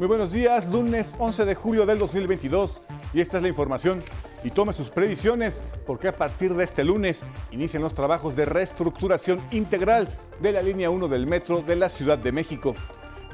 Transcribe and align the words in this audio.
Muy 0.00 0.08
buenos 0.08 0.32
días, 0.32 0.66
lunes 0.66 1.14
11 1.18 1.44
de 1.44 1.54
julio 1.54 1.84
del 1.84 1.98
2022 1.98 2.86
y 3.12 3.20
esta 3.20 3.36
es 3.36 3.42
la 3.42 3.50
información. 3.50 4.02
Y 4.42 4.50
tome 4.50 4.72
sus 4.72 4.88
previsiones 4.88 5.62
porque 5.86 6.08
a 6.08 6.14
partir 6.14 6.54
de 6.54 6.64
este 6.64 6.84
lunes 6.84 7.22
inician 7.50 7.82
los 7.82 7.92
trabajos 7.92 8.34
de 8.34 8.46
reestructuración 8.46 9.38
integral 9.50 10.08
de 10.40 10.52
la 10.52 10.62
línea 10.62 10.88
1 10.88 11.06
del 11.06 11.26
metro 11.26 11.60
de 11.60 11.76
la 11.76 11.90
Ciudad 11.90 12.16
de 12.16 12.32
México. 12.32 12.74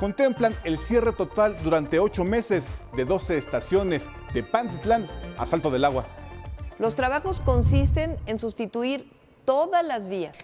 Contemplan 0.01 0.57
el 0.65 0.79
cierre 0.79 1.13
total 1.13 1.57
durante 1.63 2.01
ocho 2.01 2.25
meses 2.25 2.67
de 2.97 3.05
12 3.05 3.39
estaciones 3.39 4.11
de 4.35 4.43
Pantitlán 4.43 5.07
a 5.39 5.47
Salto 5.47 5.71
del 5.71 5.85
Agua. 5.85 6.05
Los 6.81 6.97
trabajos 6.97 7.41
consisten 7.41 8.17
en 8.27 8.41
sustituir 8.41 9.09
todas 9.45 9.87
las 9.87 10.09
vías, 10.09 10.37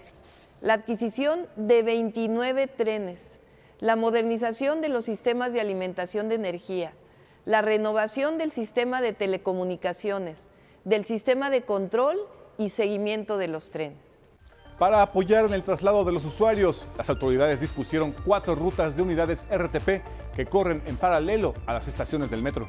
la 0.61 0.75
adquisición 0.75 1.49
de 1.57 1.83
29 1.83 2.69
trenes, 2.69 3.32
la 3.83 3.97
modernización 3.97 4.81
de 4.81 4.89
los 4.89 5.05
sistemas 5.05 5.53
de 5.53 5.61
alimentación 5.61 6.29
de 6.29 6.37
energía, 6.37 6.93
la 7.45 7.63
renovación 7.63 8.39
del 8.39 8.53
sistema 8.53 9.03
de 9.03 9.13
telecomunicaciones, 9.13 10.51
del 10.85 11.05
sistema 11.05 11.51
de 11.51 11.63
control 11.63 12.17
y 12.59 12.69
seguimiento 12.69 13.39
de 13.39 13.49
los 13.49 13.73
trenes. 13.73 13.99
Para 14.79 15.03
apoyar 15.03 15.47
en 15.47 15.55
el 15.55 15.65
traslado 15.65 16.05
de 16.05 16.13
los 16.13 16.25
usuarios, 16.25 16.87
las 16.97 17.11
autoridades 17.11 17.61
dispusieron 17.61 18.15
cuatro 18.25 18.55
rutas 18.55 18.95
de 18.95 19.03
unidades 19.03 19.47
RTP 19.51 20.05
que 20.37 20.47
corren 20.47 20.81
en 20.87 20.97
paralelo 20.97 21.53
a 21.67 21.73
las 21.73 21.89
estaciones 21.89 22.31
del 22.31 22.41
metro. 22.41 22.69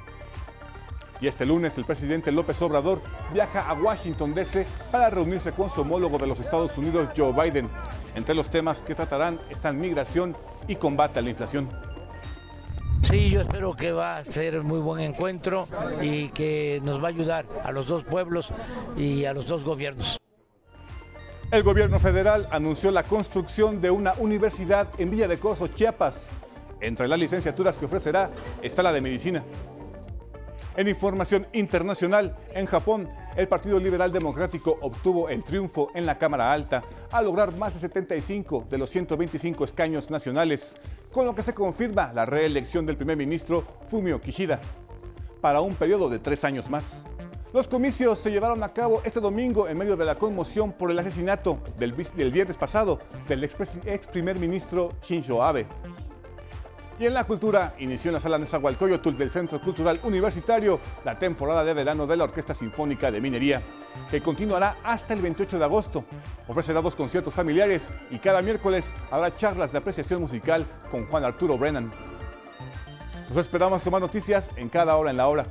Y 1.23 1.27
este 1.27 1.45
lunes 1.45 1.77
el 1.77 1.85
presidente 1.85 2.33
López 2.33 2.61
Obrador 2.61 2.99
viaja 3.31 3.61
a 3.61 3.73
Washington, 3.75 4.33
D.C. 4.33 4.67
para 4.91 5.09
reunirse 5.09 5.53
con 5.53 5.69
su 5.69 5.79
homólogo 5.79 6.17
de 6.17 6.27
los 6.27 6.37
Estados 6.41 6.77
Unidos, 6.77 7.11
Joe 7.15 7.31
Biden. 7.31 7.69
Entre 8.13 8.35
los 8.35 8.49
temas 8.49 8.81
que 8.81 8.93
tratarán 8.93 9.39
están 9.49 9.79
migración 9.79 10.35
y 10.67 10.75
combate 10.75 11.19
a 11.19 11.21
la 11.21 11.29
inflación. 11.29 11.69
Sí, 13.03 13.29
yo 13.29 13.39
espero 13.39 13.73
que 13.73 13.93
va 13.93 14.17
a 14.17 14.25
ser 14.25 14.63
muy 14.63 14.81
buen 14.81 14.99
encuentro 14.99 15.65
y 16.01 16.27
que 16.31 16.81
nos 16.83 17.01
va 17.01 17.05
a 17.05 17.11
ayudar 17.11 17.45
a 17.63 17.71
los 17.71 17.87
dos 17.87 18.03
pueblos 18.03 18.51
y 18.97 19.23
a 19.23 19.31
los 19.31 19.47
dos 19.47 19.63
gobiernos. 19.63 20.19
El 21.51 21.63
gobierno 21.63 22.01
federal 22.01 22.49
anunció 22.51 22.91
la 22.91 23.03
construcción 23.03 23.79
de 23.79 23.91
una 23.91 24.11
universidad 24.17 24.89
en 24.97 25.09
Villa 25.09 25.29
de 25.29 25.37
Corzo, 25.37 25.69
Chiapas. 25.69 26.31
Entre 26.81 27.07
las 27.07 27.17
licenciaturas 27.17 27.77
que 27.77 27.85
ofrecerá 27.85 28.29
está 28.61 28.83
la 28.83 28.91
de 28.91 28.99
medicina. 28.99 29.41
En 30.75 30.87
información 30.87 31.45
internacional, 31.53 32.35
en 32.55 32.65
Japón, 32.65 33.07
el 33.35 33.47
Partido 33.47 33.79
Liberal 33.79 34.11
Democrático 34.11 34.75
obtuvo 34.81 35.29
el 35.29 35.43
triunfo 35.43 35.91
en 35.93 36.07
la 36.07 36.17
Cámara 36.17 36.51
Alta 36.51 36.81
al 37.11 37.25
lograr 37.25 37.55
más 37.55 37.75
de 37.75 37.79
75 37.79 38.65
de 38.71 38.77
los 38.79 38.89
125 38.89 39.65
escaños 39.65 40.09
nacionales, 40.09 40.75
con 41.11 41.27
lo 41.27 41.35
que 41.35 41.43
se 41.43 41.53
confirma 41.53 42.11
la 42.13 42.25
reelección 42.25 42.87
del 42.87 42.97
primer 42.97 43.17
ministro 43.17 43.63
Fumio 43.87 44.19
Kishida 44.19 44.59
para 45.41 45.61
un 45.61 45.75
periodo 45.75 46.09
de 46.09 46.17
tres 46.17 46.43
años 46.43 46.71
más. 46.71 47.05
Los 47.53 47.67
comicios 47.67 48.17
se 48.17 48.31
llevaron 48.31 48.63
a 48.63 48.73
cabo 48.73 49.03
este 49.05 49.19
domingo 49.19 49.67
en 49.67 49.77
medio 49.77 49.95
de 49.95 50.05
la 50.05 50.15
conmoción 50.15 50.71
por 50.71 50.89
el 50.89 50.97
asesinato 50.97 51.59
del, 51.77 51.91
viernes 51.91 52.57
pasado 52.57 52.97
del 53.27 53.43
ex, 53.43 53.77
ex 53.85 54.07
primer 54.07 54.39
ministro 54.39 54.89
Shinzo 55.03 55.43
Abe. 55.43 55.67
Y 56.99 57.07
en 57.07 57.13
la 57.13 57.23
cultura 57.23 57.73
inició 57.79 58.09
en 58.09 58.13
la 58.13 58.19
sala 58.19 58.37
Nezahualcóyotl 58.37 59.15
del 59.15 59.29
Centro 59.29 59.59
Cultural 59.59 59.99
Universitario 60.03 60.79
la 61.03 61.17
temporada 61.17 61.63
de 61.63 61.73
verano 61.73 62.05
de 62.05 62.15
la 62.15 62.25
Orquesta 62.25 62.53
Sinfónica 62.53 63.11
de 63.11 63.19
Minería, 63.19 63.63
que 64.11 64.21
continuará 64.21 64.77
hasta 64.83 65.13
el 65.13 65.21
28 65.21 65.57
de 65.57 65.65
agosto. 65.65 66.05
Ofrecerá 66.47 66.81
dos 66.81 66.95
conciertos 66.95 67.33
familiares 67.33 67.91
y 68.11 68.19
cada 68.19 68.41
miércoles 68.43 68.93
habrá 69.09 69.35
charlas 69.35 69.71
de 69.71 69.79
apreciación 69.79 70.21
musical 70.21 70.65
con 70.91 71.07
Juan 71.07 71.23
Arturo 71.23 71.57
Brennan. 71.57 71.91
Nos 73.27 73.37
esperamos 73.37 73.81
con 73.81 73.91
más 73.91 74.01
noticias 74.01 74.51
en 74.55 74.69
cada 74.69 74.95
hora 74.95 75.09
en 75.09 75.17
la 75.17 75.27
hora. 75.27 75.47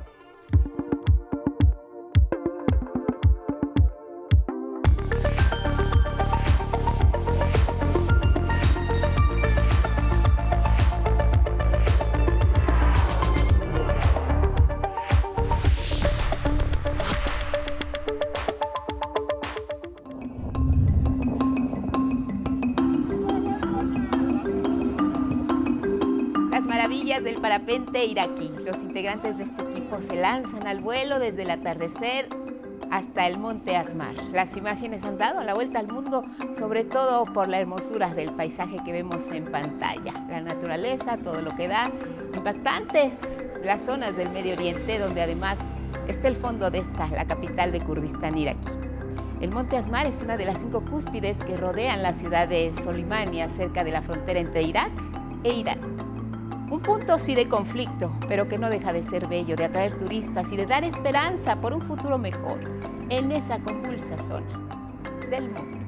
Los 28.03 28.83
integrantes 28.83 29.37
de 29.37 29.45
este 29.45 29.63
equipo 29.63 30.01
se 30.01 30.17
lanzan 30.17 30.67
al 30.67 30.81
vuelo 30.81 31.19
desde 31.19 31.43
el 31.43 31.51
atardecer 31.51 32.27
hasta 32.91 33.27
el 33.27 33.37
monte 33.37 33.77
Asmar. 33.77 34.13
Las 34.33 34.57
imágenes 34.57 35.05
han 35.05 35.17
dado 35.17 35.41
la 35.41 35.53
vuelta 35.53 35.79
al 35.79 35.87
mundo, 35.87 36.25
sobre 36.53 36.83
todo 36.83 37.23
por 37.23 37.47
la 37.47 37.59
hermosura 37.59 38.13
del 38.13 38.33
paisaje 38.33 38.79
que 38.83 38.91
vemos 38.91 39.29
en 39.29 39.45
pantalla. 39.45 40.11
La 40.29 40.41
naturaleza, 40.41 41.15
todo 41.15 41.41
lo 41.41 41.55
que 41.55 41.69
da. 41.69 41.89
Impactantes 42.35 43.41
las 43.63 43.83
zonas 43.83 44.17
del 44.17 44.31
Medio 44.31 44.55
Oriente, 44.55 44.99
donde 44.99 45.21
además 45.21 45.57
está 46.09 46.27
el 46.27 46.35
fondo 46.35 46.69
de 46.69 46.79
esta, 46.79 47.07
la 47.07 47.23
capital 47.23 47.71
de 47.71 47.79
Kurdistán 47.79 48.37
iraquí. 48.37 48.67
El 49.39 49.51
monte 49.51 49.77
Asmar 49.77 50.07
es 50.07 50.21
una 50.21 50.35
de 50.35 50.43
las 50.43 50.59
cinco 50.59 50.83
cúspides 50.83 51.41
que 51.45 51.55
rodean 51.55 52.03
la 52.03 52.13
ciudad 52.13 52.49
de 52.49 52.73
Solimania, 52.73 53.47
cerca 53.47 53.85
de 53.85 53.91
la 53.91 54.01
frontera 54.01 54.41
entre 54.41 54.63
Irak 54.63 54.91
e 55.45 55.53
Irán. 55.53 55.92
Un 56.73 56.81
punto 56.81 57.19
sí 57.19 57.35
de 57.35 57.47
conflicto, 57.47 58.11
pero 58.27 58.47
que 58.47 58.57
no 58.57 58.67
deja 58.67 58.91
de 58.91 59.03
ser 59.03 59.27
bello, 59.27 59.55
de 59.55 59.65
atraer 59.65 59.93
turistas 59.93 60.51
y 60.51 60.57
de 60.57 60.65
dar 60.65 60.83
esperanza 60.83 61.61
por 61.61 61.71
un 61.71 61.83
futuro 61.83 62.17
mejor 62.17 62.61
en 63.09 63.31
esa 63.31 63.59
convulsa 63.59 64.17
zona 64.17 64.59
del 65.29 65.51
mundo. 65.51 65.82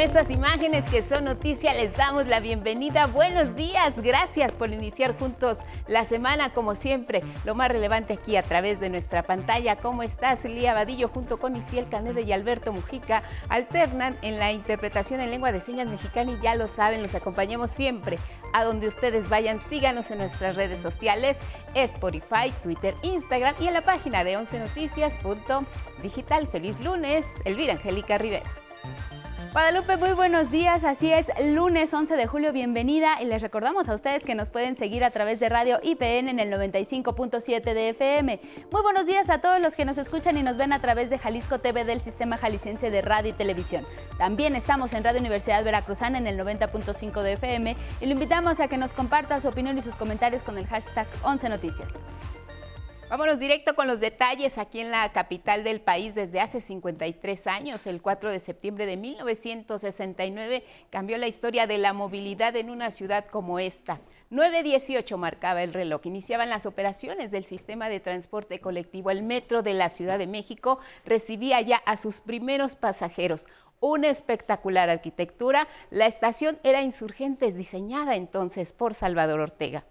Estas 0.00 0.30
imágenes 0.30 0.84
que 0.84 1.02
son 1.02 1.24
noticia 1.24 1.74
les 1.74 1.94
damos 1.94 2.26
la 2.26 2.40
bienvenida. 2.40 3.06
Buenos 3.06 3.54
días, 3.54 3.92
gracias 4.00 4.54
por 4.54 4.70
iniciar 4.70 5.18
juntos 5.18 5.58
la 5.88 6.06
semana 6.06 6.54
como 6.54 6.74
siempre. 6.74 7.20
Lo 7.44 7.54
más 7.54 7.68
relevante 7.68 8.14
aquí 8.14 8.36
a 8.36 8.42
través 8.42 8.80
de 8.80 8.88
nuestra 8.88 9.22
pantalla. 9.22 9.76
¿Cómo 9.76 10.02
estás, 10.02 10.46
Lía 10.46 10.72
Vadillo 10.72 11.08
junto 11.08 11.38
con 11.38 11.54
Istiel 11.54 11.86
Canede 11.90 12.22
y 12.22 12.32
Alberto 12.32 12.72
Mujica? 12.72 13.22
Alternan 13.50 14.16
en 14.22 14.38
la 14.38 14.52
interpretación 14.52 15.20
en 15.20 15.30
lengua 15.30 15.52
de 15.52 15.60
señas 15.60 15.86
mexicana 15.86 16.32
y 16.32 16.40
ya 16.40 16.54
lo 16.54 16.66
saben, 16.66 17.02
los 17.02 17.14
acompañamos 17.14 17.70
siempre 17.70 18.18
a 18.54 18.64
donde 18.64 18.88
ustedes 18.88 19.28
vayan. 19.28 19.60
Síganos 19.60 20.10
en 20.10 20.18
nuestras 20.18 20.56
redes 20.56 20.80
sociales, 20.80 21.36
Spotify, 21.74 22.50
Twitter, 22.62 22.94
Instagram 23.02 23.54
y 23.60 23.66
en 23.68 23.74
la 23.74 23.82
página 23.82 24.24
de 24.24 24.38
11 24.38 24.60
noticias.digital. 24.60 26.48
Feliz 26.48 26.80
lunes, 26.80 27.26
Elvira 27.44 27.74
Angélica 27.74 28.16
Rivera. 28.16 28.48
Guadalupe, 29.52 29.96
muy 29.96 30.12
buenos 30.12 30.52
días. 30.52 30.84
Así 30.84 31.12
es, 31.12 31.26
lunes 31.44 31.92
11 31.92 32.14
de 32.14 32.28
julio, 32.28 32.52
bienvenida. 32.52 33.20
Y 33.20 33.24
les 33.24 33.42
recordamos 33.42 33.88
a 33.88 33.94
ustedes 33.94 34.24
que 34.24 34.36
nos 34.36 34.48
pueden 34.48 34.76
seguir 34.76 35.02
a 35.02 35.10
través 35.10 35.40
de 35.40 35.48
Radio 35.48 35.78
IPN 35.82 36.28
en 36.28 36.38
el 36.38 36.52
95.7 36.52 37.74
de 37.74 37.88
FM. 37.88 38.40
Muy 38.70 38.82
buenos 38.82 39.06
días 39.06 39.28
a 39.28 39.40
todos 39.40 39.60
los 39.60 39.74
que 39.74 39.84
nos 39.84 39.98
escuchan 39.98 40.36
y 40.36 40.44
nos 40.44 40.56
ven 40.56 40.72
a 40.72 40.78
través 40.78 41.10
de 41.10 41.18
Jalisco 41.18 41.58
TV 41.58 41.84
del 41.84 42.00
Sistema 42.00 42.36
Jalisciense 42.36 42.92
de 42.92 43.02
Radio 43.02 43.30
y 43.30 43.32
Televisión. 43.32 43.84
También 44.18 44.54
estamos 44.54 44.92
en 44.92 45.02
Radio 45.02 45.18
Universidad 45.18 45.64
Veracruzana 45.64 46.18
en 46.18 46.28
el 46.28 46.38
90.5 46.38 47.20
de 47.22 47.32
FM 47.32 47.76
y 48.00 48.06
lo 48.06 48.12
invitamos 48.12 48.60
a 48.60 48.68
que 48.68 48.76
nos 48.76 48.92
comparta 48.92 49.40
su 49.40 49.48
opinión 49.48 49.76
y 49.76 49.82
sus 49.82 49.96
comentarios 49.96 50.44
con 50.44 50.58
el 50.58 50.66
hashtag 50.68 51.08
11 51.24 51.48
Noticias. 51.48 51.88
Vámonos 53.10 53.40
directo 53.40 53.74
con 53.74 53.88
los 53.88 53.98
detalles 53.98 54.56
aquí 54.56 54.78
en 54.78 54.92
la 54.92 55.10
capital 55.10 55.64
del 55.64 55.80
país. 55.80 56.14
Desde 56.14 56.38
hace 56.38 56.60
53 56.60 57.48
años, 57.48 57.88
el 57.88 58.00
4 58.00 58.30
de 58.30 58.38
septiembre 58.38 58.86
de 58.86 58.96
1969, 58.96 60.62
cambió 60.90 61.18
la 61.18 61.26
historia 61.26 61.66
de 61.66 61.78
la 61.78 61.92
movilidad 61.92 62.54
en 62.54 62.70
una 62.70 62.92
ciudad 62.92 63.24
como 63.26 63.58
esta. 63.58 63.98
9.18 64.30 65.16
marcaba 65.16 65.64
el 65.64 65.72
reloj. 65.72 66.02
Iniciaban 66.06 66.50
las 66.50 66.66
operaciones 66.66 67.32
del 67.32 67.44
sistema 67.44 67.88
de 67.88 67.98
transporte 67.98 68.60
colectivo. 68.60 69.10
El 69.10 69.24
metro 69.24 69.62
de 69.62 69.74
la 69.74 69.88
Ciudad 69.88 70.16
de 70.16 70.28
México 70.28 70.78
recibía 71.04 71.60
ya 71.62 71.78
a 71.78 71.96
sus 71.96 72.20
primeros 72.20 72.76
pasajeros 72.76 73.48
una 73.80 74.08
espectacular 74.08 74.88
arquitectura. 74.88 75.66
La 75.90 76.06
estación 76.06 76.60
era 76.62 76.82
Insurgentes, 76.82 77.56
diseñada 77.56 78.14
entonces 78.14 78.72
por 78.72 78.94
Salvador 78.94 79.40
Ortega. 79.40 79.84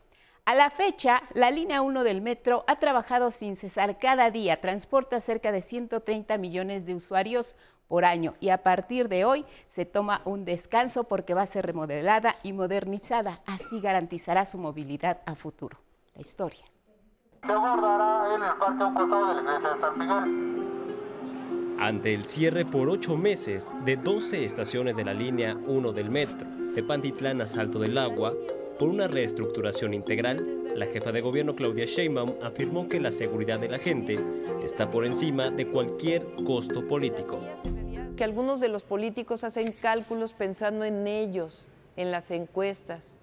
A 0.49 0.55
la 0.55 0.71
fecha, 0.71 1.21
la 1.35 1.51
línea 1.51 1.83
1 1.83 2.03
del 2.03 2.21
metro 2.21 2.63
ha 2.65 2.77
trabajado 2.77 3.29
sin 3.29 3.55
cesar 3.55 3.99
cada 3.99 4.31
día, 4.31 4.59
transporta 4.59 5.21
cerca 5.21 5.51
de 5.51 5.61
130 5.61 6.39
millones 6.39 6.87
de 6.87 6.95
usuarios 6.95 7.55
por 7.87 8.03
año 8.03 8.33
y 8.39 8.49
a 8.49 8.63
partir 8.63 9.09
de 9.09 9.25
hoy 9.25 9.45
se 9.67 9.85
toma 9.85 10.23
un 10.25 10.45
descanso 10.45 11.03
porque 11.03 11.35
va 11.35 11.43
a 11.43 11.45
ser 11.45 11.67
remodelada 11.67 12.33
y 12.41 12.53
modernizada, 12.53 13.43
así 13.45 13.79
garantizará 13.79 14.47
su 14.47 14.57
movilidad 14.57 15.21
a 15.27 15.35
futuro. 15.35 15.77
La 16.15 16.21
historia. 16.21 16.65
Se 17.45 17.51
abordará 17.51 18.33
en 18.33 18.41
el 18.41 18.55
parque 18.57 18.81
a 18.81 18.87
un 18.87 18.93
costado 18.95 19.27
de 19.27 19.33
la 19.35 19.41
iglesia 19.41 19.75
de 19.75 19.81
San 19.81 19.99
Miguel. 19.99 21.77
ante 21.79 22.13
el 22.15 22.25
cierre 22.25 22.65
por 22.65 22.89
ocho 22.89 23.15
meses 23.15 23.71
de 23.85 23.97
12 23.97 24.45
estaciones 24.45 24.95
de 24.95 25.05
la 25.05 25.13
línea 25.13 25.55
1 25.55 25.91
del 25.91 26.09
metro 26.09 26.47
de 26.73 26.81
Pantitlán 26.81 27.39
a 27.39 27.45
Salto 27.45 27.77
del 27.77 27.99
Agua 27.99 28.33
por 28.79 28.87
una 28.87 29.09
reestructuración 29.09 29.93
integral, 29.93 30.63
la 30.73 30.85
jefa 30.85 31.11
de 31.11 31.19
gobierno 31.19 31.53
Claudia 31.53 31.83
Sheinbaum 31.83 32.35
afirmó 32.41 32.87
que 32.87 33.01
la 33.01 33.11
seguridad 33.11 33.59
de 33.59 33.67
la 33.67 33.77
gente 33.77 34.17
está 34.63 34.89
por 34.89 35.05
encima 35.05 35.51
de 35.51 35.67
cualquier 35.67 36.25
costo 36.45 36.87
político. 36.87 37.41
Que 38.15 38.23
algunos 38.23 38.61
de 38.61 38.69
los 38.69 38.83
políticos 38.83 39.43
hacen 39.43 39.73
cálculos 39.73 40.31
pensando 40.31 40.85
en 40.85 41.07
ellos, 41.07 41.67
en 41.97 42.09
las 42.09 42.31
encuestas. 42.31 43.17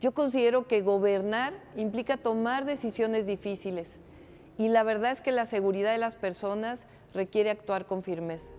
Yo 0.00 0.12
considero 0.12 0.68
que 0.68 0.80
gobernar 0.80 1.54
implica 1.76 2.16
tomar 2.16 2.64
decisiones 2.64 3.26
difíciles 3.26 3.98
y 4.58 4.68
la 4.68 4.84
verdad 4.84 5.10
es 5.10 5.20
que 5.20 5.32
la 5.32 5.46
seguridad 5.46 5.90
de 5.90 5.98
las 5.98 6.14
personas 6.14 6.86
requiere 7.14 7.50
actuar 7.50 7.86
con 7.86 8.04
firmeza. 8.04 8.52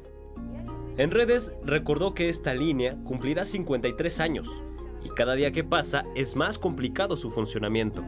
En 0.98 1.12
redes 1.12 1.54
recordó 1.64 2.14
que 2.14 2.28
esta 2.28 2.54
línea 2.54 2.98
cumplirá 3.06 3.46
53 3.46 4.20
años 4.20 4.64
y 5.06 5.10
cada 5.10 5.36
día 5.36 5.52
que 5.52 5.64
pasa 5.64 6.04
es 6.16 6.36
más 6.36 6.58
complicado 6.58 7.16
su 7.16 7.30
funcionamiento. 7.30 8.04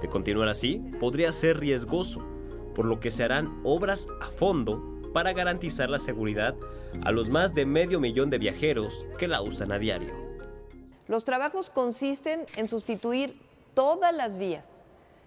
De 0.00 0.08
continuar 0.08 0.48
así, 0.48 0.78
podría 1.00 1.32
ser 1.32 1.58
riesgoso, 1.58 2.24
por 2.72 2.84
lo 2.84 3.00
que 3.00 3.10
se 3.10 3.24
harán 3.24 3.60
obras 3.64 4.06
a 4.20 4.30
fondo 4.30 5.10
para 5.12 5.32
garantizar 5.32 5.90
la 5.90 5.98
seguridad 5.98 6.54
a 7.04 7.10
los 7.10 7.28
más 7.28 7.52
de 7.52 7.66
medio 7.66 7.98
millón 7.98 8.30
de 8.30 8.38
viajeros 8.38 9.04
que 9.18 9.26
la 9.26 9.42
usan 9.42 9.72
a 9.72 9.78
diario. 9.80 10.14
Los 11.08 11.24
trabajos 11.24 11.68
consisten 11.68 12.46
en 12.56 12.68
sustituir 12.68 13.40
todas 13.74 14.14
las 14.14 14.38
vías, 14.38 14.68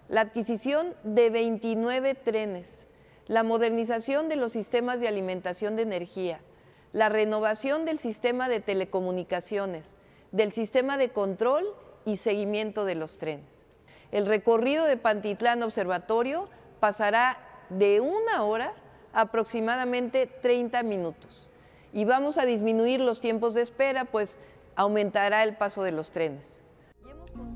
la 0.08 0.22
adquisición 0.22 0.94
de 1.04 1.28
29 1.28 2.14
trenes, 2.14 2.86
la 3.28 3.42
modernización 3.42 4.30
de 4.30 4.36
los 4.36 4.52
sistemas 4.52 5.00
de 5.00 5.08
alimentación 5.08 5.76
de 5.76 5.82
energía, 5.82 6.40
la 6.94 7.10
renovación 7.10 7.84
del 7.84 7.98
sistema 7.98 8.48
de 8.48 8.60
telecomunicaciones, 8.60 9.96
del 10.32 10.52
sistema 10.52 10.96
de 10.96 11.10
control 11.10 11.66
y 12.04 12.16
seguimiento 12.16 12.84
de 12.84 12.94
los 12.94 13.18
trenes. 13.18 13.46
El 14.12 14.26
recorrido 14.26 14.84
de 14.84 14.96
Pantitlán 14.96 15.62
Observatorio 15.62 16.48
pasará 16.80 17.38
de 17.68 18.00
una 18.00 18.42
hora 18.44 18.74
a 19.12 19.22
aproximadamente 19.22 20.26
30 20.26 20.82
minutos 20.82 21.48
y 21.92 22.04
vamos 22.04 22.38
a 22.38 22.46
disminuir 22.46 23.00
los 23.00 23.20
tiempos 23.20 23.54
de 23.54 23.62
espera, 23.62 24.04
pues 24.04 24.38
aumentará 24.76 25.42
el 25.42 25.56
paso 25.56 25.82
de 25.82 25.92
los 25.92 26.10
trenes. 26.10 26.56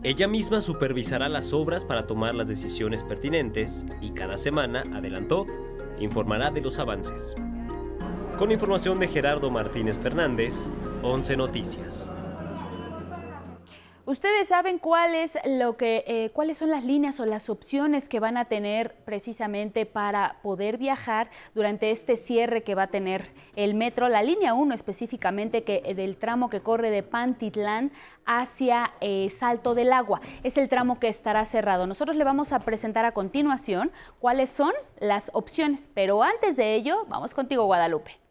Ella 0.02 0.28
misma 0.28 0.60
supervisará 0.60 1.28
las 1.28 1.52
obras 1.52 1.84
para 1.84 2.06
tomar 2.06 2.34
las 2.34 2.48
decisiones 2.48 3.04
pertinentes 3.04 3.84
y 4.00 4.10
cada 4.10 4.36
semana, 4.36 4.84
adelantó, 4.94 5.46
informará 5.98 6.50
de 6.50 6.60
los 6.60 6.78
avances. 6.78 7.34
Con 8.38 8.50
información 8.50 8.98
de 8.98 9.08
Gerardo 9.08 9.50
Martínez 9.50 9.98
Fernández, 9.98 10.68
11 11.02 11.36
Noticias. 11.36 12.10
¿Ustedes 14.06 14.48
saben 14.48 14.78
cuál 14.78 15.14
es 15.14 15.38
lo 15.46 15.78
que, 15.78 16.04
eh, 16.06 16.28
cuáles 16.34 16.58
son 16.58 16.70
las 16.70 16.84
líneas 16.84 17.20
o 17.20 17.24
las 17.24 17.48
opciones 17.48 18.06
que 18.06 18.20
van 18.20 18.36
a 18.36 18.44
tener 18.44 18.94
precisamente 19.06 19.86
para 19.86 20.36
poder 20.42 20.76
viajar 20.76 21.30
durante 21.54 21.90
este 21.90 22.18
cierre 22.18 22.62
que 22.62 22.74
va 22.74 22.82
a 22.82 22.86
tener 22.88 23.30
el 23.56 23.72
metro? 23.72 24.10
La 24.10 24.22
línea 24.22 24.52
1 24.52 24.74
específicamente, 24.74 25.64
que 25.64 25.80
eh, 25.86 25.94
del 25.94 26.18
tramo 26.18 26.50
que 26.50 26.60
corre 26.60 26.90
de 26.90 27.02
Pantitlán 27.02 27.92
hacia 28.26 28.92
eh, 29.00 29.30
Salto 29.30 29.74
del 29.74 29.90
Agua. 29.90 30.20
Es 30.42 30.58
el 30.58 30.68
tramo 30.68 31.00
que 31.00 31.08
estará 31.08 31.42
cerrado. 31.46 31.86
Nosotros 31.86 32.18
le 32.18 32.24
vamos 32.24 32.52
a 32.52 32.60
presentar 32.60 33.06
a 33.06 33.12
continuación 33.12 33.90
cuáles 34.18 34.50
son 34.50 34.74
las 34.98 35.30
opciones, 35.32 35.88
pero 35.94 36.22
antes 36.22 36.58
de 36.58 36.74
ello, 36.74 37.06
vamos 37.08 37.32
contigo, 37.32 37.64
Guadalupe. 37.64 38.23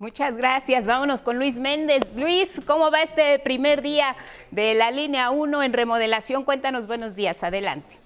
Muchas 0.00 0.34
gracias. 0.34 0.86
Vámonos 0.86 1.20
con 1.20 1.36
Luis 1.36 1.56
Méndez. 1.56 2.00
Luis, 2.16 2.58
¿cómo 2.66 2.90
va 2.90 3.02
este 3.02 3.38
primer 3.38 3.82
día 3.82 4.16
de 4.50 4.72
la 4.72 4.90
línea 4.90 5.28
1 5.28 5.62
en 5.62 5.74
remodelación? 5.74 6.42
Cuéntanos, 6.42 6.86
buenos 6.86 7.16
días. 7.16 7.42
Adelante. 7.42 7.98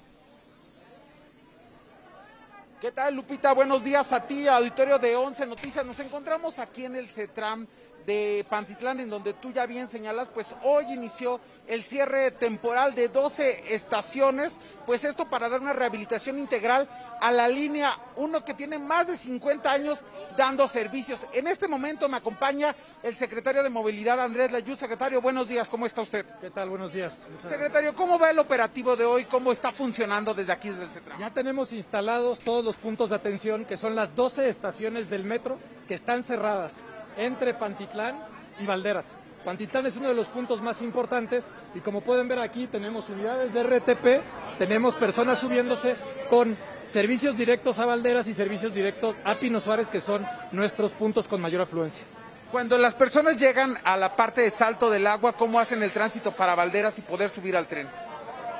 ¿Qué 2.80 2.90
tal, 2.90 3.14
Lupita? 3.14 3.52
Buenos 3.52 3.84
días 3.84 4.12
a 4.12 4.26
ti, 4.26 4.48
auditorio 4.48 4.98
de 4.98 5.14
11 5.14 5.46
Noticias. 5.46 5.86
Nos 5.86 6.00
encontramos 6.00 6.58
aquí 6.58 6.84
en 6.84 6.96
el 6.96 7.08
CETRAM 7.08 7.64
de 8.06 8.44
Pantitlán, 8.48 9.00
en 9.00 9.10
donde 9.10 9.34
tú 9.34 9.52
ya 9.52 9.66
bien 9.66 9.88
señalas, 9.88 10.28
pues 10.28 10.54
hoy 10.62 10.84
inició 10.92 11.40
el 11.66 11.82
cierre 11.82 12.30
temporal 12.30 12.94
de 12.94 13.08
12 13.08 13.74
estaciones, 13.74 14.60
pues 14.84 15.04
esto 15.04 15.28
para 15.30 15.48
dar 15.48 15.60
una 15.60 15.72
rehabilitación 15.72 16.38
integral 16.38 16.88
a 17.20 17.30
la 17.32 17.48
línea 17.48 17.96
1 18.16 18.44
que 18.44 18.52
tiene 18.52 18.78
más 18.78 19.06
de 19.06 19.16
50 19.16 19.72
años 19.72 20.04
dando 20.36 20.68
servicios. 20.68 21.26
En 21.32 21.46
este 21.46 21.66
momento 21.66 22.08
me 22.08 22.18
acompaña 22.18 22.74
el 23.02 23.16
secretario 23.16 23.62
de 23.62 23.70
Movilidad, 23.70 24.20
Andrés 24.20 24.52
Layú. 24.52 24.76
Secretario, 24.76 25.22
buenos 25.22 25.48
días, 25.48 25.70
¿cómo 25.70 25.86
está 25.86 26.02
usted? 26.02 26.26
¿Qué 26.40 26.50
tal? 26.50 26.68
Buenos 26.68 26.92
días. 26.92 27.26
secretario, 27.48 27.94
¿cómo 27.94 28.18
va 28.18 28.30
el 28.30 28.38
operativo 28.38 28.94
de 28.96 29.04
hoy? 29.04 29.24
¿Cómo 29.24 29.52
está 29.52 29.72
funcionando 29.72 30.34
desde 30.34 30.52
aquí, 30.52 30.68
desde 30.68 30.84
el 30.84 30.90
CETRAM? 30.90 31.20
Ya 31.20 31.30
tenemos 31.30 31.72
instalados 31.72 32.40
todos 32.40 32.64
los 32.64 32.76
puntos 32.76 33.10
de 33.10 33.16
atención, 33.16 33.64
que 33.64 33.78
son 33.78 33.94
las 33.94 34.14
12 34.14 34.48
estaciones 34.48 35.08
del 35.08 35.24
metro 35.24 35.58
que 35.88 35.94
están 35.94 36.22
cerradas 36.22 36.84
entre 37.16 37.54
Pantitlán 37.54 38.16
y 38.60 38.66
Valderas. 38.66 39.18
Pantitlán 39.44 39.86
es 39.86 39.96
uno 39.96 40.08
de 40.08 40.14
los 40.14 40.26
puntos 40.28 40.62
más 40.62 40.80
importantes 40.80 41.52
y 41.74 41.80
como 41.80 42.00
pueden 42.00 42.28
ver 42.28 42.38
aquí 42.38 42.66
tenemos 42.66 43.10
unidades 43.10 43.52
de 43.52 43.62
RTP, 43.62 44.22
tenemos 44.58 44.94
personas 44.94 45.38
subiéndose 45.38 45.96
con 46.30 46.56
servicios 46.86 47.36
directos 47.36 47.78
a 47.78 47.86
Valderas 47.86 48.26
y 48.26 48.34
servicios 48.34 48.72
directos 48.72 49.16
a 49.24 49.34
Pino 49.34 49.60
Suárez, 49.60 49.90
que 49.90 50.00
son 50.00 50.26
nuestros 50.52 50.92
puntos 50.92 51.28
con 51.28 51.40
mayor 51.40 51.62
afluencia. 51.62 52.06
Cuando 52.50 52.78
las 52.78 52.94
personas 52.94 53.36
llegan 53.36 53.76
a 53.84 53.96
la 53.96 54.16
parte 54.16 54.40
de 54.40 54.50
salto 54.50 54.88
del 54.88 55.06
agua, 55.06 55.32
¿cómo 55.32 55.58
hacen 55.58 55.82
el 55.82 55.90
tránsito 55.90 56.32
para 56.32 56.54
Valderas 56.54 56.98
y 56.98 57.02
poder 57.02 57.30
subir 57.30 57.56
al 57.56 57.66
tren? 57.66 57.88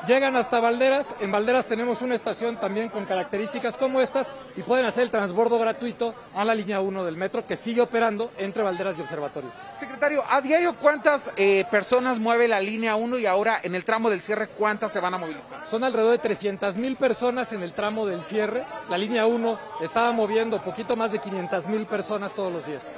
Llegan 0.07 0.37
hasta 0.37 0.61
Valderas, 0.61 1.15
en 1.21 1.33
Valderas 1.33 1.65
tenemos 1.65 2.03
una 2.03 2.15
estación 2.15 2.61
también 2.61 2.91
con 2.91 3.07
características 3.07 3.79
como 3.79 4.03
estas 4.03 4.27
y 4.55 4.61
pueden 4.61 4.85
hacer 4.85 5.05
el 5.05 5.11
transbordo 5.11 5.59
gratuito 5.59 6.15
a 6.35 6.45
la 6.45 6.55
línea 6.55 6.81
1 6.81 7.05
del 7.05 7.17
metro 7.17 7.47
que 7.47 7.57
sigue 7.57 7.81
operando 7.81 8.31
entre 8.37 8.63
Valderas 8.63 8.99
y 8.99 9.01
Observatorio. 9.01 9.51
Secretario, 9.81 10.23
¿a 10.29 10.43
diario 10.43 10.75
cuántas 10.77 11.31
eh, 11.37 11.65
personas 11.71 12.19
mueve 12.19 12.49
la 12.49 12.61
línea 12.61 12.97
1 12.97 13.17
y 13.17 13.25
ahora 13.25 13.61
en 13.63 13.75
el 13.75 13.87
tramo 13.87 14.11
del 14.11 14.21
cierre 14.21 14.49
cuántas 14.49 14.93
se 14.93 15.01
van 15.01 15.15
a 15.15 15.19
movilizar? 15.19 15.65
Son 15.65 15.83
alrededor 15.83 16.13
de 16.13 16.19
300 16.19 16.77
mil 16.77 16.97
personas 16.97 17.55
en 17.55 17.63
el 17.63 17.73
tramo 17.73 18.05
del 18.05 18.23
cierre. 18.23 18.63
La 18.91 18.99
línea 18.99 19.25
1 19.25 19.59
estaba 19.81 20.13
moviendo 20.13 20.63
poquito 20.63 20.97
más 20.97 21.13
de 21.13 21.19
500 21.19 21.67
mil 21.69 21.87
personas 21.87 22.33
todos 22.35 22.53
los 22.53 22.67
días. 22.67 22.95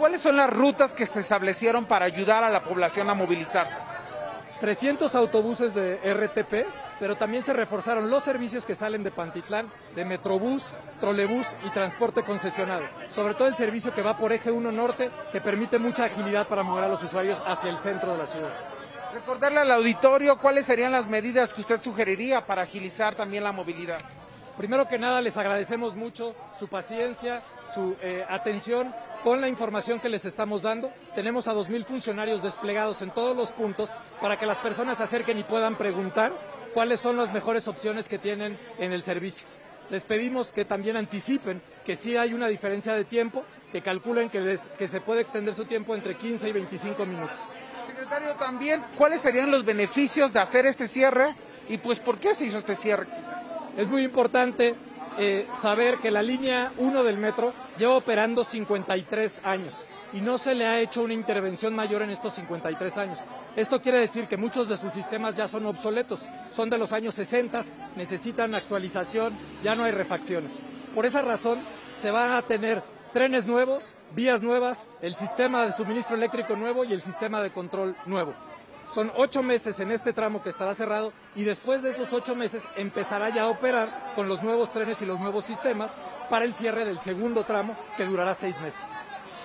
¿Cuáles 0.00 0.20
son 0.20 0.36
las 0.36 0.50
rutas 0.50 0.94
que 0.94 1.06
se 1.06 1.20
establecieron 1.20 1.84
para 1.84 2.06
ayudar 2.06 2.42
a 2.42 2.50
la 2.50 2.64
población 2.64 3.08
a 3.08 3.14
movilizarse? 3.14 3.89
300 4.60 5.14
autobuses 5.14 5.74
de 5.74 5.96
RTP, 6.12 6.66
pero 7.00 7.16
también 7.16 7.42
se 7.42 7.54
reforzaron 7.54 8.10
los 8.10 8.22
servicios 8.22 8.66
que 8.66 8.74
salen 8.74 9.02
de 9.02 9.10
Pantitlán, 9.10 9.70
de 9.96 10.04
Metrobús, 10.04 10.74
Trolebús 11.00 11.48
y 11.64 11.70
transporte 11.70 12.22
concesionado. 12.22 12.84
Sobre 13.08 13.34
todo 13.34 13.48
el 13.48 13.56
servicio 13.56 13.94
que 13.94 14.02
va 14.02 14.18
por 14.18 14.32
Eje 14.32 14.50
1 14.50 14.70
Norte, 14.70 15.10
que 15.32 15.40
permite 15.40 15.78
mucha 15.78 16.04
agilidad 16.04 16.46
para 16.46 16.62
mover 16.62 16.84
a 16.84 16.88
los 16.88 17.02
usuarios 17.02 17.42
hacia 17.46 17.70
el 17.70 17.78
centro 17.78 18.12
de 18.12 18.18
la 18.18 18.26
ciudad. 18.26 18.50
Recordarle 19.14 19.60
al 19.60 19.70
auditorio 19.70 20.38
cuáles 20.38 20.66
serían 20.66 20.92
las 20.92 21.08
medidas 21.08 21.54
que 21.54 21.62
usted 21.62 21.80
sugeriría 21.80 22.46
para 22.46 22.62
agilizar 22.62 23.14
también 23.14 23.42
la 23.42 23.52
movilidad. 23.52 23.98
Primero 24.58 24.86
que 24.86 24.98
nada, 24.98 25.22
les 25.22 25.38
agradecemos 25.38 25.96
mucho 25.96 26.34
su 26.56 26.68
paciencia, 26.68 27.40
su 27.72 27.96
eh, 28.02 28.26
atención 28.28 28.94
con 29.22 29.40
la 29.40 29.48
información 29.48 30.00
que 30.00 30.08
les 30.08 30.24
estamos 30.24 30.62
dando. 30.62 30.90
Tenemos 31.14 31.48
a 31.48 31.54
2.000 31.54 31.84
funcionarios 31.84 32.42
desplegados 32.42 33.02
en 33.02 33.10
todos 33.10 33.36
los 33.36 33.52
puntos 33.52 33.90
para 34.20 34.38
que 34.38 34.46
las 34.46 34.58
personas 34.58 34.98
se 34.98 35.04
acerquen 35.04 35.38
y 35.38 35.44
puedan 35.44 35.76
preguntar 35.76 36.32
cuáles 36.74 37.00
son 37.00 37.16
las 37.16 37.32
mejores 37.32 37.68
opciones 37.68 38.08
que 38.08 38.18
tienen 38.18 38.58
en 38.78 38.92
el 38.92 39.02
servicio. 39.02 39.46
Les 39.90 40.04
pedimos 40.04 40.52
que 40.52 40.64
también 40.64 40.96
anticipen 40.96 41.60
que 41.84 41.96
sí 41.96 42.16
hay 42.16 42.32
una 42.32 42.48
diferencia 42.48 42.94
de 42.94 43.04
tiempo, 43.04 43.44
que 43.72 43.82
calculen 43.82 44.30
que, 44.30 44.58
que 44.78 44.88
se 44.88 45.00
puede 45.00 45.22
extender 45.22 45.54
su 45.54 45.64
tiempo 45.64 45.94
entre 45.94 46.16
15 46.16 46.48
y 46.48 46.52
25 46.52 47.06
minutos. 47.06 47.36
Secretario, 47.86 48.34
también, 48.36 48.82
¿cuáles 48.96 49.20
serían 49.20 49.50
los 49.50 49.64
beneficios 49.64 50.32
de 50.32 50.38
hacer 50.38 50.66
este 50.66 50.86
cierre 50.86 51.34
y 51.68 51.78
pues 51.78 51.98
por 51.98 52.18
qué 52.18 52.34
se 52.34 52.46
hizo 52.46 52.58
este 52.58 52.76
cierre? 52.76 53.06
Es 53.76 53.88
muy 53.88 54.04
importante 54.04 54.74
eh, 55.22 55.46
saber 55.54 55.98
que 55.98 56.10
la 56.10 56.22
línea 56.22 56.72
1 56.78 57.04
del 57.04 57.18
metro 57.18 57.52
lleva 57.76 57.94
operando 57.94 58.42
53 58.42 59.42
años 59.44 59.84
y 60.14 60.22
no 60.22 60.38
se 60.38 60.54
le 60.54 60.66
ha 60.66 60.80
hecho 60.80 61.02
una 61.02 61.12
intervención 61.12 61.74
mayor 61.74 62.00
en 62.00 62.08
estos 62.08 62.32
53 62.36 62.96
años. 62.96 63.18
Esto 63.54 63.82
quiere 63.82 63.98
decir 63.98 64.28
que 64.28 64.38
muchos 64.38 64.66
de 64.66 64.78
sus 64.78 64.94
sistemas 64.94 65.36
ya 65.36 65.46
son 65.46 65.66
obsoletos, 65.66 66.26
son 66.50 66.70
de 66.70 66.78
los 66.78 66.94
años 66.94 67.14
60, 67.16 67.62
necesitan 67.96 68.54
actualización, 68.54 69.36
ya 69.62 69.74
no 69.74 69.84
hay 69.84 69.92
refacciones. 69.92 70.58
Por 70.94 71.04
esa 71.04 71.20
razón 71.20 71.58
se 72.00 72.10
van 72.10 72.32
a 72.32 72.40
tener 72.40 72.82
trenes 73.12 73.44
nuevos, 73.44 73.96
vías 74.14 74.40
nuevas, 74.40 74.86
el 75.02 75.14
sistema 75.16 75.66
de 75.66 75.72
suministro 75.72 76.16
eléctrico 76.16 76.56
nuevo 76.56 76.82
y 76.84 76.94
el 76.94 77.02
sistema 77.02 77.42
de 77.42 77.52
control 77.52 77.94
nuevo. 78.06 78.32
Son 78.92 79.12
ocho 79.16 79.42
meses 79.42 79.78
en 79.78 79.92
este 79.92 80.12
tramo 80.12 80.42
que 80.42 80.50
estará 80.50 80.74
cerrado 80.74 81.12
y 81.36 81.44
después 81.44 81.82
de 81.82 81.90
esos 81.90 82.12
ocho 82.12 82.34
meses 82.34 82.64
empezará 82.76 83.28
ya 83.28 83.44
a 83.44 83.48
operar 83.48 83.88
con 84.16 84.28
los 84.28 84.42
nuevos 84.42 84.72
trenes 84.72 85.00
y 85.00 85.06
los 85.06 85.20
nuevos 85.20 85.44
sistemas 85.44 85.92
para 86.28 86.44
el 86.44 86.54
cierre 86.54 86.84
del 86.84 86.98
segundo 86.98 87.44
tramo 87.44 87.76
que 87.96 88.04
durará 88.04 88.34
seis 88.34 88.60
meses. 88.60 88.80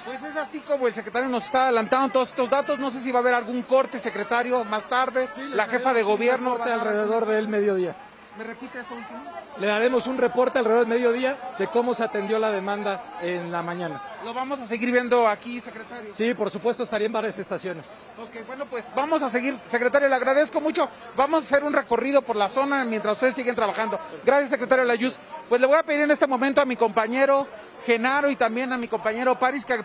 Pues 0.06 0.24
es 0.24 0.36
así 0.36 0.60
como 0.60 0.88
el 0.88 0.94
secretario 0.94 1.30
nos 1.30 1.46
está 1.46 1.64
adelantando 1.64 2.14
todos 2.14 2.30
estos 2.30 2.50
datos. 2.50 2.78
No 2.78 2.92
sé 2.92 3.02
si 3.02 3.12
va 3.12 3.20
a 3.20 3.22
haber 3.22 3.34
algún 3.34 3.64
corte, 3.64 3.98
secretario, 3.98 4.64
más 4.64 4.84
tarde. 4.84 5.28
la 5.54 5.66
jefa 5.66 5.94
de 5.94 6.04
gobierno. 6.04 6.58
Corte 6.58 6.72
alrededor 6.72 7.26
del 7.26 7.48
mediodía. 7.48 7.96
¿Me 8.38 8.44
repite 8.44 8.80
eso 8.80 8.94
último? 8.94 9.20
Le 9.60 9.68
daremos 9.68 10.08
un 10.08 10.18
reporte 10.18 10.60
alrededor 10.60 10.86
del 10.86 10.94
mediodía 10.94 11.38
de 11.58 11.68
cómo 11.68 11.94
se 11.94 12.04
atendió 12.04 12.38
la 12.38 12.52
demanda 12.52 13.02
en 13.22 13.50
la 13.50 13.62
mañana. 13.62 14.02
¿Lo 14.26 14.34
vamos 14.34 14.60
a 14.60 14.68
seguir 14.68 14.92
viendo 14.92 15.26
aquí, 15.26 15.62
secretario? 15.62 16.12
Sí, 16.12 16.34
por 16.34 16.52
supuesto, 16.52 16.84
estaría 16.84 17.08
en 17.08 17.14
varias 17.14 17.40
estaciones. 17.40 18.04
Ok, 18.22 18.46
bueno, 18.46 18.66
pues 18.66 18.88
vamos 18.94 19.22
a 19.22 19.30
seguir, 19.30 19.58
secretario, 19.70 20.10
le 20.10 20.16
agradezco 20.16 20.60
mucho. 20.60 20.90
Vamos 21.16 21.44
a 21.44 21.48
hacer 21.48 21.64
un 21.64 21.72
recorrido 21.72 22.22
por 22.22 22.36
la 22.36 22.50
zona 22.50 22.84
mientras 22.84 23.14
ustedes 23.14 23.36
siguen 23.36 23.56
trabajando. 23.56 23.98
Gracias, 24.26 24.50
secretario 24.50 24.84
Layuz. 24.84 25.18
Pues 25.48 25.62
le 25.62 25.68
voy 25.68 25.78
a 25.78 25.84
pedir 25.84 26.02
en 26.02 26.12
este 26.12 26.28
momento 26.28 26.60
a 26.60 26.66
mi 26.66 26.76
compañero 26.76 27.48
Genaro 27.86 28.30
y 28.30 28.36
también 28.36 28.74
a 28.74 28.78
mi 28.78 28.90
compañero 28.90 29.36
Paris 29.36 29.66
que 29.66 29.80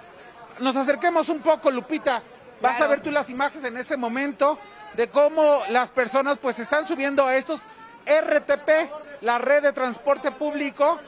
nos 0.59 0.75
acerquemos 0.75 1.29
un 1.29 1.39
poco, 1.39 1.71
Lupita. 1.71 2.21
Vas 2.61 2.81
a 2.81 2.89
ver 2.89 3.01
tú 3.01 3.13
las 3.13 3.31
imágenes 3.31 3.65
en 3.65 3.77
este 3.77 3.97
momento 3.97 4.59
de 4.95 5.09
cómo 5.09 5.61
las 5.69 5.91
personas 5.91 6.39
pues 6.39 6.59
están 6.59 6.87
subiendo 6.87 7.25
a 7.25 7.37
estos 7.37 7.63
RTP, 8.07 9.23
la 9.23 9.39
red 9.39 9.63
de 9.63 9.73
transporte 9.73 10.31
público 10.33 10.99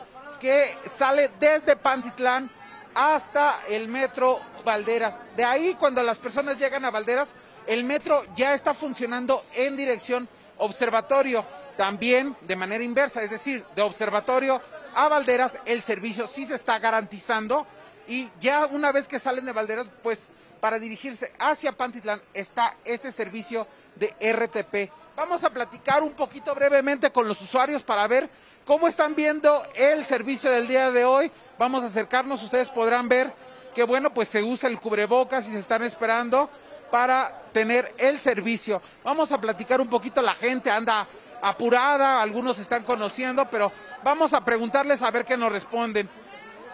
que 0.41 0.77
sale 0.87 1.31
desde 1.39 1.77
Pantitlán 1.77 2.51
hasta 2.95 3.61
el 3.69 3.89
metro 3.89 4.41
Valderas. 4.65 5.17
De 5.37 5.45
ahí, 5.45 5.75
cuando 5.75 6.03
las 6.03 6.19
personas 6.19 6.59
llegan 6.59 6.85
a 6.85 6.91
Valderas, 6.91 7.35
el 7.67 7.85
metro 7.85 8.23
ya 8.35 8.55
está 8.55 8.75
funcionando 8.75 9.43
en 9.55 9.77
dirección 9.77 10.29
observatorio, 10.59 11.45
también 11.77 12.37
de 12.43 12.57
manera 12.57 12.85
inversa, 12.85 13.23
es 13.23 13.31
decir, 13.31 13.65
de 13.75 13.83
observatorio 13.83 14.61
a 14.95 15.09
Valderas, 15.09 15.53
el 15.65 15.83
servicio 15.83 16.27
sí 16.27 16.45
se 16.45 16.55
está 16.55 16.79
garantizando 16.79 17.67
y 18.07 18.29
ya 18.41 18.67
una 18.67 18.93
vez 18.93 19.09
que 19.09 19.19
salen 19.19 19.47
de 19.47 19.53
Valderas, 19.53 19.87
pues 20.03 20.29
para 20.61 20.79
dirigirse 20.79 21.33
hacia 21.39 21.73
Pantitlán 21.73 22.21
está 22.35 22.77
este 22.85 23.11
servicio 23.11 23.67
de 23.97 24.15
RTP 24.33 24.93
Vamos 25.15 25.45
a 25.45 25.51
platicar 25.51 26.03
un 26.03 26.13
poquito 26.13 26.55
brevemente 26.55 27.11
con 27.11 27.29
los 27.29 27.41
usuarios 27.43 27.83
para 27.83 28.07
ver 28.09 28.31
cómo 28.65 28.89
están 28.89 29.15
viendo 29.15 29.63
el 29.75 30.07
servicio 30.07 30.51
del 30.51 30.67
día 30.67 30.91
de 30.91 31.05
hoy. 31.05 31.31
Vamos 31.59 31.83
a 31.83 31.87
acercarnos, 31.87 32.43
ustedes 32.43 32.69
podrán 32.69 33.09
ver 33.09 33.31
que 33.75 33.85
bueno, 33.85 34.13
pues 34.13 34.29
se 34.29 34.43
usa 34.43 34.71
el 34.71 34.81
cubrebocas 34.81 35.47
y 35.49 35.53
se 35.53 35.59
están 35.59 35.83
esperando 35.83 36.49
para 36.91 37.43
tener 37.53 37.93
el 37.99 38.21
servicio. 38.21 38.81
Vamos 39.05 39.33
a 39.33 39.39
platicar 39.39 39.83
un 39.83 39.89
poquito, 39.89 40.23
la 40.23 40.35
gente 40.35 40.71
anda 40.71 41.07
apurada, 41.43 42.23
algunos 42.23 42.59
están 42.59 42.83
conociendo, 42.83 43.47
pero 43.51 43.71
vamos 44.03 44.33
a 44.33 44.43
preguntarles 44.43 45.03
a 45.03 45.11
ver 45.11 45.27
qué 45.27 45.37
nos 45.37 45.53
responden. 45.53 46.09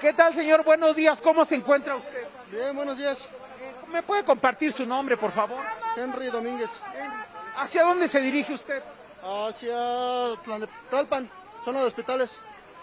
¿Qué 0.00 0.12
tal, 0.12 0.33
señor? 0.33 0.64
Buenos 0.64 0.95
días, 0.95 1.21
¿cómo 1.21 1.45
se 1.45 1.57
encuentra 1.57 1.97
usted? 1.97 2.25
Bien, 2.52 2.75
buenos 2.76 2.99
días. 2.99 3.28
¿Me 3.92 4.02
puede 4.02 4.25
compartir 4.25 4.73
su 4.73 4.85
nombre, 4.85 5.16
por 5.16 5.33
favor? 5.33 5.64
Henry 5.97 6.26
Domínguez. 6.26 6.71
¿Hacia 7.57 7.85
dónde 7.85 8.09
se 8.09 8.21
dirige 8.21 8.52
usted? 8.52 8.83
Hacia 9.23 9.76
Talpan, 10.90 11.28
zona 11.64 11.80
de 11.80 11.87
hospitales. 11.87 12.38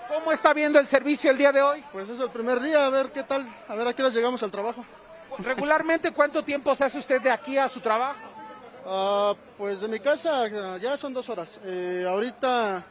¿Cómo 0.07 0.31
está 0.31 0.53
viendo 0.53 0.79
el 0.79 0.88
servicio 0.88 1.31
el 1.31 1.38
día 1.38 1.51
de 1.51 1.62
hoy? 1.62 1.83
Pues 1.91 2.09
es 2.09 2.19
el 2.19 2.29
primer 2.29 2.59
día, 2.59 2.85
a 2.85 2.89
ver 2.89 3.12
qué 3.12 3.24
tal, 3.24 3.45
a 3.67 3.75
ver 3.75 3.88
a 3.88 3.93
qué 3.93 4.03
hora 4.03 4.12
llegamos 4.12 4.43
al 4.43 4.51
trabajo. 4.51 4.83
Regularmente, 5.39 6.12
¿cuánto 6.12 6.43
tiempo 6.43 6.74
se 6.75 6.83
hace 6.83 7.00
usted 7.00 7.21
de 7.21 7.31
aquí 7.31 7.57
a 7.57 7.67
su 7.69 7.79
trabajo? 7.79 8.19
Ah, 8.85 9.33
pues 9.57 9.81
de 9.81 9.88
mi 9.88 10.00
casa 10.00 10.43
ah, 10.43 10.77
ya 10.77 10.95
son 10.97 11.13
dos 11.13 11.27
horas. 11.29 11.59
Eh, 11.65 12.05
ahorita 12.07 12.83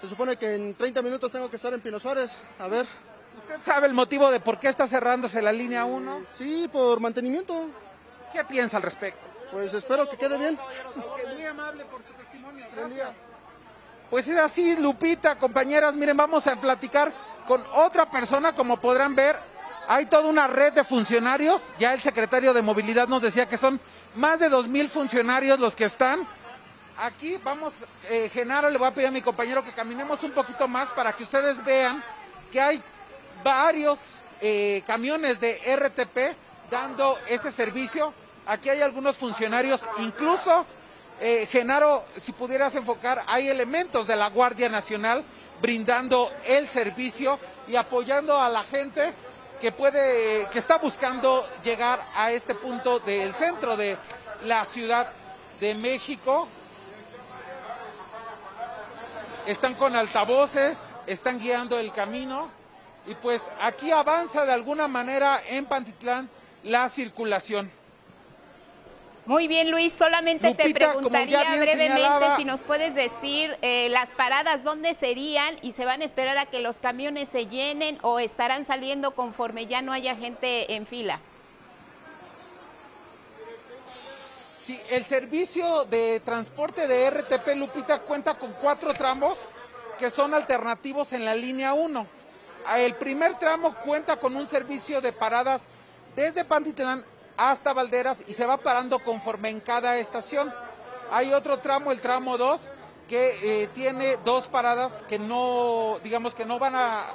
se 0.00 0.08
supone 0.08 0.36
que 0.36 0.54
en 0.54 0.74
30 0.74 1.02
minutos 1.02 1.30
tengo 1.30 1.50
que 1.50 1.56
estar 1.56 1.72
en 1.74 1.80
Pino 1.80 1.98
Suárez. 1.98 2.36
A 2.58 2.68
ver. 2.68 2.86
¿Usted 3.38 3.60
sabe 3.64 3.86
el 3.86 3.94
motivo 3.94 4.30
de 4.30 4.40
por 4.40 4.58
qué 4.58 4.68
está 4.68 4.86
cerrándose 4.86 5.42
la 5.42 5.52
línea 5.52 5.84
1? 5.84 6.26
sí, 6.38 6.68
por 6.72 7.00
mantenimiento. 7.00 7.68
¿Qué 8.32 8.44
piensa 8.44 8.78
al 8.78 8.82
respecto? 8.82 9.20
Pues 9.52 9.72
espero 9.72 10.08
que 10.10 10.16
quede 10.16 10.36
bien. 10.36 10.58
Muy 11.34 11.46
amable 11.46 11.84
por 11.84 12.02
su 12.02 12.12
testimonio. 12.14 12.66
Gracias. 12.74 13.10
Pues 14.10 14.28
es 14.28 14.38
así, 14.38 14.76
Lupita, 14.76 15.36
compañeras, 15.36 15.94
miren, 15.94 16.16
vamos 16.16 16.46
a 16.46 16.56
platicar 16.56 17.12
con 17.46 17.62
otra 17.74 18.10
persona, 18.10 18.54
como 18.54 18.76
podrán 18.78 19.14
ver. 19.14 19.38
Hay 19.86 20.06
toda 20.06 20.28
una 20.28 20.46
red 20.46 20.72
de 20.72 20.84
funcionarios. 20.84 21.74
Ya 21.78 21.94
el 21.94 22.00
secretario 22.00 22.54
de 22.54 22.62
Movilidad 22.62 23.08
nos 23.08 23.22
decía 23.22 23.46
que 23.46 23.56
son 23.56 23.80
más 24.14 24.40
de 24.40 24.48
dos 24.48 24.68
mil 24.68 24.88
funcionarios 24.88 25.58
los 25.58 25.76
que 25.76 25.84
están. 25.84 26.26
Aquí 26.96 27.38
vamos, 27.42 27.72
eh, 28.08 28.30
Genaro, 28.32 28.70
le 28.70 28.78
voy 28.78 28.86
a 28.86 28.92
pedir 28.92 29.08
a 29.08 29.10
mi 29.10 29.20
compañero 29.20 29.64
que 29.64 29.72
caminemos 29.72 30.22
un 30.22 30.30
poquito 30.30 30.68
más 30.68 30.88
para 30.90 31.12
que 31.12 31.24
ustedes 31.24 31.62
vean 31.64 32.02
que 32.52 32.60
hay 32.60 32.82
varios 33.44 33.98
eh, 34.40 34.82
camiones 34.86 35.38
de 35.38 35.60
RTP 35.76 36.36
dando 36.70 37.16
este 37.28 37.52
servicio. 37.52 38.12
Aquí 38.46 38.70
hay 38.70 38.82
algunos 38.82 39.16
funcionarios, 39.16 39.82
incluso, 39.98 40.66
eh, 41.20 41.46
Genaro, 41.52 42.04
si 42.16 42.32
pudieras 42.32 42.74
enfocar, 42.74 43.22
hay 43.28 43.48
elementos 43.48 44.06
de 44.08 44.16
la 44.16 44.30
Guardia 44.30 44.68
Nacional 44.68 45.22
brindando 45.62 46.32
el 46.46 46.68
servicio 46.68 47.38
y 47.68 47.76
apoyando 47.76 48.40
a 48.40 48.48
la 48.48 48.64
gente 48.64 49.12
que 49.60 49.70
puede, 49.70 50.48
que 50.50 50.58
está 50.58 50.78
buscando 50.78 51.46
llegar 51.62 52.04
a 52.14 52.32
este 52.32 52.54
punto 52.54 52.98
del 52.98 53.34
centro 53.34 53.76
de 53.76 53.96
la 54.44 54.64
Ciudad 54.64 55.10
de 55.60 55.74
México. 55.74 56.48
Están 59.46 59.74
con 59.74 59.94
altavoces, 59.94 60.88
están 61.06 61.38
guiando 61.38 61.78
el 61.78 61.92
camino 61.92 62.63
y 63.06 63.14
pues 63.14 63.50
aquí 63.60 63.90
avanza 63.90 64.44
de 64.44 64.52
alguna 64.52 64.88
manera 64.88 65.40
en 65.48 65.66
Pantitlán 65.66 66.28
la 66.62 66.88
circulación. 66.88 67.70
Muy 69.26 69.48
bien, 69.48 69.70
Luis, 69.70 69.92
solamente 69.94 70.54
te 70.54 70.74
preguntaría 70.74 71.56
brevemente 71.56 72.36
si 72.36 72.44
nos 72.44 72.62
puedes 72.62 72.94
decir 72.94 73.56
eh, 73.62 73.88
las 73.88 74.10
paradas, 74.10 74.64
dónde 74.64 74.92
serían 74.92 75.56
y 75.62 75.72
se 75.72 75.86
van 75.86 76.02
a 76.02 76.04
esperar 76.04 76.36
a 76.36 76.44
que 76.44 76.60
los 76.60 76.78
camiones 76.78 77.30
se 77.30 77.46
llenen 77.46 77.98
o 78.02 78.18
estarán 78.18 78.66
saliendo 78.66 79.12
conforme 79.12 79.66
ya 79.66 79.80
no 79.80 79.92
haya 79.92 80.14
gente 80.14 80.74
en 80.74 80.86
fila. 80.86 81.20
Sí, 84.62 84.78
el 84.90 85.04
servicio 85.06 85.84
de 85.86 86.20
transporte 86.20 86.86
de 86.86 87.10
RTP 87.10 87.56
Lupita 87.56 88.00
cuenta 88.00 88.34
con 88.34 88.52
cuatro 88.52 88.92
tramos 88.92 89.38
que 89.98 90.10
son 90.10 90.34
alternativos 90.34 91.12
en 91.14 91.24
la 91.24 91.34
línea 91.34 91.72
1. 91.72 92.23
El 92.76 92.94
primer 92.94 93.38
tramo 93.38 93.74
cuenta 93.84 94.16
con 94.16 94.36
un 94.36 94.46
servicio 94.46 95.00
de 95.00 95.12
paradas 95.12 95.68
desde 96.16 96.44
Pantitlán 96.44 97.04
hasta 97.36 97.72
Valderas 97.72 98.24
y 98.26 98.34
se 98.34 98.46
va 98.46 98.56
parando 98.56 98.98
conforme 98.98 99.50
en 99.50 99.60
cada 99.60 99.98
estación. 99.98 100.52
Hay 101.10 101.32
otro 101.32 101.58
tramo, 101.58 101.92
el 101.92 102.00
tramo 102.00 102.38
2, 102.38 102.68
que 103.08 103.62
eh, 103.62 103.68
tiene 103.74 104.16
dos 104.24 104.46
paradas 104.46 105.04
que 105.08 105.18
no, 105.18 105.98
digamos 106.02 106.34
que 106.34 106.44
no 106.44 106.58
van 106.58 106.74
a, 106.74 107.06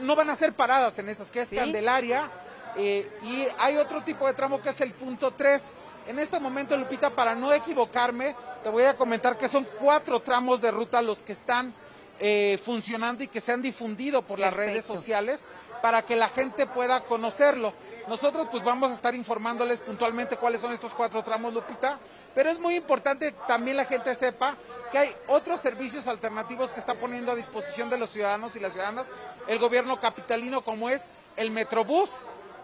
no 0.00 0.14
van 0.14 0.30
a 0.30 0.36
ser 0.36 0.52
paradas 0.52 0.98
en 0.98 1.08
estas, 1.08 1.30
que 1.30 1.40
es 1.40 1.50
Candelaria, 1.50 2.30
eh, 2.76 3.10
y 3.22 3.46
hay 3.58 3.76
otro 3.78 4.02
tipo 4.02 4.26
de 4.26 4.34
tramo 4.34 4.60
que 4.60 4.68
es 4.70 4.80
el 4.80 4.92
punto 4.92 5.32
3. 5.32 5.70
En 6.08 6.18
este 6.18 6.38
momento, 6.38 6.76
Lupita, 6.76 7.10
para 7.10 7.34
no 7.34 7.52
equivocarme, 7.52 8.34
te 8.62 8.68
voy 8.68 8.84
a 8.84 8.96
comentar 8.96 9.38
que 9.38 9.48
son 9.48 9.66
cuatro 9.80 10.20
tramos 10.20 10.60
de 10.60 10.70
ruta 10.70 11.00
los 11.00 11.22
que 11.22 11.32
están 11.32 11.72
eh, 12.20 12.58
funcionando 12.62 13.24
y 13.24 13.28
que 13.28 13.40
se 13.40 13.52
han 13.52 13.62
difundido 13.62 14.22
por 14.22 14.38
las 14.38 14.52
redes 14.52 14.84
sociales 14.84 15.44
para 15.80 16.02
que 16.02 16.16
la 16.16 16.28
gente 16.28 16.66
pueda 16.66 17.04
conocerlo. 17.04 17.72
Nosotros 18.08 18.48
pues 18.50 18.62
vamos 18.62 18.90
a 18.90 18.94
estar 18.94 19.14
informándoles 19.14 19.80
puntualmente 19.80 20.36
cuáles 20.36 20.60
son 20.60 20.72
estos 20.72 20.94
cuatro 20.94 21.22
tramos, 21.22 21.54
Lupita, 21.54 21.98
pero 22.34 22.50
es 22.50 22.58
muy 22.58 22.76
importante 22.76 23.32
que 23.32 23.40
también 23.46 23.76
la 23.76 23.84
gente 23.84 24.14
sepa 24.14 24.56
que 24.92 24.98
hay 24.98 25.10
otros 25.28 25.60
servicios 25.60 26.06
alternativos 26.06 26.72
que 26.72 26.80
está 26.80 26.94
poniendo 26.94 27.32
a 27.32 27.36
disposición 27.36 27.88
de 27.88 27.98
los 27.98 28.10
ciudadanos 28.10 28.54
y 28.56 28.60
las 28.60 28.72
ciudadanas 28.72 29.06
el 29.46 29.58
gobierno 29.58 29.98
capitalino 30.00 30.62
como 30.62 30.90
es 30.90 31.08
el 31.36 31.50
Metrobús, 31.50 32.10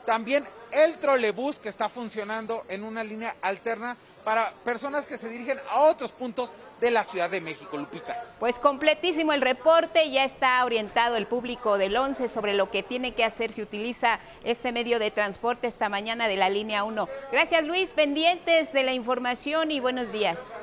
también 0.05 0.45
el 0.71 0.99
trolebús 0.99 1.59
que 1.59 1.69
está 1.69 1.89
funcionando 1.89 2.65
en 2.69 2.85
una 2.85 3.03
línea 3.03 3.37
alterna 3.43 3.97
para 4.27 4.51
personas 4.65 5.07
que 5.07 5.17
se 5.19 5.29
dirigen 5.29 5.57
a 5.71 5.83
otros 5.83 6.11
puntos 6.11 6.57
de 6.81 6.91
la 6.91 7.05
Ciudad 7.05 7.31
de 7.31 7.41
México, 7.41 7.79
Lupita. 7.79 8.25
Pues 8.41 8.59
completísimo 8.59 9.33
el 9.33 9.41
reporte, 9.41 10.11
ya 10.11 10.25
está 10.25 10.65
orientado 10.65 11.15
el 11.15 11.29
público 11.29 11.79
del 11.79 11.97
11 11.97 12.27
sobre 12.27 12.55
lo 12.55 12.69
que 12.69 12.83
tiene 12.83 13.15
que 13.15 13.23
hacer 13.23 13.53
si 13.53 13.63
utiliza 13.63 14.19
este 14.43 14.73
medio 14.73 14.99
de 14.99 15.13
transporte 15.13 15.69
esta 15.69 15.89
mañana 15.89 16.27
de 16.27 16.35
la 16.35 16.51
línea 16.51 16.83
1. 16.83 17.09
Gracias 17.31 17.65
Luis, 17.65 17.93
pendientes 17.93 18.73
de 18.73 18.83
la 18.83 18.95
información 18.95 19.71
y 19.71 19.79
buenos 19.79 20.11
días. 20.11 20.59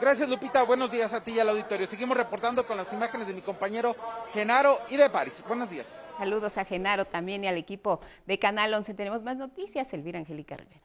Gracias 0.00 0.30
Lupita, 0.30 0.62
buenos 0.62 0.90
días 0.90 1.12
a 1.12 1.22
ti 1.22 1.32
y 1.32 1.40
al 1.40 1.50
auditorio. 1.50 1.86
Seguimos 1.86 2.16
reportando 2.16 2.66
con 2.66 2.78
las 2.78 2.90
imágenes 2.94 3.26
de 3.26 3.34
mi 3.34 3.42
compañero 3.42 3.94
Genaro 4.32 4.78
y 4.88 4.96
de 4.96 5.10
París. 5.10 5.44
Buenos 5.46 5.68
días. 5.68 6.02
Saludos 6.16 6.56
a 6.56 6.64
Genaro 6.64 7.04
también 7.04 7.44
y 7.44 7.48
al 7.48 7.58
equipo 7.58 8.00
de 8.26 8.38
Canal 8.38 8.72
11. 8.72 8.94
Tenemos 8.94 9.22
más 9.22 9.36
noticias, 9.36 9.92
Elvira 9.92 10.18
Angélica 10.18 10.56
Rivera. 10.56 10.80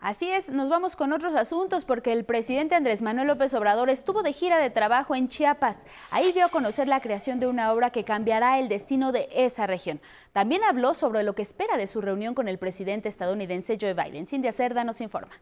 Así 0.00 0.30
es, 0.30 0.48
nos 0.48 0.70
vamos 0.70 0.96
con 0.96 1.12
otros 1.12 1.34
asuntos 1.34 1.84
porque 1.84 2.12
el 2.12 2.24
presidente 2.24 2.74
Andrés 2.74 3.02
Manuel 3.02 3.28
López 3.28 3.52
Obrador 3.52 3.90
estuvo 3.90 4.22
de 4.22 4.32
gira 4.32 4.56
de 4.56 4.70
trabajo 4.70 5.14
en 5.14 5.28
Chiapas. 5.28 5.86
Ahí 6.10 6.32
dio 6.32 6.46
a 6.46 6.48
conocer 6.48 6.88
la 6.88 7.00
creación 7.00 7.38
de 7.38 7.46
una 7.46 7.70
obra 7.70 7.90
que 7.90 8.04
cambiará 8.04 8.58
el 8.58 8.68
destino 8.68 9.12
de 9.12 9.28
esa 9.30 9.66
región. 9.66 10.00
También 10.32 10.64
habló 10.64 10.94
sobre 10.94 11.22
lo 11.22 11.34
que 11.34 11.42
espera 11.42 11.76
de 11.76 11.86
su 11.86 12.00
reunión 12.00 12.34
con 12.34 12.48
el 12.48 12.58
presidente 12.58 13.10
estadounidense 13.10 13.76
Joe 13.78 13.92
Biden. 13.92 14.26
Cindy 14.26 14.50
Cerda 14.52 14.84
nos 14.84 15.02
informa. 15.02 15.32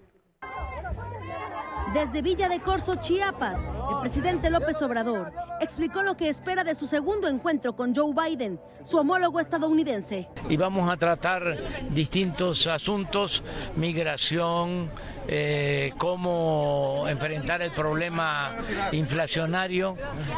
Desde 1.94 2.22
Villa 2.22 2.48
de 2.48 2.58
Corzo, 2.58 2.96
Chiapas, 2.96 3.68
el 3.68 4.00
presidente 4.00 4.50
López 4.50 4.82
Obrador 4.82 5.32
explicó 5.60 6.02
lo 6.02 6.16
que 6.16 6.28
espera 6.28 6.64
de 6.64 6.74
su 6.74 6.88
segundo 6.88 7.28
encuentro 7.28 7.76
con 7.76 7.94
Joe 7.94 8.12
Biden, 8.12 8.58
su 8.82 8.96
homólogo 8.96 9.38
estadounidense. 9.38 10.28
Y 10.48 10.56
vamos 10.56 10.90
a 10.90 10.96
tratar 10.96 11.56
distintos 11.90 12.66
asuntos, 12.66 13.44
migración, 13.76 14.90
eh, 15.26 15.92
cómo 15.98 17.04
enfrentar 17.08 17.62
el 17.62 17.70
problema 17.70 18.52
inflacionario 18.92 19.96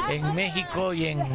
en 0.08 0.34
México 0.34 0.92
y 0.92 1.06
en 1.06 1.26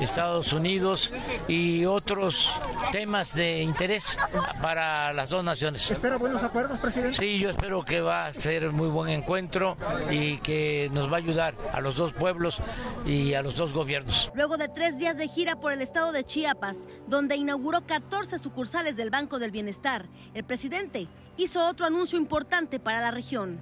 Estados 0.00 0.52
Unidos 0.52 1.12
y 1.46 1.84
otros 1.84 2.52
temas 2.92 3.34
de 3.34 3.62
interés 3.62 4.18
para 4.60 5.12
las 5.12 5.30
dos 5.30 5.44
naciones. 5.44 5.90
¿Espera 5.90 6.16
buenos 6.16 6.42
acuerdos, 6.42 6.78
presidente? 6.78 7.16
Sí, 7.16 7.38
yo 7.38 7.50
espero 7.50 7.82
que 7.82 8.00
va 8.00 8.26
a 8.26 8.32
ser 8.32 8.70
muy 8.72 8.88
buen 8.88 9.10
encuentro 9.10 9.76
y 10.10 10.38
que 10.38 10.90
nos 10.92 11.10
va 11.10 11.16
a 11.16 11.18
ayudar 11.18 11.54
a 11.72 11.80
los 11.80 11.96
dos 11.96 12.12
pueblos 12.12 12.60
y 13.04 13.34
a 13.34 13.42
los 13.42 13.56
dos 13.56 13.72
gobiernos. 13.72 14.30
Luego 14.34 14.56
de 14.56 14.68
tres 14.68 14.98
días 14.98 15.16
de 15.16 15.28
gira 15.28 15.56
por 15.56 15.72
el 15.72 15.82
estado 15.82 16.12
de 16.12 16.24
Chiapas, 16.24 16.86
donde 17.06 17.36
inauguró 17.36 17.86
14 17.86 18.38
sucursales 18.38 18.96
del 18.96 19.10
Banco 19.10 19.38
del 19.38 19.50
Bienestar, 19.50 20.06
el 20.34 20.44
presidente 20.44 21.08
hizo 21.38 21.66
otro 21.66 21.86
anuncio 21.86 22.18
importante 22.18 22.78
para 22.78 23.00
la 23.00 23.10
región. 23.10 23.60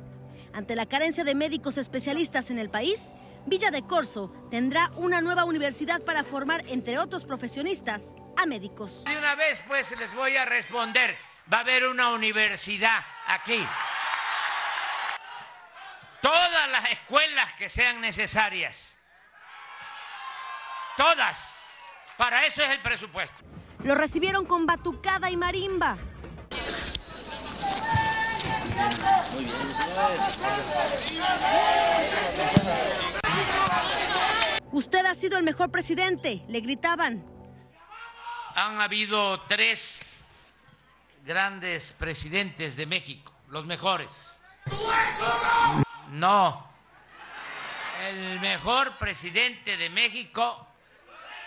Ante 0.53 0.75
la 0.75 0.87
carencia 0.87 1.23
de 1.23 1.35
médicos 1.35 1.79
especialistas 1.79 2.51
en 2.51 2.59
el 2.59 2.71
país, 2.71 3.13
Villa 3.45 3.71
de 3.71 3.87
Corso 3.87 4.33
tendrá 4.51 4.91
una 4.97 5.21
nueva 5.21 5.45
universidad 5.45 6.03
para 6.03 6.25
formar, 6.25 6.65
entre 6.67 6.99
otros 6.99 7.25
profesionistas, 7.25 8.13
a 8.37 8.47
médicos. 8.47 9.05
De 9.05 9.17
una 9.17 9.35
vez, 9.35 9.63
pues, 9.69 9.97
les 10.01 10.15
voy 10.15 10.37
a 10.37 10.45
responder. 10.45 11.17
Va 11.53 11.59
a 11.59 11.61
haber 11.61 11.87
una 11.87 12.11
universidad 12.11 12.99
aquí. 13.29 13.65
Todas 16.23 16.71
las 16.73 16.91
escuelas 16.91 17.53
que 17.53 17.69
sean 17.69 18.01
necesarias. 18.01 18.97
Todas. 20.97 21.71
Para 22.17 22.47
eso 22.47 22.63
es 22.63 22.71
el 22.71 22.81
presupuesto. 22.81 23.45
Lo 23.85 23.95
recibieron 23.95 24.47
con 24.47 24.67
batucada 24.67 25.31
y 25.31 25.37
marimba. 25.37 25.99
Usted 34.73 35.07
ha 35.07 35.15
sido 35.15 35.39
el 35.39 35.45
mejor 35.45 35.71
presidente, 35.71 36.43
le 36.49 36.61
gritaban. 36.61 37.25
Han 38.55 38.81
habido 38.81 39.41
tres 39.43 40.23
grandes 41.25 41.93
presidentes 41.93 42.77
de 42.77 42.87
México, 42.87 43.33
los 43.49 43.65
mejores. 43.65 44.39
No. 46.11 46.67
El 48.07 48.39
mejor 48.41 48.99
presidente 48.99 49.77
de 49.77 49.89
México 49.91 50.69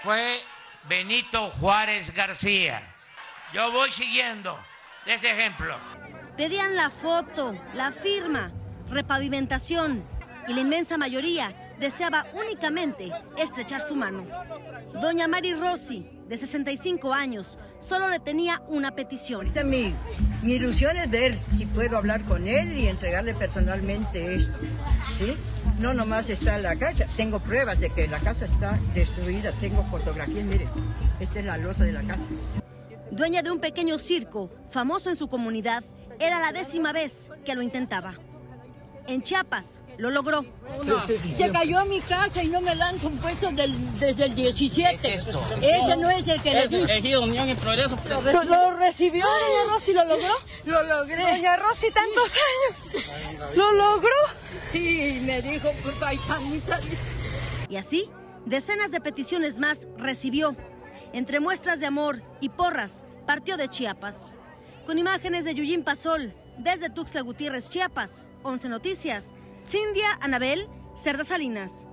fue 0.02 0.40
Benito 0.86 1.50
Juárez 1.52 2.14
García. 2.14 2.96
Yo 3.54 3.72
voy 3.72 3.92
siguiendo 3.92 4.60
ese 5.10 5.32
ejemplo. 5.32 5.76
Pedían 6.38 6.76
la 6.76 6.90
foto, 6.90 7.54
la 7.74 7.92
firma, 7.92 8.52
repavimentación 8.90 10.04
y 10.48 10.54
la 10.54 10.62
inmensa 10.62 10.98
mayoría 10.98 11.54
deseaba 11.80 12.28
únicamente 12.34 13.12
estrechar 13.38 13.82
su 13.82 13.96
mano. 13.96 14.26
Doña 15.02 15.28
Mari 15.28 15.54
Rossi, 15.54 16.06
de 16.28 16.38
65 16.38 17.14
años, 17.14 17.58
solo 17.80 18.10
le 18.10 18.20
tenía 18.20 18.62
una 18.68 18.92
petición. 18.92 19.42
Ahorita 19.42 19.64
mi, 19.64 19.96
mi 20.44 20.54
ilusión 20.54 20.96
es 20.98 21.10
ver 21.10 21.38
si 21.38 21.66
puedo 21.66 21.98
hablar 21.98 22.24
con 22.24 22.48
él 22.48 22.78
y 22.78 22.88
entregarle 22.88 23.34
personalmente 23.34 24.36
esto. 24.36 24.60
¿sí? 25.18 25.36
No 25.80 25.94
nomás 25.94 26.30
está 26.30 26.58
la 26.60 26.76
casa, 26.76 27.06
tengo 27.18 27.40
pruebas 27.40 27.80
de 27.80 27.90
que 27.90 28.08
la 28.08 28.20
casa 28.20 28.46
está 28.46 28.78
destruida, 28.94 29.54
tengo 29.60 29.84
fotografías, 29.86 30.46
mire, 30.46 30.68
esta 31.20 31.40
es 31.40 31.46
la 31.46 31.58
losa 31.58 31.86
de 31.86 31.94
la 31.94 32.04
casa. 32.04 32.30
Dueña 33.12 33.42
de 33.42 33.52
un 33.52 33.60
pequeño 33.60 33.98
circo, 34.00 34.50
famoso 34.70 35.10
en 35.10 35.16
su 35.16 35.28
comunidad, 35.28 35.84
era 36.20 36.40
la 36.40 36.52
décima 36.52 36.92
vez 36.94 37.30
que 37.46 37.56
lo 37.56 37.62
intentaba. 37.62 38.14
En 39.08 39.24
Chiapas 39.24 39.80
lo 39.98 40.12
logró. 40.12 40.46
Se 41.38 41.52
cayó 41.52 41.84
mi 41.86 42.00
casa 42.02 42.44
y 42.44 42.48
no 42.48 42.62
me 42.62 42.76
la 42.76 42.90
han 42.90 43.00
compuesto 43.00 43.52
del- 43.52 44.00
desde 44.00 44.26
el 44.26 44.36
17. 44.36 44.98
¿Qué 45.02 45.14
es 45.16 45.26
esto? 45.26 45.42
Ese 45.62 45.98
no 45.98 46.10
es 46.10 46.28
el 46.28 46.42
que 46.42 46.54
le 46.54 46.68
di. 46.68 46.76
Ejido 46.84 47.24
Unión 47.24 47.50
y 47.50 47.56
Progreso. 47.56 47.98
¿Lo, 48.08 48.44
lo 48.44 48.78
recibió, 48.78 49.26
doña 49.26 49.74
Rosy? 49.74 49.94
¿Lo 49.94 50.06
logró? 50.06 50.34
Lo 50.66 50.84
logré. 50.84 51.18
Doña 51.22 51.58
Rosy, 51.58 51.88
tantos 51.92 52.38
años. 52.38 53.56
¿Lo 53.56 53.72
logró? 53.74 54.10
Sí, 54.72 55.20
me 55.24 55.42
dijo, 55.42 55.70
pues, 55.84 55.96
paisanita. 55.96 56.80
Y 57.68 57.76
así, 57.78 58.10
decenas 58.46 58.92
de 58.92 59.02
peticiones 59.02 59.58
más 59.58 59.88
recibió. 59.98 60.56
Entre 61.12 61.40
muestras 61.40 61.80
de 61.80 61.88
amor 61.88 62.22
y 62.40 62.50
porras, 62.50 63.04
partió 63.26 63.58
de 63.58 63.68
Chiapas. 63.68 64.36
Con 64.86 65.00
imágenes 65.00 65.44
de 65.44 65.56
Yuyín 65.56 65.84
Pasol, 65.84 66.36
desde 66.60 66.92
Tuxtla 66.92 67.22
Gutiérrez, 67.22 67.68
Chiapas, 67.68 68.28
11 68.44 68.70
Noticias, 68.70 69.34
Cindia 69.66 70.08
Anabel, 70.22 70.68
Cerda 71.04 71.26
Salinas. 71.26 71.88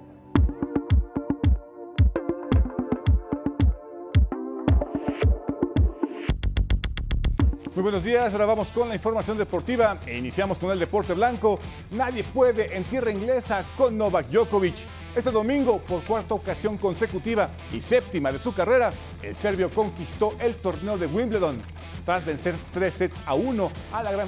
Muy 7.74 7.83
buenos 7.83 8.05
días, 8.05 8.33
ahora 8.33 8.46
vamos 8.46 8.68
con 8.68 8.88
la 8.88 8.94
información 8.94 9.38
deportiva 9.38 9.98
e 10.07 10.18
iniciamos 10.18 10.59
con 10.59 10.70
el 10.70 10.79
deporte 10.79 11.14
blanco. 11.14 11.59
Nadie 11.90 12.22
puede 12.22 12.76
en 12.76 12.85
tierra 12.85 13.11
inglesa 13.11 13.64
con 13.79 13.96
Novak 13.96 14.29
Djokovic. 14.29 14.76
Este 15.16 15.31
domingo, 15.31 15.79
por 15.79 16.02
cuarta 16.02 16.35
ocasión 16.35 16.76
consecutiva 16.76 17.48
y 17.72 17.81
séptima 17.81 18.31
de 18.31 18.38
su 18.38 18.52
carrera, 18.52 18.92
el 19.22 19.35
serbio 19.35 19.70
conquistó 19.70 20.35
el 20.40 20.55
torneo 20.55 20.98
de 20.98 21.07
Wimbledon 21.07 21.62
tras 22.05 22.26
vencer 22.26 22.55
tres 22.74 22.96
sets 22.96 23.16
a 23.24 23.33
uno 23.33 23.70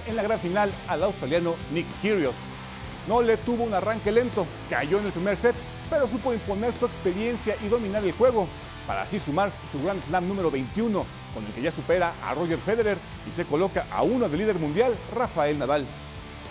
en 0.07 0.16
la 0.16 0.22
gran 0.22 0.40
final 0.40 0.72
al 0.88 1.03
australiano 1.03 1.57
Nick 1.72 1.85
Kyrgios. 2.01 2.37
No 3.07 3.20
le 3.20 3.37
tuvo 3.37 3.64
un 3.64 3.74
arranque 3.74 4.11
lento, 4.11 4.46
cayó 4.70 4.98
en 4.98 5.05
el 5.05 5.12
primer 5.12 5.37
set, 5.37 5.55
pero 5.90 6.09
supo 6.09 6.33
imponer 6.33 6.72
su 6.72 6.87
experiencia 6.87 7.55
y 7.62 7.68
dominar 7.68 8.03
el 8.03 8.12
juego 8.12 8.48
para 8.87 9.03
así 9.03 9.20
sumar 9.20 9.53
su 9.70 9.83
Grand 9.83 10.03
Slam 10.07 10.27
número 10.27 10.51
21, 10.51 11.05
con 11.35 11.44
el 11.44 11.53
que 11.53 11.61
ya 11.61 11.70
supera 11.70 12.14
a 12.24 12.33
Roger 12.33 12.59
Federer 12.59 12.96
y 13.29 13.33
se 13.33 13.44
coloca 13.44 13.87
a 13.90 14.03
uno 14.05 14.27
del 14.27 14.38
líder 14.38 14.59
mundial, 14.59 14.94
Rafael 15.14 15.59
Nadal. 15.59 15.85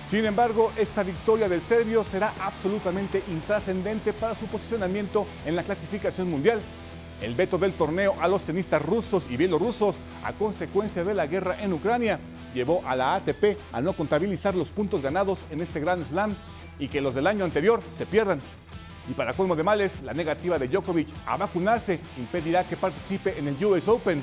Sin 0.07 0.25
embargo, 0.25 0.71
esta 0.77 1.03
victoria 1.03 1.49
del 1.49 1.59
serbio 1.59 2.01
será 2.01 2.31
absolutamente 2.39 3.21
intrascendente 3.27 4.13
para 4.13 4.35
su 4.35 4.45
posicionamiento 4.45 5.27
en 5.45 5.53
la 5.53 5.63
clasificación 5.63 6.31
mundial. 6.31 6.61
El 7.21 7.35
veto 7.35 7.57
del 7.57 7.73
torneo 7.73 8.15
a 8.21 8.29
los 8.29 8.43
tenistas 8.43 8.81
rusos 8.81 9.27
y 9.29 9.35
bielorrusos 9.35 10.03
a 10.23 10.31
consecuencia 10.31 11.03
de 11.03 11.13
la 11.13 11.27
guerra 11.27 11.61
en 11.61 11.73
Ucrania 11.73 12.21
llevó 12.53 12.83
a 12.85 12.95
la 12.95 13.15
ATP 13.15 13.57
a 13.73 13.81
no 13.81 13.91
contabilizar 13.91 14.55
los 14.55 14.69
puntos 14.69 15.01
ganados 15.01 15.43
en 15.49 15.59
este 15.59 15.81
Grand 15.81 16.05
Slam 16.05 16.33
y 16.79 16.87
que 16.87 17.01
los 17.01 17.13
del 17.13 17.27
año 17.27 17.43
anterior 17.43 17.81
se 17.91 18.05
pierdan. 18.05 18.39
Y 19.09 19.13
para 19.13 19.33
colmo 19.33 19.57
de 19.57 19.63
males, 19.63 20.03
la 20.03 20.13
negativa 20.13 20.57
de 20.57 20.69
Djokovic 20.69 21.09
a 21.25 21.35
vacunarse 21.35 21.99
impedirá 22.17 22.63
que 22.63 22.77
participe 22.77 23.37
en 23.37 23.49
el 23.49 23.65
US 23.65 23.89
Open. 23.89 24.21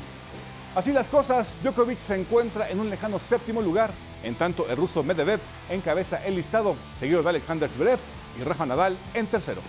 Así 0.74 0.92
las 0.92 1.08
cosas, 1.08 1.60
Djokovic 1.62 2.00
se 2.00 2.16
encuentra 2.16 2.68
en 2.68 2.80
un 2.80 2.90
lejano 2.90 3.20
séptimo 3.20 3.62
lugar, 3.62 3.90
en 4.24 4.34
tanto 4.34 4.68
el 4.68 4.76
ruso 4.76 5.04
Medvedev 5.04 5.38
encabeza 5.70 6.24
el 6.26 6.34
listado, 6.34 6.74
seguido 6.98 7.22
de 7.22 7.28
Alexander 7.28 7.68
Zverev 7.68 8.00
y 8.40 8.42
Rafa 8.42 8.66
Nadal 8.66 8.96
en 9.14 9.28
tercero. 9.28 9.60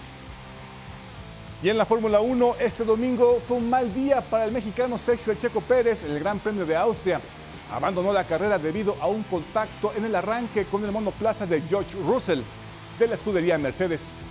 Y 1.62 1.70
en 1.70 1.78
la 1.78 1.86
Fórmula 1.86 2.22
1, 2.22 2.56
este 2.60 2.84
domingo 2.84 3.40
fue 3.48 3.58
un 3.58 3.70
mal 3.70 3.94
día 3.94 4.22
para 4.22 4.46
el 4.46 4.52
mexicano 4.52 4.98
Sergio 4.98 5.32
El 5.32 5.40
Checo 5.40 5.62
Pérez 5.62 6.04
en 6.04 6.12
el 6.12 6.20
Gran 6.20 6.40
Premio 6.40 6.66
de 6.66 6.76
Austria. 6.76 7.22
Abandonó 7.72 8.12
la 8.12 8.24
carrera 8.24 8.58
debido 8.58 8.98
a 9.00 9.06
un 9.06 9.22
contacto 9.24 9.94
en 9.96 10.06
el 10.06 10.16
arranque 10.16 10.66
con 10.66 10.84
el 10.86 10.92
monoplaza 10.92 11.46
de 11.46 11.62
George 11.62 11.96
Russell 12.04 12.42
de 12.98 13.08
la 13.08 13.14
escudería 13.14 13.60
Mercedes. 13.60 14.22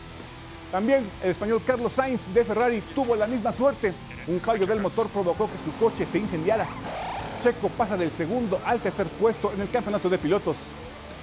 También 0.74 1.08
el 1.22 1.30
español 1.30 1.62
Carlos 1.64 1.92
Sainz 1.92 2.34
de 2.34 2.42
Ferrari 2.42 2.82
tuvo 2.96 3.14
la 3.14 3.28
misma 3.28 3.52
suerte. 3.52 3.94
Un 4.26 4.40
fallo 4.40 4.66
del 4.66 4.80
motor 4.80 5.06
provocó 5.06 5.48
que 5.48 5.56
su 5.56 5.72
coche 5.78 6.04
se 6.04 6.18
incendiara. 6.18 6.66
Checo 7.44 7.68
pasa 7.68 7.96
del 7.96 8.10
segundo 8.10 8.60
al 8.64 8.80
tercer 8.80 9.06
puesto 9.06 9.52
en 9.52 9.60
el 9.60 9.70
campeonato 9.70 10.10
de 10.10 10.18
pilotos. 10.18 10.70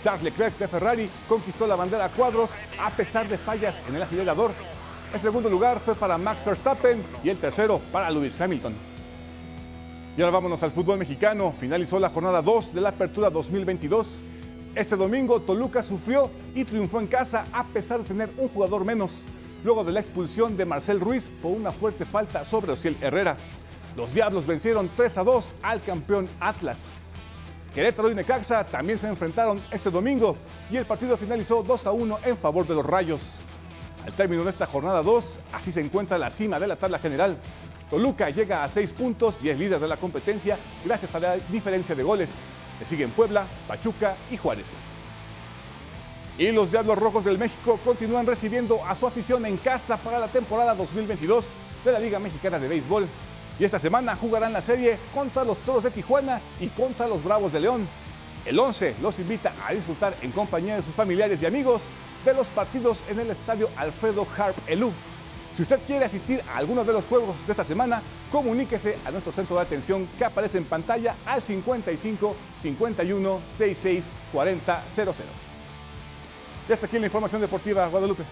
Charles 0.05 0.23
Leclerc 0.23 0.57
de 0.57 0.69
Ferrari 0.69 1.09
conquistó 1.27 1.67
la 1.67 1.75
bandera 1.75 2.05
a 2.05 2.09
cuadros 2.09 2.51
a 2.81 2.91
pesar 2.91 3.27
de 3.27 3.37
fallas 3.37 3.83
en 3.89 3.95
el 3.97 4.01
acelerador. 4.01 4.51
El 5.13 5.19
segundo 5.19 5.49
lugar 5.49 5.81
fue 5.81 5.95
para 5.95 6.17
Max 6.17 6.45
Verstappen 6.45 7.03
y 7.21 7.27
el 7.27 7.37
tercero 7.37 7.81
para 7.91 8.09
Lewis 8.09 8.39
Hamilton. 8.39 8.73
Y 10.15 10.21
ahora 10.21 10.31
vámonos 10.31 10.63
al 10.63 10.71
fútbol 10.71 10.97
mexicano. 10.97 11.53
Finalizó 11.59 11.99
la 11.99 12.09
jornada 12.09 12.41
2 12.41 12.73
de 12.73 12.79
la 12.79 12.87
Apertura 12.87 13.29
2022 13.29 14.23
Este 14.75 14.95
domingo 14.95 15.41
Toluca 15.41 15.83
sufrió 15.83 16.31
y 16.55 16.63
triunfó 16.63 17.01
en 17.01 17.07
casa 17.07 17.43
a 17.51 17.67
pesar 17.67 17.99
de 17.99 18.05
tener 18.05 18.29
un 18.37 18.47
jugador 18.47 18.85
menos, 18.85 19.25
luego 19.63 19.83
de 19.83 19.91
la 19.91 19.99
expulsión 19.99 20.57
de 20.57 20.65
Marcel 20.65 20.99
Ruiz 20.99 21.31
por 21.41 21.51
una 21.51 21.71
fuerte 21.71 22.05
falta 22.05 22.43
sobre 22.45 22.71
Ociel 22.71 22.97
Herrera. 23.01 23.37
Los 23.95 24.13
Diablos 24.13 24.45
vencieron 24.45 24.89
3 24.95 25.17
a 25.17 25.23
2 25.23 25.55
al 25.61 25.81
campeón 25.81 26.29
Atlas. 26.39 26.79
Querétaro 27.73 28.11
y 28.11 28.15
Necaxa 28.15 28.65
también 28.65 28.97
se 28.97 29.07
enfrentaron 29.07 29.61
este 29.71 29.89
domingo 29.89 30.35
y 30.69 30.77
el 30.77 30.85
partido 30.85 31.15
finalizó 31.17 31.63
2 31.63 31.87
a 31.87 31.91
1 31.91 32.19
en 32.25 32.37
favor 32.37 32.67
de 32.67 32.75
los 32.75 32.85
Rayos. 32.85 33.41
Al 34.05 34.13
término 34.13 34.43
de 34.43 34.49
esta 34.49 34.65
jornada 34.65 35.01
2, 35.03 35.39
así 35.53 35.71
se 35.71 35.79
encuentra 35.79 36.17
la 36.17 36.29
cima 36.29 36.59
de 36.59 36.67
la 36.67 36.75
tabla 36.75 36.99
general. 36.99 37.37
Toluca 37.89 38.29
llega 38.29 38.63
a 38.63 38.69
6 38.69 38.93
puntos 38.93 39.43
y 39.43 39.49
es 39.49 39.59
líder 39.59 39.79
de 39.79 39.87
la 39.87 39.97
competencia 39.97 40.57
gracias 40.83 41.13
a 41.15 41.19
la 41.19 41.37
diferencia 41.49 41.95
de 41.95 42.03
goles. 42.03 42.45
Le 42.79 42.85
siguen 42.85 43.11
Puebla, 43.11 43.45
Pachuca 43.67 44.15
y 44.29 44.37
Juárez. 44.37 44.90
Y 46.41 46.51
los 46.51 46.71
Diablos 46.71 46.97
Rojos 46.97 47.23
del 47.23 47.37
México 47.37 47.79
continúan 47.85 48.25
recibiendo 48.25 48.83
a 48.83 48.95
su 48.95 49.05
afición 49.05 49.45
en 49.45 49.57
casa 49.57 49.97
para 49.97 50.17
la 50.17 50.27
temporada 50.27 50.73
2022 50.73 51.45
de 51.85 51.91
la 51.91 51.99
Liga 51.99 52.17
Mexicana 52.17 52.57
de 52.57 52.67
Béisbol. 52.67 53.07
Y 53.59 53.63
esta 53.63 53.77
semana 53.77 54.15
jugarán 54.15 54.51
la 54.51 54.63
serie 54.63 54.97
contra 55.13 55.43
los 55.43 55.59
Toros 55.59 55.83
de 55.83 55.91
Tijuana 55.91 56.41
y 56.59 56.69
contra 56.69 57.07
los 57.07 57.23
Bravos 57.23 57.53
de 57.53 57.59
León. 57.59 57.87
El 58.43 58.59
11 58.59 58.95
los 59.03 59.19
invita 59.19 59.53
a 59.67 59.71
disfrutar 59.71 60.17
en 60.23 60.31
compañía 60.31 60.77
de 60.77 60.81
sus 60.81 60.95
familiares 60.95 61.43
y 61.43 61.45
amigos 61.45 61.83
de 62.25 62.33
los 62.33 62.47
partidos 62.47 63.03
en 63.07 63.19
el 63.19 63.29
estadio 63.29 63.69
Alfredo 63.77 64.25
Harp 64.35 64.57
Elú 64.65 64.91
si 65.55 65.63
usted 65.63 65.79
quiere 65.85 66.05
asistir 66.05 66.41
a 66.49 66.57
alguno 66.57 66.85
de 66.85 66.93
los 66.93 67.05
juegos 67.05 67.35
de 67.45 67.51
esta 67.51 67.65
semana, 67.65 68.01
comuníquese 68.31 68.97
a 69.05 69.11
nuestro 69.11 69.33
centro 69.33 69.57
de 69.57 69.63
atención 69.63 70.07
que 70.17 70.23
aparece 70.23 70.57
en 70.57 70.65
pantalla 70.65 71.17
al 71.25 71.41
55 71.41 72.35
51 72.55 73.41
66 73.45 74.09
40 74.31 74.83
00. 74.87 75.50
Ya 76.71 76.75
está 76.75 76.87
aquí 76.87 76.97
la 76.99 77.07
información 77.07 77.41
deportiva, 77.41 77.85
Guadalupe. 77.89 78.23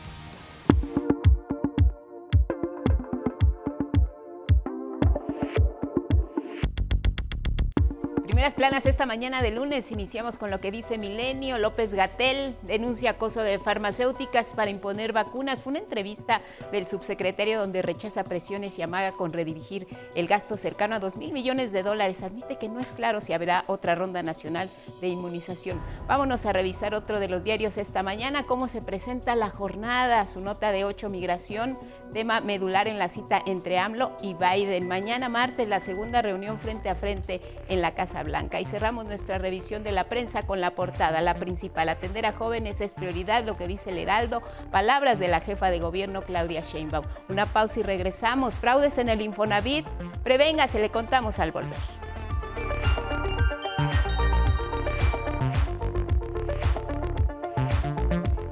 Primeras 8.40 8.56
planas 8.56 8.86
esta 8.86 9.06
mañana 9.06 9.42
de 9.42 9.52
lunes. 9.52 9.92
Iniciamos 9.92 10.38
con 10.38 10.50
lo 10.50 10.62
que 10.62 10.72
dice 10.72 10.98
Milenio. 10.98 11.58
López 11.58 11.94
Gatel 11.94 12.56
denuncia 12.62 13.10
acoso 13.10 13.42
de 13.42 13.60
farmacéuticas 13.60 14.54
para 14.54 14.72
imponer 14.72 15.12
vacunas. 15.12 15.62
Fue 15.62 15.72
una 15.72 15.80
entrevista 15.80 16.42
del 16.72 16.88
subsecretario 16.88 17.60
donde 17.60 17.82
rechaza 17.82 18.24
presiones 18.24 18.80
y 18.80 18.82
amaga 18.82 19.12
con 19.12 19.34
redirigir 19.34 19.88
el 20.16 20.28
gasto 20.28 20.56
cercano 20.56 20.96
a 20.96 21.00
2 21.00 21.18
mil 21.18 21.34
millones 21.34 21.74
de 21.74 21.84
dólares. 21.84 22.24
Admite 22.24 22.58
que 22.58 22.70
no 22.70 22.80
es 22.80 22.94
claro 22.94 23.20
si 23.20 23.34
habrá 23.34 23.66
otra 23.68 23.94
ronda 23.96 24.24
nacional 24.24 24.70
de 25.02 25.10
inmunización. 25.10 25.78
Vámonos 26.08 26.46
a 26.46 26.54
revisar 26.54 26.96
otro 26.96 27.20
de 27.20 27.28
los 27.28 27.44
diarios 27.44 27.78
esta 27.78 28.04
mañana. 28.04 28.46
Cómo 28.46 28.70
se 28.70 28.82
presenta 28.82 29.36
la 29.36 29.50
jornada. 29.50 30.26
Su 30.28 30.40
nota 30.40 30.72
de 30.72 30.86
8 30.86 31.10
migración. 31.10 31.78
Tema 32.14 32.40
medular 32.40 32.88
en 32.88 33.00
la 33.00 33.10
cita 33.10 33.42
entre 33.46 33.80
AMLO 33.80 34.16
y 34.22 34.34
Biden. 34.34 34.88
Mañana 34.88 35.28
martes 35.28 35.68
la 35.68 35.82
segunda 35.82 36.22
reunión 36.22 36.58
frente 36.58 36.88
a 36.88 36.96
frente 36.96 37.42
en 37.68 37.82
la 37.82 37.94
Casa 37.96 38.24
Blanca. 38.24 38.29
Y 38.60 38.66
cerramos 38.66 39.06
nuestra 39.06 39.40
revisión 39.40 39.84
de 39.84 39.92
la 39.92 40.04
prensa 40.04 40.44
con 40.44 40.62
la 40.62 40.72
portada. 40.72 41.20
La 41.22 41.34
principal, 41.34 41.90
atender 41.90 42.28
a 42.28 42.32
jóvenes 42.32 42.80
es 42.80 42.94
prioridad, 42.94 43.44
lo 43.44 43.58
que 43.58 43.68
dice 43.68 43.90
el 43.90 43.98
Heraldo. 43.98 44.44
Palabras 44.72 45.18
de 45.18 45.28
la 45.30 45.40
jefa 45.40 45.72
de 45.72 45.80
gobierno, 45.80 46.22
Claudia 46.22 46.62
Sheinbaum. 46.62 47.06
Una 47.28 47.48
pausa 47.48 47.80
y 47.80 47.84
regresamos. 47.84 48.60
Fraudes 48.60 49.00
en 49.00 49.10
el 49.10 49.22
Infonavit. 49.22 49.88
Prevéngase, 50.24 50.80
le 50.80 50.92
contamos 50.92 51.40
al 51.40 51.52
volver. 51.52 51.80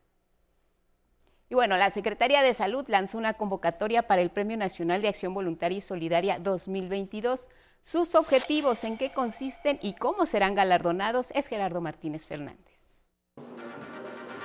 Y 1.48 1.54
bueno, 1.54 1.76
la 1.76 1.92
Secretaría 1.92 2.42
de 2.42 2.52
Salud 2.52 2.84
lanzó 2.88 3.16
una 3.16 3.34
convocatoria 3.34 4.08
para 4.08 4.22
el 4.22 4.30
Premio 4.30 4.56
Nacional 4.56 5.02
de 5.02 5.06
Acción 5.06 5.34
Voluntaria 5.34 5.78
y 5.78 5.80
Solidaria 5.80 6.40
2022. 6.40 7.46
Sus 7.80 8.16
objetivos, 8.16 8.82
en 8.82 8.98
qué 8.98 9.12
consisten 9.12 9.78
y 9.80 9.94
cómo 9.94 10.26
serán 10.26 10.56
galardonados 10.56 11.30
es 11.30 11.46
Gerardo 11.46 11.80
Martínez 11.80 12.26
Fernández. 12.26 12.98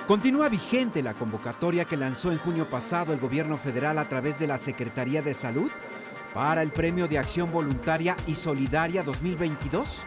Continúa 0.06 0.48
vigente 0.48 1.02
la 1.02 1.14
convocatoria 1.14 1.84
que 1.84 1.96
lanzó 1.96 2.30
en 2.30 2.38
junio 2.38 2.70
pasado 2.70 3.12
el 3.12 3.18
gobierno 3.18 3.56
federal 3.56 3.98
a 3.98 4.08
través 4.08 4.38
de 4.38 4.46
la 4.46 4.58
Secretaría 4.58 5.20
de 5.20 5.34
Salud 5.34 5.72
para 6.34 6.62
el 6.62 6.72
Premio 6.72 7.06
de 7.06 7.18
Acción 7.18 7.50
Voluntaria 7.52 8.16
y 8.26 8.34
Solidaria 8.34 9.04
2022, 9.04 10.04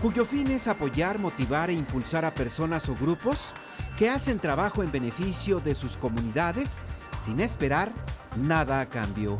cuyo 0.00 0.24
fin 0.24 0.50
es 0.50 0.66
apoyar, 0.68 1.18
motivar 1.18 1.68
e 1.68 1.74
impulsar 1.74 2.24
a 2.24 2.32
personas 2.32 2.88
o 2.88 2.96
grupos 2.96 3.54
que 3.98 4.08
hacen 4.08 4.38
trabajo 4.38 4.82
en 4.82 4.90
beneficio 4.90 5.60
de 5.60 5.74
sus 5.74 5.98
comunidades 5.98 6.82
sin 7.18 7.40
esperar 7.40 7.92
nada 8.36 8.80
a 8.80 8.88
cambio. 8.88 9.38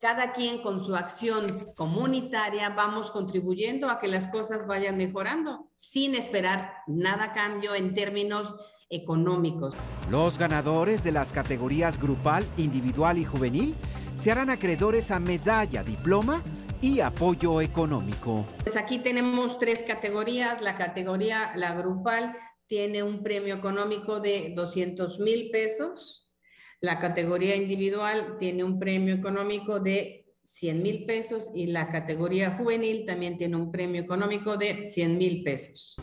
Cada 0.00 0.32
quien 0.32 0.62
con 0.62 0.82
su 0.84 0.96
acción 0.96 1.46
comunitaria 1.76 2.70
vamos 2.70 3.10
contribuyendo 3.10 3.90
a 3.90 4.00
que 4.00 4.08
las 4.08 4.28
cosas 4.28 4.66
vayan 4.66 4.96
mejorando 4.96 5.68
sin 5.76 6.14
esperar 6.14 6.72
nada 6.86 7.24
a 7.24 7.32
cambio 7.34 7.74
en 7.74 7.92
términos 7.92 8.54
económicos. 8.88 9.74
Los 10.10 10.38
ganadores 10.38 11.04
de 11.04 11.12
las 11.12 11.34
categorías 11.34 12.00
grupal, 12.00 12.46
individual 12.56 13.18
y 13.18 13.26
juvenil 13.26 13.76
se 14.20 14.30
harán 14.30 14.50
acreedores 14.50 15.10
a 15.12 15.18
medalla, 15.18 15.82
diploma 15.82 16.44
y 16.82 17.00
apoyo 17.00 17.62
económico. 17.62 18.46
Pues 18.62 18.76
aquí 18.76 18.98
tenemos 18.98 19.58
tres 19.58 19.82
categorías. 19.86 20.60
La 20.60 20.76
categoría, 20.76 21.52
la 21.56 21.74
grupal, 21.74 22.36
tiene 22.66 23.02
un 23.02 23.22
premio 23.22 23.54
económico 23.54 24.20
de 24.20 24.52
200 24.54 25.20
mil 25.20 25.48
pesos. 25.50 26.34
La 26.82 26.98
categoría 26.98 27.56
individual 27.56 28.36
tiene 28.38 28.62
un 28.62 28.78
premio 28.78 29.14
económico 29.14 29.80
de 29.80 30.26
100 30.44 30.82
mil 30.82 31.06
pesos 31.06 31.44
y 31.54 31.68
la 31.68 31.88
categoría 31.88 32.58
juvenil 32.58 33.06
también 33.06 33.38
tiene 33.38 33.56
un 33.56 33.72
premio 33.72 34.02
económico 34.02 34.58
de 34.58 34.84
100 34.84 35.16
mil 35.16 35.42
pesos. 35.42 35.96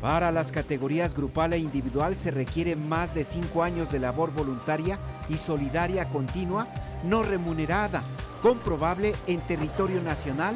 Para 0.00 0.32
las 0.32 0.50
categorías 0.50 1.14
grupal 1.14 1.52
e 1.52 1.58
individual 1.58 2.16
se 2.16 2.30
requiere 2.30 2.74
más 2.74 3.14
de 3.14 3.22
cinco 3.22 3.62
años 3.62 3.92
de 3.92 3.98
labor 3.98 4.32
voluntaria 4.32 4.98
y 5.28 5.36
solidaria 5.36 6.06
continua 6.06 6.66
no 7.04 7.22
remunerada, 7.22 8.02
comprobable 8.42 9.14
en 9.26 9.40
territorio 9.40 10.00
nacional 10.02 10.54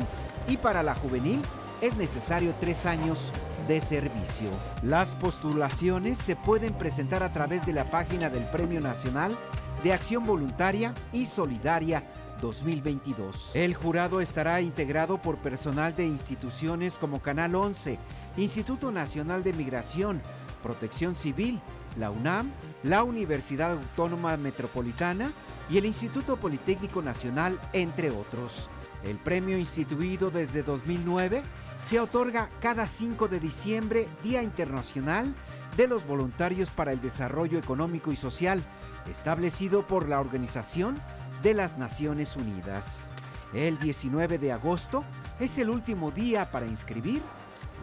y 0.48 0.56
para 0.56 0.82
la 0.82 0.94
juvenil 0.94 1.40
es 1.80 1.96
necesario 1.96 2.54
tres 2.60 2.86
años 2.86 3.32
de 3.68 3.80
servicio. 3.80 4.48
Las 4.82 5.14
postulaciones 5.14 6.18
se 6.18 6.36
pueden 6.36 6.74
presentar 6.74 7.22
a 7.22 7.32
través 7.32 7.66
de 7.66 7.72
la 7.72 7.84
página 7.84 8.30
del 8.30 8.44
Premio 8.44 8.80
Nacional 8.80 9.36
de 9.82 9.92
Acción 9.92 10.24
Voluntaria 10.24 10.94
y 11.12 11.26
Solidaria 11.26 12.04
2022. 12.40 13.52
El 13.54 13.74
jurado 13.74 14.20
estará 14.20 14.60
integrado 14.60 15.18
por 15.18 15.38
personal 15.38 15.94
de 15.94 16.06
instituciones 16.06 16.98
como 16.98 17.20
Canal 17.20 17.54
11, 17.54 17.98
Instituto 18.36 18.90
Nacional 18.90 19.44
de 19.44 19.52
Migración, 19.52 20.20
Protección 20.62 21.14
Civil, 21.14 21.60
la 21.98 22.10
UNAM, 22.10 22.50
la 22.82 23.02
Universidad 23.02 23.72
Autónoma 23.72 24.36
Metropolitana, 24.36 25.32
y 25.68 25.78
el 25.78 25.86
Instituto 25.86 26.36
Politécnico 26.36 27.02
Nacional, 27.02 27.58
entre 27.72 28.10
otros. 28.10 28.68
El 29.04 29.16
premio 29.18 29.58
instituido 29.58 30.30
desde 30.30 30.62
2009 30.62 31.42
se 31.82 32.00
otorga 32.00 32.48
cada 32.60 32.86
5 32.86 33.28
de 33.28 33.40
diciembre, 33.40 34.08
Día 34.22 34.42
Internacional 34.42 35.34
de 35.76 35.88
los 35.88 36.06
voluntarios 36.06 36.70
para 36.70 36.92
el 36.92 37.00
desarrollo 37.00 37.58
económico 37.58 38.12
y 38.12 38.16
social, 38.16 38.62
establecido 39.10 39.86
por 39.86 40.08
la 40.08 40.20
Organización 40.20 41.00
de 41.42 41.54
las 41.54 41.76
Naciones 41.76 42.36
Unidas. 42.36 43.10
El 43.52 43.78
19 43.78 44.38
de 44.38 44.52
agosto 44.52 45.04
es 45.38 45.58
el 45.58 45.70
último 45.70 46.10
día 46.10 46.50
para 46.50 46.66
inscribir 46.66 47.22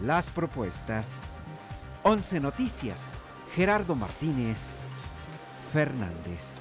las 0.01 0.31
propuestas. 0.31 1.35
11 2.03 2.39
Noticias, 2.39 3.11
Gerardo 3.55 3.95
Martínez 3.95 4.89
Fernández. 5.71 6.60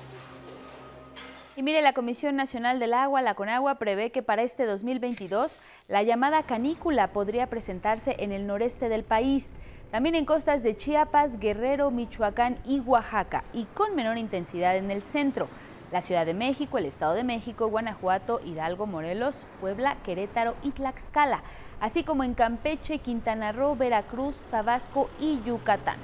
Y 1.61 1.63
mire, 1.63 1.83
la 1.83 1.93
Comisión 1.93 2.37
Nacional 2.37 2.81
del 2.81 2.95
Agua, 2.95 3.21
la 3.21 3.35
CONAGUA, 3.35 3.75
prevé 3.75 4.11
que 4.11 4.23
para 4.23 4.43
este 4.43 4.65
2022 4.65 5.59
la 5.91 6.03
llamada 6.03 6.43
canícula 6.43 7.09
podría 7.09 7.49
presentarse 7.49 8.17
en 8.19 8.33
el 8.33 8.47
noreste 8.47 8.89
del 8.89 9.05
país, 9.05 9.59
también 9.91 10.15
en 10.15 10.25
costas 10.25 10.63
de 10.63 10.75
Chiapas, 10.75 11.39
Guerrero, 11.39 11.91
Michoacán 11.91 12.57
y 12.65 12.81
Oaxaca, 12.81 13.45
y 13.53 13.65
con 13.75 13.95
menor 13.95 14.17
intensidad 14.17 14.75
en 14.79 14.91
el 14.91 15.03
centro. 15.03 15.49
La 15.93 16.01
Ciudad 16.01 16.25
de 16.25 16.33
México, 16.33 16.79
el 16.79 16.87
Estado 16.87 17.13
de 17.13 17.25
México, 17.25 17.69
Guanajuato, 17.69 18.41
Hidalgo, 18.43 18.87
Morelos, 18.87 19.45
Puebla, 19.61 19.99
Querétaro 20.03 20.55
y 20.63 20.71
Tlaxcala, 20.71 21.43
así 21.79 22.05
como 22.05 22.25
en 22.25 22.33
Campeche, 22.33 23.01
Quintana 23.01 23.53
Roo, 23.53 23.77
Veracruz, 23.77 24.47
Tabasco 24.51 25.11
y 25.21 25.43
Yucatán. 25.45 25.99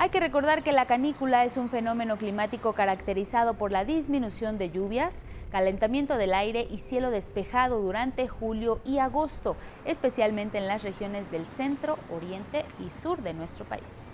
Hay 0.00 0.10
que 0.10 0.20
recordar 0.20 0.62
que 0.62 0.70
la 0.70 0.86
canícula 0.86 1.44
es 1.44 1.56
un 1.56 1.68
fenómeno 1.68 2.18
climático 2.18 2.72
caracterizado 2.72 3.54
por 3.54 3.72
la 3.72 3.84
disminución 3.84 4.56
de 4.56 4.70
lluvias, 4.70 5.24
calentamiento 5.50 6.16
del 6.16 6.34
aire 6.34 6.68
y 6.70 6.78
cielo 6.78 7.10
despejado 7.10 7.80
durante 7.80 8.28
julio 8.28 8.80
y 8.84 8.98
agosto, 8.98 9.56
especialmente 9.84 10.56
en 10.56 10.68
las 10.68 10.84
regiones 10.84 11.32
del 11.32 11.46
centro, 11.46 11.98
oriente 12.14 12.64
y 12.78 12.90
sur 12.90 13.22
de 13.22 13.34
nuestro 13.34 13.64
país. 13.64 14.06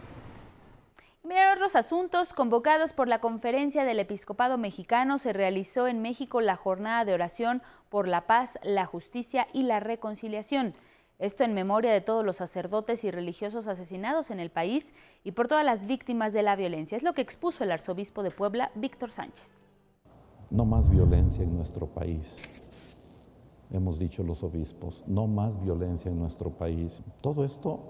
Miren 1.22 1.48
otros 1.52 1.76
asuntos 1.76 2.32
convocados 2.32 2.94
por 2.94 3.06
la 3.06 3.20
Conferencia 3.20 3.84
del 3.84 3.98
Episcopado 3.98 4.56
Mexicano. 4.56 5.18
Se 5.18 5.34
realizó 5.34 5.86
en 5.86 6.00
México 6.00 6.40
la 6.40 6.56
jornada 6.56 7.04
de 7.04 7.12
oración 7.12 7.60
por 7.90 8.08
la 8.08 8.22
paz, 8.22 8.58
la 8.62 8.86
justicia 8.86 9.48
y 9.52 9.64
la 9.64 9.80
reconciliación. 9.80 10.74
Esto 11.18 11.44
en 11.44 11.54
memoria 11.54 11.92
de 11.92 12.00
todos 12.00 12.24
los 12.24 12.36
sacerdotes 12.36 13.04
y 13.04 13.10
religiosos 13.10 13.68
asesinados 13.68 14.30
en 14.30 14.40
el 14.40 14.50
país 14.50 14.94
y 15.22 15.32
por 15.32 15.46
todas 15.46 15.64
las 15.64 15.86
víctimas 15.86 16.32
de 16.32 16.42
la 16.42 16.56
violencia. 16.56 16.96
Es 16.96 17.04
lo 17.04 17.14
que 17.14 17.22
expuso 17.22 17.62
el 17.62 17.70
arzobispo 17.70 18.22
de 18.24 18.32
Puebla, 18.32 18.72
Víctor 18.74 19.10
Sánchez. 19.10 19.52
No 20.50 20.64
más 20.64 20.90
violencia 20.90 21.44
en 21.44 21.56
nuestro 21.56 21.86
país. 21.86 22.62
Hemos 23.70 23.98
dicho 23.98 24.22
los 24.22 24.42
obispos, 24.42 25.04
no 25.06 25.26
más 25.26 25.60
violencia 25.60 26.10
en 26.10 26.18
nuestro 26.18 26.50
país. 26.50 27.02
Todo 27.20 27.44
esto 27.44 27.80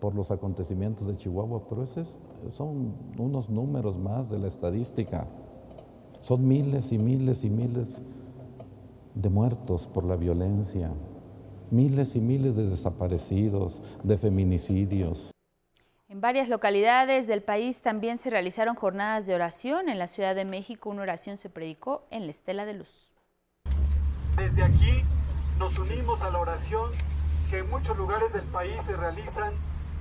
por 0.00 0.14
los 0.14 0.30
acontecimientos 0.30 1.06
de 1.06 1.16
Chihuahua, 1.16 1.68
pero 1.68 1.82
esos 1.82 2.18
son 2.50 2.94
unos 3.18 3.50
números 3.50 3.98
más 3.98 4.30
de 4.30 4.38
la 4.38 4.48
estadística. 4.48 5.26
Son 6.22 6.46
miles 6.46 6.92
y 6.92 6.98
miles 6.98 7.44
y 7.44 7.50
miles 7.50 8.02
de 9.14 9.28
muertos 9.28 9.88
por 9.88 10.04
la 10.04 10.16
violencia, 10.16 10.90
miles 11.70 12.16
y 12.16 12.20
miles 12.20 12.56
de 12.56 12.68
desaparecidos, 12.68 13.82
de 14.02 14.18
feminicidios. 14.18 15.30
En 16.08 16.22
varias 16.22 16.48
localidades 16.48 17.26
del 17.26 17.42
país 17.42 17.82
también 17.82 18.16
se 18.16 18.30
realizaron 18.30 18.74
jornadas 18.74 19.26
de 19.26 19.34
oración. 19.34 19.90
En 19.90 19.98
la 19.98 20.06
Ciudad 20.06 20.34
de 20.34 20.46
México 20.46 20.88
una 20.88 21.02
oración 21.02 21.36
se 21.36 21.50
predicó 21.50 22.06
en 22.10 22.24
la 22.24 22.30
Estela 22.30 22.64
de 22.64 22.74
Luz. 22.74 23.10
Desde 24.36 24.62
aquí 24.62 25.02
nos 25.58 25.78
unimos 25.78 26.22
a 26.22 26.30
la 26.30 26.38
oración 26.38 26.92
que 27.50 27.58
en 27.58 27.68
muchos 27.68 27.96
lugares 27.96 28.32
del 28.32 28.44
país 28.44 28.82
se 28.84 28.96
realizan 28.96 29.52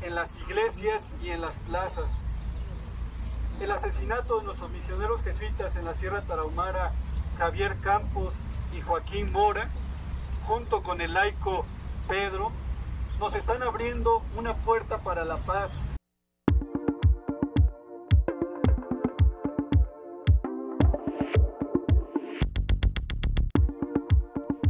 en 0.01 0.15
las 0.15 0.35
iglesias 0.37 1.03
y 1.23 1.29
en 1.29 1.41
las 1.41 1.55
plazas. 1.59 2.09
El 3.59 3.71
asesinato 3.71 4.37
de 4.37 4.45
nuestros 4.45 4.69
misioneros 4.71 5.21
jesuitas 5.23 5.75
en 5.75 5.85
la 5.85 5.93
Sierra 5.95 6.21
Tarahumara, 6.21 6.91
Javier 7.37 7.75
Campos 7.81 8.33
y 8.77 8.81
Joaquín 8.81 9.31
Mora, 9.31 9.69
junto 10.47 10.81
con 10.81 11.01
el 11.01 11.13
laico 11.13 11.65
Pedro, 12.07 12.51
nos 13.19 13.35
están 13.35 13.61
abriendo 13.63 14.23
una 14.37 14.53
puerta 14.53 14.97
para 14.99 15.25
la 15.25 15.35
paz. 15.37 15.73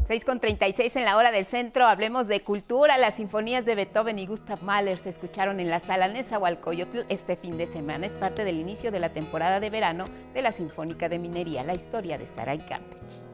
Seis 0.07 0.23
con 0.23 0.39
36 0.39 0.95
en 0.95 1.03
la 1.03 1.17
hora 1.17 1.31
del 1.31 1.45
centro, 1.45 1.85
hablemos 1.85 2.27
de 2.27 2.39
cultura. 2.39 2.97
Las 2.97 3.15
sinfonías 3.15 3.65
de 3.65 3.75
Beethoven 3.75 4.17
y 4.17 4.25
Gustav 4.25 4.63
Mahler 4.63 4.97
se 4.97 5.09
escucharon 5.09 5.59
en 5.59 5.69
la 5.69 5.81
sala 5.81 6.07
Nezahualcóyotl 6.07 7.01
este 7.09 7.35
fin 7.35 7.57
de 7.57 7.67
semana. 7.67 8.05
Es 8.05 8.15
parte 8.15 8.45
del 8.45 8.57
inicio 8.57 8.89
de 8.89 9.01
la 9.01 9.09
temporada 9.09 9.59
de 9.59 9.69
verano 9.69 10.05
de 10.33 10.41
la 10.41 10.53
Sinfónica 10.53 11.09
de 11.09 11.19
Minería, 11.19 11.63
la 11.63 11.75
historia 11.75 12.17
de 12.17 12.25
Saray 12.25 12.59
Campech. 12.59 13.26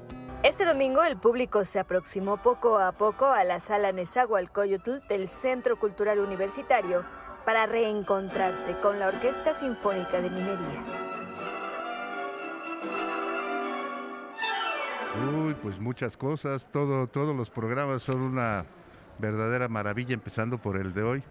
Este 0.43 0.65
domingo 0.65 1.01
el 1.05 1.15
público 1.15 1.63
se 1.63 1.79
aproximó 1.79 2.35
poco 2.35 2.77
a 2.77 2.91
poco 2.91 3.27
a 3.27 3.45
la 3.45 3.61
sala 3.61 3.93
Nezahualcóyotl 3.93 5.07
del 5.07 5.29
Centro 5.29 5.79
Cultural 5.79 6.19
Universitario 6.19 7.05
para 7.45 7.65
reencontrarse 7.65 8.77
con 8.81 8.99
la 8.99 9.07
Orquesta 9.07 9.53
Sinfónica 9.53 10.19
de 10.19 10.29
Minería. 10.29 10.83
Uy, 15.33 15.53
pues 15.61 15.79
muchas 15.79 16.17
cosas, 16.17 16.67
todo, 16.69 17.07
todos 17.07 17.33
los 17.33 17.49
programas 17.49 18.03
son 18.03 18.21
una 18.21 18.65
verdadera 19.19 19.69
maravilla, 19.69 20.13
empezando 20.13 20.57
por 20.57 20.75
el 20.75 20.93
de 20.93 21.03
hoy. 21.03 21.23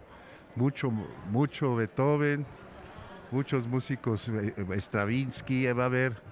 Mucho, 0.57 0.91
mucho 1.31 1.77
Beethoven, 1.77 2.47
muchos 3.31 3.67
músicos, 3.67 4.31
eh, 4.31 4.55
Stravinsky, 4.79 5.71
va 5.75 5.83
a 5.83 5.87
haber 5.87 6.32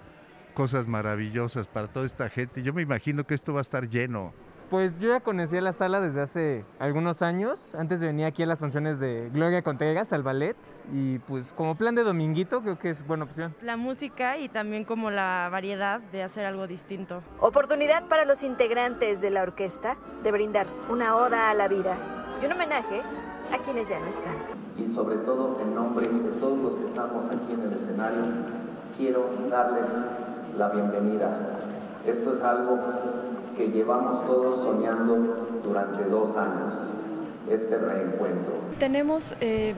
cosas 0.51 0.87
maravillosas 0.87 1.67
para 1.67 1.89
toda 1.89 2.07
esta 2.07 2.29
gente. 2.29 2.63
Yo 2.63 2.73
me 2.73 2.83
imagino 2.83 3.25
que 3.25 3.35
esto 3.35 3.53
va 3.53 3.61
a 3.61 3.63
estar 3.63 3.89
lleno. 3.89 4.33
Pues 4.71 5.01
yo 5.01 5.09
ya 5.09 5.19
conocía 5.19 5.61
la 5.61 5.73
sala 5.73 6.01
desde 6.01 6.21
hace 6.21 6.65
algunos 6.79 7.23
años. 7.23 7.59
Antes 7.77 7.99
de 7.99 8.07
venir 8.07 8.25
aquí 8.25 8.45
a 8.45 8.47
las 8.47 8.61
funciones 8.61 9.01
de 9.01 9.29
Gloria 9.33 9.63
Contreras 9.63 10.13
al 10.13 10.23
ballet. 10.23 10.57
Y 10.93 11.19
pues 11.19 11.53
como 11.55 11.75
plan 11.75 11.97
de 11.97 12.05
dominguito 12.05 12.63
creo 12.63 12.79
que 12.79 12.91
es 12.91 13.05
buena 13.05 13.25
opción. 13.25 13.53
La 13.63 13.77
música 13.77 14.39
y 14.39 14.49
también 14.49 14.85
como 14.85 15.11
la 15.11 15.49
variedad 15.51 15.99
de 15.99 16.23
hacer 16.23 16.45
algo 16.45 16.69
distinto. 16.69 17.21
Oportunidad 17.41 18.07
para 18.07 18.25
los 18.25 18.45
integrantes 18.45 19.21
de 19.21 19.31
la 19.31 19.43
orquesta 19.43 19.97
de 20.23 20.31
brindar 20.31 20.69
una 20.89 21.17
oda 21.17 21.51
a 21.51 21.55
la 21.55 21.67
vida 21.67 21.99
y 22.41 22.47
un 22.47 22.53
homenaje 22.53 23.03
a 23.53 23.59
quienes 23.65 23.89
ya 23.89 23.99
no 23.99 24.07
están. 24.07 24.37
Y 24.77 24.87
sobre 24.87 25.17
todo 25.17 25.59
en 25.61 25.75
nombre 25.75 26.07
de 26.07 26.31
todos 26.39 26.59
los 26.59 26.77
que 26.77 26.87
estamos 26.87 27.29
aquí 27.29 27.55
en 27.55 27.63
el 27.63 27.73
escenario, 27.73 28.23
quiero 28.97 29.31
darles 29.51 29.91
la 30.61 30.69
bienvenida. 30.69 31.31
Esto 32.07 32.35
es 32.35 32.43
algo 32.43 32.79
que 33.57 33.69
llevamos 33.69 34.27
todos 34.27 34.63
soñando 34.63 35.49
durante 35.65 36.05
dos 36.05 36.37
años, 36.37 36.75
este 37.49 37.79
reencuentro. 37.79 38.53
Tenemos 38.79 39.35
eh, 39.41 39.75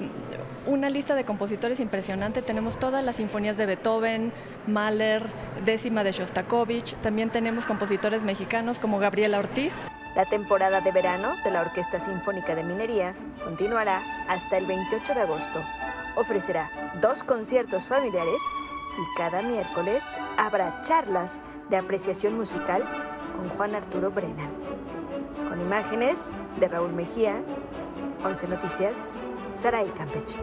una 0.66 0.90
lista 0.90 1.14
de 1.14 1.25
compositores 1.25 1.79
impresionante, 1.79 2.42
tenemos 2.42 2.81
todas 2.81 3.05
las 3.05 3.16
sinfonías 3.16 3.57
de 3.57 3.66
Beethoven, 3.66 4.33
Mahler, 4.66 5.23
décima 5.64 6.03
de 6.03 6.11
Shostakovich, 6.11 6.97
también 6.97 7.31
tenemos 7.31 7.64
compositores 7.64 8.25
mexicanos 8.25 8.81
como 8.81 8.99
Gabriela 8.99 9.38
Ortiz. 9.38 9.75
La 10.16 10.25
temporada 10.25 10.81
de 10.81 10.90
verano 10.90 11.29
de 11.45 11.53
la 11.53 11.61
Orquesta 11.61 12.01
Sinfónica 12.01 12.57
de 12.57 12.64
Minería 12.64 13.14
continuará 13.45 14.03
hasta 14.29 14.59
el 14.59 14.66
28 14.66 15.14
de 15.14 15.21
agosto. 15.21 15.61
Ofrecerá 16.16 16.68
dos 17.01 17.23
conciertos 17.23 17.87
familiares 17.87 18.42
y 18.99 19.17
cada 19.17 19.43
miércoles 19.43 20.19
habrá 20.37 20.81
charlas 20.83 21.43
de 21.71 21.77
apreciación 21.77 22.37
musical 22.37 22.83
con 23.35 23.49
Juan 23.51 23.75
Arturo 23.75 24.11
Brennan. 24.11 24.51
Con 25.49 25.61
imágenes 25.61 26.33
de 26.61 26.69
Raúl 26.69 26.93
Mejía, 26.93 27.43
11 28.25 28.49
Noticias, 28.49 29.15
Saray 29.55 29.89
Campeche. 29.91 30.39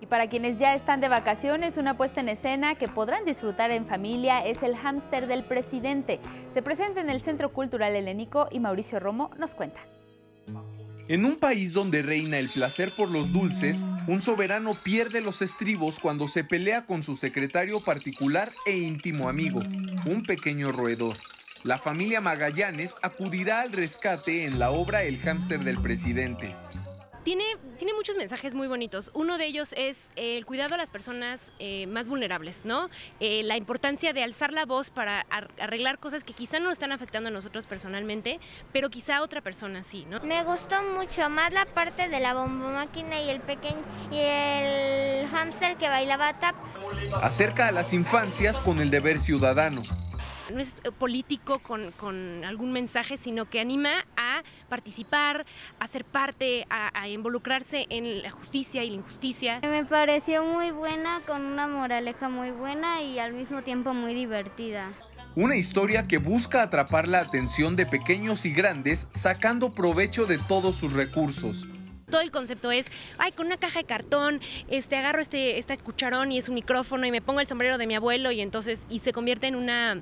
Y 0.00 0.06
para 0.06 0.28
quienes 0.28 0.58
ya 0.58 0.74
están 0.74 1.00
de 1.00 1.08
vacaciones, 1.08 1.76
una 1.76 1.96
puesta 1.96 2.20
en 2.20 2.28
escena 2.28 2.74
que 2.74 2.88
podrán 2.88 3.24
disfrutar 3.24 3.70
en 3.70 3.86
familia 3.86 4.44
es 4.44 4.62
el 4.62 4.76
hámster 4.76 5.26
del 5.26 5.44
presidente. 5.44 6.20
Se 6.52 6.62
presenta 6.62 7.00
en 7.00 7.08
el 7.08 7.20
Centro 7.20 7.52
Cultural 7.52 7.94
Helénico 7.94 8.48
y 8.50 8.60
Mauricio 8.60 8.98
Romo 8.98 9.30
nos 9.38 9.54
cuenta. 9.54 9.80
En 11.08 11.24
un 11.24 11.36
país 11.36 11.72
donde 11.72 12.00
reina 12.00 12.38
el 12.38 12.48
placer 12.48 12.90
por 12.96 13.10
los 13.10 13.32
dulces, 13.32 13.84
un 14.06 14.22
soberano 14.22 14.74
pierde 14.74 15.20
los 15.20 15.42
estribos 15.42 15.98
cuando 15.98 16.28
se 16.28 16.44
pelea 16.44 16.86
con 16.86 17.02
su 17.02 17.16
secretario 17.16 17.80
particular 17.80 18.50
e 18.66 18.78
íntimo 18.78 19.28
amigo, 19.28 19.60
un 20.06 20.22
pequeño 20.22 20.70
roedor. 20.70 21.16
La 21.64 21.76
familia 21.78 22.20
Magallanes 22.20 22.94
acudirá 23.02 23.60
al 23.60 23.72
rescate 23.72 24.46
en 24.46 24.58
la 24.58 24.70
obra 24.70 25.02
El 25.02 25.18
hámster 25.18 25.62
del 25.64 25.80
presidente. 25.80 26.54
Tiene, 27.22 27.44
tiene 27.78 27.94
muchos 27.94 28.16
mensajes 28.16 28.54
muy 28.54 28.68
bonitos. 28.68 29.10
Uno 29.14 29.38
de 29.38 29.46
ellos 29.46 29.74
es 29.76 30.10
el 30.16 30.44
cuidado 30.46 30.74
a 30.74 30.78
las 30.78 30.90
personas 30.90 31.54
eh, 31.58 31.86
más 31.86 32.08
vulnerables, 32.08 32.64
¿no? 32.64 32.88
Eh, 33.20 33.42
la 33.44 33.56
importancia 33.56 34.12
de 34.12 34.22
alzar 34.22 34.52
la 34.52 34.66
voz 34.66 34.90
para 34.90 35.26
arreglar 35.58 35.98
cosas 35.98 36.24
que 36.24 36.32
quizá 36.32 36.58
no 36.58 36.66
nos 36.66 36.74
están 36.74 36.92
afectando 36.92 37.28
a 37.28 37.32
nosotros 37.32 37.66
personalmente, 37.66 38.40
pero 38.72 38.90
quizá 38.90 39.18
a 39.18 39.22
otra 39.22 39.40
persona 39.40 39.82
sí, 39.82 40.06
¿no? 40.08 40.20
Me 40.20 40.42
gustó 40.44 40.82
mucho 40.82 41.28
más 41.28 41.52
la 41.52 41.64
parte 41.66 42.08
de 42.08 42.20
la 42.20 42.34
bombomáquina 42.34 43.20
y 43.22 43.30
el 43.30 43.40
pequeño 43.40 43.82
y 44.10 44.18
el 44.18 45.28
hámster 45.28 45.76
que 45.76 45.88
bailaba 45.88 46.38
tap. 46.38 46.54
Acerca 47.22 47.68
a 47.68 47.72
las 47.72 47.92
infancias 47.92 48.58
con 48.58 48.80
el 48.80 48.90
deber 48.90 49.18
ciudadano 49.18 49.82
no 50.50 50.60
es 50.60 50.74
eh, 50.84 50.90
político 50.90 51.58
con, 51.60 52.44
algún 52.44 52.72
mensaje, 52.72 53.16
sino 53.16 53.48
que 53.48 53.60
anima 53.60 54.04
a 54.16 54.42
participar, 54.68 55.46
a 55.78 55.88
ser 55.88 56.04
parte, 56.04 56.66
a, 56.70 57.08
involucrarse 57.08 57.86
en 57.90 58.22
la 58.22 58.30
justicia 58.30 58.84
y 58.84 58.90
la 58.90 58.96
injusticia. 58.96 59.60
Me 59.62 59.84
pareció 59.84 60.44
muy 60.44 60.70
buena, 60.70 61.20
con 61.26 61.42
una 61.42 61.66
moraleja 61.66 62.28
muy 62.28 62.50
buena 62.50 63.02
y 63.02 63.18
al 63.18 63.32
mismo 63.32 63.62
tiempo 63.62 63.94
muy 63.94 64.14
divertida. 64.14 64.92
Una 65.34 65.56
historia 65.56 66.06
que 66.06 66.18
busca 66.18 66.62
atrapar 66.62 67.08
la 67.08 67.20
atención 67.20 67.74
de 67.76 67.86
pequeños 67.86 68.44
y 68.44 68.52
grandes 68.52 69.08
sacando 69.14 69.72
provecho 69.72 70.26
de 70.26 70.38
todos 70.38 70.76
sus 70.76 70.92
recursos 70.92 71.66
todo 72.12 72.20
el 72.20 72.30
concepto 72.30 72.70
es, 72.70 72.86
ay, 73.18 73.32
con 73.32 73.46
una 73.46 73.56
caja 73.56 73.80
de 73.80 73.86
cartón, 73.86 74.40
este, 74.68 74.96
agarro 74.96 75.20
este, 75.20 75.58
este 75.58 75.76
cucharón 75.78 76.30
y 76.30 76.38
es 76.38 76.48
un 76.48 76.54
micrófono 76.54 77.06
y 77.06 77.10
me 77.10 77.22
pongo 77.22 77.40
el 77.40 77.46
sombrero 77.48 77.78
de 77.78 77.86
mi 77.88 77.96
abuelo 77.96 78.30
y 78.30 78.40
entonces, 78.40 78.84
y 78.88 79.00
se 79.00 79.12
convierte 79.12 79.48
en 79.48 79.56
una 79.56 80.00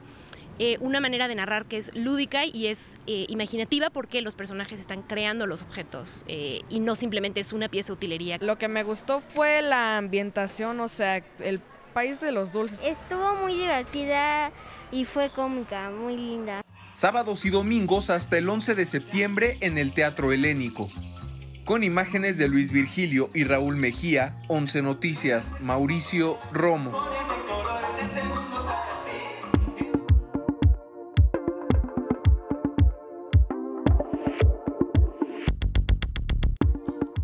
eh, 0.63 0.77
una 0.81 1.01
manera 1.01 1.27
de 1.27 1.35
narrar 1.35 1.65
que 1.65 1.79
es 1.79 1.91
lúdica 1.95 2.45
y 2.45 2.67
es 2.67 2.99
eh, 3.07 3.25
imaginativa 3.31 3.89
porque 3.89 4.21
los 4.21 4.35
personajes 4.35 4.79
están 4.79 5.01
creando 5.01 5.47
los 5.47 5.63
objetos 5.63 6.23
eh, 6.29 6.61
y 6.69 6.81
no 6.81 6.97
simplemente 6.97 7.41
es 7.41 7.55
una 7.55 7.71
pieza 7.71 7.87
de 7.87 7.93
utilería. 7.95 8.37
Lo 8.43 8.59
que 8.59 8.69
me 8.69 8.83
gustó 8.83 9.23
fue 9.23 9.63
la 9.63 9.97
ambientación, 9.97 10.79
o 10.81 10.89
sea, 10.89 11.25
el 11.39 11.61
país 11.95 12.21
de 12.21 12.33
los 12.33 12.53
dulces. 12.53 12.79
Estuvo 12.85 13.37
muy 13.37 13.55
divertida 13.55 14.51
y 14.93 15.07
fue 15.07 15.31
cómica, 15.31 15.89
muy 15.89 16.15
linda. 16.15 16.61
Sábados 16.93 17.47
y 17.47 17.49
domingos 17.49 18.11
hasta 18.11 18.37
el 18.37 18.47
11 18.47 18.75
de 18.75 18.85
septiembre 18.85 19.57
en 19.63 19.79
el 19.79 19.95
Teatro 19.95 20.31
Helénico. 20.31 20.91
Con 21.65 21.85
imágenes 21.85 22.37
de 22.37 22.49
Luis 22.49 22.71
Virgilio 22.71 23.31
y 23.33 23.45
Raúl 23.45 23.77
Mejía, 23.77 24.37
11 24.49 24.83
Noticias, 24.83 25.59
Mauricio 25.63 26.39
Romo. 26.53 26.93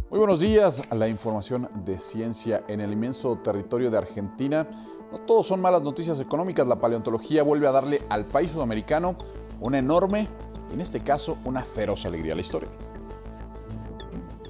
Muy 0.09 0.21
buenos 0.21 0.39
días 0.39 0.83
la 0.95 1.09
información 1.09 1.69
de 1.85 1.99
ciencia 1.99 2.63
en 2.69 2.81
el 2.81 2.93
inmenso 2.93 3.39
territorio 3.39 3.91
de 3.91 3.99
Argentina. 3.99 4.69
No 5.11 5.19
todos 5.23 5.49
son 5.49 5.61
malas 5.61 5.83
noticias 5.83 6.21
económicas. 6.21 6.65
La 6.65 6.79
paleontología 6.79 7.43
vuelve 7.43 7.67
a 7.67 7.73
darle 7.73 8.01
al 8.09 8.25
país 8.25 8.53
sudamericano 8.53 9.19
una 9.61 9.81
enorme, 9.81 10.29
en 10.73 10.81
este 10.81 11.01
caso, 11.01 11.39
una 11.45 11.63
feroz 11.63 12.07
alegría 12.07 12.35
a 12.35 12.37
la 12.37 12.41
historia. 12.41 12.69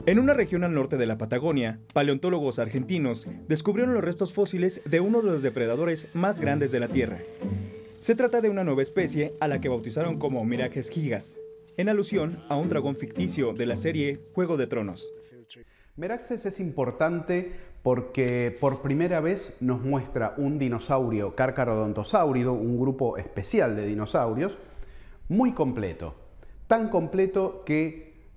En 0.04 0.18
una 0.18 0.34
región 0.34 0.62
al 0.62 0.74
norte 0.74 0.98
de 0.98 1.06
la 1.06 1.16
Patagonia, 1.16 1.80
paleontólogos 1.94 2.58
argentinos 2.58 3.26
descubrieron 3.48 3.94
los 3.94 4.04
restos 4.04 4.34
fósiles 4.34 4.82
de 4.84 5.00
uno 5.00 5.22
de 5.22 5.30
los 5.30 5.42
depredadores 5.42 6.08
más 6.12 6.38
grandes 6.38 6.70
de 6.70 6.80
la 6.80 6.88
Tierra. 6.88 7.18
Se 7.98 8.14
trata 8.14 8.42
de 8.42 8.50
una 8.50 8.62
nueva 8.62 8.82
especie 8.82 9.32
a 9.40 9.48
la 9.48 9.58
que 9.58 9.70
bautizaron 9.70 10.18
como 10.18 10.44
Mirages 10.44 10.90
gigas, 10.90 11.40
en 11.78 11.88
alusión 11.88 12.38
a 12.50 12.56
un 12.56 12.68
dragón 12.68 12.94
ficticio 12.94 13.54
de 13.54 13.64
la 13.64 13.76
serie 13.76 14.20
Juego 14.34 14.58
de 14.58 14.66
Tronos. 14.66 15.14
Meraxes 15.96 16.44
es 16.44 16.60
importante 16.60 17.54
porque 17.82 18.54
por 18.60 18.82
primera 18.82 19.20
vez 19.20 19.56
nos 19.62 19.80
muestra 19.80 20.34
un 20.36 20.58
dinosaurio 20.58 21.34
cárcarodontosáurido, 21.34 22.52
un 22.52 22.78
grupo 22.78 23.16
especial 23.16 23.76
de 23.76 23.86
dinosaurios, 23.86 24.58
muy 25.28 25.52
completo. 25.52 26.14
Tan 26.66 26.90
completo 26.90 27.62
que 27.64 28.28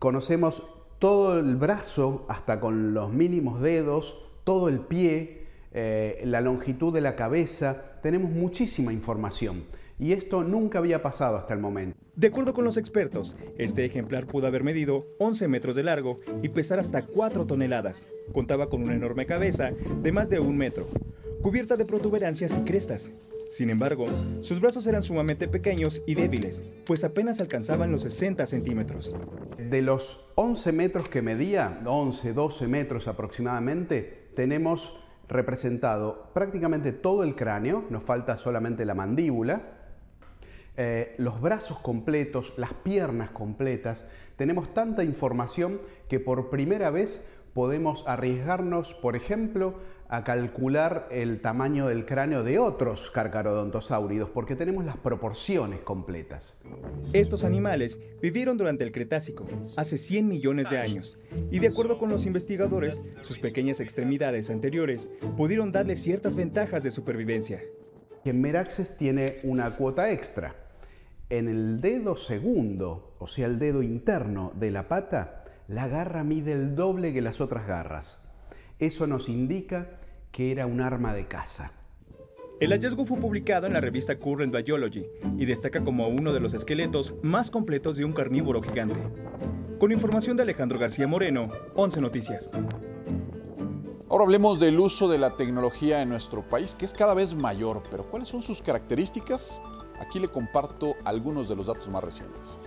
conocemos 0.00 0.64
todo 0.98 1.38
el 1.38 1.54
brazo, 1.54 2.26
hasta 2.28 2.58
con 2.58 2.94
los 2.94 3.12
mínimos 3.12 3.60
dedos, 3.60 4.20
todo 4.42 4.68
el 4.68 4.80
pie, 4.80 5.46
eh, 5.70 6.20
la 6.24 6.40
longitud 6.40 6.92
de 6.92 7.00
la 7.00 7.14
cabeza, 7.14 8.00
tenemos 8.02 8.32
muchísima 8.32 8.92
información 8.92 9.62
y 9.98 10.12
esto 10.12 10.44
nunca 10.44 10.78
había 10.78 11.02
pasado 11.02 11.36
hasta 11.36 11.54
el 11.54 11.60
momento. 11.60 11.96
De 12.16 12.28
acuerdo 12.28 12.54
con 12.54 12.64
los 12.64 12.76
expertos, 12.76 13.36
este 13.58 13.84
ejemplar 13.84 14.26
pudo 14.26 14.46
haber 14.46 14.62
medido 14.62 15.06
11 15.18 15.48
metros 15.48 15.74
de 15.74 15.82
largo 15.82 16.18
y 16.42 16.48
pesar 16.48 16.78
hasta 16.78 17.02
4 17.02 17.46
toneladas. 17.46 18.08
Contaba 18.32 18.68
con 18.68 18.82
una 18.82 18.94
enorme 18.94 19.26
cabeza 19.26 19.72
de 20.02 20.12
más 20.12 20.30
de 20.30 20.38
un 20.40 20.56
metro, 20.56 20.86
cubierta 21.42 21.76
de 21.76 21.84
protuberancias 21.84 22.56
y 22.56 22.64
crestas. 22.64 23.10
Sin 23.50 23.70
embargo, 23.70 24.06
sus 24.40 24.60
brazos 24.60 24.84
eran 24.88 25.04
sumamente 25.04 25.46
pequeños 25.46 26.02
y 26.06 26.16
débiles, 26.16 26.64
pues 26.86 27.04
apenas 27.04 27.40
alcanzaban 27.40 27.92
los 27.92 28.02
60 28.02 28.46
centímetros. 28.46 29.14
De 29.58 29.80
los 29.80 30.32
11 30.34 30.72
metros 30.72 31.08
que 31.08 31.22
medía, 31.22 31.78
11, 31.86 32.32
12 32.32 32.66
metros 32.66 33.06
aproximadamente, 33.06 34.30
tenemos 34.34 34.98
representado 35.28 36.30
prácticamente 36.34 36.92
todo 36.92 37.22
el 37.22 37.36
cráneo, 37.36 37.84
nos 37.90 38.02
falta 38.02 38.36
solamente 38.36 38.84
la 38.84 38.94
mandíbula, 38.94 39.73
eh, 40.76 41.14
los 41.18 41.40
brazos 41.40 41.78
completos, 41.78 42.52
las 42.56 42.72
piernas 42.72 43.30
completas. 43.30 44.06
Tenemos 44.36 44.74
tanta 44.74 45.04
información 45.04 45.80
que 46.08 46.18
por 46.18 46.50
primera 46.50 46.90
vez 46.90 47.28
podemos 47.52 48.02
arriesgarnos, 48.08 48.94
por 48.94 49.14
ejemplo, 49.14 49.74
a 50.08 50.24
calcular 50.24 51.08
el 51.10 51.40
tamaño 51.40 51.86
del 51.86 52.04
cráneo 52.04 52.42
de 52.42 52.58
otros 52.58 53.10
carcarodontosáuridos, 53.12 54.30
porque 54.30 54.56
tenemos 54.56 54.84
las 54.84 54.96
proporciones 54.96 55.80
completas. 55.80 56.60
Estos 57.12 57.44
animales 57.44 58.00
vivieron 58.20 58.56
durante 58.56 58.84
el 58.84 58.92
Cretácico, 58.92 59.46
hace 59.76 59.96
100 59.96 60.28
millones 60.28 60.70
de 60.70 60.78
años, 60.78 61.16
y 61.50 61.60
de 61.60 61.68
acuerdo 61.68 61.98
con 61.98 62.10
los 62.10 62.26
investigadores, 62.26 63.12
sus 63.22 63.38
pequeñas 63.38 63.80
extremidades 63.80 64.50
anteriores 64.50 65.08
pudieron 65.36 65.72
darle 65.72 65.96
ciertas 65.96 66.34
ventajas 66.34 66.82
de 66.82 66.90
supervivencia. 66.90 67.62
Meraxes 68.24 68.96
tiene 68.96 69.36
una 69.44 69.70
cuota 69.70 70.10
extra 70.10 70.63
en 71.30 71.48
el 71.48 71.80
dedo 71.80 72.16
segundo, 72.16 73.16
o 73.18 73.26
sea, 73.26 73.46
el 73.46 73.58
dedo 73.58 73.82
interno 73.82 74.52
de 74.54 74.70
la 74.70 74.88
pata, 74.88 75.44
la 75.68 75.88
garra 75.88 76.24
mide 76.24 76.52
el 76.52 76.74
doble 76.74 77.12
que 77.12 77.22
las 77.22 77.40
otras 77.40 77.66
garras. 77.66 78.30
Eso 78.78 79.06
nos 79.06 79.28
indica 79.28 80.00
que 80.30 80.50
era 80.50 80.66
un 80.66 80.80
arma 80.80 81.14
de 81.14 81.26
caza. 81.26 81.72
El 82.60 82.70
hallazgo 82.70 83.04
fue 83.04 83.18
publicado 83.18 83.66
en 83.66 83.72
la 83.72 83.80
revista 83.80 84.18
Current 84.18 84.54
Biology 84.54 85.06
y 85.38 85.44
destaca 85.44 85.82
como 85.82 86.08
uno 86.08 86.32
de 86.32 86.40
los 86.40 86.54
esqueletos 86.54 87.14
más 87.22 87.50
completos 87.50 87.96
de 87.96 88.04
un 88.04 88.12
carnívoro 88.12 88.62
gigante. 88.62 89.00
Con 89.78 89.92
información 89.92 90.36
de 90.36 90.44
Alejandro 90.44 90.78
García 90.78 91.06
Moreno, 91.06 91.50
11 91.74 92.00
Noticias. 92.00 92.52
Ahora 94.08 94.24
hablemos 94.24 94.60
del 94.60 94.78
uso 94.78 95.08
de 95.08 95.18
la 95.18 95.36
tecnología 95.36 96.00
en 96.00 96.10
nuestro 96.10 96.46
país, 96.46 96.74
que 96.74 96.84
es 96.84 96.92
cada 96.92 97.14
vez 97.14 97.34
mayor, 97.34 97.82
pero 97.90 98.04
¿cuáles 98.08 98.28
son 98.28 98.42
sus 98.42 98.62
características? 98.62 99.60
Aquí 100.00 100.18
le 100.18 100.28
comparto 100.28 100.96
algunos 101.04 101.48
de 101.48 101.56
los 101.56 101.66
datos 101.66 101.88
más 101.88 102.02
recientes. 102.02 102.58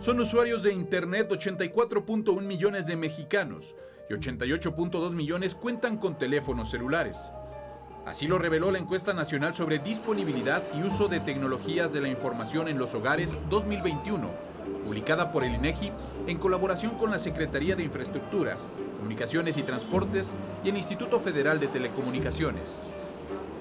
Son 0.00 0.18
usuarios 0.18 0.62
de 0.62 0.72
Internet 0.72 1.30
84.1 1.30 2.42
millones 2.42 2.86
de 2.86 2.96
mexicanos 2.96 3.76
y 4.10 4.14
88.2 4.14 5.12
millones 5.12 5.54
cuentan 5.54 5.98
con 5.98 6.18
teléfonos 6.18 6.70
celulares. 6.70 7.30
Así 8.04 8.26
lo 8.26 8.38
reveló 8.38 8.72
la 8.72 8.78
encuesta 8.78 9.12
nacional 9.12 9.54
sobre 9.54 9.78
disponibilidad 9.78 10.62
y 10.76 10.82
uso 10.82 11.06
de 11.06 11.20
tecnologías 11.20 11.92
de 11.92 12.00
la 12.00 12.08
información 12.08 12.66
en 12.66 12.78
los 12.78 12.94
hogares 12.96 13.38
2021, 13.48 14.28
publicada 14.84 15.30
por 15.30 15.44
el 15.44 15.54
INEGI 15.54 15.92
en 16.26 16.38
colaboración 16.38 16.98
con 16.98 17.12
la 17.12 17.20
Secretaría 17.20 17.76
de 17.76 17.84
Infraestructura, 17.84 18.56
Comunicaciones 18.98 19.56
y 19.56 19.62
Transportes 19.62 20.34
y 20.64 20.70
el 20.70 20.76
Instituto 20.76 21.20
Federal 21.20 21.60
de 21.60 21.68
Telecomunicaciones. 21.68 22.76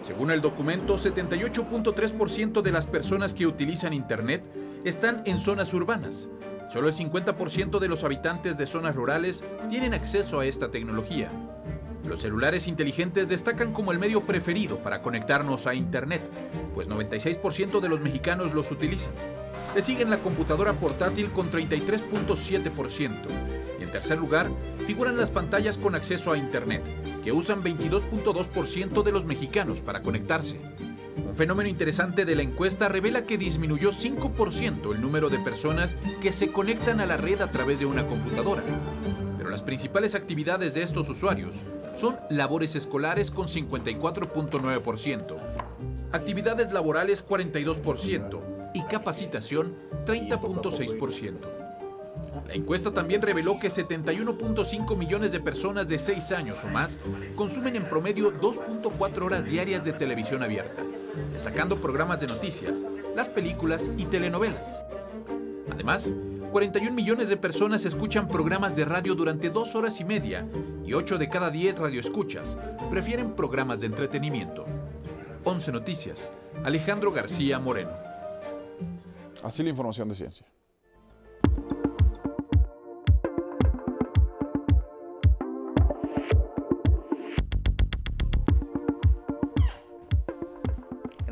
Según 0.04 0.32
el 0.32 0.42
documento, 0.42 0.98
78.3% 0.98 2.62
de 2.62 2.72
las 2.72 2.88
personas 2.88 3.34
que 3.34 3.46
utilizan 3.46 3.94
Internet 3.94 4.44
están 4.84 5.22
en 5.26 5.40
zonas 5.40 5.74
urbanas. 5.74 6.28
Solo 6.72 6.88
el 6.88 6.96
50% 6.96 7.80
de 7.80 7.88
los 7.88 8.04
habitantes 8.04 8.58
de 8.58 8.66
zonas 8.66 8.96
rurales 8.96 9.44
tienen 9.70 9.94
acceso 9.94 10.40
a 10.40 10.46
esta 10.46 10.72
tecnología. 10.72 11.30
Los 12.08 12.22
celulares 12.22 12.68
inteligentes 12.68 13.30
destacan 13.30 13.74
como 13.74 13.92
el 13.92 14.00
medio 14.00 14.26
preferido 14.26 14.80
para 14.80 15.02
conectarnos 15.02 15.68
a 15.68 15.76
Internet, 15.76 16.24
pues 16.74 16.90
96% 16.90 17.80
de 17.80 17.90
los 17.90 18.00
mexicanos 18.00 18.54
los 18.54 18.72
utilizan. 18.72 19.14
Le 19.76 19.82
siguen 19.82 20.10
la 20.10 20.20
computadora 20.20 20.74
portátil 20.74 21.30
con 21.32 21.52
33.7%. 21.52 23.71
Y 23.82 23.84
en 23.84 23.92
tercer 23.92 24.20
lugar, 24.20 24.50
figuran 24.86 25.18
las 25.18 25.32
pantallas 25.32 25.78
con 25.78 25.96
acceso 25.96 26.32
a 26.32 26.38
Internet, 26.38 26.84
que 27.24 27.32
usan 27.32 27.64
22.2% 27.64 29.02
de 29.02 29.12
los 29.12 29.26
mexicanos 29.26 29.82
para 29.82 30.04
conectarse. 30.04 30.62
Un 31.18 31.36
fenómeno 31.36 31.68
interesante 31.68 32.24
de 32.24 32.36
la 32.36 32.44
encuesta 32.44 32.88
revela 32.88 33.26
que 33.26 33.40
disminuyó 33.40 33.90
5% 33.90 34.94
el 34.94 35.02
número 35.02 35.30
de 35.30 35.40
personas 35.40 35.98
que 36.22 36.32
se 36.32 36.52
conectan 36.52 37.02
a 37.02 37.06
la 37.08 37.18
red 37.18 37.42
a 37.42 37.52
través 37.52 37.80
de 37.80 37.88
una 37.88 38.08
computadora 38.08 38.64
pero 39.42 39.50
las 39.50 39.64
principales 39.64 40.14
actividades 40.14 40.76
de 40.76 40.84
estos 40.84 41.10
usuarios 41.10 41.56
son 41.96 42.16
labores 42.30 42.76
escolares 42.76 43.32
con 43.32 43.48
54.9%, 43.48 45.36
actividades 46.12 46.72
laborales 46.72 47.28
42% 47.28 48.40
y 48.76 48.84
capacitación 48.84 49.76
30.6%. 50.06 51.71
La 52.48 52.54
encuesta 52.54 52.92
también 52.92 53.22
reveló 53.22 53.60
que 53.60 53.70
71.5 53.70 54.98
millones 54.98 55.32
de 55.32 55.40
personas 55.40 55.88
de 55.88 56.00
6 56.00 56.32
años 56.32 56.64
o 56.64 56.68
más 56.68 57.00
consumen 57.36 57.76
en 57.76 57.86
promedio 57.86 58.34
2.4 58.40 59.22
horas 59.24 59.46
diarias 59.46 59.84
de 59.84 59.94
televisión 59.94 60.44
abierta, 60.44 60.82
destacando 61.34 61.78
programas 61.78 62.20
de 62.20 62.28
noticias, 62.28 62.78
las 63.16 63.28
películas 63.28 63.90
y 63.98 64.06
telenovelas. 64.06 64.80
Además, 65.72 66.12
41 66.52 66.94
millones 66.94 67.30
de 67.30 67.38
personas 67.38 67.86
escuchan 67.86 68.28
programas 68.28 68.76
de 68.76 68.84
radio 68.84 69.16
durante 69.16 69.50
dos 69.50 69.76
horas 69.76 70.00
y 70.02 70.04
media 70.04 70.46
y 70.86 70.94
8 70.94 71.18
de 71.18 71.30
cada 71.30 71.50
10 71.50 71.80
radioescuchas 71.80 72.58
prefieren 72.90 73.34
programas 73.34 73.80
de 73.80 73.88
entretenimiento. 73.88 74.66
11 75.46 75.72
Noticias, 75.72 76.30
Alejandro 76.64 77.12
García 77.12 77.58
Moreno. 77.60 77.92
Así 79.42 79.64
la 79.64 79.70
información 79.70 80.10
de 80.10 80.16
ciencia. 80.16 80.46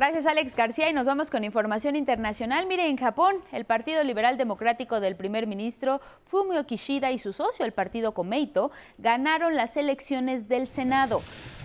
Gracias 0.00 0.24
Alex 0.24 0.56
García 0.56 0.88
y 0.88 0.94
nos 0.94 1.06
vamos 1.06 1.28
con 1.28 1.44
información 1.44 1.94
internacional. 1.94 2.66
Mire, 2.66 2.88
en 2.88 2.96
Japón, 2.96 3.34
el 3.52 3.66
Partido 3.66 4.02
Liberal 4.02 4.38
Democrático 4.38 4.98
del 4.98 5.14
primer 5.14 5.46
ministro 5.46 6.00
Fumio 6.24 6.64
Kishida 6.64 7.10
y 7.10 7.18
su 7.18 7.34
socio, 7.34 7.66
el 7.66 7.72
Partido 7.72 8.14
Komeito, 8.14 8.70
ganaron 8.96 9.56
las 9.56 9.76
elecciones 9.76 10.48
del 10.48 10.68
Senado. 10.68 11.20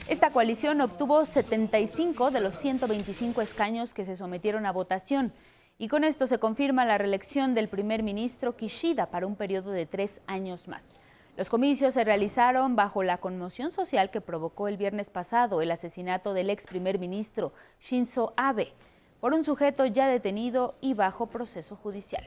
Esta 0.09 0.31
coalición 0.31 0.81
obtuvo 0.81 1.23
75 1.23 2.29
de 2.29 2.41
los 2.41 2.55
125 2.57 3.41
escaños 3.41 3.93
que 3.93 4.03
se 4.03 4.17
sometieron 4.17 4.65
a 4.65 4.73
votación. 4.73 5.31
Y 5.77 5.87
con 5.87 6.03
esto 6.03 6.27
se 6.27 6.37
confirma 6.37 6.83
la 6.83 6.97
reelección 6.97 7.53
del 7.53 7.69
primer 7.69 8.03
ministro 8.03 8.57
Kishida 8.57 9.05
para 9.05 9.27
un 9.27 9.37
periodo 9.37 9.71
de 9.71 9.85
tres 9.85 10.19
años 10.27 10.67
más. 10.67 11.04
Los 11.37 11.49
comicios 11.49 11.93
se 11.93 12.05
realizaron 12.05 12.77
bajo 12.77 13.03
la 13.03 13.17
conmoción 13.17 13.73
social 13.73 14.09
que 14.09 14.21
provocó 14.21 14.69
el 14.69 14.77
viernes 14.77 15.09
pasado 15.09 15.61
el 15.61 15.69
asesinato 15.69 16.33
del 16.33 16.49
ex 16.49 16.65
primer 16.65 16.97
ministro 16.97 17.51
Shinzo 17.81 18.33
Abe 18.37 18.71
por 19.19 19.33
un 19.33 19.43
sujeto 19.43 19.85
ya 19.85 20.07
detenido 20.07 20.75
y 20.79 20.93
bajo 20.93 21.25
proceso 21.25 21.75
judicial. 21.75 22.25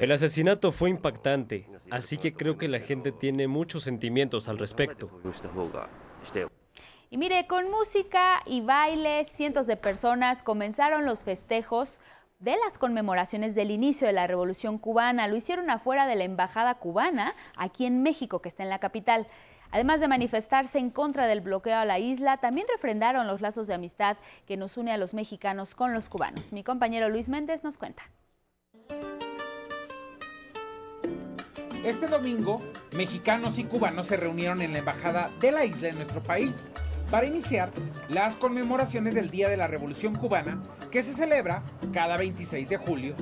El 0.00 0.12
asesinato 0.12 0.70
fue 0.70 0.90
impactante, 0.90 1.66
así 1.90 2.16
que 2.16 2.32
creo 2.32 2.56
que 2.56 2.68
la 2.68 2.78
gente 2.78 3.10
tiene 3.10 3.48
muchos 3.48 3.82
sentimientos 3.82 4.48
al 4.48 4.58
respecto. 4.58 5.10
Y 7.10 7.16
mire, 7.16 7.46
con 7.46 7.70
música 7.70 8.42
y 8.46 8.60
baile, 8.60 9.24
cientos 9.24 9.66
de 9.66 9.76
personas 9.76 10.42
comenzaron 10.42 11.04
los 11.04 11.24
festejos 11.24 12.00
de 12.44 12.56
las 12.62 12.76
conmemoraciones 12.76 13.54
del 13.54 13.70
inicio 13.70 14.06
de 14.06 14.12
la 14.12 14.26
Revolución 14.26 14.76
cubana. 14.76 15.26
Lo 15.28 15.36
hicieron 15.36 15.70
afuera 15.70 16.06
de 16.06 16.14
la 16.14 16.24
Embajada 16.24 16.74
cubana, 16.74 17.34
aquí 17.56 17.86
en 17.86 18.02
México, 18.02 18.42
que 18.42 18.50
está 18.50 18.62
en 18.62 18.68
la 18.68 18.80
capital. 18.80 19.26
Además 19.70 20.00
de 20.00 20.08
manifestarse 20.08 20.78
en 20.78 20.90
contra 20.90 21.26
del 21.26 21.40
bloqueo 21.40 21.78
a 21.78 21.86
la 21.86 21.98
isla, 21.98 22.36
también 22.36 22.66
refrendaron 22.70 23.26
los 23.26 23.40
lazos 23.40 23.66
de 23.66 23.72
amistad 23.72 24.18
que 24.46 24.58
nos 24.58 24.76
une 24.76 24.92
a 24.92 24.98
los 24.98 25.14
mexicanos 25.14 25.74
con 25.74 25.94
los 25.94 26.10
cubanos. 26.10 26.52
Mi 26.52 26.62
compañero 26.62 27.08
Luis 27.08 27.30
Méndez 27.30 27.64
nos 27.64 27.78
cuenta. 27.78 28.02
Este 31.82 32.08
domingo, 32.08 32.60
mexicanos 32.94 33.58
y 33.58 33.64
cubanos 33.64 34.06
se 34.06 34.18
reunieron 34.18 34.60
en 34.60 34.74
la 34.74 34.80
embajada 34.80 35.30
de 35.40 35.50
la 35.50 35.64
isla 35.64 35.88
en 35.88 35.96
nuestro 35.96 36.22
país 36.22 36.66
para 37.10 37.26
iniciar 37.26 37.70
las 38.08 38.36
conmemoraciones 38.36 39.14
del 39.14 39.30
Día 39.30 39.48
de 39.48 39.56
la 39.56 39.66
Revolución 39.66 40.14
Cubana 40.14 40.62
que 40.90 41.02
se 41.02 41.14
celebra 41.14 41.62
cada 41.92 42.16
26 42.16 42.68
de 42.68 42.76
julio. 42.76 43.14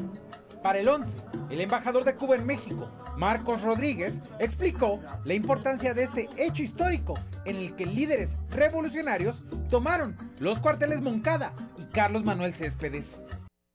Para 0.62 0.78
el 0.78 0.88
11, 0.88 1.18
el 1.50 1.60
embajador 1.60 2.04
de 2.04 2.14
Cuba 2.14 2.36
en 2.36 2.46
México, 2.46 2.86
Marcos 3.16 3.62
Rodríguez, 3.62 4.20
explicó 4.38 5.00
la 5.24 5.34
importancia 5.34 5.92
de 5.92 6.04
este 6.04 6.28
hecho 6.36 6.62
histórico 6.62 7.14
en 7.44 7.56
el 7.56 7.74
que 7.74 7.86
líderes 7.86 8.36
revolucionarios 8.50 9.42
tomaron 9.68 10.14
los 10.38 10.60
cuarteles 10.60 11.02
Moncada 11.02 11.52
y 11.78 11.84
Carlos 11.92 12.24
Manuel 12.24 12.54
Céspedes. 12.54 13.24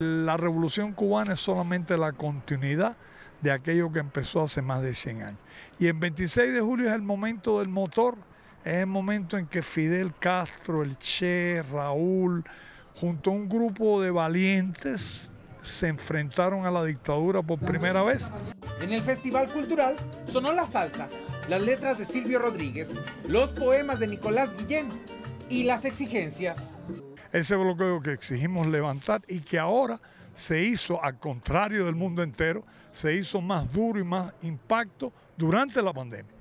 La 0.00 0.36
revolución 0.36 0.92
cubana 0.92 1.34
es 1.34 1.40
solamente 1.40 1.96
la 1.98 2.12
continuidad 2.12 2.96
de 3.42 3.52
aquello 3.52 3.92
que 3.92 3.98
empezó 3.98 4.42
hace 4.42 4.62
más 4.62 4.80
de 4.82 4.94
100 4.94 5.22
años. 5.22 5.40
Y 5.78 5.86
el 5.86 5.94
26 5.94 6.54
de 6.54 6.60
julio 6.60 6.88
es 6.88 6.94
el 6.94 7.02
momento 7.02 7.58
del 7.58 7.68
motor 7.68 8.16
es 8.68 8.74
el 8.74 8.86
momento 8.86 9.38
en 9.38 9.46
que 9.46 9.62
Fidel 9.62 10.12
Castro, 10.18 10.82
el 10.82 10.98
Che, 10.98 11.62
Raúl, 11.72 12.44
junto 13.00 13.30
a 13.30 13.32
un 13.32 13.48
grupo 13.48 14.02
de 14.02 14.10
valientes, 14.10 15.30
se 15.62 15.88
enfrentaron 15.88 16.66
a 16.66 16.70
la 16.70 16.84
dictadura 16.84 17.42
por 17.42 17.58
primera 17.58 18.02
vez. 18.02 18.30
En 18.82 18.92
el 18.92 19.00
Festival 19.00 19.48
Cultural 19.48 19.96
sonó 20.26 20.52
la 20.52 20.66
salsa, 20.66 21.08
las 21.48 21.62
letras 21.62 21.96
de 21.96 22.04
Silvio 22.04 22.40
Rodríguez, 22.40 22.94
los 23.26 23.52
poemas 23.52 24.00
de 24.00 24.08
Nicolás 24.08 24.54
Guillén 24.58 24.88
y 25.48 25.64
las 25.64 25.86
exigencias. 25.86 26.74
Ese 27.32 27.56
bloqueo 27.56 28.02
que 28.02 28.12
exigimos 28.12 28.66
levantar 28.66 29.22
y 29.28 29.40
que 29.40 29.58
ahora 29.58 29.98
se 30.34 30.62
hizo, 30.62 31.02
al 31.02 31.18
contrario 31.18 31.86
del 31.86 31.94
mundo 31.94 32.22
entero, 32.22 32.64
se 32.90 33.14
hizo 33.14 33.40
más 33.40 33.72
duro 33.72 33.98
y 33.98 34.04
más 34.04 34.34
impacto 34.42 35.10
durante 35.38 35.80
la 35.80 35.94
pandemia. 35.94 36.37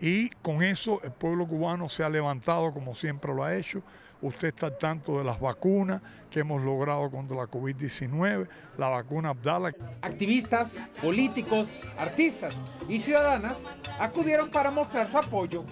Y 0.00 0.28
con 0.42 0.62
eso 0.62 1.00
el 1.02 1.12
pueblo 1.12 1.46
cubano 1.46 1.88
se 1.88 2.04
ha 2.04 2.08
levantado 2.08 2.72
como 2.72 2.94
siempre 2.94 3.34
lo 3.34 3.44
ha 3.44 3.54
hecho. 3.54 3.82
Usted 4.22 4.48
está 4.48 4.66
al 4.66 4.78
tanto 4.78 5.18
de 5.18 5.24
las 5.24 5.38
vacunas 5.38 6.00
que 6.30 6.40
hemos 6.40 6.62
logrado 6.62 7.10
contra 7.10 7.36
la 7.36 7.44
COVID-19, 7.44 8.48
la 8.78 8.88
vacuna 8.88 9.30
Abdala. 9.30 9.72
Activistas, 10.00 10.76
políticos, 11.02 11.72
artistas 11.98 12.62
y 12.88 12.98
ciudadanas 12.98 13.66
acudieron 13.98 14.50
para 14.50 14.70
mostrar 14.70 15.10
su 15.10 15.18
apoyo. 15.18 15.64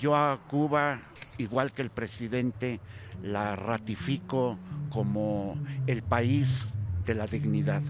Yo 0.00 0.16
a 0.16 0.40
Cuba, 0.48 1.00
igual 1.38 1.72
que 1.72 1.82
el 1.82 1.90
presidente, 1.90 2.80
la 3.22 3.54
ratifico 3.56 4.58
como 4.90 5.56
el 5.86 6.02
país 6.02 6.72
de 7.04 7.14
la 7.14 7.26
dignidad, 7.26 7.82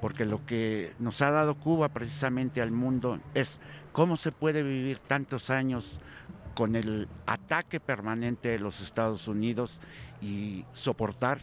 porque 0.00 0.24
lo 0.24 0.44
que 0.46 0.92
nos 0.98 1.22
ha 1.22 1.30
dado 1.30 1.56
Cuba 1.56 1.88
precisamente 1.88 2.62
al 2.62 2.70
mundo 2.70 3.18
es 3.34 3.60
¿Cómo 3.98 4.14
se 4.14 4.30
puede 4.30 4.62
vivir 4.62 5.00
tantos 5.00 5.50
años 5.50 5.98
con 6.54 6.76
el 6.76 7.08
ataque 7.26 7.80
permanente 7.80 8.48
de 8.48 8.60
los 8.60 8.80
Estados 8.80 9.26
Unidos 9.26 9.80
y 10.22 10.64
soportar, 10.72 11.38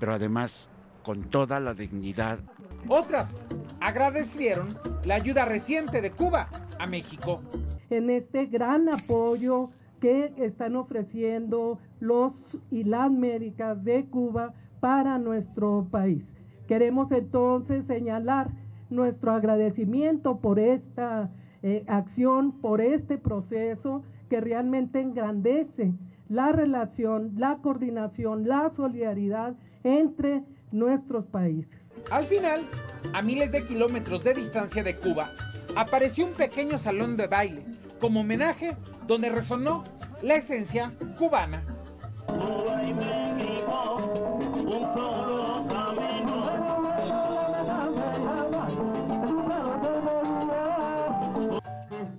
pero 0.00 0.14
además 0.14 0.68
con 1.04 1.22
toda 1.30 1.60
la 1.60 1.72
dignidad? 1.72 2.40
Otras 2.88 3.36
agradecieron 3.78 4.76
la 5.04 5.14
ayuda 5.14 5.44
reciente 5.44 6.02
de 6.02 6.10
Cuba 6.10 6.48
a 6.76 6.88
México. 6.88 7.40
En 7.88 8.10
este 8.10 8.46
gran 8.46 8.88
apoyo 8.88 9.68
que 10.00 10.34
están 10.38 10.74
ofreciendo 10.74 11.78
los 12.00 12.34
y 12.72 12.82
las 12.82 13.12
médicas 13.12 13.84
de 13.84 14.06
Cuba 14.06 14.54
para 14.80 15.18
nuestro 15.18 15.86
país. 15.88 16.34
Queremos 16.66 17.12
entonces 17.12 17.84
señalar 17.84 18.50
nuestro 18.90 19.30
agradecimiento 19.30 20.38
por 20.38 20.58
esta 20.58 21.30
eh, 21.66 21.82
acción 21.88 22.52
por 22.60 22.82
este 22.82 23.16
proceso 23.16 24.02
que 24.28 24.38
realmente 24.38 25.00
engrandece 25.00 25.94
la 26.28 26.52
relación, 26.52 27.32
la 27.38 27.56
coordinación, 27.62 28.46
la 28.46 28.68
solidaridad 28.68 29.54
entre 29.82 30.42
nuestros 30.72 31.24
países. 31.24 31.90
Al 32.10 32.24
final, 32.24 32.66
a 33.14 33.22
miles 33.22 33.50
de 33.50 33.64
kilómetros 33.64 34.22
de 34.22 34.34
distancia 34.34 34.82
de 34.82 34.94
Cuba, 34.96 35.30
apareció 35.74 36.26
un 36.26 36.34
pequeño 36.34 36.76
salón 36.76 37.16
de 37.16 37.28
baile 37.28 37.64
como 37.98 38.20
homenaje 38.20 38.76
donde 39.06 39.30
resonó 39.30 39.84
la 40.20 40.34
esencia 40.34 40.92
cubana. 41.16 41.64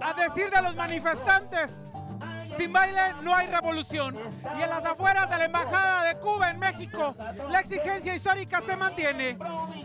A 0.06 0.14
decir 0.14 0.52
de 0.52 0.62
los 0.62 0.76
manifestantes, 0.76 1.74
sin 2.56 2.72
baile 2.72 3.16
no 3.24 3.34
hay 3.36 3.48
revolución. 3.48 4.16
Y 4.60 4.62
en 4.62 4.70
las 4.70 4.86
afueras 4.86 5.28
de 5.28 5.38
la 5.40 5.46
Embajada 5.46 6.04
de 6.04 6.20
Cuba 6.20 6.52
en 6.52 6.60
México, 6.60 7.16
la 7.50 7.60
exigencia 7.60 8.14
histórica 8.14 8.62
se 8.62 8.78
mantiene. 8.78 9.36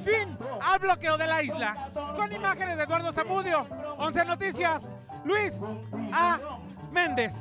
Fin 0.05 0.37
al 0.63 0.79
bloqueo 0.79 1.17
de 1.17 1.27
la 1.27 1.43
isla. 1.43 1.91
Con 2.17 2.31
imágenes 2.35 2.77
de 2.77 2.83
Eduardo 2.83 3.13
Zamudio, 3.13 3.67
11 3.97 4.25
Noticias, 4.27 4.95
Luis 5.25 5.55
A. 6.13 6.39
Méndez. 6.91 7.35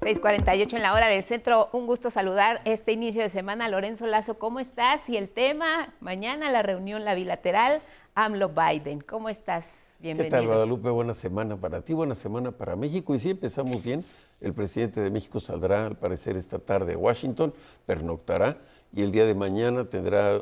6:48 0.00 0.76
en 0.76 0.82
la 0.82 0.94
hora 0.94 1.08
del 1.08 1.22
centro. 1.22 1.68
Un 1.72 1.86
gusto 1.86 2.10
saludar 2.10 2.62
este 2.64 2.92
inicio 2.92 3.20
de 3.20 3.28
semana. 3.28 3.68
Lorenzo 3.68 4.06
Lazo, 4.06 4.38
¿cómo 4.38 4.58
estás? 4.58 5.06
Y 5.10 5.18
el 5.18 5.28
tema, 5.28 5.92
mañana 6.00 6.50
la 6.50 6.62
reunión, 6.62 7.04
la 7.04 7.14
bilateral, 7.14 7.82
AMLO-Biden. 8.14 9.02
¿Cómo 9.02 9.28
estás? 9.28 9.98
Bienvenido. 10.00 10.30
¿Qué 10.34 10.38
tal, 10.38 10.46
Guadalupe? 10.46 10.88
Buena 10.88 11.12
semana 11.12 11.58
para 11.58 11.82
ti, 11.82 11.92
buena 11.92 12.14
semana 12.14 12.50
para 12.50 12.76
México. 12.76 13.14
Y 13.14 13.20
sí, 13.20 13.28
empezamos 13.32 13.84
bien. 13.84 14.02
El 14.40 14.54
presidente 14.54 15.02
de 15.02 15.10
México 15.10 15.38
saldrá, 15.38 15.84
al 15.84 15.96
parecer, 15.96 16.38
esta 16.38 16.58
tarde 16.58 16.94
a 16.94 16.96
Washington, 16.96 17.52
pernoctará, 17.84 18.56
y 18.94 19.02
el 19.02 19.12
día 19.12 19.26
de 19.26 19.34
mañana 19.34 19.84
tendrá 19.84 20.40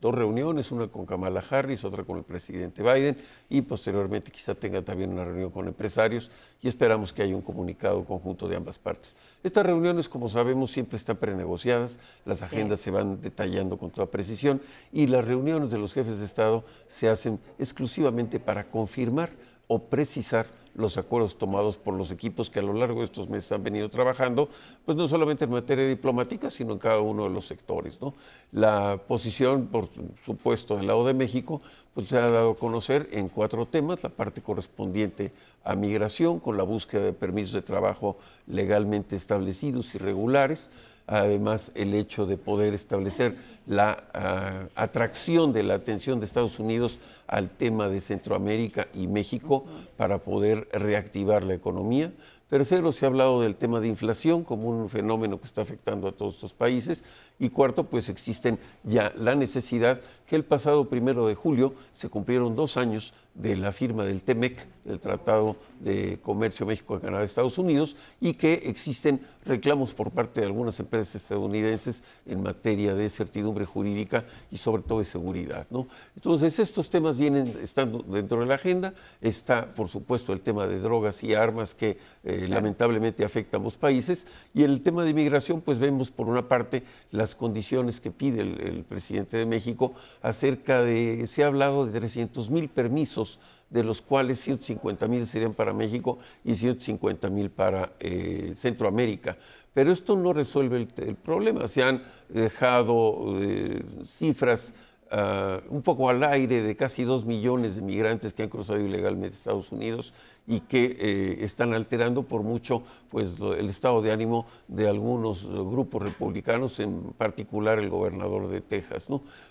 dos 0.00 0.14
reuniones, 0.14 0.70
una 0.70 0.88
con 0.88 1.06
Kamala 1.06 1.42
Harris, 1.48 1.84
otra 1.84 2.04
con 2.04 2.18
el 2.18 2.24
presidente 2.24 2.82
Biden 2.82 3.16
y 3.48 3.62
posteriormente 3.62 4.30
quizá 4.30 4.54
tenga 4.54 4.82
también 4.82 5.10
una 5.10 5.24
reunión 5.24 5.50
con 5.50 5.66
empresarios 5.66 6.30
y 6.62 6.68
esperamos 6.68 7.12
que 7.12 7.22
haya 7.22 7.34
un 7.34 7.42
comunicado 7.42 8.04
conjunto 8.04 8.48
de 8.48 8.56
ambas 8.56 8.78
partes. 8.78 9.16
Estas 9.42 9.64
reuniones, 9.64 10.08
como 10.08 10.28
sabemos, 10.28 10.70
siempre 10.70 10.96
están 10.96 11.16
prenegociadas, 11.16 11.98
las 12.24 12.42
agendas 12.42 12.80
se 12.80 12.90
van 12.90 13.20
detallando 13.20 13.78
con 13.78 13.90
toda 13.90 14.10
precisión 14.10 14.60
y 14.92 15.06
las 15.06 15.24
reuniones 15.24 15.70
de 15.70 15.78
los 15.78 15.92
jefes 15.92 16.18
de 16.18 16.26
Estado 16.26 16.64
se 16.86 17.08
hacen 17.08 17.40
exclusivamente 17.58 18.38
para 18.38 18.64
confirmar 18.64 19.30
o 19.66 19.78
precisar 19.78 20.59
los 20.74 20.96
acuerdos 20.96 21.36
tomados 21.36 21.76
por 21.76 21.94
los 21.94 22.10
equipos 22.10 22.50
que 22.50 22.60
a 22.60 22.62
lo 22.62 22.72
largo 22.72 23.00
de 23.00 23.06
estos 23.06 23.28
meses 23.28 23.52
han 23.52 23.62
venido 23.62 23.88
trabajando, 23.88 24.48
pues 24.84 24.96
no 24.96 25.08
solamente 25.08 25.44
en 25.44 25.50
materia 25.50 25.86
diplomática, 25.86 26.50
sino 26.50 26.72
en 26.72 26.78
cada 26.78 27.00
uno 27.00 27.24
de 27.24 27.30
los 27.30 27.46
sectores. 27.46 28.00
¿no? 28.00 28.14
La 28.52 29.00
posición, 29.06 29.66
por 29.66 29.88
supuesto, 30.24 30.76
del 30.76 30.86
lado 30.86 31.06
de 31.06 31.14
México, 31.14 31.60
pues 31.94 32.08
se 32.08 32.18
ha 32.18 32.30
dado 32.30 32.50
a 32.50 32.54
conocer 32.56 33.08
en 33.10 33.28
cuatro 33.28 33.66
temas, 33.66 34.02
la 34.02 34.10
parte 34.10 34.42
correspondiente 34.42 35.32
a 35.64 35.74
migración, 35.74 36.38
con 36.38 36.56
la 36.56 36.62
búsqueda 36.62 37.02
de 37.02 37.12
permisos 37.12 37.52
de 37.52 37.62
trabajo 37.62 38.16
legalmente 38.46 39.16
establecidos 39.16 39.94
y 39.94 39.98
regulares, 39.98 40.70
además 41.10 41.72
el 41.74 41.94
hecho 41.94 42.24
de 42.24 42.36
poder 42.36 42.72
establecer 42.72 43.36
la 43.66 44.04
ah, 44.14 44.68
atracción 44.76 45.52
de 45.52 45.64
la 45.64 45.74
atención 45.74 46.20
de 46.20 46.26
Estados 46.26 46.58
Unidos 46.58 46.98
al 47.26 47.50
tema 47.50 47.88
de 47.88 48.00
Centroamérica 48.00 48.88
y 48.94 49.06
México 49.06 49.64
para 49.96 50.18
poder 50.18 50.68
reactivar 50.72 51.42
la 51.44 51.54
economía. 51.54 52.12
Tercero, 52.48 52.90
se 52.90 53.04
ha 53.04 53.08
hablado 53.08 53.42
del 53.42 53.54
tema 53.54 53.78
de 53.78 53.86
inflación 53.86 54.42
como 54.42 54.68
un 54.68 54.88
fenómeno 54.88 55.38
que 55.38 55.46
está 55.46 55.62
afectando 55.62 56.08
a 56.08 56.12
todos 56.12 56.34
estos 56.34 56.52
países. 56.52 57.04
Y 57.38 57.50
cuarto, 57.50 57.84
pues 57.84 58.08
existen 58.08 58.58
ya 58.82 59.12
la 59.16 59.36
necesidad 59.36 60.00
que 60.30 60.36
el 60.36 60.44
pasado 60.44 60.88
primero 60.88 61.26
de 61.26 61.34
julio 61.34 61.74
se 61.92 62.08
cumplieron 62.08 62.54
dos 62.54 62.76
años 62.76 63.14
de 63.34 63.56
la 63.56 63.72
firma 63.72 64.04
del 64.04 64.22
TEMEC, 64.22 64.64
del 64.84 65.00
Tratado 65.00 65.56
de 65.80 66.20
Comercio 66.22 66.66
México-Canadá-Estados 66.66 67.58
Unidos, 67.58 67.96
y 68.20 68.34
que 68.34 68.54
existen 68.66 69.22
reclamos 69.44 69.94
por 69.94 70.10
parte 70.10 70.40
de 70.40 70.46
algunas 70.46 70.78
empresas 70.80 71.14
estadounidenses 71.14 72.02
en 72.26 72.42
materia 72.42 72.94
de 72.94 73.08
certidumbre 73.08 73.64
jurídica 73.64 74.24
y 74.50 74.58
sobre 74.58 74.82
todo 74.82 74.98
de 74.98 75.06
seguridad. 75.06 75.66
¿no? 75.70 75.88
Entonces, 76.14 76.58
estos 76.58 76.90
temas 76.90 77.16
vienen, 77.16 77.58
están 77.62 78.02
dentro 78.08 78.40
de 78.40 78.46
la 78.46 78.56
agenda. 78.56 78.94
Está, 79.20 79.74
por 79.74 79.88
supuesto, 79.88 80.32
el 80.32 80.40
tema 80.40 80.66
de 80.66 80.78
drogas 80.78 81.24
y 81.24 81.34
armas 81.34 81.74
que 81.74 81.98
eh, 82.22 82.46
lamentablemente 82.48 83.24
afecta 83.24 83.56
a 83.56 83.58
ambos 83.58 83.76
países. 83.76 84.26
Y 84.54 84.62
el 84.62 84.82
tema 84.82 85.04
de 85.04 85.10
inmigración, 85.10 85.62
pues 85.62 85.78
vemos 85.78 86.10
por 86.10 86.28
una 86.28 86.46
parte 86.46 86.82
las 87.10 87.34
condiciones 87.34 88.00
que 88.00 88.10
pide 88.10 88.42
el, 88.42 88.60
el 88.60 88.84
presidente 88.84 89.38
de 89.38 89.46
México 89.46 89.94
acerca 90.22 90.82
de, 90.82 91.26
se 91.26 91.44
ha 91.44 91.46
hablado 91.46 91.86
de 91.86 91.98
300 91.98 92.50
mil 92.50 92.68
permisos 92.68 93.38
de 93.70 93.84
los 93.84 94.02
cuales 94.02 94.40
150 94.40 95.06
mil 95.08 95.26
serían 95.26 95.54
para 95.54 95.72
México 95.72 96.18
y 96.44 96.56
150 96.56 97.30
mil 97.30 97.50
para 97.50 97.92
eh, 98.00 98.54
Centroamérica. 98.56 99.38
Pero 99.72 99.92
esto 99.92 100.16
no 100.16 100.32
resuelve 100.32 100.88
el, 100.96 101.14
problema. 101.14 101.68
Se 101.68 101.84
han 101.84 102.02
dejado 102.28 103.36
eh, 103.40 103.82
cifras 104.08 104.72
ah, 105.12 105.60
un 105.68 105.82
poco 105.82 106.10
al 106.10 106.24
aire 106.24 106.62
de 106.62 106.76
casi 106.76 107.04
dos 107.04 107.24
millones 107.24 107.76
de 107.76 107.82
migrantes 107.82 108.32
que 108.34 108.42
han 108.42 108.48
cruzado 108.48 108.80
ilegalmente 108.80 109.36
Estados 109.36 109.70
Unidos 109.70 110.12
y 110.46 110.60
que 110.60 110.96
eh, 110.98 111.44
están 111.44 111.74
alterando 111.74 112.22
por 112.22 112.42
mucho 112.42 112.82
pues, 113.08 113.30
el 113.58 113.68
estado 113.68 114.02
de 114.02 114.12
ánimo 114.12 114.46
de 114.68 114.88
algunos 114.88 115.46
grupos 115.46 116.02
republicanos, 116.02 116.80
en 116.80 117.02
particular 117.16 117.78
el 117.78 117.88
gobernador 117.88 118.48
de 118.48 118.60
Texas. 118.60 119.06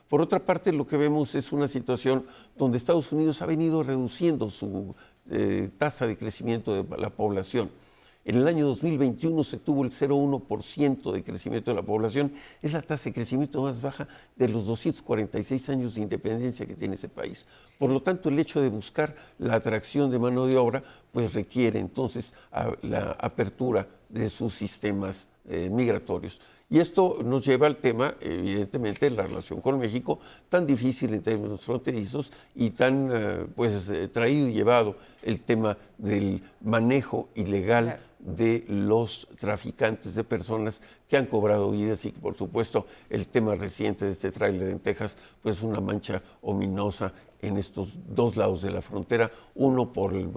Por 0.07 0.21
otra 0.21 0.39
parte, 0.39 0.73
lo 0.73 0.87
que 0.87 0.97
vemos 0.97 1.35
es 1.35 1.51
una 1.51 1.67
situación 1.67 2.25
donde 2.57 2.77
Estados 2.77 3.11
Unidos 3.11 3.41
ha 3.41 3.45
venido 3.45 3.83
reduciendo 3.83 4.49
su 4.49 4.95
eh, 5.29 5.69
tasa 5.77 6.07
de 6.07 6.17
crecimiento 6.17 6.83
de 6.83 6.97
la 6.97 7.11
población. 7.11 7.69
En 8.29 8.35
el 8.35 8.47
año 8.47 8.67
2021 8.67 9.43
se 9.43 9.57
tuvo 9.57 9.83
el 9.83 9.89
0,1% 9.89 11.11
de 11.11 11.23
crecimiento 11.23 11.71
de 11.71 11.75
la 11.75 11.81
población. 11.81 12.31
Es 12.61 12.73
la 12.73 12.83
tasa 12.83 13.05
de 13.05 13.13
crecimiento 13.15 13.63
más 13.63 13.81
baja 13.81 14.07
de 14.35 14.47
los 14.47 14.67
246 14.67 15.67
años 15.69 15.95
de 15.95 16.01
independencia 16.01 16.67
que 16.67 16.75
tiene 16.75 16.93
ese 16.93 17.09
país. 17.09 17.47
Por 17.79 17.89
lo 17.89 18.03
tanto, 18.03 18.29
el 18.29 18.37
hecho 18.37 18.61
de 18.61 18.69
buscar 18.69 19.15
la 19.39 19.55
atracción 19.55 20.11
de 20.11 20.19
mano 20.19 20.45
de 20.45 20.57
obra, 20.57 20.83
pues 21.11 21.33
requiere 21.33 21.79
entonces 21.79 22.35
la 22.83 23.17
apertura 23.19 23.87
de 24.09 24.29
sus 24.29 24.53
sistemas 24.53 25.27
eh, 25.49 25.67
migratorios. 25.71 26.39
Y 26.69 26.77
esto 26.77 27.17
nos 27.25 27.43
lleva 27.43 27.65
al 27.65 27.77
tema, 27.77 28.13
evidentemente, 28.21 29.09
de 29.09 29.15
la 29.15 29.23
relación 29.23 29.59
con 29.59 29.79
México, 29.79 30.19
tan 30.49 30.67
difícil 30.67 31.15
en 31.15 31.23
términos 31.23 31.61
fronterizos 31.61 32.31
y 32.53 32.69
tan 32.69 33.09
eh, 33.11 33.47
pues, 33.55 33.89
eh, 33.89 34.07
traído 34.07 34.47
y 34.47 34.53
llevado 34.53 34.97
el 35.23 35.41
tema 35.41 35.79
del 35.97 36.43
manejo 36.61 37.27
ilegal 37.33 37.99
de 38.19 38.65
los 38.67 39.27
traficantes 39.39 40.13
de 40.15 40.23
personas 40.23 40.81
que 41.07 41.17
han 41.17 41.25
cobrado 41.25 41.71
vidas 41.71 42.03
y 42.05 42.11
que 42.11 42.19
por 42.19 42.37
supuesto 42.37 42.85
el 43.09 43.27
tema 43.27 43.55
reciente 43.55 44.05
de 44.05 44.11
este 44.11 44.31
tráiler 44.31 44.69
en 44.69 44.79
Texas 44.79 45.17
pues 45.41 45.57
es 45.57 45.63
una 45.63 45.79
mancha 45.79 46.21
ominosa 46.41 47.13
en 47.41 47.57
estos 47.57 47.97
dos 48.07 48.35
lados 48.35 48.61
de 48.61 48.71
la 48.71 48.81
frontera, 48.81 49.31
uno 49.55 49.93
por 49.93 50.13
el 50.13 50.29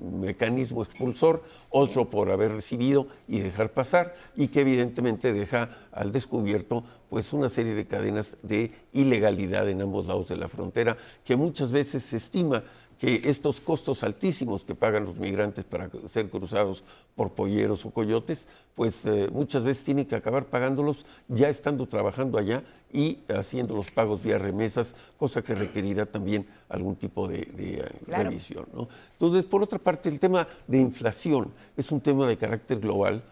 mecanismo 0.00 0.82
expulsor, 0.82 1.42
otro 1.68 2.08
por 2.08 2.30
haber 2.30 2.52
recibido 2.52 3.06
y 3.26 3.40
dejar 3.40 3.72
pasar, 3.72 4.14
y 4.34 4.48
que 4.48 4.62
evidentemente 4.62 5.32
deja 5.32 5.76
al 5.92 6.10
descubierto 6.10 6.84
pues 7.10 7.32
una 7.32 7.48
serie 7.48 7.74
de 7.74 7.86
cadenas 7.86 8.36
de 8.42 8.72
ilegalidad 8.92 9.68
en 9.68 9.82
ambos 9.82 10.06
lados 10.06 10.28
de 10.28 10.36
la 10.36 10.48
frontera, 10.48 10.96
que 11.24 11.36
muchas 11.36 11.70
veces 11.70 12.02
se 12.02 12.16
estima 12.16 12.64
que 12.98 13.22
estos 13.24 13.60
costos 13.60 14.02
altísimos 14.02 14.64
que 14.64 14.74
pagan 14.74 15.04
los 15.04 15.16
migrantes 15.16 15.64
para 15.64 15.88
ser 16.08 16.28
cruzados 16.28 16.82
por 17.14 17.30
polleros 17.30 17.84
o 17.84 17.90
coyotes, 17.90 18.48
pues 18.74 19.06
eh, 19.06 19.28
muchas 19.32 19.62
veces 19.62 19.84
tienen 19.84 20.04
que 20.04 20.16
acabar 20.16 20.46
pagándolos 20.46 21.06
ya 21.28 21.48
estando 21.48 21.86
trabajando 21.86 22.38
allá 22.38 22.62
y 22.92 23.18
haciendo 23.28 23.76
los 23.76 23.90
pagos 23.90 24.22
vía 24.22 24.38
remesas, 24.38 24.94
cosa 25.16 25.42
que 25.42 25.54
requerirá 25.54 26.06
también 26.06 26.46
algún 26.68 26.96
tipo 26.96 27.28
de, 27.28 27.48
eh, 27.56 27.88
revisión. 28.06 28.66
Entonces, 29.12 29.44
por 29.44 29.62
otra 29.62 29.78
parte, 29.78 30.08
el 30.08 30.18
tema 30.18 30.48
de 30.66 30.80
inflación 30.80 31.52
es 31.76 31.92
un 31.92 32.00
tema 32.00 32.26
de 32.26 32.36
carácter 32.36 32.80
global 32.80 33.22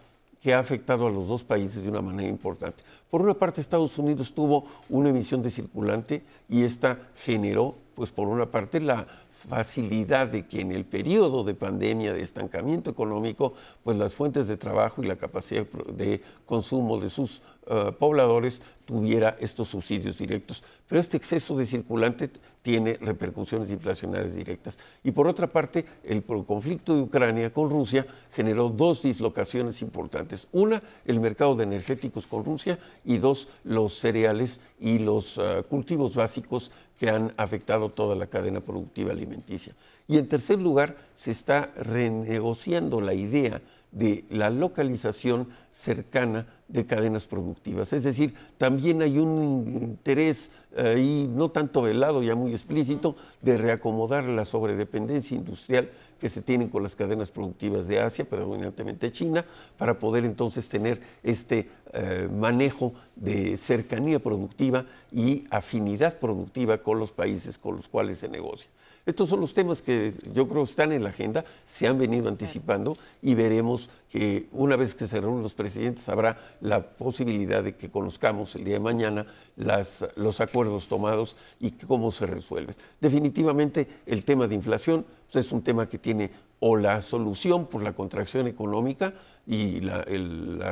que 0.41 0.53
ha 0.53 0.59
afectado 0.59 1.07
a 1.07 1.11
los 1.11 1.27
dos 1.27 1.43
países 1.43 1.81
de 1.81 1.89
una 1.89 2.01
manera 2.01 2.29
importante. 2.29 2.83
Por 3.09 3.21
una 3.21 3.33
parte, 3.33 3.59
Estados 3.59 3.97
Unidos 3.97 4.33
tuvo 4.33 4.65
una 4.87 5.09
emisión 5.09 5.41
de 5.41 5.51
circulante 5.51 6.23
y 6.47 6.63
esta 6.63 6.99
generó, 7.17 7.75
pues 7.95 8.11
por 8.11 8.27
una 8.27 8.45
parte, 8.45 8.79
la 8.79 9.07
facilidad 9.37 10.27
de 10.27 10.47
que 10.47 10.61
en 10.61 10.71
el 10.71 10.85
periodo 10.85 11.43
de 11.43 11.53
pandemia, 11.53 12.13
de 12.13 12.21
estancamiento 12.21 12.89
económico, 12.89 13.53
pues 13.83 13.97
las 13.97 14.13
fuentes 14.13 14.47
de 14.47 14.57
trabajo 14.57 15.03
y 15.03 15.07
la 15.07 15.15
capacidad 15.15 15.65
de 15.93 16.21
consumo 16.45 16.99
de 16.99 17.09
sus 17.09 17.41
eh, 17.69 17.91
pobladores 17.97 18.61
tuviera 18.85 19.35
estos 19.39 19.67
subsidios 19.69 20.17
directos. 20.17 20.63
Pero 20.87 21.01
este 21.01 21.17
exceso 21.17 21.55
de 21.57 21.65
circulante 21.65 22.29
tiene 22.61 22.97
repercusiones 23.01 23.69
inflacionarias 23.69 24.35
directas. 24.35 24.77
Y 25.03 25.11
por 25.11 25.27
otra 25.27 25.47
parte, 25.47 25.85
el 26.03 26.23
conflicto 26.23 26.95
de 26.95 27.01
Ucrania 27.01 27.51
con 27.51 27.69
Rusia 27.69 28.05
generó 28.31 28.69
dos 28.69 29.01
dislocaciones 29.01 29.81
importantes. 29.81 30.47
Una, 30.51 30.81
el 31.05 31.19
mercado 31.19 31.55
de 31.55 31.63
energéticos 31.63 32.25
con 32.27 32.45
Rusia 32.45 32.79
y 33.03 33.17
dos, 33.17 33.49
los 33.63 33.93
cereales 33.99 34.59
y 34.79 34.99
los 34.99 35.37
eh, 35.37 35.63
cultivos 35.69 36.15
básicos 36.15 36.71
que 36.97 37.09
han 37.09 37.31
afectado 37.37 37.89
toda 37.89 38.15
la 38.15 38.27
cadena 38.27 38.61
productiva 38.61 39.11
alimenticia. 39.11 39.75
Y 40.07 40.17
en 40.17 40.27
tercer 40.27 40.59
lugar, 40.59 40.95
se 41.15 41.31
está 41.31 41.73
renegociando 41.75 43.01
la 43.01 43.13
idea 43.13 43.61
de 43.97 44.25
la 44.29 44.49
localización 44.49 45.47
cercana 45.71 46.45
de 46.67 46.85
cadenas 46.85 47.25
productivas. 47.25 47.93
Es 47.93 48.03
decir, 48.03 48.35
también 48.57 49.01
hay 49.01 49.17
un 49.17 49.65
interés 49.81 50.51
ahí 50.75 51.29
no 51.33 51.49
tanto 51.49 51.81
velado, 51.81 52.21
ya 52.21 52.35
muy 52.35 52.51
explícito, 52.51 53.15
de 53.41 53.57
reacomodar 53.57 54.25
la 54.25 54.45
sobredependencia 54.45 55.35
industrial 55.35 55.89
que 56.19 56.29
se 56.29 56.41
tienen 56.41 56.69
con 56.69 56.83
las 56.83 56.95
cadenas 56.95 57.29
productivas 57.29 57.87
de 57.87 57.99
Asia, 57.99 58.25
predominantemente 58.25 59.11
China, 59.11 59.45
para 59.77 59.97
poder 59.97 60.25
entonces 60.25 60.67
tener 60.67 61.01
este 61.23 61.69
eh, 61.93 62.27
manejo 62.31 62.93
de 63.15 63.57
cercanía 63.57 64.19
productiva 64.19 64.85
y 65.11 65.45
afinidad 65.49 66.19
productiva 66.19 66.79
con 66.79 66.99
los 66.99 67.11
países 67.11 67.57
con 67.57 67.75
los 67.77 67.87
cuales 67.87 68.19
se 68.19 68.29
negocia. 68.29 68.69
Estos 69.07 69.29
son 69.29 69.39
los 69.39 69.53
temas 69.53 69.81
que 69.81 70.13
yo 70.33 70.49
creo 70.49 70.65
están 70.65 70.91
en 70.91 71.01
la 71.01 71.11
agenda, 71.11 71.45
se 71.65 71.87
han 71.87 71.97
venido 71.97 72.27
anticipando 72.27 72.97
y 73.21 73.35
veremos 73.35 73.89
que 74.11 74.49
una 74.51 74.75
vez 74.75 74.95
que 74.95 75.07
se 75.07 75.21
reúnen 75.21 75.43
los 75.43 75.53
presidentes 75.53 76.09
habrá 76.09 76.57
la 76.59 76.81
posibilidad 76.85 77.63
de 77.63 77.73
que 77.73 77.89
conozcamos 77.89 78.53
el 78.55 78.65
día 78.65 78.73
de 78.73 78.79
mañana 78.81 79.25
las, 79.55 80.05
los 80.17 80.41
acuerdos 80.41 80.89
tomados 80.89 81.37
y 81.61 81.71
cómo 81.71 82.11
se 82.11 82.25
resuelven. 82.25 82.75
Definitivamente 82.99 83.87
el 84.05 84.25
tema 84.25 84.45
de 84.45 84.55
inflación 84.55 85.05
es 85.33 85.51
un 85.51 85.61
tema 85.61 85.87
que 85.87 85.97
tiene 85.97 86.31
o 86.59 86.75
la 86.75 87.01
solución 87.01 87.67
por 87.67 87.83
la 87.83 87.93
contracción 87.93 88.47
económica 88.47 89.13
y 89.45 89.79
la, 89.79 90.03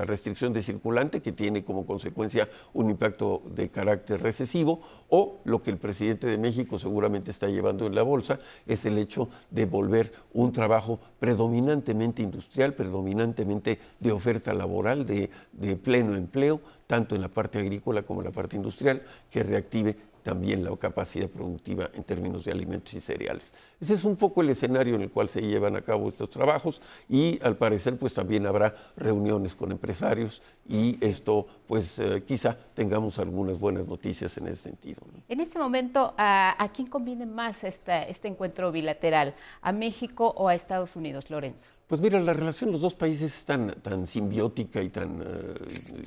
restricción 0.05 0.51
de 0.51 0.61
circulante 0.61 1.21
que 1.21 1.31
tiene 1.31 1.63
como 1.63 1.85
consecuencia 1.85 2.49
un 2.73 2.89
impacto 2.89 3.43
de 3.53 3.69
carácter 3.69 4.21
recesivo 4.21 4.81
o 5.09 5.39
lo 5.45 5.61
que 5.61 5.69
el 5.69 5.77
presidente 5.77 6.27
de 6.27 6.37
México 6.37 6.79
seguramente 6.79 7.31
está 7.31 7.47
llevando 7.47 7.85
en 7.85 7.95
la 7.95 8.01
bolsa 8.01 8.39
es 8.65 8.85
el 8.85 8.97
hecho 8.97 9.29
de 9.51 9.65
volver 9.65 10.11
un 10.33 10.51
trabajo 10.51 10.99
predominantemente 11.19 12.23
industrial, 12.23 12.73
predominantemente 12.73 13.79
de 13.99 14.11
oferta 14.11 14.53
laboral, 14.53 15.05
de 15.05 15.29
pleno 15.77 16.15
empleo, 16.15 16.59
tanto 16.87 17.15
en 17.15 17.21
la 17.21 17.29
parte 17.29 17.59
agrícola 17.59 18.03
como 18.03 18.21
en 18.21 18.25
la 18.25 18.31
parte 18.31 18.55
industrial, 18.55 19.03
que 19.29 19.43
reactive 19.43 19.95
también 20.25 20.63
la 20.63 20.75
capacidad 20.75 21.29
productiva 21.29 21.87
en 21.93 22.03
términos 22.03 22.45
de 22.45 22.51
alimentos 22.51 22.91
y 22.95 22.99
cereales. 22.99 23.53
Ese 23.79 23.93
es 23.93 24.03
un 24.03 24.15
poco 24.15 24.41
el 24.41 24.49
escenario 24.49 24.95
en 24.95 25.01
el 25.03 25.11
cual 25.11 25.29
se 25.29 25.39
llevan 25.39 25.75
a 25.75 25.81
cabo 25.83 26.09
estos 26.09 26.31
trabajos 26.31 26.81
y 27.07 27.39
al 27.43 27.55
parecer 27.57 27.95
pues 27.97 28.15
también 28.15 28.47
habrá 28.47 28.75
reuniones 28.97 29.53
con 29.55 29.71
empresarios 29.71 30.41
y 30.67 30.97
esto 31.05 31.45
pues 31.67 31.99
eh, 31.99 32.23
quizá 32.25 32.57
tengamos 32.73 33.19
algunas 33.19 33.59
buenas 33.59 33.85
noticias 33.87 34.35
en 34.37 34.47
ese 34.47 34.63
sentido. 34.63 35.01
¿no? 35.13 35.21
En 35.29 35.39
este 35.39 35.59
momento, 35.59 36.15
¿a, 36.17 36.55
a 36.61 36.71
quién 36.71 36.87
conviene 36.87 37.27
más 37.27 37.63
esta- 37.63 38.01
este 38.03 38.27
encuentro 38.27 38.71
bilateral? 38.71 39.35
¿A 39.61 39.71
México 39.71 40.33
o 40.35 40.47
a 40.47 40.55
Estados 40.55 40.95
Unidos, 40.95 41.29
Lorenzo? 41.29 41.69
Pues 41.87 42.01
mira, 42.01 42.19
la 42.19 42.33
relación 42.33 42.69
de 42.69 42.73
los 42.73 42.81
dos 42.81 42.95
países 42.95 43.31
es 43.37 43.45
tan, 43.45 43.67
tan 43.83 44.07
simbiótica 44.07 44.81
y 44.81 44.89
tan 44.89 45.21
eh, 45.21 45.25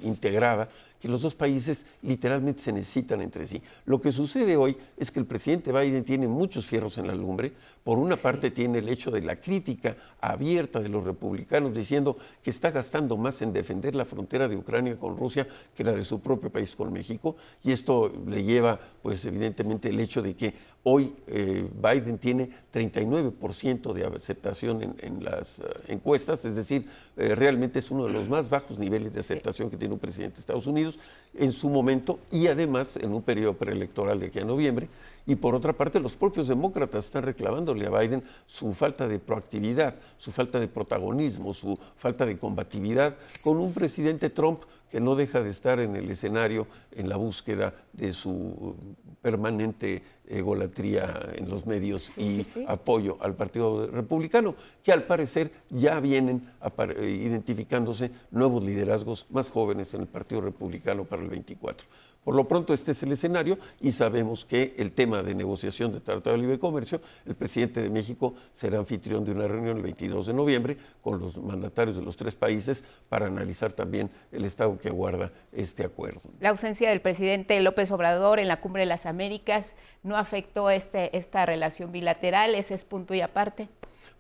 integrada 0.03 0.69
que 1.01 1.09
los 1.09 1.23
dos 1.23 1.35
países 1.35 1.87
literalmente 2.03 2.63
se 2.63 2.73
necesitan 2.73 3.21
entre 3.21 3.47
sí. 3.47 3.63
Lo 3.85 4.01
que 4.01 4.13
sucede 4.13 4.57
hoy 4.57 4.77
es 4.97 5.11
que 5.11 5.21
el 5.21 5.27
presidente 5.27 5.73
Biden 5.73 6.05
tiene 6.05 6.29
muchos 6.29 6.67
fierros 6.67 6.99
en 6.99 7.07
la 7.07 7.15
lumbre. 7.15 7.53
Por 7.85 7.99
una 7.99 8.17
parte 8.17 8.51
tiene 8.51 8.79
el 8.79 8.89
hecho 8.89 9.11
de 9.11 9.23
la 9.23 9.37
crítica 9.37 9.97
abierta 10.21 10.81
de 10.81 10.89
los 10.89 11.05
republicanos 11.05 11.75
diciendo 11.75 12.17
que 12.43 12.51
está 12.51 12.71
gastando 12.71 13.17
más 13.17 13.43
en 13.43 13.53
defender 13.53 13.95
la 13.95 14.05
frontera 14.05 14.49
de 14.49 14.57
Ucrania 14.57 14.99
con 14.99 15.17
Rusia 15.17 15.47
que 15.75 15.85
la 15.85 15.93
de 15.93 16.05
su 16.05 16.21
propio 16.21 16.51
país 16.51 16.75
con 16.75 16.93
México. 16.93 17.37
Y 17.63 17.73
esto 17.73 18.13
le 18.27 18.43
lleva, 18.43 18.79
pues 19.03 19.25
evidentemente, 19.25 19.89
el 19.89 20.01
hecho 20.01 20.23
de 20.23 20.35
que 20.35 20.55
hoy 20.85 21.15
eh, 21.27 21.69
Biden 21.75 22.19
tiene 22.19 22.51
39% 22.73 23.93
de 23.93 24.07
aceptación 24.07 24.83
en, 24.83 24.97
en 25.01 25.25
las 25.25 25.59
eh, 25.59 25.63
encuestas, 25.89 26.45
es 26.45 26.57
decir, 26.57 26.87
eh, 27.17 27.35
realmente 27.35 27.81
es 27.81 27.91
uno 27.91 28.07
de 28.07 28.13
los 28.13 28.29
más 28.29 28.49
bajos 28.49 28.79
niveles 28.79 29.13
de 29.13 29.21
aceptación 29.21 29.71
que 29.71 29.77
tiene 29.77 29.95
un 29.95 30.01
presidente 30.01 30.37
de 30.37 30.41
Estados 30.41 30.67
Unidos 30.67 30.88
en 31.35 31.53
su 31.53 31.69
momento 31.69 32.19
y 32.31 32.47
además 32.47 32.97
en 32.97 33.13
un 33.13 33.23
periodo 33.23 33.55
preelectoral 33.55 34.21
de 34.21 34.27
aquí 34.27 34.39
a 34.39 34.45
noviembre. 34.45 34.89
Y 35.27 35.37
por 35.37 35.55
otra 35.55 35.75
parte, 35.75 36.01
los 36.01 36.17
propios 36.17 36.49
demócratas 36.49 37.05
están 37.05 37.23
reclamándole 37.25 37.87
a 37.87 37.91
Biden 37.91 38.23
su 38.47 38.73
falta 38.73 39.07
de 39.07 39.19
proactividad, 39.19 39.95
su 40.17 40.33
falta 40.33 40.59
de 40.59 40.69
protagonismo, 40.69 41.53
su 41.53 41.79
falta 41.97 42.25
de 42.25 42.39
combatividad 42.39 43.17
con 43.43 43.59
un 43.59 43.75
presidente 43.75 44.31
Trump 44.31 44.63
que 44.91 45.01
no 45.01 45.17
deja 45.17 45.43
de 45.43 45.51
estar 45.51 45.81
en 45.81 45.97
el 45.97 46.11
escenario 46.11 46.67
en 46.93 47.09
la 47.09 47.17
búsqueda 47.17 47.75
de 47.93 48.13
su 48.13 48.77
permanente 49.23 50.03
egolatría 50.27 51.31
en 51.35 51.49
los 51.49 51.67
medios 51.67 52.17
y 52.19 52.47
apoyo 52.67 53.17
al 53.21 53.35
Partido 53.35 53.87
Republicano, 53.87 54.55
que 54.83 54.93
al 54.93 55.05
parecer 55.05 55.51
ya 55.71 56.01
vienen 56.01 56.49
eh, 56.79 57.09
identificándose 57.09 58.11
nuevos 58.31 58.63
liderazgos 58.63 59.27
más 59.31 59.51
jóvenes 59.51 59.95
en 59.95 60.03
el 60.03 60.07
Partido 60.07 60.41
Republicano 60.41 61.05
para 61.05 61.23
el 61.23 61.29
24. 61.29 61.87
Por 62.29 62.37
lo 62.37 62.47
pronto 62.47 62.75
este 62.75 62.93
es 62.93 63.03
el 63.03 63.13
escenario 63.13 63.59
y 63.81 63.91
sabemos 63.91 64.45
que 64.45 64.75
el 64.77 64.93
tema 64.93 65.23
de 65.23 65.35
negociación 65.35 65.95
de 65.95 66.01
Tratado 66.01 66.37
de 66.37 66.43
Libre 66.43 66.59
Comercio, 66.59 67.01
el 67.25 67.35
presidente 67.35 67.81
de 67.81 67.89
México 67.89 68.35
será 68.53 68.77
anfitrión 68.77 69.25
de 69.25 69.33
una 69.33 69.49
reunión 69.49 69.79
el 69.79 69.83
22 69.83 70.27
de 70.27 70.35
noviembre 70.35 70.77
con 71.01 71.19
los 71.21 71.39
mandatarios 71.39 71.97
de 71.97 72.03
los 72.03 72.19
tres 72.19 72.35
países 72.35 72.85
para 73.09 73.29
analizar 73.29 73.73
también 73.73 74.11
el 74.31 74.45
estado 74.45 74.79
que 74.79 74.89
aguarda 74.89 75.33
este 75.53 75.87
acuerdo. 75.87 76.21
La 76.41 76.51
ausencia 76.51 76.91
del 76.91 77.01
presidente 77.01 77.59
López 77.61 77.91
Obrador 77.93 78.41
en 78.41 78.49
la 78.49 78.61
Cumbre 78.61 78.83
de 78.83 78.87
las 78.89 79.07
Américas 79.07 79.75
no 80.03 80.19
afectó 80.19 80.69
este, 80.69 81.17
esta 81.17 81.47
relación 81.47 81.93
bilateral, 81.93 82.55
ese 82.55 82.75
es 82.75 82.85
punto 82.85 83.15
y 83.15 83.23
aparte. 83.23 83.71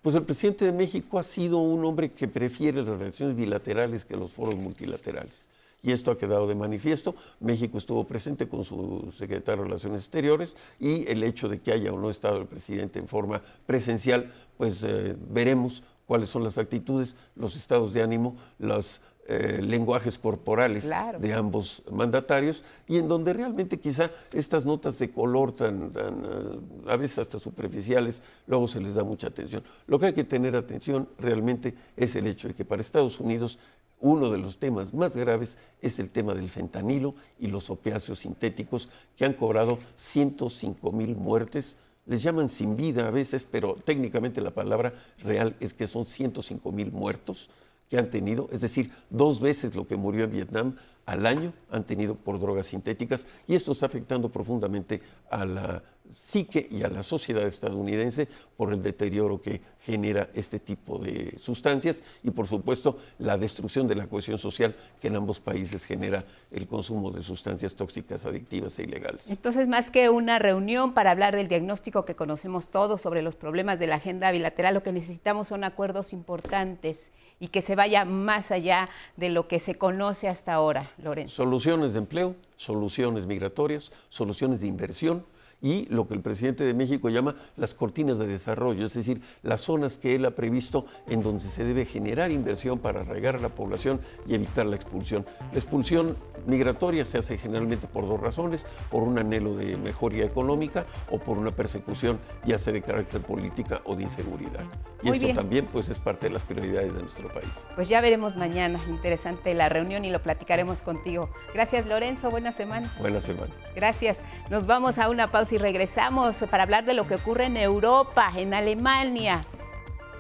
Pues 0.00 0.14
el 0.14 0.22
presidente 0.22 0.64
de 0.64 0.72
México 0.72 1.18
ha 1.18 1.24
sido 1.24 1.59
un 1.59 1.84
hombre 1.84 2.11
que 2.11 2.26
prefiere 2.26 2.80
las 2.80 2.98
relaciones 2.98 3.36
bilaterales 3.36 4.06
que 4.06 4.16
los 4.16 4.32
foros 4.32 4.59
multilaterales. 4.59 5.47
Y 5.83 5.93
esto 5.93 6.11
ha 6.11 6.18
quedado 6.18 6.47
de 6.49 6.55
manifiesto. 6.55 7.14
México 7.41 7.79
estuvo 7.79 8.05
presente 8.05 8.49
con 8.49 8.64
su 8.64 9.12
secretario 9.16 9.62
de 9.62 9.68
Relaciones 9.68 10.01
Exteriores 10.03 10.57
y 10.81 11.07
el 11.09 11.22
hecho 11.22 11.49
de 11.49 11.61
que 11.61 11.72
haya 11.72 11.93
o 11.93 11.99
no 11.99 12.11
estado 12.11 12.39
el 12.39 12.47
presidente 12.47 12.99
en 12.99 13.07
forma 13.07 13.43
presencial, 13.66 14.33
pues 14.57 14.83
eh, 14.83 15.16
veremos 15.31 15.83
cuáles 16.07 16.31
son 16.31 16.43
las 16.43 16.59
actitudes, 16.59 17.14
los 17.37 17.55
estados 17.55 17.93
de 17.93 18.03
ánimo, 18.03 18.37
los 18.59 19.01
eh, 19.31 19.61
lenguajes 19.62 20.18
corporales 20.18 20.85
Claro. 20.87 21.18
de 21.18 21.35
ambos 21.35 21.83
mandatarios 21.93 22.64
y 22.89 22.97
en 22.97 23.09
donde 23.09 23.35
realmente 23.35 23.79
quizá 23.79 24.11
estas 24.33 24.64
notas 24.64 24.99
de 24.99 25.11
color 25.11 25.53
tan, 25.53 25.91
tan, 25.93 26.24
eh, 26.24 26.59
a 26.91 26.97
veces 26.97 27.18
hasta 27.18 27.39
superficiales, 27.39 28.22
luego 28.47 28.66
se 28.68 28.81
les 28.81 28.95
da 28.95 29.05
mucha 29.05 29.26
atención. 29.26 29.62
Lo 29.87 29.99
que 29.99 30.07
hay 30.07 30.12
que 30.14 30.24
tener 30.24 30.57
atención 30.57 31.09
realmente 31.18 31.74
es 31.95 32.16
el 32.16 32.26
hecho 32.26 32.49
de 32.49 32.55
que 32.55 32.64
para 32.64 32.81
Estados 32.81 33.20
Unidos 33.20 33.59
uno 34.01 34.30
de 34.30 34.38
los 34.38 34.59
temas 34.59 34.94
más 34.94 35.16
graves 35.16 35.57
es 35.82 35.99
el 35.99 36.11
tema 36.11 36.34
del 36.34 36.49
fentanilo 36.49 37.14
y 37.38 37.49
los 37.49 37.70
opiáceos 37.70 38.20
sintéticos 38.20 38.88
que 39.16 39.24
han 39.24 39.34
cobrado 39.34 39.78
105 39.96 40.92
mil 40.92 41.16
muertes. 41.16 41.76
Les 42.07 42.22
llaman 42.22 42.49
sin 42.49 42.76
vida 42.76 43.09
a 43.09 43.11
veces, 43.11 43.46
pero 43.51 43.74
técnicamente 43.74 44.40
la 44.40 44.53
palabra 44.53 44.94
real 45.18 45.57
es 45.61 45.74
que 45.74 45.86
son 45.86 46.07
105 46.07 46.72
mil 46.72 46.92
muertos 46.92 47.51
que 47.90 47.99
han 47.99 48.11
tenido, 48.11 48.49
es 48.53 48.61
decir, 48.61 48.92
dos 49.11 49.40
veces 49.40 49.74
lo 49.74 49.86
que 49.86 49.96
murió 49.96 50.24
en 50.24 50.32
Vietnam 50.32 50.76
al 51.07 51.24
año 51.24 51.55
han 51.70 51.84
tenido 51.84 52.14
por 52.14 52.38
drogas 52.38 52.66
sintéticas 52.66 53.26
y 53.46 53.55
esto 53.55 53.72
está 53.72 53.86
afectando 53.86 54.28
profundamente 54.28 55.01
a 55.30 55.46
la 55.46 55.82
psique 56.14 56.66
y 56.70 56.82
a 56.82 56.88
la 56.88 57.02
sociedad 57.02 57.46
estadounidense 57.46 58.28
por 58.56 58.72
el 58.72 58.82
deterioro 58.82 59.40
que 59.40 59.61
genera 59.80 60.28
este 60.34 60.59
tipo 60.59 60.98
de 60.98 61.38
sustancias 61.40 62.02
y 62.22 62.30
por 62.30 62.46
supuesto 62.46 62.98
la 63.18 63.38
destrucción 63.38 63.86
de 63.88 63.94
la 63.94 64.06
cohesión 64.06 64.38
social 64.38 64.74
que 65.00 65.09
en 65.09 65.16
ambos 65.16 65.40
países 65.40 65.84
genera 65.84 66.24
el 66.52 66.66
consumo 66.66 67.11
de 67.11 67.22
sustancias 67.22 67.74
tóxicas, 67.74 68.24
adictivas 68.24 68.78
e 68.78 68.84
ilegales. 68.84 69.22
Entonces, 69.28 69.68
más 69.68 69.90
que 69.90 70.11
una 70.11 70.38
reunión 70.38 70.92
para 70.92 71.11
hablar 71.11 71.36
del 71.36 71.48
diagnóstico 71.48 72.04
que 72.04 72.14
conocemos 72.14 72.68
todos 72.68 73.00
sobre 73.00 73.22
los 73.22 73.36
problemas 73.36 73.78
de 73.78 73.86
la 73.86 73.96
agenda 73.96 74.30
bilateral, 74.32 74.74
lo 74.74 74.82
que 74.82 74.92
necesitamos 74.92 75.48
son 75.48 75.64
acuerdos 75.64 76.12
importantes 76.12 77.11
y 77.40 77.48
que 77.48 77.62
se 77.62 77.76
vaya 77.76 78.04
más 78.04 78.50
allá 78.50 78.88
de 79.16 79.28
lo 79.28 79.46
que 79.46 79.61
se 79.61 79.76
conoce 79.76 80.28
hasta 80.28 80.54
ahora, 80.54 80.90
Lorenzo. 81.02 81.36
Soluciones 81.36 81.92
de 81.92 82.00
empleo, 82.00 82.34
soluciones 82.56 83.26
migratorias, 83.26 83.92
soluciones 84.09 84.61
de 84.61 84.66
inversión 84.66 85.24
y 85.61 85.86
lo 85.86 86.06
que 86.06 86.14
el 86.14 86.20
presidente 86.20 86.64
de 86.64 86.74
México 86.74 87.09
llama 87.09 87.36
las 87.56 87.74
cortinas 87.74 88.18
de 88.18 88.26
desarrollo, 88.26 88.86
es 88.86 88.94
decir, 88.94 89.20
las 89.42 89.62
zonas 89.62 89.98
que 89.98 90.14
él 90.14 90.24
ha 90.24 90.30
previsto 90.32 90.86
en 91.09 91.22
donde 91.22 91.44
se 91.44 91.64
debe 91.64 91.84
generar 91.84 92.30
inversión 92.30 92.78
para 92.78 93.00
arraigar 93.00 93.36
a 93.36 93.38
la 93.40 93.48
población 93.48 94.00
y 94.26 94.34
evitar 94.34 94.66
la 94.66 94.76
expulsión. 94.76 95.26
La 95.52 95.59
expulsión 95.59 96.16
migratoria 96.46 97.04
se 97.04 97.18
hace 97.18 97.38
generalmente 97.38 97.86
por 97.86 98.06
dos 98.06 98.20
razones, 98.20 98.64
por 98.90 99.02
un 99.02 99.18
anhelo 99.18 99.56
de 99.56 99.76
mejoría 99.76 100.24
económica 100.24 100.86
o 101.11 101.18
por 101.18 101.38
una 101.38 101.50
persecución 101.50 102.18
ya 102.44 102.59
sea 102.59 102.72
de 102.72 102.82
carácter 102.82 103.20
política 103.20 103.80
o 103.84 103.96
de 103.96 104.04
inseguridad. 104.04 104.64
Y 105.02 105.09
Muy 105.09 105.16
esto 105.16 105.26
bien. 105.26 105.36
también 105.36 105.66
pues 105.66 105.88
es 105.88 105.98
parte 105.98 106.28
de 106.28 106.34
las 106.34 106.42
prioridades 106.42 106.94
de 106.94 107.02
nuestro 107.02 107.28
país. 107.28 107.66
Pues 107.74 107.88
ya 107.88 108.00
veremos 108.00 108.36
mañana, 108.36 108.80
interesante 108.88 109.54
la 109.54 109.68
reunión 109.68 110.04
y 110.04 110.11
lo 110.11 110.22
platicaremos 110.22 110.82
contigo. 110.82 111.30
Gracias, 111.52 111.86
Lorenzo, 111.86 112.30
buena 112.30 112.52
semana. 112.52 112.92
Buena 113.00 113.20
semana. 113.20 113.52
Gracias. 113.74 114.22
Nos 114.50 114.66
vamos 114.66 114.98
a 114.98 115.09
una 115.09 115.28
pausa 115.28 115.47
y 115.53 115.59
regresamos 115.59 116.44
para 116.51 116.62
hablar 116.62 116.84
de 116.84 116.94
lo 116.94 117.07
que 117.07 117.14
ocurre 117.14 117.46
en 117.46 117.57
Europa, 117.57 118.32
en 118.36 118.55
Alemania. 118.55 119.44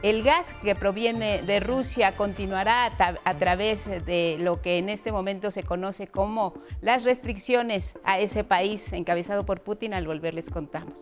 El 0.02 0.22
gas 0.22 0.54
que 0.62 0.74
proviene 0.74 1.42
de 1.42 1.60
Rusia 1.60 2.16
continuará 2.16 2.86
a, 2.86 3.14
a 3.24 3.34
través 3.34 3.86
de 4.06 4.36
lo 4.38 4.62
que 4.62 4.78
en 4.78 4.88
este 4.88 5.10
momento 5.10 5.50
se 5.50 5.64
conoce 5.64 6.06
como 6.06 6.54
las 6.80 7.04
restricciones 7.04 7.98
a 8.04 8.18
ese 8.18 8.44
país 8.44 8.92
encabezado 8.92 9.44
por 9.44 9.60
Putin. 9.60 9.94
Al 9.94 10.06
volver 10.06 10.34
les 10.34 10.50
contamos. 10.50 11.00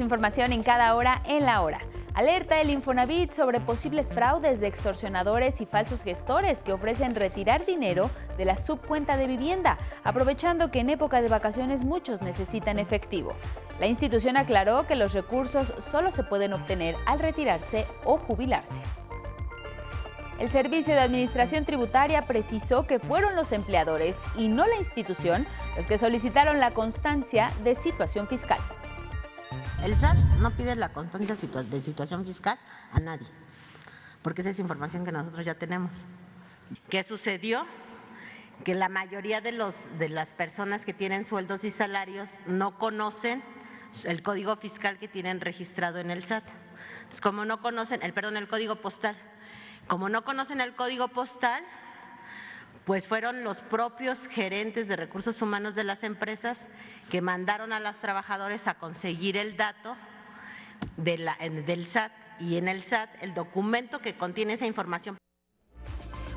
Información 0.00 0.52
en 0.52 0.62
cada 0.62 0.94
hora 0.94 1.20
en 1.26 1.44
la 1.44 1.62
hora. 1.62 1.80
Alerta 2.14 2.60
el 2.60 2.70
Infonavit 2.70 3.32
sobre 3.32 3.58
posibles 3.58 4.06
fraudes 4.06 4.60
de 4.60 4.68
extorsionadores 4.68 5.60
y 5.60 5.66
falsos 5.66 6.04
gestores 6.04 6.62
que 6.62 6.72
ofrecen 6.72 7.16
retirar 7.16 7.66
dinero 7.66 8.08
de 8.36 8.44
la 8.44 8.56
subcuenta 8.56 9.16
de 9.16 9.26
vivienda, 9.26 9.76
aprovechando 10.04 10.70
que 10.70 10.78
en 10.78 10.90
época 10.90 11.20
de 11.20 11.28
vacaciones 11.28 11.84
muchos 11.84 12.22
necesitan 12.22 12.78
efectivo. 12.78 13.34
La 13.80 13.88
institución 13.88 14.36
aclaró 14.36 14.86
que 14.86 14.94
los 14.94 15.12
recursos 15.12 15.74
solo 15.90 16.12
se 16.12 16.22
pueden 16.22 16.52
obtener 16.52 16.94
al 17.06 17.18
retirarse 17.18 17.84
o 18.04 18.16
jubilarse. 18.16 18.80
El 20.38 20.50
Servicio 20.50 20.94
de 20.94 21.00
Administración 21.00 21.64
Tributaria 21.64 22.22
precisó 22.22 22.86
que 22.86 22.98
fueron 22.98 23.34
los 23.34 23.50
empleadores 23.50 24.16
y 24.36 24.48
no 24.48 24.66
la 24.66 24.76
institución 24.76 25.46
los 25.76 25.86
que 25.86 25.98
solicitaron 25.98 26.60
la 26.60 26.72
constancia 26.72 27.50
de 27.64 27.74
situación 27.74 28.28
fiscal. 28.28 28.58
El 29.84 29.94
SAT 29.94 30.16
no 30.40 30.50
pide 30.50 30.74
la 30.76 30.88
constancia 30.88 31.36
de 31.36 31.80
situación 31.82 32.24
fiscal 32.24 32.58
a 32.90 33.00
nadie, 33.00 33.26
porque 34.22 34.40
esa 34.40 34.48
es 34.48 34.58
información 34.58 35.04
que 35.04 35.12
nosotros 35.12 35.44
ya 35.44 35.56
tenemos. 35.56 35.92
¿Qué 36.88 37.02
sucedió? 37.02 37.66
Que 38.64 38.74
la 38.74 38.88
mayoría 38.88 39.42
de, 39.42 39.52
los, 39.52 39.90
de 39.98 40.08
las 40.08 40.32
personas 40.32 40.86
que 40.86 40.94
tienen 40.94 41.26
sueldos 41.26 41.64
y 41.64 41.70
salarios 41.70 42.30
no 42.46 42.78
conocen 42.78 43.44
el 44.04 44.22
código 44.22 44.56
fiscal 44.56 44.96
que 44.96 45.06
tienen 45.06 45.42
registrado 45.42 45.98
en 45.98 46.10
el 46.10 46.24
SAT. 46.24 46.44
Entonces, 47.00 47.20
como 47.20 47.44
no 47.44 47.60
conocen, 47.60 48.02
el 48.02 48.14
perdón, 48.14 48.38
el 48.38 48.48
código 48.48 48.76
postal, 48.76 49.16
como 49.86 50.08
no 50.08 50.24
conocen 50.24 50.62
el 50.62 50.74
código 50.74 51.08
postal, 51.08 51.62
pues 52.84 53.06
fueron 53.06 53.44
los 53.44 53.58
propios 53.58 54.26
gerentes 54.28 54.88
de 54.88 54.96
recursos 54.96 55.40
humanos 55.40 55.74
de 55.74 55.84
las 55.84 56.02
empresas 56.02 56.68
que 57.10 57.20
mandaron 57.20 57.72
a 57.72 57.80
los 57.80 57.96
trabajadores 57.96 58.66
a 58.66 58.74
conseguir 58.74 59.36
el 59.36 59.56
dato 59.56 59.96
del 60.96 61.86
SAT 61.86 62.12
y 62.40 62.56
en 62.56 62.68
el 62.68 62.82
SAT 62.82 63.10
el 63.22 63.34
documento 63.34 64.00
que 64.00 64.16
contiene 64.16 64.54
esa 64.54 64.66
información. 64.66 65.16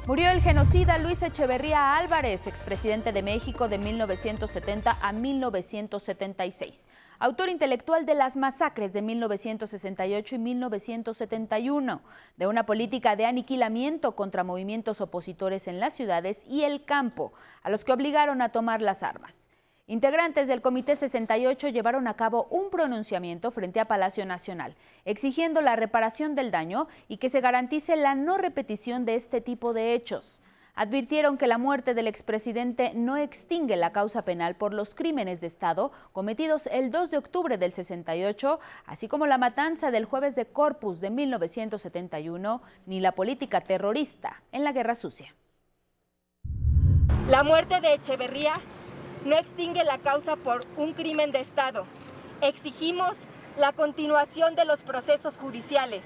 Murió 0.08 0.32
el 0.32 0.41
genocida 0.41 0.98
Luis 1.00 1.22
Echeverría 1.22 1.98
Álvarez, 1.98 2.48
expresidente 2.48 3.12
de 3.12 3.22
México 3.22 3.68
de 3.68 3.78
1970 3.78 4.98
a 5.02 5.12
1976 5.12 6.88
autor 7.20 7.49
intelectual 7.49 8.05
de 8.05 8.15
las 8.15 8.38
masacres 8.38 8.93
de 8.93 9.01
1968 9.01 10.36
y 10.36 10.38
1971, 10.38 12.01
de 12.36 12.47
una 12.47 12.65
política 12.65 13.15
de 13.15 13.26
aniquilamiento 13.26 14.15
contra 14.15 14.43
movimientos 14.43 15.01
opositores 15.01 15.68
en 15.68 15.80
las 15.80 15.93
ciudades 15.93 16.43
y 16.47 16.63
el 16.63 16.86
campo, 16.86 17.34
a 17.63 17.70
los 17.70 17.84
que 17.84 17.93
obligaron 17.93 18.41
a 18.41 18.49
tomar 18.49 18.82
las 18.82 19.03
armas. 19.03 19.49
Integrantes 19.89 20.49
del 20.49 20.61
Comité 20.61 20.97
68 20.97 21.70
llevaron 21.70 22.07
a 22.07 22.15
cabo 22.15 22.47
un 22.49 22.70
pronunciamiento 22.70 23.51
frente 23.51 23.80
a 23.80 23.86
Palacio 23.86 24.26
Nacional, 24.26 24.76
exigiendo 25.05 25.61
la 25.61 25.78
reparación 25.78 26.36
del 26.36 26.51
daño 26.51 26.88
y 27.07 27.18
que 27.18 27.30
se 27.30 27.39
garantice 27.39 27.95
la 27.95 28.13
no 28.13 28.38
repetición 28.38 29.05
de 29.05 29.15
este 29.15 29.39
tipo 29.39 29.74
de 29.74 29.93
hechos 29.93 30.41
advirtieron 30.78 31.39
que 31.39 31.47
la 31.47 31.57
muerte 31.57 31.95
del 31.95 32.07
expresidente 32.07 32.93
no 32.93 33.17
extingue 33.17 33.75
la 33.75 33.91
causa 33.91 34.21
penal 34.21 34.55
por 34.55 34.73
los 34.75 34.93
crímenes 34.93 35.41
de 35.41 35.47
Estado 35.47 35.91
cometidos 36.13 36.67
el 36.67 36.91
2 36.91 37.09
de 37.09 37.17
octubre 37.17 37.57
del 37.57 37.73
68, 37.73 38.59
así 38.86 39.07
como 39.07 39.25
la 39.25 39.39
matanza 39.39 39.89
del 39.89 40.05
jueves 40.05 40.36
de 40.36 40.45
Corpus 40.45 41.01
de 41.01 41.09
1971, 41.09 42.61
ni 42.86 42.99
la 43.01 43.13
política 43.13 43.61
terrorista 43.61 44.43
en 44.51 44.63
la 44.63 44.71
Guerra 44.71 44.93
Sucia. 44.93 45.34
La 47.28 47.43
muerte 47.43 47.82
de 47.82 47.95
Echeverría 47.95 48.53
no 49.25 49.36
extingue 49.36 49.84
la 49.84 49.97
causa 49.97 50.36
por 50.36 50.63
un 50.78 50.93
crimen 50.93 51.32
de 51.32 51.39
Estado. 51.39 51.86
Exigimos 52.41 53.17
la 53.57 53.73
continuación 53.73 54.55
de 54.55 54.65
los 54.65 54.84
procesos 54.84 55.38
judiciales. 55.38 56.05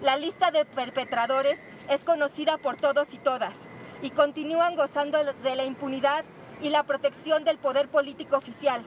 La 0.00 0.16
lista 0.16 0.52
de 0.52 0.64
perpetradores 0.64 1.60
es 1.90 2.04
conocida 2.04 2.56
por 2.58 2.76
todos 2.76 3.12
y 3.14 3.18
todas 3.18 3.54
y 4.02 4.10
continúan 4.10 4.76
gozando 4.76 5.18
de 5.24 5.56
la 5.56 5.64
impunidad 5.64 6.24
y 6.60 6.68
la 6.68 6.82
protección 6.82 7.44
del 7.44 7.58
poder 7.58 7.88
político 7.88 8.36
oficial. 8.36 8.84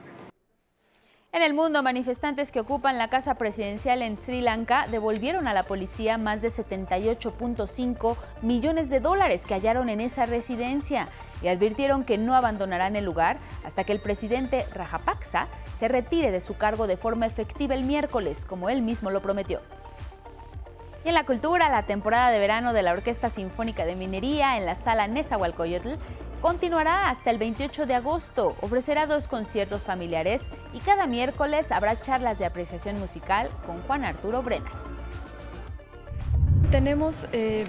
En 1.32 1.42
el 1.42 1.52
mundo, 1.52 1.82
manifestantes 1.82 2.50
que 2.50 2.60
ocupan 2.60 2.96
la 2.96 3.10
casa 3.10 3.34
presidencial 3.34 4.00
en 4.00 4.16
Sri 4.16 4.40
Lanka 4.40 4.86
devolvieron 4.90 5.46
a 5.46 5.52
la 5.52 5.64
policía 5.64 6.16
más 6.16 6.40
de 6.40 6.50
78.5 6.50 8.16
millones 8.40 8.88
de 8.88 9.00
dólares 9.00 9.44
que 9.44 9.52
hallaron 9.52 9.90
en 9.90 10.00
esa 10.00 10.24
residencia 10.24 11.08
y 11.42 11.48
advirtieron 11.48 12.04
que 12.04 12.16
no 12.16 12.34
abandonarán 12.34 12.96
el 12.96 13.04
lugar 13.04 13.36
hasta 13.64 13.84
que 13.84 13.92
el 13.92 14.00
presidente 14.00 14.64
Rajapaksa 14.72 15.48
se 15.78 15.88
retire 15.88 16.30
de 16.30 16.40
su 16.40 16.56
cargo 16.56 16.86
de 16.86 16.96
forma 16.96 17.26
efectiva 17.26 17.74
el 17.74 17.84
miércoles, 17.84 18.46
como 18.46 18.70
él 18.70 18.80
mismo 18.80 19.10
lo 19.10 19.20
prometió. 19.20 19.60
Y 21.06 21.08
en 21.08 21.14
la 21.14 21.24
cultura, 21.24 21.70
la 21.70 21.84
temporada 21.84 22.32
de 22.32 22.40
verano 22.40 22.72
de 22.72 22.82
la 22.82 22.90
Orquesta 22.90 23.30
Sinfónica 23.30 23.84
de 23.84 23.94
Minería 23.94 24.56
en 24.56 24.66
la 24.66 24.74
sala 24.74 25.06
Nezahualcóyotl 25.06 25.90
continuará 26.42 27.10
hasta 27.10 27.30
el 27.30 27.38
28 27.38 27.86
de 27.86 27.94
agosto. 27.94 28.56
Ofrecerá 28.60 29.06
dos 29.06 29.28
conciertos 29.28 29.84
familiares 29.84 30.42
y 30.72 30.80
cada 30.80 31.06
miércoles 31.06 31.70
habrá 31.70 31.94
charlas 32.00 32.40
de 32.40 32.46
apreciación 32.46 32.98
musical 32.98 33.50
con 33.64 33.80
Juan 33.82 34.04
Arturo 34.04 34.42
Brena. 34.42 34.68
Tenemos 36.72 37.28
eh, 37.30 37.64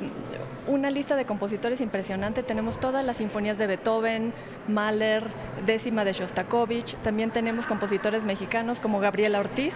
una 0.66 0.90
lista 0.90 1.16
de 1.16 1.28
compositores 1.28 1.80
impresionante. 1.80 2.42
Tenemos 2.42 2.80
todas 2.80 3.06
las 3.06 3.18
sinfonías 3.18 3.60
de 3.60 3.68
Beethoven, 3.68 4.34
Mahler, 4.68 5.24
décima 5.64 6.06
de 6.06 6.14
Shostakovich. 6.14 6.96
También 7.04 7.30
tenemos 7.30 7.68
compositores 7.68 8.26
mexicanos 8.26 8.80
como 8.80 9.00
Gabriela 9.00 9.40
Ortiz. 9.40 9.76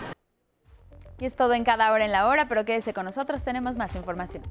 Y 1.21 1.25
es 1.25 1.35
todo 1.35 1.53
en 1.53 1.63
cada 1.63 1.91
hora 1.91 2.03
en 2.03 2.11
la 2.11 2.27
hora, 2.27 2.47
pero 2.47 2.65
quédese 2.65 2.93
con 2.95 3.05
nosotros, 3.05 3.43
tenemos 3.43 3.77
más 3.77 3.95
información. 3.95 4.41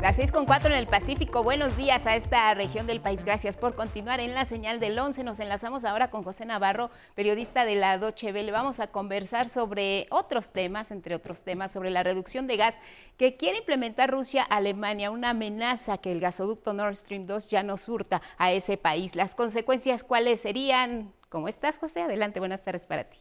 Las 0.00 0.16
6 0.16 0.32
con 0.32 0.46
4 0.46 0.70
en 0.70 0.76
el 0.76 0.86
Pacífico. 0.86 1.42
Buenos 1.42 1.76
días 1.76 2.06
a 2.06 2.16
esta 2.16 2.54
región 2.54 2.86
del 2.86 3.02
país. 3.02 3.22
Gracias 3.22 3.58
por 3.58 3.74
continuar 3.74 4.18
en 4.18 4.32
la 4.32 4.46
señal 4.46 4.80
del 4.80 4.98
11. 4.98 5.24
Nos 5.24 5.40
enlazamos 5.40 5.84
ahora 5.84 6.08
con 6.10 6.24
José 6.24 6.46
Navarro, 6.46 6.90
periodista 7.14 7.66
de 7.66 7.74
la 7.74 7.98
Doche 7.98 8.32
Le 8.32 8.50
Vamos 8.50 8.80
a 8.80 8.86
conversar 8.86 9.50
sobre 9.50 10.06
otros 10.08 10.52
temas, 10.52 10.90
entre 10.90 11.14
otros 11.14 11.42
temas, 11.42 11.72
sobre 11.72 11.90
la 11.90 12.02
reducción 12.02 12.46
de 12.46 12.56
gas 12.56 12.76
que 13.18 13.36
quiere 13.36 13.58
implementar 13.58 14.10
Rusia 14.10 14.42
Alemania, 14.42 15.10
una 15.10 15.30
amenaza 15.30 15.98
que 15.98 16.12
el 16.12 16.20
gasoducto 16.20 16.72
Nord 16.72 16.96
Stream 16.96 17.26
2 17.26 17.48
ya 17.48 17.62
no 17.62 17.76
surta 17.76 18.22
a 18.38 18.52
ese 18.52 18.78
país. 18.78 19.14
Las 19.14 19.34
consecuencias, 19.34 20.02
¿cuáles 20.02 20.40
serían? 20.40 21.12
¿Cómo 21.28 21.46
estás, 21.46 21.76
José? 21.76 22.00
Adelante, 22.00 22.40
buenas 22.40 22.62
tardes 22.62 22.86
para 22.86 23.04
ti. 23.04 23.18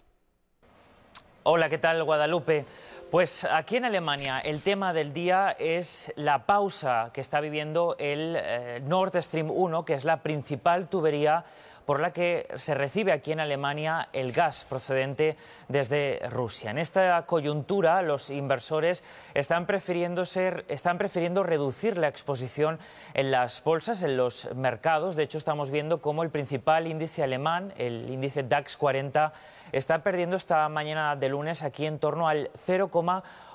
Hola, 1.43 1.69
¿qué 1.69 1.77
tal, 1.77 2.03
Guadalupe? 2.03 2.65
Pues 3.09 3.43
aquí 3.43 3.77
en 3.77 3.85
Alemania 3.85 4.37
el 4.37 4.61
tema 4.61 4.93
del 4.93 5.13
día 5.13 5.55
es 5.57 6.13
la 6.15 6.45
pausa 6.45 7.09
que 7.11 7.21
está 7.21 7.41
viviendo 7.41 7.95
el 7.97 8.37
eh, 8.39 8.81
Nord 8.85 9.19
Stream 9.19 9.49
1, 9.49 9.83
que 9.83 9.95
es 9.95 10.05
la 10.05 10.21
principal 10.21 10.87
tubería 10.87 11.43
por 11.85 11.99
la 11.99 12.11
que 12.11 12.47
se 12.55 12.73
recibe 12.73 13.11
aquí 13.11 13.31
en 13.31 13.39
Alemania 13.39 14.09
el 14.13 14.31
gas 14.31 14.65
procedente 14.65 15.37
desde 15.67 16.19
Rusia. 16.29 16.71
En 16.71 16.77
esta 16.77 17.25
coyuntura, 17.25 18.01
los 18.01 18.29
inversores 18.29 19.03
están 19.33 19.65
prefiriendo, 19.65 20.25
ser, 20.25 20.65
están 20.67 20.97
prefiriendo 20.97 21.43
reducir 21.43 21.97
la 21.97 22.07
exposición 22.07 22.79
en 23.13 23.31
las 23.31 23.63
bolsas, 23.63 24.03
en 24.03 24.17
los 24.17 24.53
mercados. 24.55 25.15
De 25.15 25.23
hecho, 25.23 25.37
estamos 25.37 25.71
viendo 25.71 26.01
cómo 26.01 26.23
el 26.23 26.29
principal 26.29 26.87
índice 26.87 27.23
alemán, 27.23 27.73
el 27.77 28.09
índice 28.09 28.43
DAX 28.43 28.77
40, 28.77 29.33
está 29.71 30.03
perdiendo 30.03 30.35
esta 30.35 30.67
mañana 30.69 31.15
de 31.15 31.29
lunes 31.29 31.63
aquí 31.63 31.85
en 31.85 31.99
torno 31.99 32.27
al 32.27 32.49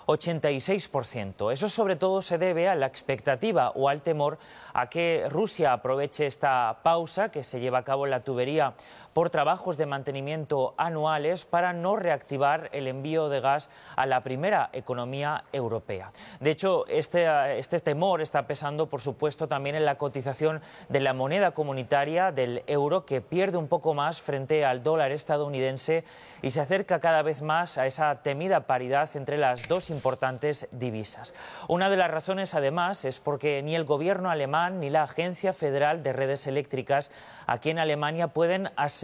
0,86%. 0.07 1.53
Eso 1.53 1.69
sobre 1.69 1.97
todo 1.97 2.23
se 2.23 2.39
debe 2.39 2.69
a 2.69 2.75
la 2.75 2.87
expectativa 2.87 3.71
o 3.71 3.89
al 3.89 4.03
temor 4.03 4.39
a 4.73 4.89
que 4.89 5.27
Rusia 5.31 5.73
aproveche 5.73 6.27
esta 6.27 6.81
pausa 6.83 7.31
que 7.31 7.45
se 7.45 7.61
lleva 7.61 7.79
a 7.79 7.85
cabo 7.85 8.05
en 8.05 8.11
la 8.11 8.21
tubería 8.21 8.75
por 9.15 9.31
trabajos 9.31 9.79
de 9.79 9.87
mantenimiento 9.87 10.75
anuales 10.77 11.47
para 11.47 11.73
no 11.73 11.97
reactivar 11.97 12.69
el 12.73 12.89
envío 12.89 13.29
de 13.29 13.41
gas 13.41 13.71
a 13.97 14.07
la 14.07 14.23
primera 14.23 14.69
economía 14.73 15.45
europea. 15.53 16.13
De 16.41 16.51
hecho, 16.51 16.85
este, 16.89 17.59
este 17.59 17.79
temor 17.79 18.21
está 18.21 18.47
pesando, 18.47 18.89
por 18.89 19.01
supuesto, 19.01 19.49
también 19.49 19.77
en 19.77 19.85
la 19.85 19.97
cotización 19.97 20.61
de 20.89 21.01
la 21.01 21.15
moneda 21.15 21.53
comunitaria 21.53 22.33
del 22.33 22.65
euro, 22.67 23.07
que 23.07 23.21
pierde 23.21 23.57
un 23.57 23.69
poco 23.69 23.95
más 23.95 24.21
frente 24.21 24.65
al 24.65 24.83
dólar 24.83 25.13
estadounidense 25.13 26.05
y 26.43 26.51
se 26.51 26.61
acerca 26.61 26.99
cada 26.99 27.23
vez 27.23 27.41
más 27.41 27.79
a 27.79 27.87
esa 27.87 28.23
temida 28.23 28.67
paridad 28.67 29.09
entre 29.15 29.39
las 29.39 29.69
dos 29.69 29.91
importantes 29.91 30.69
divisas. 30.73 31.35
Una 31.69 31.89
de 31.89 31.97
las 31.97 32.11
razones, 32.11 32.55
además, 32.55 33.05
es 33.05 33.21
porque 33.21 33.63
ni 33.63 33.77
el 33.77 33.85
gobierno 33.85 34.31
alemán 34.31 34.81
ni 34.81 34.91
la 34.91 35.05
Agencia 35.05 35.53
Federal 35.53 36.03
de 36.03 36.13
Redes 36.13 36.49
Eléctricas 36.49 37.13
aquí 37.47 37.71
en 37.71 37.79
Alemania 37.79 38.29
pueden 38.29 38.71
asegurar 38.75 39.04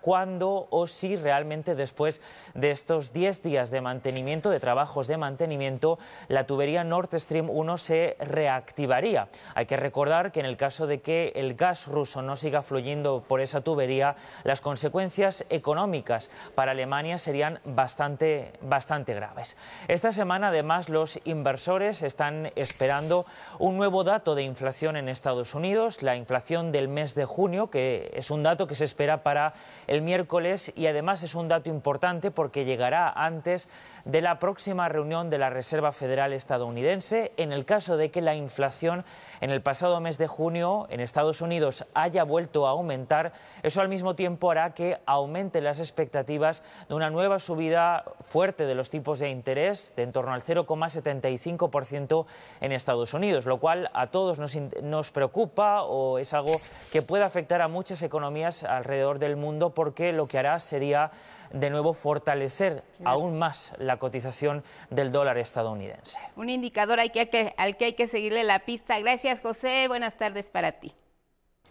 cuándo 0.00 0.68
o 0.70 0.86
si 0.86 1.16
realmente 1.16 1.74
después 1.74 2.20
de 2.54 2.70
estos 2.70 3.12
10 3.12 3.42
días 3.42 3.70
de 3.70 3.80
mantenimiento, 3.80 4.50
de 4.50 4.60
trabajos 4.60 5.06
de 5.06 5.16
mantenimiento, 5.16 5.98
la 6.28 6.44
tubería 6.44 6.84
Nord 6.84 7.18
Stream 7.18 7.50
1 7.50 7.78
se 7.78 8.16
reactivaría. 8.20 9.28
Hay 9.54 9.66
que 9.66 9.76
recordar 9.76 10.32
que 10.32 10.40
en 10.40 10.46
el 10.46 10.56
caso 10.56 10.86
de 10.86 11.00
que 11.00 11.32
el 11.36 11.54
gas 11.54 11.86
ruso 11.86 12.22
no 12.22 12.36
siga 12.36 12.62
fluyendo 12.62 13.24
por 13.26 13.40
esa 13.40 13.60
tubería, 13.60 14.16
las 14.44 14.60
consecuencias 14.60 15.44
económicas 15.50 16.30
para 16.54 16.72
Alemania 16.72 17.18
serían 17.18 17.60
bastante, 17.64 18.52
bastante 18.60 19.14
graves. 19.14 19.56
Esta 19.88 20.12
semana, 20.12 20.48
además, 20.48 20.88
los 20.88 21.20
inversores 21.24 22.02
están 22.02 22.52
esperando 22.56 23.24
un 23.58 23.76
nuevo 23.76 24.04
dato 24.04 24.34
de 24.34 24.42
inflación 24.42 24.96
en 24.96 25.08
Estados 25.08 25.54
Unidos, 25.54 26.02
la 26.02 26.16
inflación 26.16 26.72
del 26.72 26.88
mes 26.88 27.14
de 27.14 27.24
junio, 27.24 27.70
que 27.70 28.10
es 28.14 28.30
un 28.30 28.42
dato 28.42 28.66
que 28.66 28.74
se 28.74 28.84
espera 28.84 29.19
para 29.22 29.54
el 29.86 30.02
miércoles 30.02 30.72
y 30.76 30.86
además 30.86 31.22
es 31.22 31.34
un 31.34 31.48
dato 31.48 31.70
importante 31.70 32.30
porque 32.30 32.64
llegará 32.64 33.10
antes 33.10 33.68
de 34.04 34.20
la 34.20 34.38
próxima 34.38 34.88
reunión 34.88 35.30
de 35.30 35.38
la 35.38 35.48
Reserva 35.48 35.92
Federal 35.92 36.32
estadounidense. 36.32 37.32
En 37.36 37.52
el 37.52 37.64
caso 37.64 37.96
de 37.96 38.10
que 38.10 38.20
la 38.20 38.34
inflación 38.34 39.04
en 39.40 39.50
el 39.50 39.62
pasado 39.62 40.00
mes 40.00 40.18
de 40.18 40.26
junio 40.26 40.86
en 40.90 41.00
Estados 41.00 41.40
Unidos 41.40 41.86
haya 41.94 42.24
vuelto 42.24 42.66
a 42.66 42.70
aumentar, 42.70 43.32
eso 43.62 43.80
al 43.80 43.88
mismo 43.88 44.14
tiempo 44.14 44.50
hará 44.50 44.74
que 44.74 44.98
aumente 45.06 45.60
las 45.60 45.78
expectativas 45.78 46.62
de 46.88 46.94
una 46.94 47.10
nueva 47.10 47.38
subida 47.38 48.04
fuerte 48.20 48.66
de 48.66 48.74
los 48.74 48.90
tipos 48.90 49.18
de 49.18 49.30
interés 49.30 49.94
de 49.96 50.10
en 50.10 50.12
torno 50.12 50.32
al 50.32 50.42
0,75% 50.42 52.26
en 52.60 52.72
Estados 52.72 53.14
Unidos, 53.14 53.46
lo 53.46 53.58
cual 53.58 53.90
a 53.94 54.08
todos 54.08 54.38
nos, 54.38 54.56
nos 54.82 55.10
preocupa 55.10 55.82
o 55.82 56.18
es 56.18 56.34
algo 56.34 56.56
que 56.92 57.02
puede 57.02 57.24
afectar 57.24 57.62
a 57.62 57.68
muchas 57.68 58.02
economías 58.02 58.64
alrededor 58.64 59.09
del 59.18 59.36
mundo 59.36 59.70
porque 59.70 60.12
lo 60.12 60.26
que 60.26 60.38
hará 60.38 60.58
sería 60.58 61.10
de 61.52 61.70
nuevo 61.70 61.94
fortalecer 61.94 62.82
aún 63.04 63.38
más 63.38 63.72
la 63.78 63.98
cotización 63.98 64.62
del 64.90 65.10
dólar 65.12 65.38
estadounidense. 65.38 66.18
Un 66.36 66.48
indicador 66.48 67.00
al 67.00 67.10
que, 67.10 67.54
al 67.56 67.76
que 67.76 67.84
hay 67.86 67.92
que 67.94 68.08
seguirle 68.08 68.44
la 68.44 68.60
pista. 68.60 68.98
Gracias, 69.00 69.40
José. 69.40 69.86
Buenas 69.88 70.16
tardes 70.16 70.50
para 70.50 70.72
ti. 70.72 70.92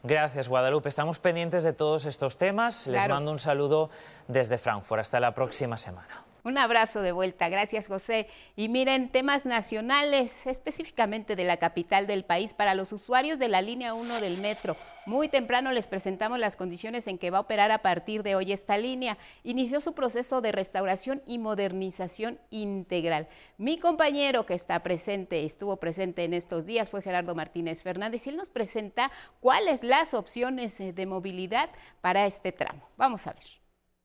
Gracias, 0.04 0.48
Guadalupe. 0.48 0.88
Estamos 0.88 1.20
pendientes 1.20 1.64
de 1.64 1.74
todos 1.74 2.06
estos 2.06 2.38
temas. 2.38 2.88
Les 2.88 3.08
mando 3.08 3.32
un 3.32 3.40
saludo 3.40 3.90
desde 4.28 4.58
Frankfurt. 4.58 5.02
Hasta 5.02 5.20
la 5.20 5.34
próxima 5.34 5.78
semana. 5.78 6.29
Un 6.44 6.58
abrazo 6.58 7.02
de 7.02 7.12
vuelta, 7.12 7.50
gracias 7.50 7.88
José. 7.88 8.28
Y 8.56 8.70
miren, 8.70 9.10
temas 9.10 9.46
nacionales, 9.46 10.48
específicamente 10.48 11.36
de 11.36 11.44
la 11.44 11.58
capital 11.58 12.08
del 12.08 12.24
país, 12.24 12.54
para 12.54 12.76
los 12.76 12.94
usuarios 12.94 13.40
de 13.40 13.50
la 13.50 13.62
línea 13.62 13.94
1 13.94 14.22
del 14.22 14.38
metro. 14.38 14.78
Muy 15.06 15.28
temprano 15.28 15.72
les 15.72 15.88
presentamos 15.88 16.40
las 16.40 16.56
condiciones 16.56 17.08
en 17.08 17.18
que 17.18 17.32
va 17.32 17.40
a 17.40 17.42
operar 17.42 17.72
a 17.72 17.82
partir 17.82 18.24
de 18.24 18.36
hoy 18.36 18.52
esta 18.52 18.78
línea. 18.78 19.18
Inició 19.44 19.82
su 19.82 19.94
proceso 19.94 20.40
de 20.40 20.52
restauración 20.52 21.22
y 21.26 21.40
modernización 21.40 22.40
integral. 22.52 23.28
Mi 23.58 23.78
compañero 23.78 24.46
que 24.46 24.54
está 24.54 24.82
presente, 24.82 25.44
estuvo 25.44 25.78
presente 25.78 26.24
en 26.24 26.34
estos 26.34 26.66
días, 26.66 26.90
fue 26.90 27.02
Gerardo 27.02 27.36
Martínez 27.36 27.84
Fernández 27.84 28.26
y 28.26 28.30
él 28.30 28.38
nos 28.38 28.50
presenta 28.50 29.12
cuáles 29.42 29.84
las 29.84 30.14
opciones 30.14 30.80
eh, 30.80 30.94
de 30.94 31.06
movilidad 31.06 31.70
para 32.02 32.26
este 32.26 32.52
tramo. 32.52 32.88
Vamos 32.96 33.28
a 33.28 33.34
ver. 33.34 33.59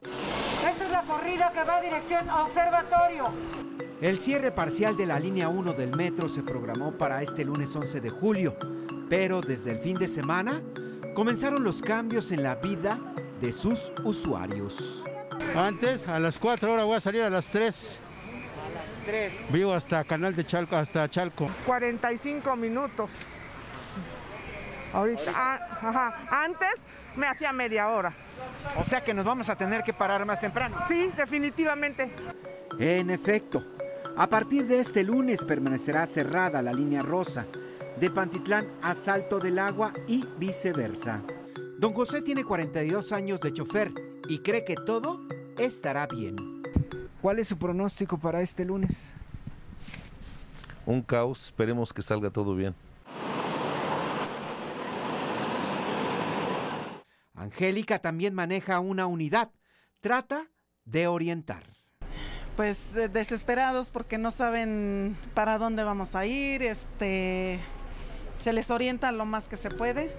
Esta 0.05 0.85
es 0.85 0.91
la 0.91 1.03
corrida 1.03 1.53
que 1.53 1.65
va 1.65 1.77
a 1.77 1.81
dirección 1.81 2.29
a 2.29 2.45
Observatorio. 2.45 3.31
El 4.01 4.19
cierre 4.19 4.51
parcial 4.51 4.97
de 4.97 5.07
la 5.07 5.19
línea 5.19 5.49
1 5.49 5.73
del 5.75 5.97
metro 5.97 6.29
se 6.29 6.43
programó 6.43 6.93
para 6.93 7.23
este 7.23 7.45
lunes 7.45 7.75
11 7.75 8.01
de 8.01 8.11
julio, 8.11 8.57
pero 9.09 9.41
desde 9.41 9.73
el 9.73 9.79
fin 9.79 9.97
de 9.97 10.09
semana 10.09 10.63
comenzaron 11.15 11.63
los 11.63 11.81
cambios 11.81 12.33
en 12.33 12.43
la 12.43 12.57
vida 12.57 12.99
de 13.41 13.53
sus 13.53 13.93
usuarios. 14.03 15.05
Antes, 15.55 16.07
a 16.09 16.19
las 16.19 16.39
4 16.39 16.73
horas 16.73 16.85
voy 16.85 16.97
a 16.97 17.01
salir 17.01 17.23
a 17.23 17.31
las 17.31 17.49
3. 17.49 18.01
A 18.67 18.71
las 18.75 19.07
3. 19.07 19.33
Vivo 19.51 19.73
hasta 19.73 20.05
Canal 20.05 20.35
de 20.35 20.45
Chalco, 20.45 20.77
hasta 20.77 21.09
Chalco. 21.09 21.49
45 21.67 22.57
minutos. 22.57 23.11
Ahorita. 24.95 25.33
Ah, 25.35 25.79
ajá. 25.83 26.45
Antes 26.45 26.75
me 27.17 27.27
hacía 27.27 27.53
media 27.53 27.89
hora. 27.89 28.15
O 28.79 28.85
sea 28.85 29.03
que 29.03 29.13
nos 29.13 29.25
vamos 29.25 29.49
a 29.49 29.57
tener 29.57 29.83
que 29.83 29.93
parar 29.93 30.25
más 30.25 30.41
temprano. 30.41 30.79
Sí, 30.89 31.11
definitivamente. 31.17 32.11
En 32.79 33.11
efecto, 33.11 33.65
a 34.17 34.29
partir 34.29 34.67
de 34.67 34.81
este 34.81 35.03
lunes 35.03 35.45
permanecerá 35.45 36.07
cerrada 36.07 36.63
la 36.63 36.73
línea 36.73 37.03
rosa 37.03 37.47
de 37.99 38.11
Pantitlán 38.11 38.67
a 38.83 38.95
Salto 38.95 39.39
del 39.39 39.59
Agua 39.59 39.93
y 40.07 40.25
viceversa. 40.39 41.23
Don 41.79 41.93
José 41.93 42.23
tiene 42.23 42.45
42 42.45 43.13
años 43.13 43.41
de 43.41 43.53
chofer 43.53 43.93
y 44.29 44.39
cree 44.39 44.65
que 44.65 44.77
todo 44.77 45.21
estará 45.59 46.07
bien. 46.07 46.63
¿Cuál 47.21 47.39
es 47.41 47.49
su 47.49 47.59
pronóstico 47.59 48.19
para 48.19 48.43
este 48.43 48.65
lunes? 48.65 49.11
Un 50.87 51.03
caos, 51.03 51.47
esperemos 51.47 51.93
que 51.93 52.03
salga 52.03 52.31
todo 52.31 52.55
bien. 52.55 52.75
Angélica 57.45 57.99
también 57.99 58.35
maneja 58.35 58.81
una 58.81 59.07
unidad. 59.07 59.53
Trata 60.01 60.51
de 60.85 61.07
orientar. 61.07 61.65
Pues 62.57 62.97
eh, 62.97 63.09
desesperados 63.09 63.91
porque 63.91 64.19
no 64.19 64.31
saben 64.31 65.17
para 65.35 65.59
dónde 65.59 65.85
vamos 65.85 66.15
a 66.15 66.25
ir, 66.27 66.63
este 66.63 67.61
se 68.39 68.53
les 68.53 68.71
orienta 68.71 69.13
lo 69.13 69.25
más 69.27 69.49
que 69.49 69.57
se 69.57 69.71
puede. 69.71 70.15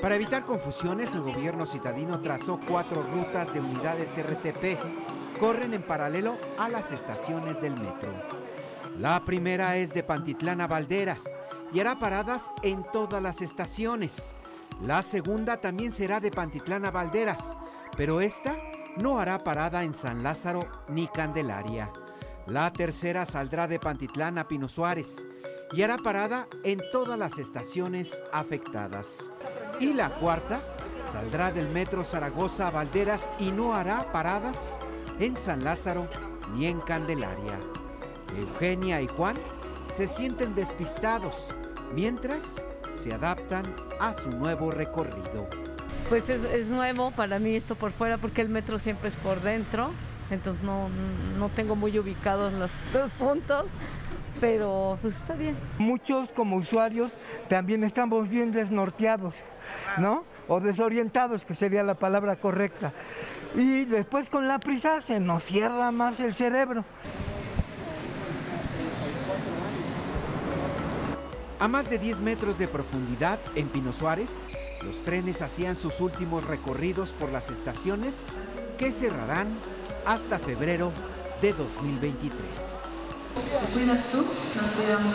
Para 0.00 0.14
evitar 0.14 0.44
confusiones, 0.44 1.14
el 1.14 1.22
gobierno 1.22 1.66
citadino 1.66 2.20
trazó 2.20 2.60
cuatro 2.66 3.02
rutas 3.02 3.52
de 3.52 3.60
unidades 3.60 4.16
RTP. 4.18 4.78
Corren 5.38 5.74
en 5.74 5.82
paralelo 5.82 6.38
a 6.58 6.68
las 6.68 6.92
estaciones 6.92 7.60
del 7.60 7.76
metro. 7.76 8.12
La 8.98 9.24
primera 9.24 9.76
es 9.76 9.92
de 9.94 10.02
Pantitlán 10.02 10.60
a 10.60 10.66
Valderas 10.66 11.24
y 11.72 11.80
hará 11.80 11.96
paradas 11.96 12.50
en 12.62 12.84
todas 12.92 13.22
las 13.22 13.42
estaciones. 13.42 14.34
La 14.82 15.02
segunda 15.02 15.56
también 15.56 15.92
será 15.92 16.20
de 16.20 16.30
Pantitlán 16.30 16.84
a 16.84 16.90
Valderas, 16.90 17.56
pero 17.96 18.20
esta 18.20 18.56
no 18.96 19.18
hará 19.18 19.42
parada 19.42 19.84
en 19.84 19.94
San 19.94 20.22
Lázaro 20.22 20.68
ni 20.88 21.06
Candelaria. 21.08 21.90
La 22.46 22.72
tercera 22.72 23.24
saldrá 23.24 23.66
de 23.68 23.80
Pantitlán 23.80 24.38
a 24.38 24.46
Pino 24.46 24.68
Suárez 24.68 25.26
y 25.72 25.82
hará 25.82 25.96
parada 25.96 26.46
en 26.62 26.80
todas 26.92 27.18
las 27.18 27.38
estaciones 27.38 28.22
afectadas. 28.32 29.32
Y 29.80 29.94
la 29.94 30.10
cuarta 30.10 30.60
saldrá 31.02 31.50
del 31.52 31.68
metro 31.68 32.04
Zaragoza 32.04 32.68
a 32.68 32.70
Valderas 32.70 33.30
y 33.38 33.50
no 33.50 33.74
hará 33.74 34.12
paradas 34.12 34.78
en 35.18 35.36
San 35.36 35.64
Lázaro 35.64 36.08
ni 36.54 36.66
en 36.66 36.80
Candelaria. 36.80 37.58
Eugenia 38.36 39.00
y 39.00 39.08
Juan 39.08 39.36
se 39.90 40.06
sienten 40.06 40.54
despistados, 40.54 41.54
mientras 41.94 42.64
se 42.92 43.12
adaptan 43.12 43.64
a 44.00 44.12
su 44.12 44.30
nuevo 44.30 44.70
recorrido. 44.70 45.48
Pues 46.08 46.28
es, 46.28 46.66
nuevo 46.66 47.10
para 47.10 47.38
mí 47.38 47.56
esto 47.56 47.74
por 47.74 47.92
fuera 47.92 48.18
porque 48.18 48.40
el 48.40 48.48
metro 48.48 48.78
siempre 48.78 49.08
es 49.08 49.16
por 49.16 49.40
dentro, 49.40 49.90
entonces 50.30 50.62
no, 50.62 50.88
no 51.38 51.48
tengo 51.48 51.74
muy 51.74 51.98
ubicados 51.98 52.52
los 52.52 52.70
dos 52.92 53.10
puntos, 53.12 53.66
pero 54.40 54.98
pues 55.02 55.16
está 55.16 55.34
bien. 55.34 55.56
Muchos 55.78 56.30
como 56.30 56.56
usuarios 56.56 57.10
también 57.48 57.82
estamos 57.82 58.28
bien 58.28 58.52
desnorteados, 58.52 59.34
¿no? 59.98 60.24
O 60.46 60.60
desorientados, 60.60 61.44
que 61.44 61.54
sería 61.54 61.82
la 61.82 61.94
palabra 61.94 62.36
correcta. 62.36 62.92
Y 63.56 63.84
después 63.84 64.28
con 64.28 64.46
la 64.46 64.60
prisa 64.60 65.02
se 65.02 65.18
nos 65.18 65.44
cierra 65.44 65.90
más 65.90 66.20
el 66.20 66.34
cerebro. 66.34 66.84
A 71.58 71.68
más 71.68 71.88
de 71.88 71.98
10 71.98 72.20
metros 72.20 72.58
de 72.58 72.68
profundidad 72.68 73.38
en 73.54 73.68
Pino 73.68 73.94
Suárez, 73.94 74.46
los 74.82 75.02
trenes 75.02 75.40
hacían 75.40 75.74
sus 75.74 76.02
últimos 76.02 76.44
recorridos 76.44 77.12
por 77.12 77.32
las 77.32 77.48
estaciones 77.48 78.26
que 78.76 78.92
cerrarán 78.92 79.48
hasta 80.04 80.38
febrero 80.38 80.92
de 81.40 81.54
2023. 81.54 82.42
cuidas 83.72 84.04
tú, 84.12 84.26
nos 84.54 84.68
cuidamos 84.68 85.14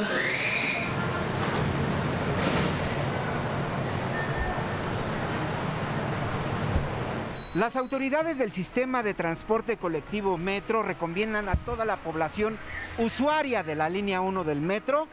Las 7.54 7.76
autoridades 7.76 8.40
del 8.40 8.52
sistema 8.52 9.04
de 9.04 9.14
transporte 9.14 9.78
colectivo 9.78 10.38
Metro 10.40 10.82
recomiendan 10.82 11.50
a 11.50 11.56
toda 11.56 11.86
la 11.86 11.98
población 11.98 12.58
usuaria 12.98 13.62
de 13.62 13.76
la 13.76 13.90
línea 13.90 14.22
1 14.22 14.44
del 14.44 14.62
metro 14.62 15.08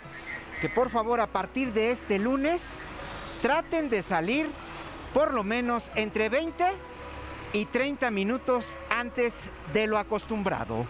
que 0.61 0.69
por 0.69 0.91
favor 0.91 1.21
a 1.21 1.27
partir 1.27 1.73
de 1.73 1.91
este 1.91 2.19
lunes 2.19 2.83
traten 3.43 3.89
de 3.89 4.03
salir 4.03 4.49
por 5.15 5.33
lo 5.33 5.45
menos 5.45 5.91
entre 5.95 6.29
20 6.29 6.65
y 7.53 7.65
30 7.65 8.11
minutos 8.11 8.79
antes 8.91 9.51
de 9.73 9.87
lo 9.87 9.99
acostumbrado. 9.99 10.87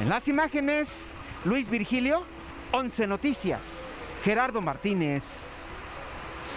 En 0.00 0.08
las 0.08 0.28
imágenes, 0.28 1.12
Luis 1.44 1.68
Virgilio, 1.68 2.24
11 2.72 3.06
Noticias. 3.06 3.86
Gerardo 4.22 4.60
Martínez 4.60 5.66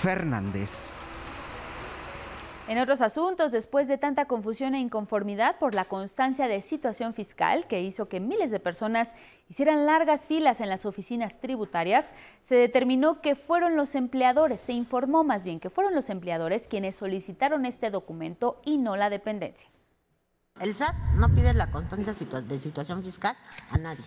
Fernández. 0.02 1.07
En 2.68 2.80
otros 2.80 3.02
asuntos, 3.02 3.54
después 3.54 3.88
de 3.88 3.98
tanta 3.98 4.26
confusión 4.26 4.76
e 4.76 4.80
inconformidad 4.82 5.58
por 5.58 5.74
la 5.74 5.86
constancia 5.86 6.50
de 6.50 6.62
situación 6.62 7.14
fiscal 7.14 7.66
que 7.66 7.82
hizo 7.82 8.10
que 8.10 8.20
miles 8.20 8.52
de 8.52 8.60
personas 8.60 9.16
hicieran 9.48 9.86
largas 9.86 10.28
filas 10.28 10.60
en 10.60 10.68
las 10.68 10.86
oficinas 10.86 11.40
tributarias, 11.40 12.14
se 12.44 12.56
determinó 12.56 13.22
que 13.22 13.36
fueron 13.36 13.78
los 13.78 13.96
empleadores, 13.96 14.60
se 14.60 14.74
informó 14.74 15.24
más 15.24 15.46
bien 15.46 15.62
que 15.62 15.70
fueron 15.70 15.96
los 15.96 16.10
empleadores 16.10 16.68
quienes 16.68 16.98
solicitaron 16.98 17.66
este 17.66 17.90
documento 17.90 18.60
y 18.66 18.78
no 18.78 18.98
la 18.98 19.10
dependencia. 19.10 19.70
El 20.60 20.76
SAT 20.76 20.94
no 21.16 21.34
pide 21.34 21.54
la 21.54 21.72
constancia 21.72 22.14
de 22.42 22.60
situación 22.60 23.02
fiscal 23.02 23.38
a 23.72 23.78
nadie, 23.78 24.04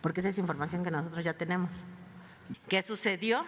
porque 0.00 0.20
esa 0.20 0.30
es 0.30 0.38
información 0.38 0.84
que 0.84 0.90
nosotros 0.90 1.22
ya 1.22 1.34
tenemos. 1.34 1.70
¿Qué 2.66 2.80
sucedió? 2.80 3.44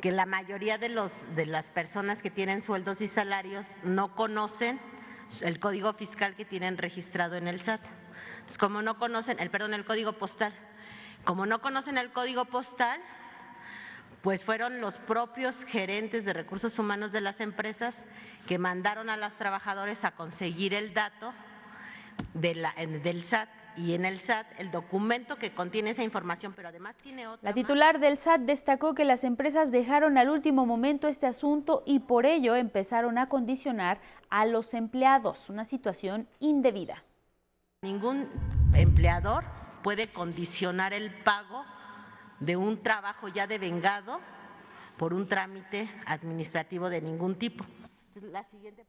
Que 0.00 0.12
la 0.12 0.26
mayoría 0.26 0.78
de, 0.78 0.88
los, 0.88 1.26
de 1.34 1.46
las 1.46 1.70
personas 1.70 2.22
que 2.22 2.30
tienen 2.30 2.62
sueldos 2.62 3.00
y 3.00 3.08
salarios 3.08 3.66
no 3.82 4.14
conocen 4.14 4.78
el 5.40 5.58
código 5.58 5.92
fiscal 5.94 6.34
que 6.34 6.44
tienen 6.44 6.78
registrado 6.78 7.36
en 7.36 7.48
el 7.48 7.60
SAT. 7.60 7.80
Como 8.58 8.82
no 8.82 8.98
conocen, 8.98 9.40
el 9.40 9.50
perdón, 9.50 9.74
el 9.74 9.84
código 9.84 10.12
postal, 10.12 10.52
como 11.24 11.46
no 11.46 11.60
conocen 11.60 11.98
el 11.98 12.10
código 12.12 12.44
postal, 12.44 13.00
pues 14.22 14.44
fueron 14.44 14.80
los 14.80 14.94
propios 14.94 15.64
gerentes 15.64 16.24
de 16.24 16.32
recursos 16.32 16.78
humanos 16.78 17.12
de 17.12 17.20
las 17.20 17.40
empresas 17.40 18.04
que 18.46 18.58
mandaron 18.58 19.10
a 19.10 19.16
los 19.16 19.34
trabajadores 19.34 20.04
a 20.04 20.12
conseguir 20.12 20.74
el 20.74 20.94
dato 20.94 21.32
de 22.34 22.54
la, 22.54 22.72
del 23.02 23.24
SAT 23.24 23.48
y 23.76 23.94
en 23.94 24.04
el 24.04 24.18
SAT 24.18 24.46
el 24.58 24.70
documento 24.70 25.36
que 25.36 25.52
contiene 25.52 25.90
esa 25.90 26.02
información, 26.02 26.52
pero 26.54 26.68
además 26.68 26.96
tiene 26.96 27.26
otra. 27.26 27.48
La 27.48 27.54
titular 27.54 28.00
del 28.00 28.16
SAT 28.16 28.42
destacó 28.42 28.94
que 28.94 29.04
las 29.04 29.24
empresas 29.24 29.70
dejaron 29.70 30.18
al 30.18 30.30
último 30.30 30.66
momento 30.66 31.08
este 31.08 31.26
asunto 31.26 31.82
y 31.86 32.00
por 32.00 32.26
ello 32.26 32.56
empezaron 32.56 33.18
a 33.18 33.28
condicionar 33.28 34.00
a 34.30 34.46
los 34.46 34.74
empleados, 34.74 35.50
una 35.50 35.64
situación 35.64 36.28
indebida. 36.40 37.04
Ningún 37.82 38.28
empleador 38.74 39.44
puede 39.82 40.06
condicionar 40.06 40.92
el 40.92 41.12
pago 41.22 41.64
de 42.40 42.56
un 42.56 42.82
trabajo 42.82 43.28
ya 43.28 43.46
devengado 43.46 44.20
por 44.96 45.12
un 45.12 45.28
trámite 45.28 45.90
administrativo 46.06 46.88
de 46.88 47.00
ningún 47.00 47.38
tipo. 47.38 47.64
La 48.14 48.44
siguiente, 48.44 48.86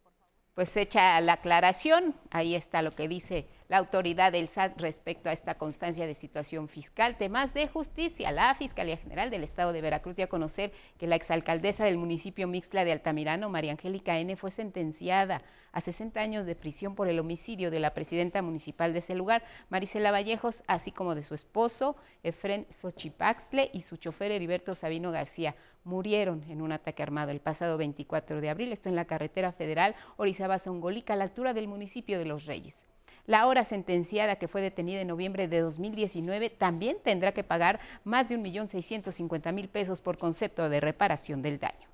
Pues 0.53 0.75
echa 0.77 1.19
la 1.21 1.33
aclaración, 1.33 2.15
ahí 2.31 2.55
está 2.55 2.81
lo 2.81 2.91
que 2.91 3.07
dice 3.07 3.47
la 3.69 3.77
autoridad 3.77 4.31
del 4.31 4.47
SAT 4.47 4.79
respecto 4.79 5.29
a 5.29 5.33
esta 5.33 5.57
constancia 5.57 6.07
de 6.07 6.13
situación 6.13 6.69
fiscal. 6.69 7.17
Temas 7.17 7.53
de 7.53 7.67
justicia. 7.67 8.31
La 8.31 8.55
Fiscalía 8.55 8.97
General 8.97 9.29
del 9.29 9.43
Estado 9.43 9.73
de 9.73 9.81
Veracruz 9.81 10.15
dio 10.15 10.25
a 10.25 10.29
conocer 10.29 10.71
que 10.97 11.07
la 11.07 11.15
exalcaldesa 11.15 11.85
del 11.85 11.97
municipio 11.97 12.47
Mixtla 12.47 12.85
de 12.85 12.93
Altamirano, 12.93 13.49
María 13.49 13.73
Angélica 13.73 14.17
N., 14.17 14.35
fue 14.35 14.51
sentenciada 14.51 15.41
a 15.73 15.81
60 15.81 16.19
años 16.19 16.45
de 16.45 16.55
prisión 16.55 16.95
por 16.95 17.07
el 17.07 17.19
homicidio 17.19 17.69
de 17.69 17.79
la 17.79 17.93
presidenta 17.93 18.41
municipal 18.41 18.93
de 18.93 18.99
ese 18.99 19.15
lugar, 19.15 19.43
Marisela 19.69 20.11
Vallejos, 20.11 20.63
así 20.67 20.91
como 20.91 21.13
de 21.13 21.23
su 21.23 21.35
esposo, 21.35 21.97
Efren 22.23 22.65
Xochipaxtle, 22.71 23.69
y 23.73 23.81
su 23.81 23.97
chofer 23.97 24.31
Heriberto 24.31 24.75
Sabino 24.75 25.11
García. 25.11 25.55
Murieron 25.83 26.43
en 26.49 26.61
un 26.61 26.71
ataque 26.71 27.03
armado 27.03 27.31
el 27.31 27.41
pasado 27.41 27.77
24 27.77 28.41
de 28.41 28.49
abril. 28.49 28.71
Esto 28.71 28.89
en 28.89 28.95
la 28.95 29.05
carretera 29.05 29.51
federal 29.51 29.95
Orizaba-Zongolica, 30.17 31.13
a 31.13 31.15
la 31.15 31.25
altura 31.25 31.53
del 31.53 31.67
municipio 31.67 32.17
de 32.17 32.25
Los 32.25 32.45
Reyes. 32.45 32.85
La 33.27 33.45
hora 33.45 33.65
sentenciada 33.65 34.37
que 34.37 34.47
fue 34.47 34.61
detenida 34.61 35.01
en 35.01 35.09
noviembre 35.09 35.49
de 35.49 35.59
2019 35.59 36.49
también 36.49 36.97
tendrá 37.03 37.33
que 37.33 37.43
pagar 37.43 37.81
más 38.05 38.29
de 38.29 38.37
1.650.000 38.37 39.67
pesos 39.67 39.99
por 39.99 40.17
concepto 40.17 40.69
de 40.69 40.79
reparación 40.79 41.41
del 41.41 41.59
daño. 41.59 41.89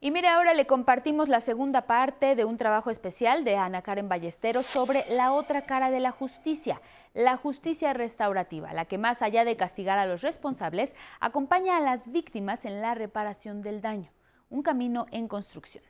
Y 0.00 0.10
mire, 0.10 0.28
ahora 0.28 0.54
le 0.54 0.66
compartimos 0.66 1.28
la 1.28 1.40
segunda 1.40 1.82
parte 1.82 2.34
de 2.34 2.46
un 2.46 2.56
trabajo 2.56 2.90
especial 2.90 3.44
de 3.44 3.56
Ana 3.56 3.82
Karen 3.82 4.08
Ballesteros 4.08 4.64
sobre 4.64 5.04
la 5.10 5.32
otra 5.34 5.66
cara 5.66 5.90
de 5.90 6.00
la 6.00 6.12
justicia, 6.12 6.80
la 7.12 7.36
justicia 7.36 7.92
restaurativa, 7.92 8.72
la 8.72 8.86
que 8.86 8.96
más 8.96 9.20
allá 9.20 9.44
de 9.44 9.56
castigar 9.58 9.98
a 9.98 10.06
los 10.06 10.22
responsables, 10.22 10.96
acompaña 11.20 11.76
a 11.76 11.80
las 11.80 12.10
víctimas 12.10 12.64
en 12.64 12.80
la 12.80 12.94
reparación 12.94 13.60
del 13.60 13.82
daño, 13.82 14.10
un 14.48 14.62
camino 14.62 15.06
en 15.12 15.28
construcción. 15.28 15.84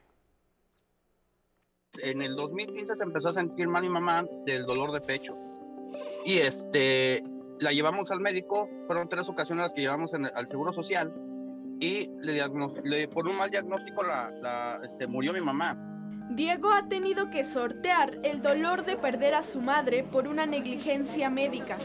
En 1.98 2.22
el 2.22 2.34
2015 2.36 2.94
se 2.94 3.04
empezó 3.04 3.28
a 3.28 3.32
sentir 3.32 3.68
mal 3.68 3.82
mi 3.82 3.88
mamá 3.88 4.24
del 4.46 4.64
dolor 4.64 4.92
de 4.92 5.00
pecho. 5.00 5.34
Y 6.24 6.38
este, 6.38 7.22
la 7.60 7.72
llevamos 7.72 8.10
al 8.10 8.20
médico, 8.20 8.68
fueron 8.86 9.08
tres 9.08 9.28
ocasiones 9.28 9.64
las 9.64 9.74
que 9.74 9.82
llevamos 9.82 10.14
al 10.14 10.46
Seguro 10.46 10.72
Social 10.72 11.12
y 11.80 12.08
le, 12.20 13.08
por 13.08 13.26
un 13.26 13.36
mal 13.36 13.50
diagnóstico 13.50 14.02
la, 14.02 14.80
este, 14.82 15.06
murió 15.06 15.32
mi 15.32 15.40
mamá. 15.40 15.76
Diego 16.34 16.72
ha 16.72 16.88
tenido 16.88 17.30
que 17.30 17.44
sortear 17.44 18.18
el 18.22 18.40
dolor 18.40 18.86
de 18.86 18.96
perder 18.96 19.34
a 19.34 19.42
su 19.42 19.60
madre 19.60 20.02
por 20.02 20.26
una 20.26 20.46
negligencia 20.46 21.28
médica. 21.28 21.76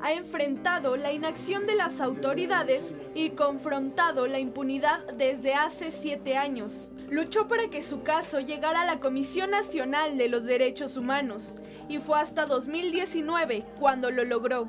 Ha 0.00 0.12
enfrentado 0.12 0.96
la 0.96 1.12
inacción 1.12 1.66
de 1.66 1.74
las 1.74 2.00
autoridades 2.00 2.94
y 3.16 3.30
confrontado 3.30 4.28
la 4.28 4.38
impunidad 4.38 5.04
desde 5.14 5.54
hace 5.54 5.90
siete 5.90 6.36
años. 6.36 6.92
Luchó 7.10 7.48
para 7.48 7.70
que 7.70 7.82
su 7.82 8.04
caso 8.04 8.38
llegara 8.38 8.82
a 8.82 8.86
la 8.86 9.00
Comisión 9.00 9.50
Nacional 9.50 10.16
de 10.16 10.28
los 10.28 10.44
Derechos 10.44 10.96
Humanos 10.96 11.56
y 11.88 11.98
fue 11.98 12.20
hasta 12.20 12.46
2019 12.46 13.66
cuando 13.80 14.12
lo 14.12 14.22
logró. 14.22 14.68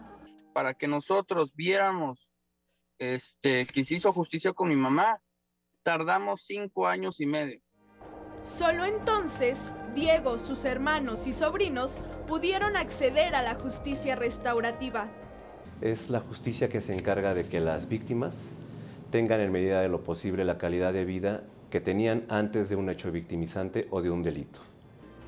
Para 0.54 0.74
que 0.74 0.88
nosotros 0.88 1.54
viéramos 1.54 2.32
este, 2.98 3.68
que 3.68 3.84
se 3.84 3.94
hizo 3.94 4.12
justicia 4.12 4.54
con 4.54 4.70
mi 4.70 4.76
mamá, 4.76 5.22
tardamos 5.84 6.46
cinco 6.46 6.88
años 6.88 7.20
y 7.20 7.28
medio. 7.28 7.62
Solo 8.44 8.86
entonces, 8.86 9.60
Diego, 9.96 10.38
sus 10.38 10.66
hermanos 10.66 11.28
y 11.28 11.34
sobrinos 11.34 12.00
pudieron 12.28 12.76
acceder 12.76 13.36
a 13.36 13.42
la 13.42 13.56
justicia 13.56 14.16
restaurativa. 14.16 15.08
Es 15.82 16.10
la 16.10 16.20
justicia 16.20 16.70
que 16.70 16.82
se 16.82 16.94
encarga 16.94 17.34
de 17.34 17.46
que 17.46 17.60
las 17.60 17.88
víctimas 17.88 18.60
tengan 19.12 19.40
en 19.40 19.52
medida 19.52 19.82
de 19.82 19.90
lo 19.90 20.04
posible 20.04 20.46
la 20.46 20.58
calidad 20.58 20.94
de 20.94 21.06
vida 21.06 21.44
que 21.70 21.82
tenían 21.82 22.26
antes 22.30 22.70
de 22.70 22.76
un 22.76 22.90
hecho 22.90 23.12
victimizante 23.12 23.88
o 23.92 24.02
de 24.02 24.10
un 24.10 24.24
delito. 24.24 24.62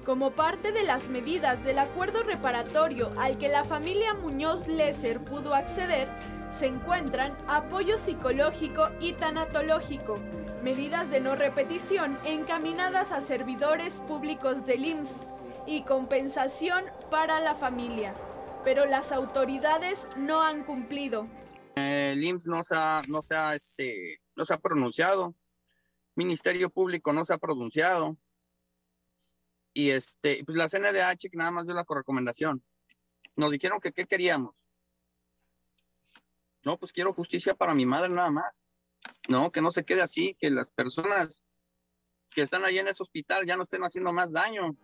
Como 0.05 0.31
parte 0.31 0.71
de 0.71 0.83
las 0.83 1.09
medidas 1.09 1.63
del 1.63 1.77
acuerdo 1.77 2.23
reparatorio 2.23 3.11
al 3.19 3.37
que 3.37 3.49
la 3.49 3.63
familia 3.63 4.15
Muñoz 4.15 4.67
Lesser 4.67 5.19
pudo 5.19 5.53
acceder, 5.53 6.07
se 6.51 6.67
encuentran 6.67 7.35
apoyo 7.47 7.97
psicológico 7.97 8.89
y 8.99 9.13
tanatológico, 9.13 10.19
medidas 10.63 11.09
de 11.09 11.21
no 11.21 11.35
repetición 11.35 12.19
encaminadas 12.25 13.11
a 13.11 13.21
servidores 13.21 13.99
públicos 14.01 14.65
del 14.65 14.85
IMSS 14.85 15.27
y 15.65 15.83
compensación 15.83 16.85
para 17.09 17.39
la 17.39 17.55
familia. 17.55 18.13
Pero 18.63 18.85
las 18.85 19.11
autoridades 19.11 20.07
no 20.17 20.41
han 20.41 20.63
cumplido. 20.63 21.27
El 21.75 22.23
IMSS 22.23 22.47
no 22.47 22.63
se 22.63 22.75
ha, 22.75 23.01
no 23.07 23.21
se 23.21 23.35
ha, 23.35 23.55
este, 23.55 24.21
no 24.35 24.45
se 24.45 24.53
ha 24.53 24.57
pronunciado. 24.57 25.35
Ministerio 26.15 26.69
Público 26.69 27.13
no 27.13 27.25
se 27.25 27.33
ha 27.33 27.37
pronunciado. 27.37 28.17
Y 29.73 29.89
este, 29.89 30.43
pues 30.45 30.57
la 30.57 30.67
CNDH 30.67 31.29
que 31.31 31.37
nada 31.37 31.51
más 31.51 31.65
dio 31.65 31.73
la 31.73 31.85
recomendación. 31.87 32.63
Nos 33.35 33.51
dijeron 33.51 33.79
que 33.79 33.93
qué 33.93 34.05
queríamos. 34.05 34.60
No, 36.63 36.77
pues 36.77 36.91
quiero 36.91 37.13
justicia 37.13 37.55
para 37.55 37.73
mi 37.73 37.85
madre 37.85 38.09
nada 38.09 38.29
más. 38.29 38.51
No, 39.27 39.51
que 39.51 39.61
no 39.61 39.71
se 39.71 39.83
quede 39.83 40.01
así, 40.01 40.35
que 40.39 40.49
las 40.49 40.69
personas 40.69 41.43
que 42.29 42.43
están 42.43 42.63
ahí 42.65 42.77
en 42.77 42.87
ese 42.87 43.03
hospital 43.03 43.45
ya 43.45 43.57
no 43.57 43.63
estén 43.63 43.81
haciendo 43.81 44.13
más 44.13 44.31
daño. 44.31 44.75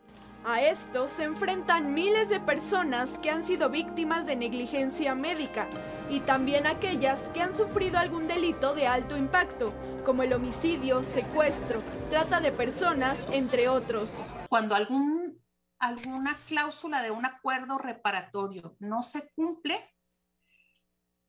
A 0.43 0.61
esto 0.61 1.07
se 1.07 1.23
enfrentan 1.23 1.93
miles 1.93 2.29
de 2.29 2.39
personas 2.39 3.19
que 3.19 3.29
han 3.29 3.45
sido 3.45 3.69
víctimas 3.69 4.25
de 4.25 4.35
negligencia 4.35 5.13
médica 5.13 5.67
y 6.09 6.21
también 6.21 6.67
aquellas 6.67 7.29
que 7.29 7.41
han 7.41 7.53
sufrido 7.53 7.97
algún 7.97 8.27
delito 8.27 8.73
de 8.73 8.87
alto 8.87 9.17
impacto, 9.17 9.73
como 10.05 10.23
el 10.23 10.31
homicidio, 10.31 11.03
secuestro, 11.03 11.81
trata 12.09 12.39
de 12.39 12.51
personas, 12.51 13.27
entre 13.31 13.67
otros. 13.67 14.31
Cuando 14.47 14.75
algún, 14.75 15.43
alguna 15.79 16.37
cláusula 16.47 17.01
de 17.01 17.11
un 17.11 17.25
acuerdo 17.25 17.77
reparatorio 17.77 18.77
no 18.79 19.03
se 19.03 19.29
cumple, 19.31 19.83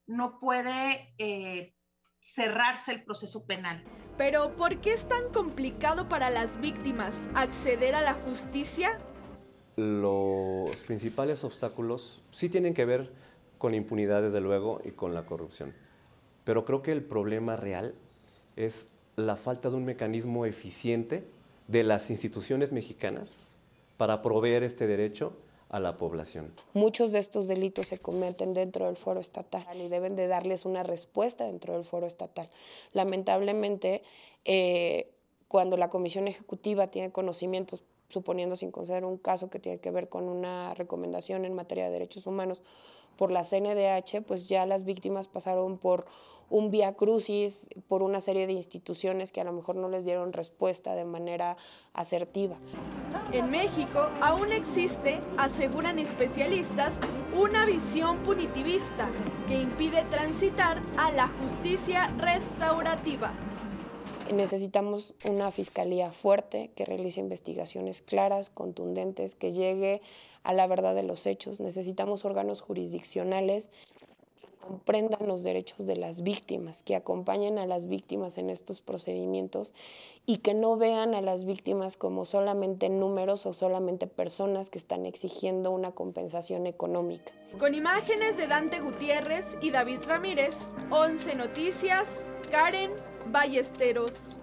no 0.08 0.38
puede 0.38 1.14
eh, 1.18 1.74
cerrarse 2.18 2.92
el 2.92 3.04
proceso 3.04 3.46
penal. 3.46 3.84
Pero 4.16 4.56
¿por 4.56 4.80
qué 4.80 4.92
es 4.92 5.06
tan 5.06 5.28
complicado 5.32 6.08
para 6.08 6.30
las 6.30 6.60
víctimas 6.60 7.20
acceder 7.34 7.94
a 7.94 8.02
la 8.02 8.14
justicia? 8.14 8.98
Los 9.76 10.74
principales 10.86 11.44
obstáculos 11.44 12.24
sí 12.32 12.48
tienen 12.48 12.74
que 12.74 12.84
ver 12.84 13.12
con 13.58 13.74
impunidad, 13.74 14.22
desde 14.22 14.40
luego, 14.40 14.80
y 14.84 14.90
con 14.90 15.14
la 15.14 15.24
corrupción. 15.24 15.74
Pero 16.42 16.64
creo 16.64 16.82
que 16.82 16.92
el 16.92 17.04
problema 17.04 17.56
real 17.56 17.94
es 18.56 18.90
la 19.14 19.36
falta 19.36 19.70
de 19.70 19.76
un 19.76 19.84
mecanismo 19.84 20.46
eficiente 20.46 21.28
de 21.68 21.84
las 21.84 22.10
instituciones 22.10 22.72
mexicanas 22.72 23.56
para 23.96 24.22
proveer 24.22 24.62
este 24.62 24.86
derecho 24.86 25.36
a 25.68 25.80
la 25.80 25.96
población. 25.96 26.52
Muchos 26.72 27.12
de 27.12 27.18
estos 27.18 27.46
delitos 27.46 27.88
se 27.88 27.98
cometen 27.98 28.54
dentro 28.54 28.86
del 28.86 28.96
foro 28.96 29.20
estatal 29.20 29.80
y 29.80 29.88
deben 29.88 30.16
de 30.16 30.26
darles 30.26 30.64
una 30.64 30.82
respuesta 30.82 31.44
dentro 31.44 31.74
del 31.74 31.84
foro 31.84 32.06
estatal. 32.06 32.48
Lamentablemente, 32.92 34.02
eh, 34.44 35.10
cuando 35.46 35.76
la 35.76 35.90
Comisión 35.90 36.28
Ejecutiva 36.28 36.88
tiene 36.88 37.12
conocimientos, 37.12 37.82
suponiendo 38.08 38.56
sin 38.56 38.70
conceder 38.70 39.04
un 39.04 39.18
caso 39.18 39.50
que 39.50 39.58
tiene 39.58 39.78
que 39.78 39.90
ver 39.90 40.08
con 40.08 40.24
una 40.24 40.74
recomendación 40.74 41.44
en 41.44 41.52
materia 41.54 41.84
de 41.84 41.90
derechos 41.90 42.26
humanos 42.26 42.62
por 43.16 43.30
la 43.30 43.44
CNDH, 43.44 44.22
pues 44.26 44.48
ya 44.48 44.64
las 44.64 44.84
víctimas 44.84 45.28
pasaron 45.28 45.76
por 45.76 46.06
un 46.50 46.70
vía 46.70 46.94
crucis 46.94 47.68
por 47.88 48.02
una 48.02 48.20
serie 48.20 48.46
de 48.46 48.52
instituciones 48.52 49.32
que 49.32 49.40
a 49.40 49.44
lo 49.44 49.52
mejor 49.52 49.76
no 49.76 49.88
les 49.88 50.04
dieron 50.04 50.32
respuesta 50.32 50.94
de 50.94 51.04
manera 51.04 51.56
asertiva. 51.92 52.56
En 53.32 53.50
México 53.50 54.08
aún 54.20 54.52
existe, 54.52 55.20
aseguran 55.36 55.98
especialistas, 55.98 56.98
una 57.36 57.66
visión 57.66 58.18
punitivista 58.18 59.08
que 59.46 59.60
impide 59.60 60.04
transitar 60.04 60.82
a 60.96 61.10
la 61.10 61.28
justicia 61.28 62.08
restaurativa. 62.18 63.32
Necesitamos 64.32 65.14
una 65.24 65.50
fiscalía 65.50 66.12
fuerte 66.12 66.70
que 66.74 66.84
realice 66.84 67.20
investigaciones 67.20 68.02
claras, 68.02 68.50
contundentes, 68.50 69.34
que 69.34 69.52
llegue 69.52 70.02
a 70.42 70.52
la 70.52 70.66
verdad 70.66 70.94
de 70.94 71.02
los 71.02 71.26
hechos. 71.26 71.60
Necesitamos 71.60 72.24
órganos 72.26 72.60
jurisdiccionales 72.60 73.70
comprendan 74.68 75.26
los 75.26 75.42
derechos 75.42 75.86
de 75.86 75.96
las 75.96 76.22
víctimas, 76.22 76.82
que 76.82 76.94
acompañen 76.94 77.58
a 77.58 77.64
las 77.64 77.88
víctimas 77.88 78.36
en 78.36 78.50
estos 78.50 78.82
procedimientos 78.82 79.72
y 80.26 80.38
que 80.38 80.52
no 80.52 80.76
vean 80.76 81.14
a 81.14 81.22
las 81.22 81.46
víctimas 81.46 81.96
como 81.96 82.26
solamente 82.26 82.90
números 82.90 83.46
o 83.46 83.54
solamente 83.54 84.06
personas 84.06 84.68
que 84.68 84.76
están 84.76 85.06
exigiendo 85.06 85.70
una 85.70 85.92
compensación 85.92 86.66
económica. 86.66 87.32
Con 87.58 87.74
imágenes 87.74 88.36
de 88.36 88.46
Dante 88.46 88.80
Gutiérrez 88.80 89.56
y 89.62 89.70
David 89.70 90.00
Ramírez, 90.06 90.58
11 90.90 91.34
Noticias, 91.36 92.22
Karen 92.50 92.90
Ballesteros. 93.28 94.38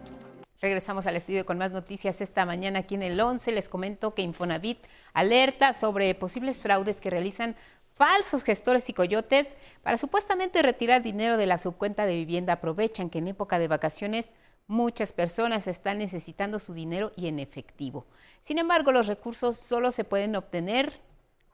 Regresamos 0.66 1.06
al 1.06 1.16
estudio 1.16 1.46
con 1.46 1.60
más 1.60 1.72
noticias 1.72 2.22
esta 2.22 2.44
mañana 2.44 2.80
aquí 2.80 2.96
en 2.96 3.04
el 3.04 3.20
11. 3.20 3.52
Les 3.52 3.70
comento 3.70 4.16
que 4.16 4.24
Infonavit 4.24 4.80
alerta 5.14 5.74
sobre 5.74 6.16
posibles 6.16 6.58
fraudes 6.58 7.02
que 7.02 7.12
realizan 7.12 7.56
falsos 7.96 8.44
gestores 8.44 8.90
y 8.90 8.94
coyotes 8.94 9.58
para 9.82 9.98
supuestamente 9.98 10.62
retirar 10.62 11.02
dinero 11.02 11.38
de 11.38 11.48
la 11.48 11.58
subcuenta 11.58 12.06
de 12.06 12.16
vivienda 12.16 12.54
aprovechan 12.54 13.10
que 13.10 13.20
en 13.20 13.30
época 13.30 13.58
de 13.58 13.68
vacaciones 13.68 14.34
muchas 14.68 15.14
personas 15.14 15.68
están 15.68 16.00
necesitando 16.00 16.60
su 16.60 16.74
dinero 16.74 17.12
y 17.16 17.28
en 17.28 17.40
efectivo. 17.40 18.06
Sin 18.42 18.58
embargo, 18.58 18.92
los 18.92 19.08
recursos 19.08 19.56
solo 19.56 19.92
se 19.92 20.04
pueden 20.04 20.36
obtener 20.36 21.00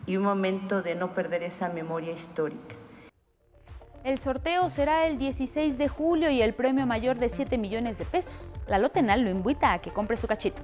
y 0.06 0.18
un 0.18 0.24
momento 0.24 0.82
de 0.82 0.96
no 0.96 1.14
perder 1.14 1.44
esa 1.44 1.70
memoria 1.70 2.12
histórica. 2.12 2.76
El 4.04 4.20
sorteo 4.20 4.70
será 4.70 5.08
el 5.08 5.18
16 5.18 5.78
de 5.78 5.88
julio 5.88 6.30
y 6.32 6.42
el 6.42 6.54
premio 6.54 6.86
mayor 6.86 7.18
de 7.18 7.30
7 7.30 7.58
millones 7.58 7.98
de 7.98 8.04
pesos. 8.04 8.66
La 8.68 8.78
Lotenal 8.78 9.22
lo 9.22 9.30
invita 9.30 9.72
a 9.72 9.80
que 9.80 9.92
compre 9.92 10.18
su 10.18 10.28
cachito. 10.28 10.62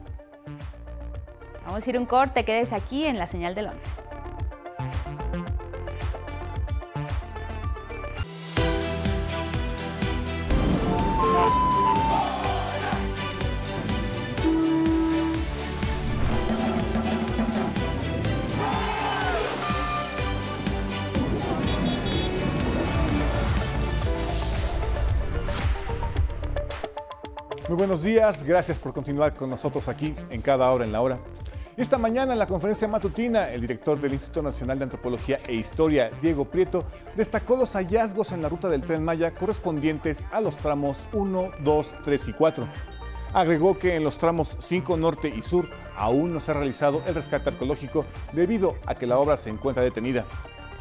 Vamos 1.65 1.87
a 1.87 1.89
ir 1.89 1.97
un 1.97 2.05
corte, 2.05 2.43
quedes 2.45 2.73
aquí 2.73 3.05
en 3.05 3.17
la 3.17 3.25
señal 3.25 3.55
del 3.55 3.67
11. 3.67 3.79
Muy 27.69 27.77
buenos 27.77 28.03
días, 28.03 28.43
gracias 28.43 28.77
por 28.77 28.93
continuar 28.93 29.33
con 29.33 29.49
nosotros 29.49 29.87
aquí 29.87 30.13
en 30.29 30.41
cada 30.43 30.69
hora 30.69 30.85
en 30.85 30.91
la 30.91 31.01
hora. 31.01 31.19
Esta 31.75 31.97
mañana 31.97 32.33
en 32.33 32.39
la 32.39 32.45
conferencia 32.45 32.87
matutina, 32.87 33.49
el 33.49 33.61
director 33.61 33.99
del 33.99 34.13
Instituto 34.13 34.43
Nacional 34.43 34.77
de 34.77 34.83
Antropología 34.83 35.39
e 35.47 35.55
Historia, 35.55 36.11
Diego 36.21 36.45
Prieto, 36.45 36.85
destacó 37.15 37.55
los 37.55 37.71
hallazgos 37.71 38.31
en 38.31 38.43
la 38.43 38.49
ruta 38.49 38.69
del 38.69 38.83
tren 38.83 39.03
Maya 39.03 39.33
correspondientes 39.33 40.23
a 40.31 40.39
los 40.39 40.55
tramos 40.55 41.07
1, 41.13 41.49
2, 41.63 41.95
3 42.03 42.27
y 42.27 42.33
4. 42.33 42.67
Agregó 43.33 43.79
que 43.79 43.95
en 43.95 44.03
los 44.03 44.19
tramos 44.19 44.55
5 44.59 44.97
norte 44.97 45.33
y 45.35 45.41
sur 45.41 45.67
aún 45.95 46.31
no 46.31 46.39
se 46.39 46.51
ha 46.51 46.53
realizado 46.53 47.01
el 47.07 47.15
rescate 47.15 47.49
arqueológico 47.49 48.05
debido 48.33 48.75
a 48.85 48.93
que 48.93 49.07
la 49.07 49.17
obra 49.17 49.35
se 49.35 49.49
encuentra 49.49 49.81
detenida. 49.81 50.25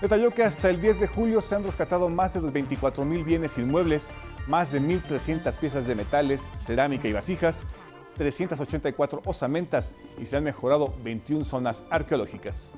Detalló 0.02 0.30
que 0.30 0.44
hasta 0.44 0.68
el 0.68 0.82
10 0.82 1.00
de 1.00 1.06
julio 1.06 1.40
se 1.40 1.54
han 1.54 1.64
rescatado 1.64 2.10
más 2.10 2.34
de 2.34 2.42
los 2.42 2.52
24 2.52 3.02
mil 3.06 3.24
bienes 3.24 3.56
inmuebles, 3.56 4.10
más 4.46 4.72
de 4.72 4.82
1.300 4.82 5.56
piezas 5.56 5.86
de 5.86 5.94
metales, 5.94 6.50
cerámica 6.58 7.08
y 7.08 7.14
vasijas, 7.14 7.64
384 8.16 9.22
osamentas 9.24 9.94
y 10.20 10.26
se 10.26 10.36
han 10.36 10.44
mejorado 10.44 10.94
21 11.02 11.44
zonas 11.44 11.82
arqueológicas. 11.90 12.72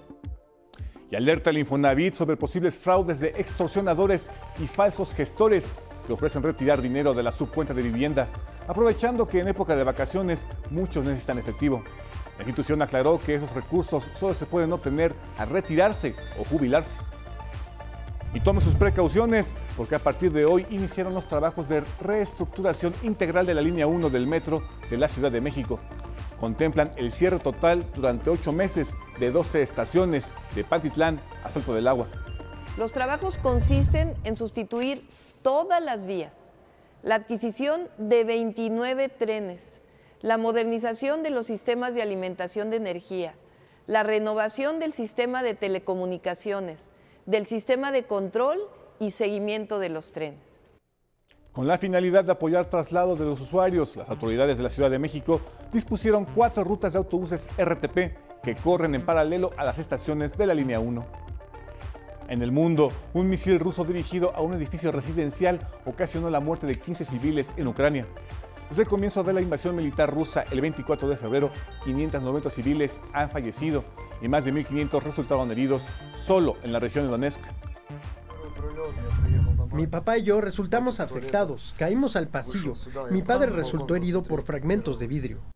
Y 1.11 1.17
alerta 1.17 1.51
el 1.51 1.59
Infonavit 1.59 2.15
sobre 2.15 2.37
posibles 2.37 2.77
fraudes 2.77 3.21
de 3.21 3.29
extorsionadores 3.37 4.31
y 4.59 4.67
falsos 4.67 5.15
gestores 5.15 5.75
que 6.07 6.13
ofrecen 6.13 6.43
retirar 6.43 6.83
dinero 6.83 7.15
de 7.15 7.23
la 7.23 7.33
subcuenta 7.33 7.75
de 7.75 7.83
vivienda, 7.83 8.29
aprovechando 8.69 9.27
que 9.27 9.41
en 9.41 9.49
época 9.49 9.77
de 9.77 9.85
vacaciones 9.85 10.47
muchos 10.71 11.05
necesitan 11.05 11.39
efectivo. 11.39 11.83
La 12.39 12.43
institución 12.43 12.83
aclaró 12.83 13.21
que 13.25 13.35
esos 13.35 13.53
recursos 13.55 14.09
solo 14.15 14.35
se 14.35 14.47
pueden 14.47 14.73
obtener 14.73 15.15
al 15.39 15.51
retirarse 15.51 16.15
o 16.39 16.45
jubilarse. 16.45 16.99
Y 18.35 18.41
tome 18.41 18.61
sus 18.61 18.75
precauciones 18.75 19.55
porque 19.77 19.95
a 19.95 20.01
partir 20.01 20.33
de 20.33 20.45
hoy 20.45 20.67
iniciaron 20.69 21.15
los 21.15 21.29
trabajos 21.29 21.69
de 21.69 21.85
reestructuración 22.01 22.93
integral 23.05 23.47
de 23.47 23.55
la 23.55 23.63
línea 23.63 23.87
1 23.87 24.11
del 24.11 24.27
metro 24.27 24.65
de 24.91 24.99
la 24.99 25.07
Ciudad 25.07 25.31
de 25.31 25.41
México. 25.41 25.79
Contemplan 26.41 26.93
el 26.97 27.13
cierre 27.13 27.39
total 27.39 27.87
durante 27.95 28.31
ocho 28.31 28.53
meses 28.53 28.95
de 29.21 29.31
12 29.31 29.63
estaciones 29.63 30.33
de 30.57 30.65
Pantitlán 30.65 31.21
a 31.45 31.51
Salto 31.51 31.75
del 31.75 31.87
Agua. 31.87 32.09
Los 32.77 32.91
trabajos 32.91 33.39
consisten 33.39 34.15
en 34.25 34.37
sustituir 34.37 35.07
todas 35.45 35.81
las 35.81 36.05
vías, 36.05 36.35
la 37.05 37.15
adquisición 37.15 37.89
de 37.99 38.25
29 38.25 39.11
trenes, 39.11 39.63
la 40.23 40.39
modernización 40.39 41.23
de 41.23 41.31
los 41.31 41.47
sistemas 41.47 41.95
de 41.95 42.03
alimentación 42.03 42.71
de 42.71 42.79
energía, 42.79 43.35
la 43.87 44.03
renovación 44.03 44.81
del 44.81 44.93
sistema 44.93 45.45
de 45.45 45.55
telecomunicaciones, 45.55 46.91
del 47.27 47.47
sistema 47.47 47.93
de 47.93 48.05
control 48.05 48.61
y 48.99 49.11
seguimiento 49.11 49.79
de 49.79 49.89
los 49.89 50.13
trenes. 50.13 50.41
Con 51.53 51.69
la 51.69 51.79
finalidad 51.79 52.25
de 52.25 52.33
apoyar 52.33 52.67
traslados 52.67 53.19
de 53.19 53.25
los 53.25 53.41
usuarios, 53.41 53.95
las 53.95 54.11
autoridades 54.11 54.57
de 54.57 54.65
la 54.65 54.69
Ciudad 54.69 54.91
de 54.91 54.99
México 54.99 55.41
dispusieron 55.73 56.25
cuatro 56.25 56.65
rutas 56.65 56.93
de 56.93 56.99
autobuses 56.99 57.49
RTP 57.57 58.43
que 58.43 58.57
corren 58.57 58.95
en 58.95 59.07
paralelo 59.07 59.51
a 59.57 59.65
las 59.65 59.79
estaciones 59.79 60.37
de 60.37 60.47
la 60.47 60.55
línea 60.55 60.81
1. 60.81 61.05
En 62.29 62.43
el 62.43 62.51
mundo, 62.53 62.91
un 63.13 63.29
misil 63.29 63.61
ruso 63.61 63.85
dirigido 63.85 64.35
a 64.35 64.41
un 64.41 64.55
edificio 64.55 64.91
residencial 64.91 65.61
ocasionó 65.85 66.31
la 66.31 66.41
muerte 66.41 66.67
de 66.67 66.75
15 66.75 67.05
civiles 67.05 67.55
en 67.57 67.69
Ucrania. 67.69 68.07
Desde 68.69 68.83
el 68.83 68.89
comienzo 68.89 69.23
de 69.23 69.33
la 69.33 69.41
invasión 69.41 69.77
militar 69.77 70.13
rusa 70.13 70.45
el 70.51 70.61
24 70.61 71.09
de 71.09 71.17
febrero, 71.17 71.51
590 71.85 72.51
civiles 72.51 73.01
han 73.13 73.31
fallecido 73.31 73.85
y 74.23 74.29
más 74.29 74.45
de 74.45 74.53
1.500 74.53 75.03
resultaron 75.03 75.51
heridos 75.51 75.87
solo 76.15 76.57
en 76.63 76.73
la 76.73 76.81
región 76.81 77.05
de 77.05 77.11
Donetsk. 77.11 77.41
Mi 79.73 79.87
papá 79.87 80.19
y 80.19 80.23
yo 80.23 80.41
resultamos 80.41 81.01
afectados, 81.01 81.75
caímos 81.79 82.17
al 82.17 82.29
pasillo. 82.29 82.73
Mi 83.11 83.23
padre 83.23 83.51
resultó 83.51 83.97
herido 83.97 84.23
por 84.23 84.43
fragmentos 84.43 84.99
de 84.99 85.07
vidrio. 85.09 85.54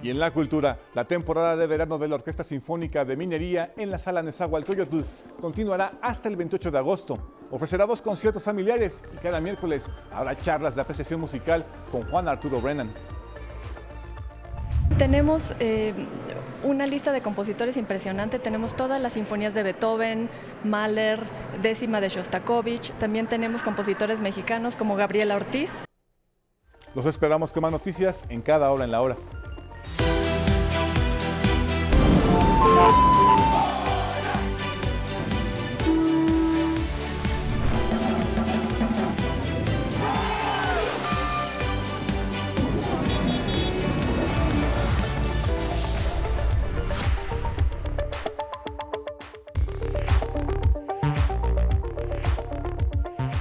Y 0.00 0.10
en 0.10 0.20
la 0.20 0.30
cultura, 0.30 0.78
la 0.94 1.06
temporada 1.06 1.56
de 1.56 1.66
verano 1.66 1.98
de 1.98 2.06
la 2.06 2.14
Orquesta 2.14 2.44
Sinfónica 2.44 3.04
de 3.04 3.16
Minería 3.16 3.72
en 3.76 3.90
la 3.90 3.98
Sala 3.98 4.22
Nezahualcóyotl 4.22 5.00
continuará 5.40 5.94
hasta 6.00 6.28
el 6.28 6.36
28 6.36 6.70
de 6.70 6.78
agosto. 6.78 7.34
Ofrecerá 7.50 7.84
dos 7.84 8.00
conciertos 8.00 8.44
familiares 8.44 9.02
y 9.12 9.16
cada 9.16 9.40
miércoles 9.40 9.90
habrá 10.12 10.36
charlas 10.36 10.76
de 10.76 10.82
apreciación 10.82 11.18
musical 11.18 11.64
con 11.90 12.02
Juan 12.02 12.28
Arturo 12.28 12.60
Brennan. 12.60 12.90
Tenemos 14.98 15.54
eh, 15.58 15.94
una 16.62 16.86
lista 16.86 17.10
de 17.10 17.20
compositores 17.20 17.76
impresionante. 17.76 18.38
Tenemos 18.38 18.76
todas 18.76 19.00
las 19.00 19.14
sinfonías 19.14 19.52
de 19.52 19.64
Beethoven, 19.64 20.28
Mahler, 20.62 21.18
décima 21.60 22.00
de 22.00 22.08
Shostakovich. 22.08 22.92
También 22.94 23.26
tenemos 23.26 23.64
compositores 23.64 24.20
mexicanos 24.20 24.76
como 24.76 24.94
Gabriela 24.94 25.34
Ortiz. 25.34 25.70
Los 26.94 27.06
esperamos 27.06 27.52
con 27.52 27.62
más 27.62 27.72
noticias 27.72 28.24
en 28.28 28.42
cada 28.42 28.70
hora 28.70 28.84
en 28.84 28.92
la 28.92 29.02
hora. 29.02 29.16
Oh, 32.80 33.07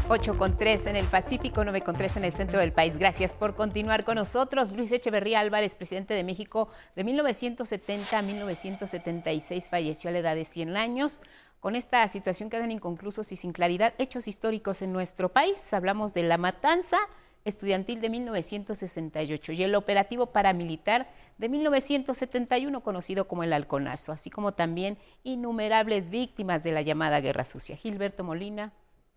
8.3 0.10 0.88
en 0.88 0.96
el 0.96 1.06
Pacífico, 1.06 1.66
9.3 1.66 2.16
en 2.16 2.24
el 2.24 2.32
centro 2.32 2.62
del 2.62 2.72
país. 2.72 2.98
Gracias 2.98 3.34
por 3.34 3.56
continuar 3.56 4.06
con 4.06 4.16
nosotros. 4.16 4.72
Luis 4.72 4.90
Echeverría 4.94 5.42
Álvarez, 5.42 5.76
presidente 5.76 6.14
de 6.14 6.24
México 6.24 6.70
de 6.96 7.04
1970 7.04 8.18
a 8.18 8.22
1976, 8.22 9.68
falleció 9.68 10.10
a 10.10 10.14
la 10.14 10.20
edad 10.20 10.36
de 10.36 10.46
100 10.46 10.78
años. 10.78 11.22
Con 11.60 11.76
esta 11.76 12.08
situación 12.08 12.50
quedan 12.50 12.72
inconclusos 12.72 13.34
y 13.34 13.36
sin 13.36 13.52
claridad 13.52 13.96
hechos 13.98 14.30
históricos 14.30 14.82
en 14.82 14.94
nuestro 14.94 15.28
país. 15.28 15.74
Hablamos 15.74 16.14
de 16.14 16.24
la 16.24 16.38
matanza 16.38 16.98
estudiantil 17.44 18.00
de 18.00 18.08
1968 18.08 19.52
y 19.52 19.64
el 19.64 19.76
operativo 19.76 20.28
paramilitar 20.28 21.10
de 21.38 21.50
1971 21.50 22.82
conocido 22.82 23.28
como 23.28 23.44
el 23.44 23.52
Halconazo, 23.52 24.14
así 24.14 24.30
como 24.30 24.54
también 24.54 24.98
innumerables 25.26 26.12
víctimas 26.12 26.64
de 26.64 26.72
la 26.72 26.82
llamada 26.82 27.20
Guerra 27.20 27.44
Sucia. 27.44 27.76
Gilberto 27.76 28.24
Molina 28.24 28.72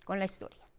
con 0.05 0.19
la 0.19 0.25
historia. 0.25 0.70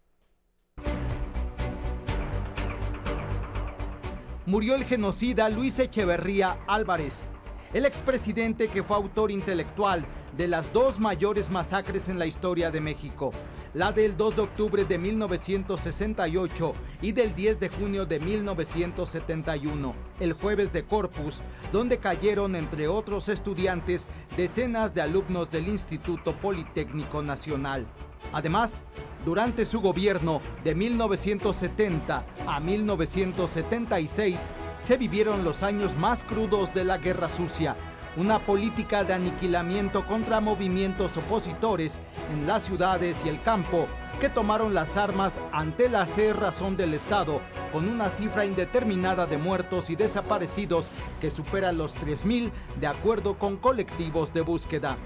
Murió 4.51 4.75
el 4.75 4.83
genocida 4.83 5.47
Luis 5.47 5.79
Echeverría 5.79 6.57
Álvarez, 6.67 7.31
el 7.71 7.85
expresidente 7.85 8.67
que 8.67 8.83
fue 8.83 8.97
autor 8.97 9.31
intelectual 9.31 10.05
de 10.35 10.49
las 10.49 10.73
dos 10.73 10.99
mayores 10.99 11.49
masacres 11.49 12.09
en 12.09 12.19
la 12.19 12.25
historia 12.25 12.69
de 12.69 12.81
México, 12.81 13.31
la 13.73 13.93
del 13.93 14.17
2 14.17 14.35
de 14.35 14.41
octubre 14.41 14.83
de 14.83 14.97
1968 14.97 16.73
y 17.01 17.13
del 17.13 17.33
10 17.33 17.61
de 17.61 17.69
junio 17.69 18.05
de 18.05 18.19
1971, 18.19 19.95
el 20.19 20.33
jueves 20.33 20.73
de 20.73 20.83
Corpus, 20.83 21.43
donde 21.71 21.99
cayeron 21.99 22.57
entre 22.57 22.89
otros 22.89 23.29
estudiantes 23.29 24.09
decenas 24.35 24.93
de 24.93 24.99
alumnos 24.99 25.49
del 25.49 25.69
Instituto 25.69 26.37
Politécnico 26.37 27.23
Nacional. 27.23 27.87
Además, 28.33 28.85
durante 29.25 29.65
su 29.65 29.81
gobierno 29.81 30.41
de 30.63 30.73
1970 30.73 32.25
a 32.47 32.59
1976 32.59 34.39
se 34.83 34.97
vivieron 34.97 35.43
los 35.43 35.63
años 35.63 35.95
más 35.95 36.23
crudos 36.23 36.73
de 36.73 36.85
la 36.85 36.97
Guerra 36.97 37.29
Sucia, 37.29 37.75
una 38.17 38.39
política 38.39 39.03
de 39.03 39.13
aniquilamiento 39.13 40.05
contra 40.07 40.41
movimientos 40.41 41.15
opositores 41.17 42.01
en 42.33 42.47
las 42.47 42.63
ciudades 42.63 43.17
y 43.25 43.29
el 43.29 43.41
campo 43.43 43.87
que 44.19 44.29
tomaron 44.29 44.73
las 44.73 44.97
armas 44.97 45.39
ante 45.51 45.89
la 45.89 46.05
cerrazón 46.05 46.77
del 46.77 46.93
Estado, 46.93 47.41
con 47.71 47.87
una 47.87 48.09
cifra 48.09 48.45
indeterminada 48.45 49.25
de 49.25 49.37
muertos 49.37 49.89
y 49.89 49.95
desaparecidos 49.95 50.87
que 51.19 51.31
supera 51.31 51.71
los 51.71 51.95
3.000 51.95 52.51
de 52.79 52.87
acuerdo 52.87 53.37
con 53.39 53.57
colectivos 53.57 54.33
de 54.33 54.41
búsqueda. 54.41 54.97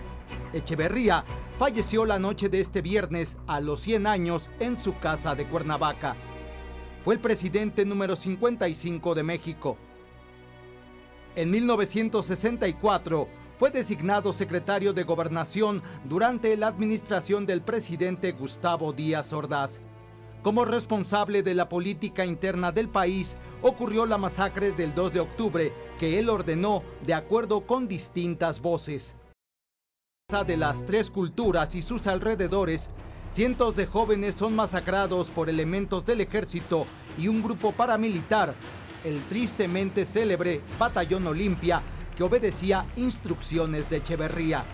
Echeverría 0.53 1.23
falleció 1.57 2.05
la 2.05 2.19
noche 2.19 2.49
de 2.49 2.61
este 2.61 2.81
viernes 2.81 3.37
a 3.47 3.59
los 3.59 3.81
100 3.81 4.07
años 4.07 4.49
en 4.59 4.77
su 4.77 4.97
casa 4.99 5.35
de 5.35 5.47
Cuernavaca. 5.47 6.15
Fue 7.03 7.13
el 7.13 7.19
presidente 7.19 7.85
número 7.85 8.15
55 8.15 9.15
de 9.15 9.23
México. 9.23 9.77
En 11.35 11.51
1964 11.51 13.27
fue 13.57 13.69
designado 13.71 14.33
secretario 14.33 14.93
de 14.93 15.03
Gobernación 15.03 15.83
durante 16.03 16.55
la 16.57 16.67
administración 16.67 17.45
del 17.45 17.61
presidente 17.61 18.31
Gustavo 18.31 18.91
Díaz 18.91 19.33
Ordaz. 19.33 19.81
Como 20.41 20.63
responsable 20.63 21.41
de 21.43 21.55
la 21.55 21.69
política 21.69 22.25
interna 22.25 22.71
del 22.71 22.89
país, 22.89 23.35
ocurrió 23.61 24.05
la 24.05 24.17
masacre 24.17 24.71
del 24.71 24.93
2 24.93 25.13
de 25.13 25.19
octubre 25.19 25.73
que 25.99 26.19
él 26.19 26.29
ordenó 26.29 26.83
de 27.05 27.13
acuerdo 27.13 27.65
con 27.65 27.87
distintas 27.87 28.61
voces 28.61 29.15
de 30.25 30.57
las 30.57 30.83
tres 30.85 31.11
culturas 31.11 31.75
y 31.75 31.83
sus 31.83 32.07
alrededores, 32.07 32.89
cientos 33.29 33.75
de 33.75 33.85
jóvenes 33.85 34.33
son 34.35 34.55
masacrados 34.55 35.29
por 35.29 35.51
elementos 35.51 36.03
del 36.03 36.19
ejército 36.19 36.87
y 37.15 37.27
un 37.27 37.43
grupo 37.43 37.73
paramilitar, 37.73 38.55
el 39.03 39.21
tristemente 39.29 40.03
célebre 40.03 40.61
Batallón 40.79 41.27
Olimpia, 41.27 41.83
que 42.17 42.23
obedecía 42.23 42.87
instrucciones 42.95 43.87
de 43.87 43.97
Echeverría. 43.97 44.65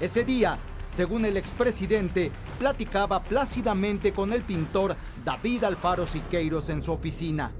Ese 0.00 0.24
día, 0.24 0.56
según 0.90 1.26
el 1.26 1.36
expresidente, 1.36 2.32
platicaba 2.58 3.22
plácidamente 3.22 4.14
con 4.14 4.32
el 4.32 4.40
pintor 4.40 4.96
David 5.26 5.64
Alfaro 5.64 6.06
Siqueiros 6.06 6.70
en 6.70 6.80
su 6.80 6.90
oficina. 6.90 7.52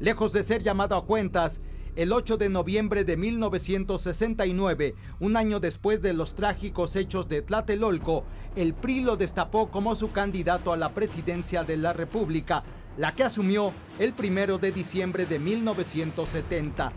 Lejos 0.00 0.32
de 0.32 0.42
ser 0.42 0.62
llamado 0.62 0.96
a 0.96 1.04
cuentas, 1.04 1.60
el 1.94 2.12
8 2.12 2.38
de 2.38 2.48
noviembre 2.48 3.04
de 3.04 3.18
1969, 3.18 4.94
un 5.20 5.36
año 5.36 5.60
después 5.60 6.00
de 6.00 6.14
los 6.14 6.34
trágicos 6.34 6.96
hechos 6.96 7.28
de 7.28 7.42
Tlatelolco, 7.42 8.24
el 8.56 8.72
PRI 8.72 9.02
lo 9.02 9.16
destapó 9.16 9.70
como 9.70 9.94
su 9.94 10.10
candidato 10.10 10.72
a 10.72 10.78
la 10.78 10.94
presidencia 10.94 11.64
de 11.64 11.76
la 11.76 11.92
República, 11.92 12.62
la 12.96 13.14
que 13.14 13.24
asumió 13.24 13.74
el 13.98 14.14
1 14.18 14.56
de 14.58 14.72
diciembre 14.72 15.26
de 15.26 15.38
1970. 15.38 16.92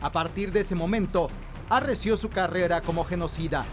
A 0.00 0.12
partir 0.12 0.52
de 0.52 0.60
ese 0.60 0.76
momento, 0.76 1.30
arreció 1.68 2.16
su 2.16 2.30
carrera 2.30 2.80
como 2.80 3.02
genocida. 3.04 3.64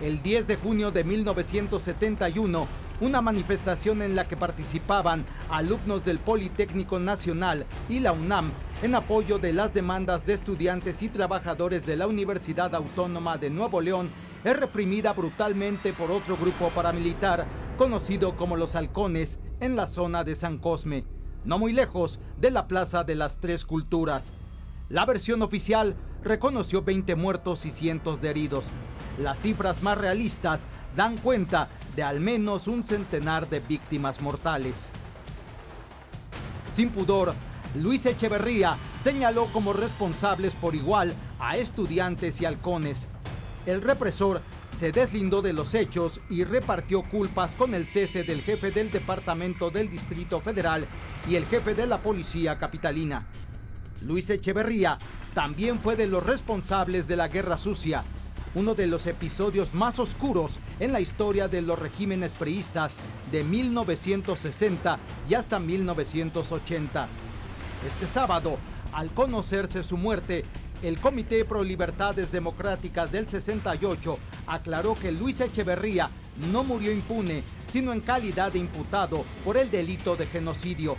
El 0.00 0.22
10 0.22 0.46
de 0.46 0.56
junio 0.56 0.92
de 0.92 1.02
1971, 1.02 2.68
una 3.00 3.22
manifestación 3.22 4.02
en 4.02 4.16
la 4.16 4.26
que 4.26 4.36
participaban 4.36 5.24
alumnos 5.50 6.04
del 6.04 6.18
Politécnico 6.18 6.98
Nacional 6.98 7.66
y 7.88 8.00
la 8.00 8.12
UNAM 8.12 8.50
en 8.82 8.94
apoyo 8.94 9.38
de 9.38 9.52
las 9.52 9.74
demandas 9.74 10.26
de 10.26 10.34
estudiantes 10.34 11.02
y 11.02 11.08
trabajadores 11.08 11.86
de 11.86 11.96
la 11.96 12.06
Universidad 12.06 12.74
Autónoma 12.74 13.38
de 13.38 13.50
Nuevo 13.50 13.80
León, 13.80 14.10
es 14.44 14.56
reprimida 14.58 15.12
brutalmente 15.12 15.92
por 15.92 16.10
otro 16.10 16.36
grupo 16.36 16.70
paramilitar 16.70 17.46
conocido 17.76 18.36
como 18.36 18.56
los 18.56 18.74
Halcones 18.74 19.38
en 19.60 19.76
la 19.76 19.86
zona 19.86 20.24
de 20.24 20.36
San 20.36 20.58
Cosme, 20.58 21.04
no 21.44 21.58
muy 21.58 21.72
lejos 21.72 22.20
de 22.40 22.50
la 22.50 22.68
Plaza 22.68 23.04
de 23.04 23.14
las 23.14 23.40
Tres 23.40 23.64
Culturas. 23.64 24.32
La 24.88 25.04
versión 25.04 25.42
oficial 25.42 25.96
reconoció 26.22 26.82
20 26.82 27.14
muertos 27.14 27.66
y 27.66 27.70
cientos 27.70 28.20
de 28.20 28.30
heridos. 28.30 28.70
Las 29.20 29.40
cifras 29.40 29.82
más 29.82 29.98
realistas 29.98 30.66
dan 30.96 31.16
cuenta 31.18 31.68
de 31.98 32.04
al 32.04 32.20
menos 32.20 32.68
un 32.68 32.84
centenar 32.84 33.50
de 33.50 33.58
víctimas 33.58 34.20
mortales. 34.20 34.90
Sin 36.72 36.90
pudor, 36.90 37.34
Luis 37.74 38.06
Echeverría 38.06 38.76
señaló 39.02 39.50
como 39.50 39.72
responsables 39.72 40.54
por 40.54 40.76
igual 40.76 41.12
a 41.40 41.56
estudiantes 41.56 42.40
y 42.40 42.44
halcones. 42.44 43.08
El 43.66 43.82
represor 43.82 44.42
se 44.70 44.92
deslindó 44.92 45.42
de 45.42 45.52
los 45.52 45.74
hechos 45.74 46.20
y 46.30 46.44
repartió 46.44 47.02
culpas 47.02 47.56
con 47.56 47.74
el 47.74 47.84
cese 47.84 48.22
del 48.22 48.42
jefe 48.42 48.70
del 48.70 48.92
Departamento 48.92 49.68
del 49.70 49.90
Distrito 49.90 50.40
Federal 50.40 50.86
y 51.28 51.34
el 51.34 51.46
jefe 51.46 51.74
de 51.74 51.88
la 51.88 52.00
Policía 52.00 52.60
Capitalina. 52.60 53.26
Luis 54.02 54.30
Echeverría 54.30 54.98
también 55.34 55.80
fue 55.80 55.96
de 55.96 56.06
los 56.06 56.24
responsables 56.24 57.08
de 57.08 57.16
la 57.16 57.26
Guerra 57.26 57.58
Sucia. 57.58 58.04
Uno 58.54 58.74
de 58.74 58.86
los 58.86 59.06
episodios 59.06 59.74
más 59.74 59.98
oscuros 59.98 60.58
en 60.80 60.92
la 60.92 61.00
historia 61.00 61.48
de 61.48 61.62
los 61.62 61.78
regímenes 61.78 62.34
priistas 62.34 62.92
de 63.30 63.44
1960 63.44 64.98
y 65.28 65.34
hasta 65.34 65.58
1980. 65.58 67.08
Este 67.86 68.06
sábado, 68.08 68.58
al 68.92 69.10
conocerse 69.10 69.84
su 69.84 69.96
muerte, 69.96 70.44
el 70.82 71.00
Comité 71.00 71.44
Pro 71.44 71.64
Libertades 71.64 72.30
Democráticas 72.30 73.10
del 73.10 73.26
68 73.26 74.18
aclaró 74.46 74.94
que 74.94 75.12
Luis 75.12 75.40
Echeverría 75.40 76.10
no 76.52 76.62
murió 76.62 76.92
impune, 76.92 77.42
sino 77.70 77.92
en 77.92 78.00
calidad 78.00 78.52
de 78.52 78.60
imputado 78.60 79.24
por 79.44 79.56
el 79.56 79.70
delito 79.70 80.16
de 80.16 80.26
genocidio. 80.26 80.96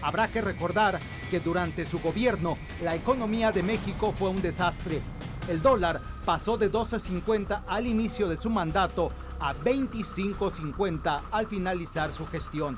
Habrá 0.00 0.28
que 0.28 0.40
recordar 0.40 0.98
que 1.30 1.40
durante 1.40 1.84
su 1.84 1.98
gobierno 2.00 2.56
la 2.82 2.94
economía 2.94 3.52
de 3.52 3.62
México 3.62 4.14
fue 4.18 4.30
un 4.30 4.40
desastre. 4.40 5.00
El 5.48 5.62
dólar 5.62 6.02
pasó 6.26 6.58
de 6.58 6.70
12.50 6.70 7.62
al 7.66 7.86
inicio 7.86 8.28
de 8.28 8.36
su 8.36 8.50
mandato 8.50 9.10
a 9.40 9.54
25.50 9.54 11.22
al 11.30 11.46
finalizar 11.46 12.12
su 12.12 12.26
gestión. 12.26 12.76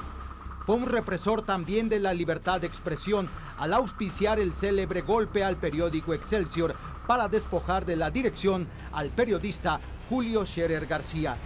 Fue 0.64 0.76
un 0.76 0.86
represor 0.86 1.42
también 1.42 1.88
de 1.88 1.98
la 1.98 2.14
libertad 2.14 2.60
de 2.60 2.68
expresión 2.68 3.28
al 3.58 3.74
auspiciar 3.74 4.38
el 4.38 4.54
célebre 4.54 5.00
golpe 5.00 5.42
al 5.42 5.56
periódico 5.56 6.14
Excelsior 6.14 6.76
para 7.08 7.28
despojar 7.28 7.84
de 7.84 7.96
la 7.96 8.12
dirección 8.12 8.68
al 8.92 9.08
periodista 9.08 9.80
Julio 10.08 10.46
Scherer 10.46 10.86
García. 10.86 11.36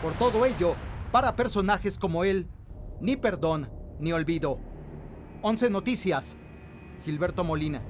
Por 0.00 0.14
todo 0.14 0.46
ello, 0.46 0.76
para 1.12 1.36
personajes 1.36 1.98
como 1.98 2.24
él, 2.24 2.48
ni 3.02 3.16
perdón 3.16 3.68
ni 3.98 4.12
olvido. 4.12 4.58
11 5.42 5.68
Noticias, 5.68 6.38
Gilberto 7.04 7.44
Molina. 7.44 7.82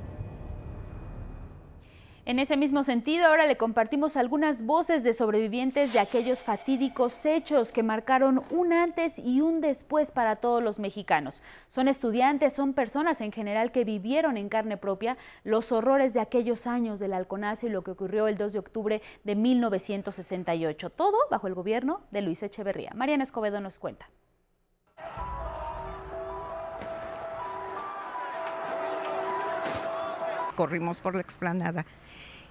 En 2.30 2.38
ese 2.38 2.56
mismo 2.56 2.84
sentido, 2.84 3.26
ahora 3.26 3.48
le 3.48 3.56
compartimos 3.56 4.16
algunas 4.16 4.64
voces 4.64 5.02
de 5.02 5.14
sobrevivientes 5.14 5.92
de 5.92 5.98
aquellos 5.98 6.44
fatídicos 6.44 7.26
hechos 7.26 7.72
que 7.72 7.82
marcaron 7.82 8.44
un 8.50 8.72
antes 8.72 9.18
y 9.18 9.40
un 9.40 9.60
después 9.60 10.12
para 10.12 10.36
todos 10.36 10.62
los 10.62 10.78
mexicanos. 10.78 11.42
Son 11.66 11.88
estudiantes, 11.88 12.52
son 12.52 12.72
personas 12.72 13.20
en 13.20 13.32
general 13.32 13.72
que 13.72 13.82
vivieron 13.82 14.36
en 14.36 14.48
carne 14.48 14.76
propia 14.76 15.16
los 15.42 15.72
horrores 15.72 16.14
de 16.14 16.20
aquellos 16.20 16.68
años 16.68 17.00
del 17.00 17.14
halconazo 17.14 17.66
y 17.66 17.70
lo 17.70 17.82
que 17.82 17.90
ocurrió 17.90 18.28
el 18.28 18.38
2 18.38 18.52
de 18.52 18.58
octubre 18.60 19.02
de 19.24 19.34
1968. 19.34 20.90
Todo 20.90 21.18
bajo 21.32 21.48
el 21.48 21.54
gobierno 21.54 22.02
de 22.12 22.22
Luis 22.22 22.44
Echeverría. 22.44 22.92
Mariana 22.94 23.24
Escobedo 23.24 23.60
nos 23.60 23.80
cuenta. 23.80 24.08
Corrimos 30.54 31.00
por 31.00 31.16
la 31.16 31.22
explanada 31.22 31.86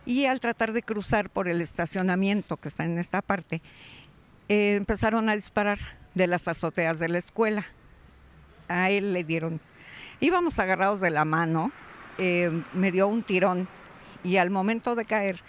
y 0.10 0.26
al 0.26 0.40
tratar 0.40 0.73
de 0.73 0.81
cruzar 0.81 1.30
por 1.30 1.48
el 1.48 1.61
estacionamiento 1.61 2.57
que 2.57 2.68
está 2.68 2.84
en 2.84 2.98
esta 2.98 3.22
parte, 3.22 3.61
eh, 4.48 4.73
empezaron 4.73 5.30
a 5.30 5.36
disparar 5.36 5.77
de 6.15 6.26
las 6.26 6.48
azoteas 6.48 6.98
de 6.98 7.10
la 7.10 7.19
escuela. 7.19 7.64
A 8.69 8.90
él 8.90 9.14
le 9.14 9.23
dieron, 9.23 9.61
íbamos 10.19 10.57
agarrados 10.57 10.99
de 10.99 11.11
la 11.11 11.26
mano, 11.26 11.72
eh, 12.18 12.49
me 12.73 12.91
dio 12.91 13.07
un 13.07 13.22
tirón 13.22 13.68
y 14.23 14.38
al 14.38 14.49
momento 14.49 14.95
de 14.95 15.06
caer, 15.06 15.44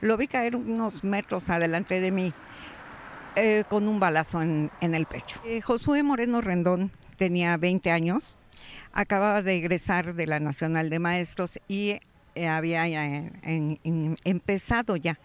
lo 0.00 0.16
vi 0.16 0.26
caer 0.26 0.56
unos 0.56 1.04
metros 1.04 1.48
adelante 1.48 2.00
de 2.00 2.10
mí 2.10 2.34
eh, 3.36 3.62
con 3.68 3.86
un 3.86 4.00
balazo 4.00 4.42
en, 4.42 4.72
en 4.80 4.96
el 4.96 5.06
pecho. 5.06 5.40
Josué 5.62 6.02
Moreno 6.02 6.40
Rendón 6.40 6.90
tenía 7.16 7.56
20 7.56 7.92
años, 7.92 8.38
acababa 8.92 9.42
de 9.42 9.54
egresar 9.54 10.14
de 10.16 10.26
la 10.26 10.40
Nacional 10.40 10.90
de 10.90 10.98
Maestros 10.98 11.60
y 11.68 12.00
eh, 12.34 12.48
había 12.48 12.86
empezado 13.44 14.96
ya 14.96 15.18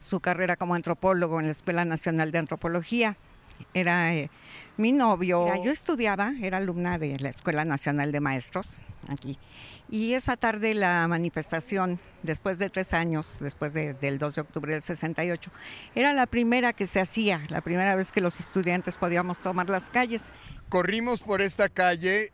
su 0.00 0.20
carrera 0.20 0.56
como 0.56 0.74
antropólogo 0.74 1.40
en 1.40 1.46
la 1.46 1.52
Escuela 1.52 1.84
Nacional 1.84 2.30
de 2.30 2.38
Antropología. 2.38 3.16
Era 3.72 4.14
eh, 4.14 4.30
mi 4.76 4.92
novio. 4.92 5.46
yo 5.62 5.70
estudiaba, 5.70 6.32
era 6.42 6.58
alumna 6.58 6.98
de 6.98 7.18
la 7.18 7.30
Escuela 7.30 7.64
Nacional 7.64 8.12
de 8.12 8.20
Maestros 8.20 8.76
aquí. 9.08 9.38
Y 9.90 10.14
esa 10.14 10.36
tarde 10.36 10.74
la 10.74 11.06
manifestación, 11.08 12.00
después 12.22 12.58
de 12.58 12.68
tres 12.70 12.92
años, 12.92 13.38
después 13.40 13.72
del 13.72 14.18
2 14.18 14.34
de 14.34 14.40
octubre 14.40 14.72
del 14.72 14.82
68, 14.82 15.50
era 15.94 16.12
la 16.12 16.26
primera 16.26 16.72
que 16.72 16.86
se 16.86 17.00
hacía, 17.00 17.40
la 17.48 17.60
primera 17.60 17.94
vez 17.94 18.10
que 18.10 18.20
los 18.20 18.40
estudiantes 18.40 18.96
podíamos 18.96 19.38
tomar 19.38 19.70
las 19.70 19.90
calles. 19.90 20.30
Corrimos 20.68 21.20
por 21.20 21.42
esta 21.42 21.68
calle 21.68 22.32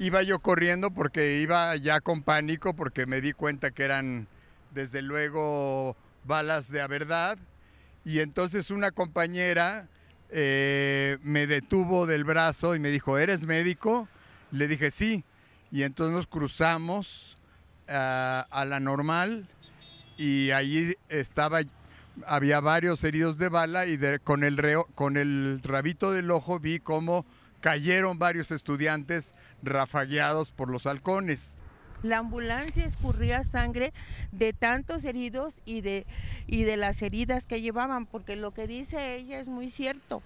Iba 0.00 0.22
yo 0.22 0.38
corriendo 0.38 0.90
porque 0.90 1.42
iba 1.42 1.76
ya 1.76 2.00
con 2.00 2.22
pánico 2.22 2.72
porque 2.74 3.04
me 3.04 3.20
di 3.20 3.34
cuenta 3.34 3.70
que 3.70 3.82
eran 3.82 4.28
desde 4.70 5.02
luego 5.02 5.94
balas 6.24 6.72
de 6.72 6.80
a 6.80 6.86
verdad 6.86 7.36
y 8.02 8.20
entonces 8.20 8.70
una 8.70 8.92
compañera 8.92 9.88
eh, 10.30 11.18
me 11.22 11.46
detuvo 11.46 12.06
del 12.06 12.24
brazo 12.24 12.74
y 12.74 12.78
me 12.78 12.88
dijo, 12.88 13.18
¿eres 13.18 13.44
médico? 13.44 14.08
Le 14.52 14.68
dije 14.68 14.90
sí 14.90 15.22
y 15.70 15.82
entonces 15.82 16.14
nos 16.14 16.26
cruzamos 16.26 17.36
ah, 17.86 18.46
a 18.50 18.64
la 18.64 18.80
normal 18.80 19.50
y 20.16 20.50
allí 20.52 20.94
estaba 21.10 21.60
había 22.26 22.60
varios 22.60 23.04
heridos 23.04 23.36
de 23.36 23.50
bala 23.50 23.84
y 23.84 23.98
con, 24.24 24.44
el 24.44 24.78
con 24.94 25.18
el 25.18 25.60
rabito 25.62 26.10
del 26.10 26.30
ojo 26.30 26.58
vi 26.58 26.78
cómo 26.78 27.26
cayeron 27.60 28.18
varios 28.18 28.50
estudiantes 28.50 29.34
rafagueados 29.62 30.52
por 30.52 30.70
los 30.70 30.86
halcones. 30.86 31.56
La 32.02 32.18
ambulancia 32.18 32.86
escurría 32.86 33.44
sangre 33.44 33.92
de 34.32 34.52
tantos 34.52 35.04
heridos 35.04 35.60
y 35.66 35.82
de, 35.82 36.06
y 36.46 36.64
de 36.64 36.78
las 36.78 37.02
heridas 37.02 37.46
que 37.46 37.60
llevaban, 37.60 38.06
porque 38.06 38.36
lo 38.36 38.52
que 38.52 38.66
dice 38.66 39.16
ella 39.16 39.38
es 39.38 39.48
muy 39.48 39.68
cierto. 39.68 40.22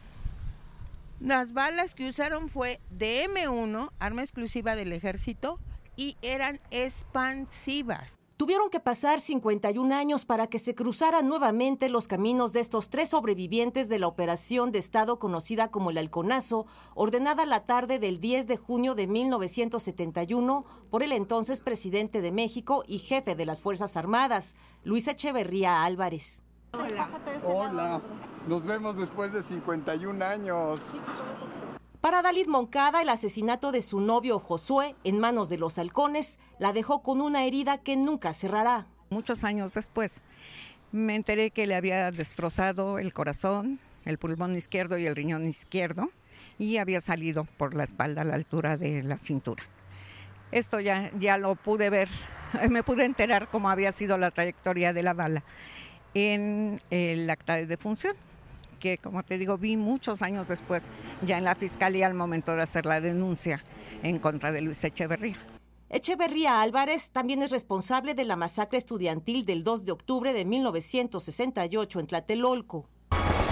Las 1.20 1.52
balas 1.52 1.94
que 1.94 2.08
usaron 2.08 2.48
fue 2.48 2.80
de 2.90 3.26
M1, 3.28 3.90
arma 3.98 4.22
exclusiva 4.22 4.76
del 4.76 4.92
ejército, 4.92 5.58
y 5.96 6.16
eran 6.22 6.60
expansivas. 6.70 8.18
Tuvieron 8.36 8.68
que 8.68 8.80
pasar 8.80 9.20
51 9.20 9.94
años 9.94 10.24
para 10.24 10.48
que 10.48 10.58
se 10.58 10.74
cruzaran 10.74 11.28
nuevamente 11.28 11.88
los 11.88 12.08
caminos 12.08 12.52
de 12.52 12.58
estos 12.58 12.90
tres 12.90 13.10
sobrevivientes 13.10 13.88
de 13.88 14.00
la 14.00 14.08
operación 14.08 14.72
de 14.72 14.80
Estado 14.80 15.20
conocida 15.20 15.70
como 15.70 15.90
el 15.90 15.98
Halconazo, 15.98 16.66
ordenada 16.96 17.46
la 17.46 17.64
tarde 17.64 18.00
del 18.00 18.18
10 18.18 18.48
de 18.48 18.56
junio 18.56 18.96
de 18.96 19.06
1971 19.06 20.64
por 20.90 21.04
el 21.04 21.12
entonces 21.12 21.62
presidente 21.62 22.22
de 22.22 22.32
México 22.32 22.82
y 22.88 22.98
jefe 22.98 23.36
de 23.36 23.46
las 23.46 23.62
Fuerzas 23.62 23.96
Armadas, 23.96 24.56
Luis 24.82 25.06
Echeverría 25.06 25.84
Álvarez. 25.84 26.42
Hola. 26.72 27.08
Hola. 27.46 28.02
Nos 28.48 28.64
vemos 28.64 28.96
después 28.96 29.32
de 29.32 29.44
51 29.44 30.24
años. 30.24 30.94
Para 32.04 32.20
Dalit 32.20 32.48
Moncada, 32.48 33.00
el 33.00 33.08
asesinato 33.08 33.72
de 33.72 33.80
su 33.80 33.98
novio 33.98 34.38
Josué 34.38 34.94
en 35.04 35.18
manos 35.18 35.48
de 35.48 35.56
los 35.56 35.78
halcones 35.78 36.38
la 36.58 36.74
dejó 36.74 37.02
con 37.02 37.22
una 37.22 37.46
herida 37.46 37.78
que 37.78 37.96
nunca 37.96 38.34
cerrará. 38.34 38.86
Muchos 39.08 39.42
años 39.42 39.72
después 39.72 40.20
me 40.92 41.14
enteré 41.14 41.50
que 41.50 41.66
le 41.66 41.74
había 41.74 42.10
destrozado 42.10 42.98
el 42.98 43.14
corazón, 43.14 43.80
el 44.04 44.18
pulmón 44.18 44.54
izquierdo 44.54 44.98
y 44.98 45.06
el 45.06 45.16
riñón 45.16 45.46
izquierdo 45.46 46.10
y 46.58 46.76
había 46.76 47.00
salido 47.00 47.44
por 47.56 47.72
la 47.72 47.84
espalda 47.84 48.20
a 48.20 48.24
la 48.24 48.34
altura 48.34 48.76
de 48.76 49.02
la 49.02 49.16
cintura. 49.16 49.64
Esto 50.52 50.80
ya, 50.80 51.10
ya 51.18 51.38
lo 51.38 51.54
pude 51.54 51.88
ver, 51.88 52.10
me 52.68 52.82
pude 52.82 53.06
enterar 53.06 53.48
cómo 53.48 53.70
había 53.70 53.92
sido 53.92 54.18
la 54.18 54.30
trayectoria 54.30 54.92
de 54.92 55.02
la 55.02 55.14
bala 55.14 55.42
en 56.12 56.82
el 56.90 57.30
acta 57.30 57.54
de 57.54 57.66
defunción 57.66 58.14
que, 58.74 58.98
como 58.98 59.22
te 59.22 59.38
digo, 59.38 59.58
vi 59.58 59.76
muchos 59.76 60.22
años 60.22 60.48
después, 60.48 60.90
ya 61.22 61.38
en 61.38 61.44
la 61.44 61.54
fiscalía 61.54 62.06
al 62.06 62.14
momento 62.14 62.54
de 62.54 62.62
hacer 62.62 62.86
la 62.86 63.00
denuncia 63.00 63.62
en 64.02 64.18
contra 64.18 64.52
de 64.52 64.62
Luis 64.62 64.82
Echeverría. 64.84 65.38
Echeverría 65.90 66.60
Álvarez 66.60 67.10
también 67.10 67.42
es 67.42 67.50
responsable 67.50 68.14
de 68.14 68.24
la 68.24 68.36
masacre 68.36 68.78
estudiantil 68.78 69.44
del 69.44 69.62
2 69.62 69.84
de 69.84 69.92
octubre 69.92 70.32
de 70.32 70.44
1968 70.44 72.00
en 72.00 72.06
Tlatelolco. 72.06 72.88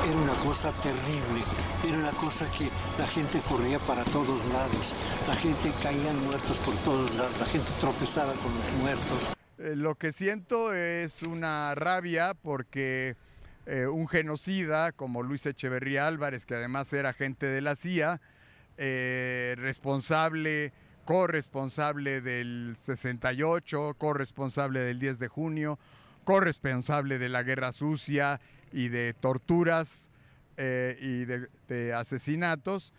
Era 0.05 0.17
una 0.17 0.35
cosa 0.41 0.73
terrible, 0.83 1.45
era 1.87 1.97
una 1.99 2.11
cosa 2.11 2.51
que 2.51 2.69
la 2.99 3.07
gente 3.07 3.41
corría 3.49 3.79
para 3.79 4.03
todos 4.03 4.45
lados, 4.53 4.95
la 5.29 5.37
gente 5.37 5.71
caía 5.81 6.13
muertos 6.15 6.57
por 6.65 6.75
todos 6.79 7.15
lados, 7.17 7.39
la 7.39 7.47
gente 7.47 7.71
tropezaba 7.79 8.33
con 8.33 8.53
los 8.53 8.73
muertos. 8.81 9.37
Eh, 9.59 9.77
lo 9.77 9.95
que 9.95 10.11
siento 10.11 10.75
es 10.75 11.23
una 11.23 11.77
rabia 11.77 12.35
porque 12.35 13.15
eh, 13.67 13.87
un 13.87 14.09
genocida 14.09 14.91
como 14.93 15.23
Luis 15.23 15.47
Echeverría 15.47 16.09
Álvarez, 16.09 16.47
que 16.47 16.55
además 16.55 16.93
era 16.93 17.11
agente 17.11 17.47
de 17.47 17.61
la 17.61 17.77
CIA, 17.77 18.21
eh, 18.77 19.55
responsable, 19.57 20.73
corresponsable 21.05 22.21
del 22.21 22.75
68, 22.77 23.95
corresponsable 23.99 24.81
del 24.81 24.99
10 24.99 25.19
de 25.21 25.29
junio, 25.29 25.79
corresponsable 26.25 27.19
de 27.19 27.29
la 27.29 27.45
guerra 27.45 27.71
sucia 27.71 28.41
y 28.73 28.89
de 28.89 29.15
torturas 29.15 30.09
eh, 30.57 30.97
y 31.01 31.25
de, 31.25 31.95
asesinatos, 31.95 32.93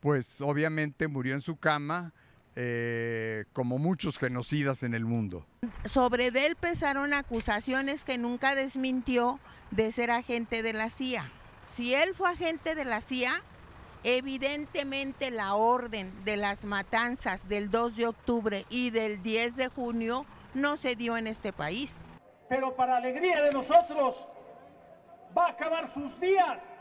pues 0.00 0.40
obviamente 0.40 1.08
murió 1.08 1.34
en 1.34 1.40
su 1.40 1.56
cama 1.56 2.12
eh, 2.56 3.44
como 3.52 3.78
muchos 3.78 4.18
genocidas 4.18 4.82
en 4.82 4.94
el 4.94 5.04
mundo. 5.04 5.46
Sobre 5.84 6.28
él 6.28 6.56
pesaron 6.56 7.14
acusaciones 7.14 8.04
que 8.04 8.18
nunca 8.18 8.54
desmintió 8.54 9.38
de 9.70 9.92
ser 9.92 10.10
agente 10.10 10.62
de 10.62 10.72
la 10.72 10.90
CIA. 10.90 11.30
Si 11.76 11.94
él 11.94 12.14
fue 12.14 12.30
agente 12.30 12.74
de 12.74 12.84
la 12.84 13.00
CIA, 13.00 13.42
evidentemente 14.04 15.30
la 15.30 15.54
orden 15.54 16.12
de 16.24 16.36
las 16.36 16.64
matanzas 16.64 17.48
del 17.48 17.70
2 17.70 17.96
de 17.96 18.06
octubre 18.06 18.64
y 18.70 18.90
del 18.90 19.22
10 19.22 19.56
de 19.56 19.68
junio 19.68 20.24
no 20.54 20.76
se 20.76 20.96
dio 20.96 21.16
en 21.16 21.26
este 21.26 21.52
país. 21.52 21.96
Pero 22.48 22.74
para 22.74 22.96
alegría 22.96 23.42
de 23.42 23.52
nosotros, 23.52 24.28
va 25.36 25.46
a 25.46 25.50
acabar 25.50 25.90
sus 25.90 26.18
días 26.18 26.77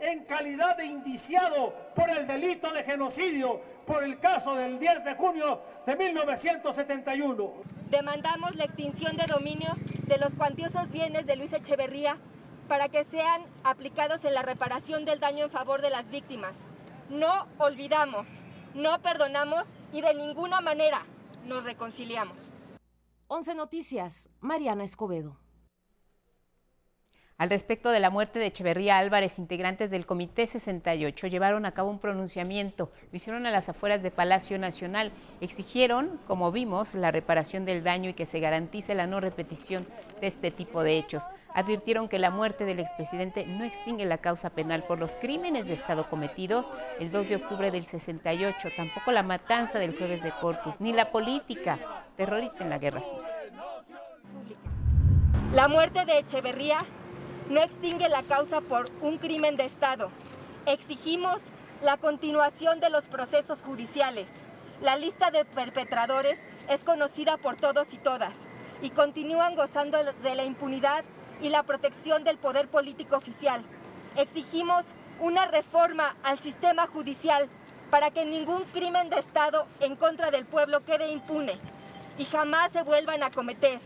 en 0.00 0.24
calidad 0.24 0.76
de 0.76 0.86
indiciado 0.86 1.74
por 1.94 2.10
el 2.10 2.26
delito 2.26 2.72
de 2.72 2.84
genocidio 2.84 3.60
por 3.86 4.04
el 4.04 4.18
caso 4.18 4.54
del 4.54 4.78
10 4.78 5.04
de 5.04 5.14
junio 5.14 5.62
de 5.86 5.96
1971. 5.96 7.52
Demandamos 7.90 8.54
la 8.56 8.64
extinción 8.64 9.16
de 9.16 9.26
dominio 9.26 9.70
de 10.06 10.18
los 10.18 10.34
cuantiosos 10.34 10.90
bienes 10.90 11.26
de 11.26 11.36
Luis 11.36 11.52
Echeverría 11.52 12.18
para 12.68 12.88
que 12.88 13.04
sean 13.04 13.42
aplicados 13.64 14.24
en 14.24 14.34
la 14.34 14.42
reparación 14.42 15.04
del 15.04 15.20
daño 15.20 15.44
en 15.44 15.50
favor 15.50 15.80
de 15.80 15.90
las 15.90 16.08
víctimas. 16.10 16.54
No 17.08 17.46
olvidamos, 17.58 18.26
no 18.74 19.00
perdonamos 19.00 19.66
y 19.92 20.02
de 20.02 20.14
ninguna 20.14 20.60
manera 20.60 21.06
nos 21.46 21.64
reconciliamos. 21.64 22.50
11 23.28 23.54
Noticias, 23.54 24.30
Mariana 24.40 24.84
Escobedo. 24.84 25.38
Al 27.38 27.50
respecto 27.50 27.92
de 27.92 28.00
la 28.00 28.10
muerte 28.10 28.40
de 28.40 28.46
Echeverría 28.46 28.98
Álvarez, 28.98 29.38
integrantes 29.38 29.92
del 29.92 30.06
Comité 30.06 30.44
68 30.44 31.28
llevaron 31.28 31.66
a 31.66 31.70
cabo 31.70 31.88
un 31.88 32.00
pronunciamiento. 32.00 32.90
Lo 33.12 33.16
hicieron 33.16 33.46
a 33.46 33.52
las 33.52 33.68
afueras 33.68 34.02
de 34.02 34.10
Palacio 34.10 34.58
Nacional. 34.58 35.12
Exigieron, 35.40 36.18
como 36.26 36.50
vimos, 36.50 36.96
la 36.96 37.12
reparación 37.12 37.64
del 37.64 37.84
daño 37.84 38.10
y 38.10 38.14
que 38.14 38.26
se 38.26 38.40
garantice 38.40 38.96
la 38.96 39.06
no 39.06 39.20
repetición 39.20 39.86
de 40.20 40.26
este 40.26 40.50
tipo 40.50 40.82
de 40.82 40.98
hechos. 40.98 41.22
Advirtieron 41.54 42.08
que 42.08 42.18
la 42.18 42.30
muerte 42.30 42.64
del 42.64 42.80
expresidente 42.80 43.46
no 43.46 43.62
extingue 43.62 44.04
la 44.04 44.18
causa 44.18 44.50
penal 44.50 44.82
por 44.82 44.98
los 44.98 45.14
crímenes 45.14 45.68
de 45.68 45.74
Estado 45.74 46.10
cometidos 46.10 46.72
el 46.98 47.12
2 47.12 47.28
de 47.28 47.36
octubre 47.36 47.70
del 47.70 47.84
68, 47.84 48.70
tampoco 48.76 49.12
la 49.12 49.22
matanza 49.22 49.78
del 49.78 49.96
jueves 49.96 50.24
de 50.24 50.32
Corpus, 50.40 50.80
ni 50.80 50.92
la 50.92 51.12
política 51.12 51.78
terrorista 52.16 52.64
en 52.64 52.70
la 52.70 52.78
guerra 52.78 53.00
sucia. 53.00 53.36
La 55.52 55.68
muerte 55.68 56.04
de 56.04 56.18
Echeverría 56.18 56.84
no 57.48 57.60
extingue 57.60 58.08
la 58.08 58.22
causa 58.22 58.60
por 58.60 58.90
un 59.00 59.16
crimen 59.16 59.56
de 59.56 59.64
Estado. 59.64 60.10
Exigimos 60.66 61.40
la 61.82 61.96
continuación 61.96 62.78
de 62.80 62.90
los 62.90 63.06
procesos 63.06 63.62
judiciales. 63.62 64.28
La 64.82 64.96
lista 64.96 65.30
de 65.30 65.44
perpetradores 65.44 66.38
es 66.68 66.84
conocida 66.84 67.38
por 67.38 67.56
todos 67.56 67.94
y 67.94 67.98
todas 67.98 68.34
y 68.82 68.90
continúan 68.90 69.56
gozando 69.56 69.98
de 70.04 70.34
la 70.34 70.44
impunidad 70.44 71.04
y 71.40 71.48
la 71.48 71.62
protección 71.62 72.22
del 72.22 72.36
poder 72.36 72.68
político 72.68 73.16
oficial. 73.16 73.64
Exigimos 74.16 74.84
una 75.20 75.46
reforma 75.46 76.16
al 76.22 76.38
sistema 76.40 76.86
judicial 76.86 77.48
para 77.90 78.10
que 78.10 78.26
ningún 78.26 78.64
crimen 78.64 79.08
de 79.08 79.18
Estado 79.18 79.66
en 79.80 79.96
contra 79.96 80.30
del 80.30 80.44
pueblo 80.44 80.84
quede 80.84 81.10
impune 81.10 81.58
y 82.18 82.26
jamás 82.26 82.70
se 82.72 82.82
vuelvan 82.82 83.22
a 83.22 83.30
cometer 83.30 83.80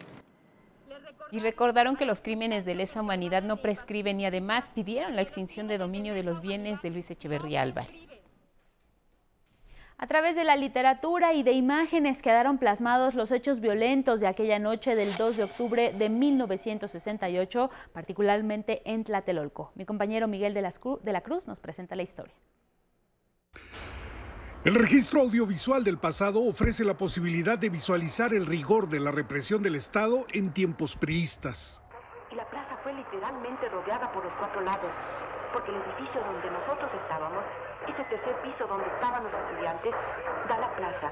y 1.30 1.38
recordaron 1.38 1.96
que 1.96 2.04
los 2.04 2.20
crímenes 2.20 2.64
de 2.64 2.74
lesa 2.74 3.00
humanidad 3.00 3.42
no 3.42 3.56
prescriben 3.56 4.20
y 4.20 4.26
además 4.26 4.70
pidieron 4.74 5.16
la 5.16 5.22
extinción 5.22 5.68
de 5.68 5.78
dominio 5.78 6.14
de 6.14 6.22
los 6.22 6.40
bienes 6.40 6.82
de 6.82 6.90
Luis 6.90 7.10
Echeverría 7.10 7.62
Álvarez. 7.62 8.22
A 10.02 10.06
través 10.08 10.34
de 10.34 10.42
la 10.42 10.56
literatura 10.56 11.32
y 11.32 11.44
de 11.44 11.52
imágenes 11.52 12.22
quedaron 12.22 12.58
plasmados 12.58 13.14
los 13.14 13.30
hechos 13.30 13.60
violentos 13.60 14.20
de 14.20 14.26
aquella 14.26 14.58
noche 14.58 14.96
del 14.96 15.14
2 15.16 15.36
de 15.36 15.44
octubre 15.44 15.92
de 15.92 16.08
1968, 16.08 17.70
particularmente 17.92 18.82
en 18.84 19.04
Tlatelolco. 19.04 19.70
Mi 19.76 19.84
compañero 19.84 20.26
Miguel 20.26 20.54
de 20.54 21.12
la 21.12 21.20
Cruz 21.20 21.46
nos 21.46 21.60
presenta 21.60 21.94
la 21.94 22.02
historia. 22.02 22.34
El 24.64 24.76
registro 24.76 25.22
audiovisual 25.22 25.82
del 25.82 25.98
pasado 25.98 26.40
ofrece 26.40 26.84
la 26.84 26.94
posibilidad 26.94 27.58
de 27.58 27.68
visualizar 27.68 28.32
el 28.32 28.46
rigor 28.46 28.88
de 28.88 29.00
la 29.00 29.10
represión 29.10 29.60
del 29.60 29.74
Estado 29.74 30.24
en 30.32 30.52
tiempos 30.52 30.94
priistas. 30.94 31.82
Y 32.30 32.36
la 32.36 32.48
plaza 32.48 32.78
fue 32.84 32.94
literalmente 32.94 33.68
rodeada 33.70 34.12
por 34.12 34.22
los 34.24 34.32
cuatro 34.38 34.60
lados, 34.60 34.88
porque 35.52 35.72
el 35.72 35.78
edificio 35.78 36.22
donde 36.22 36.48
nosotros 36.48 36.88
estábamos, 36.94 37.42
ese 37.90 38.04
tercer 38.04 38.36
piso 38.42 38.64
donde 38.68 38.86
estaban 38.86 39.24
los 39.24 39.32
estudiantes, 39.34 39.90
da 40.48 40.56
la 40.56 40.76
plaza. 40.76 41.10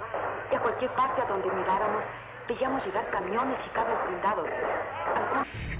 Y 0.52 0.54
a 0.54 0.62
cualquier 0.62 0.94
parte 0.94 1.20
a 1.20 1.26
donde 1.26 1.50
miráramos, 1.50 2.04
veíamos 2.46 2.86
llegar 2.86 3.10
camiones 3.10 3.58
y 3.66 3.74
carros 3.74 3.98
blindados. 4.06 4.48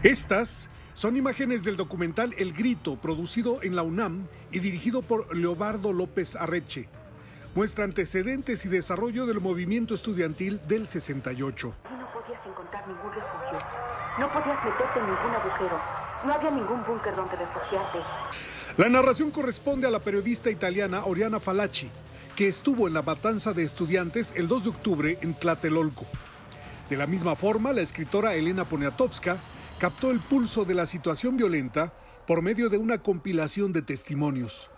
Estas 0.02 0.70
son 0.94 1.16
imágenes 1.16 1.62
del 1.62 1.76
documental 1.76 2.34
El 2.36 2.52
Grito, 2.52 2.97
producido 2.97 3.62
en 3.62 3.76
la 3.76 3.84
UNAM 3.84 4.26
y 4.51 4.59
dirigido 4.59 5.02
por 5.02 5.36
Leobardo 5.36 5.92
López 5.92 6.34
Arreche 6.34 6.88
muestra 7.55 7.85
antecedentes 7.85 8.64
y 8.64 8.68
desarrollo 8.68 9.27
del 9.27 9.40
movimiento 9.40 9.94
estudiantil 9.94 10.60
del 10.66 10.86
68. 10.86 11.74
No 11.90 12.12
podías 12.12 12.47
encontrar 12.47 12.86
ningún 12.86 13.12
refugio, 13.12 13.59
no 14.18 14.32
podías 14.32 14.64
meterte 14.64 14.98
en 14.98 15.06
ningún 15.06 15.35
agujero, 15.35 15.81
no 16.24 16.32
había 16.32 16.51
ningún 16.51 16.85
búnker 16.85 17.16
donde 17.16 17.36
refugiarte. 17.36 17.98
La 18.77 18.89
narración 18.89 19.31
corresponde 19.31 19.89
a 19.89 19.90
la 19.90 19.98
periodista 19.98 20.51
italiana 20.51 21.05
Oriana 21.05 21.40
Falacci, 21.40 21.90
que 22.36 22.47
estuvo 22.47 22.86
en 22.86 22.94
la 22.94 23.02
matanza 23.02 23.52
de 23.52 23.64
estudiantes 23.64 24.32
el 24.36 24.47
2 24.47 24.64
de 24.64 24.70
octubre 24.70 25.18
en 25.20 25.35
Tlatelolco. 25.35 26.06
De 26.89 26.97
la 26.97 27.06
misma 27.06 27.35
forma, 27.35 27.72
la 27.72 27.82
escritora 27.82 28.35
Elena 28.35 28.64
Poniatowska 28.64 29.39
captó 29.78 30.10
el 30.10 30.20
pulso 30.20 30.64
de 30.64 30.74
la 30.74 30.86
situación 30.86 31.36
violenta 31.36 31.93
por 32.27 32.43
medio 32.43 32.68
de 32.68 32.78
una 32.78 32.98
compilación 32.98 33.72
de 33.72 33.82
testimonios. 33.82 34.70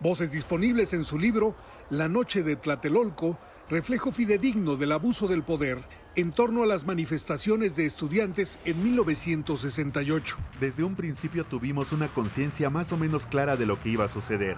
Voces 0.00 0.32
disponibles 0.32 0.92
en 0.92 1.04
su 1.04 1.18
libro 1.18 1.54
la 1.90 2.08
noche 2.08 2.42
de 2.42 2.56
Tlatelolco, 2.56 3.38
reflejo 3.68 4.12
fidedigno 4.12 4.76
del 4.76 4.92
abuso 4.92 5.28
del 5.28 5.42
poder 5.42 5.78
en 6.16 6.32
torno 6.32 6.62
a 6.62 6.66
las 6.66 6.86
manifestaciones 6.86 7.76
de 7.76 7.86
estudiantes 7.86 8.60
en 8.64 8.82
1968. 8.82 10.36
Desde 10.60 10.84
un 10.84 10.94
principio 10.94 11.44
tuvimos 11.44 11.92
una 11.92 12.08
conciencia 12.08 12.70
más 12.70 12.92
o 12.92 12.96
menos 12.96 13.26
clara 13.26 13.56
de 13.56 13.66
lo 13.66 13.80
que 13.80 13.88
iba 13.88 14.04
a 14.04 14.08
suceder. 14.08 14.56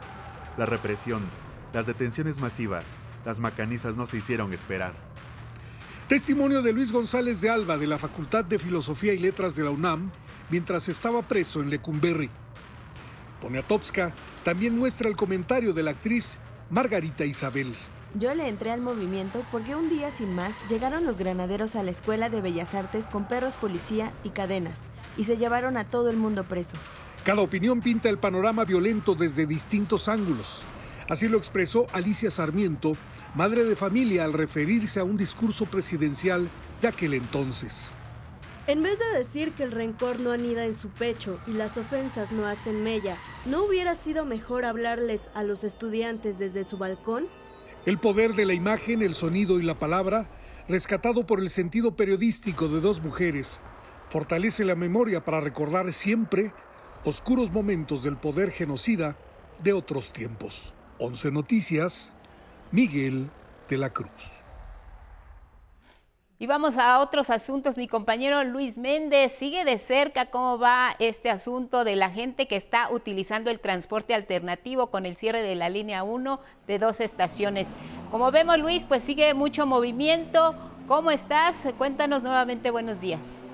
La 0.58 0.66
represión, 0.66 1.22
las 1.72 1.86
detenciones 1.86 2.38
masivas, 2.38 2.84
las 3.24 3.40
macanizas 3.40 3.96
no 3.96 4.06
se 4.06 4.18
hicieron 4.18 4.52
esperar. 4.52 4.92
Testimonio 6.08 6.62
de 6.62 6.72
Luis 6.72 6.92
González 6.92 7.40
de 7.40 7.50
Alba 7.50 7.78
de 7.78 7.86
la 7.86 7.98
Facultad 7.98 8.44
de 8.44 8.58
Filosofía 8.58 9.12
y 9.14 9.18
Letras 9.18 9.56
de 9.56 9.64
la 9.64 9.70
UNAM 9.70 10.10
mientras 10.50 10.88
estaba 10.88 11.22
preso 11.22 11.60
en 11.60 11.70
Lecumberri. 11.70 12.30
Poniatowska 13.40 14.12
también 14.44 14.78
muestra 14.78 15.08
el 15.08 15.16
comentario 15.16 15.72
de 15.72 15.82
la 15.82 15.90
actriz 15.92 16.38
Margarita 16.70 17.24
Isabel. 17.24 17.74
Yo 18.14 18.34
le 18.34 18.48
entré 18.48 18.70
al 18.70 18.80
movimiento 18.80 19.44
porque 19.52 19.74
un 19.74 19.88
día 19.88 20.10
sin 20.10 20.34
más 20.34 20.54
llegaron 20.68 21.04
los 21.04 21.18
granaderos 21.18 21.76
a 21.76 21.82
la 21.82 21.90
Escuela 21.90 22.28
de 22.28 22.40
Bellas 22.40 22.74
Artes 22.74 23.06
con 23.06 23.28
perros 23.28 23.54
policía 23.54 24.12
y 24.24 24.30
cadenas 24.30 24.80
y 25.16 25.24
se 25.24 25.36
llevaron 25.36 25.76
a 25.76 25.84
todo 25.84 26.10
el 26.10 26.16
mundo 26.16 26.44
preso. 26.44 26.76
Cada 27.24 27.40
opinión 27.40 27.80
pinta 27.80 28.08
el 28.08 28.18
panorama 28.18 28.64
violento 28.64 29.14
desde 29.14 29.46
distintos 29.46 30.08
ángulos. 30.08 30.62
Así 31.08 31.28
lo 31.28 31.38
expresó 31.38 31.86
Alicia 31.92 32.30
Sarmiento, 32.30 32.92
madre 33.34 33.64
de 33.64 33.76
familia, 33.76 34.24
al 34.24 34.32
referirse 34.32 35.00
a 35.00 35.04
un 35.04 35.16
discurso 35.16 35.66
presidencial 35.66 36.48
de 36.80 36.88
aquel 36.88 37.14
entonces. 37.14 37.95
En 38.68 38.82
vez 38.82 38.98
de 38.98 39.16
decir 39.16 39.52
que 39.52 39.62
el 39.62 39.70
rencor 39.70 40.18
no 40.18 40.32
anida 40.32 40.64
en 40.64 40.74
su 40.74 40.88
pecho 40.88 41.38
y 41.46 41.52
las 41.52 41.76
ofensas 41.76 42.32
no 42.32 42.46
hacen 42.46 42.82
mella, 42.82 43.16
¿no 43.44 43.62
hubiera 43.62 43.94
sido 43.94 44.24
mejor 44.24 44.64
hablarles 44.64 45.30
a 45.34 45.44
los 45.44 45.62
estudiantes 45.62 46.40
desde 46.40 46.64
su 46.64 46.76
balcón? 46.76 47.26
El 47.84 47.98
poder 47.98 48.34
de 48.34 48.44
la 48.44 48.54
imagen, 48.54 49.02
el 49.02 49.14
sonido 49.14 49.60
y 49.60 49.62
la 49.62 49.78
palabra, 49.78 50.28
rescatado 50.68 51.26
por 51.26 51.38
el 51.38 51.48
sentido 51.48 51.94
periodístico 51.94 52.66
de 52.66 52.80
dos 52.80 53.00
mujeres, 53.00 53.60
fortalece 54.08 54.64
la 54.64 54.74
memoria 54.74 55.24
para 55.24 55.40
recordar 55.40 55.92
siempre 55.92 56.52
oscuros 57.04 57.52
momentos 57.52 58.02
del 58.02 58.16
poder 58.16 58.50
genocida 58.50 59.16
de 59.62 59.74
otros 59.74 60.12
tiempos. 60.12 60.74
11 60.98 61.30
Noticias, 61.30 62.12
Miguel 62.72 63.30
de 63.68 63.76
la 63.76 63.90
Cruz. 63.90 64.35
Y 66.38 66.46
vamos 66.46 66.76
a 66.76 67.00
otros 67.00 67.30
asuntos. 67.30 67.78
Mi 67.78 67.88
compañero 67.88 68.44
Luis 68.44 68.76
Méndez 68.76 69.32
sigue 69.32 69.64
de 69.64 69.78
cerca 69.78 70.26
cómo 70.26 70.58
va 70.58 70.94
este 70.98 71.30
asunto 71.30 71.82
de 71.82 71.96
la 71.96 72.10
gente 72.10 72.46
que 72.46 72.56
está 72.56 72.90
utilizando 72.90 73.50
el 73.50 73.58
transporte 73.58 74.12
alternativo 74.12 74.88
con 74.88 75.06
el 75.06 75.16
cierre 75.16 75.40
de 75.40 75.54
la 75.54 75.70
línea 75.70 76.02
1 76.02 76.38
de 76.66 76.78
dos 76.78 77.00
estaciones. 77.00 77.68
Como 78.10 78.30
vemos, 78.32 78.58
Luis, 78.58 78.84
pues 78.84 79.02
sigue 79.02 79.32
mucho 79.32 79.64
movimiento. 79.64 80.54
¿Cómo 80.86 81.10
estás? 81.10 81.68
Cuéntanos 81.78 82.22
nuevamente 82.22 82.70
buenos 82.70 83.00
días. 83.00 83.44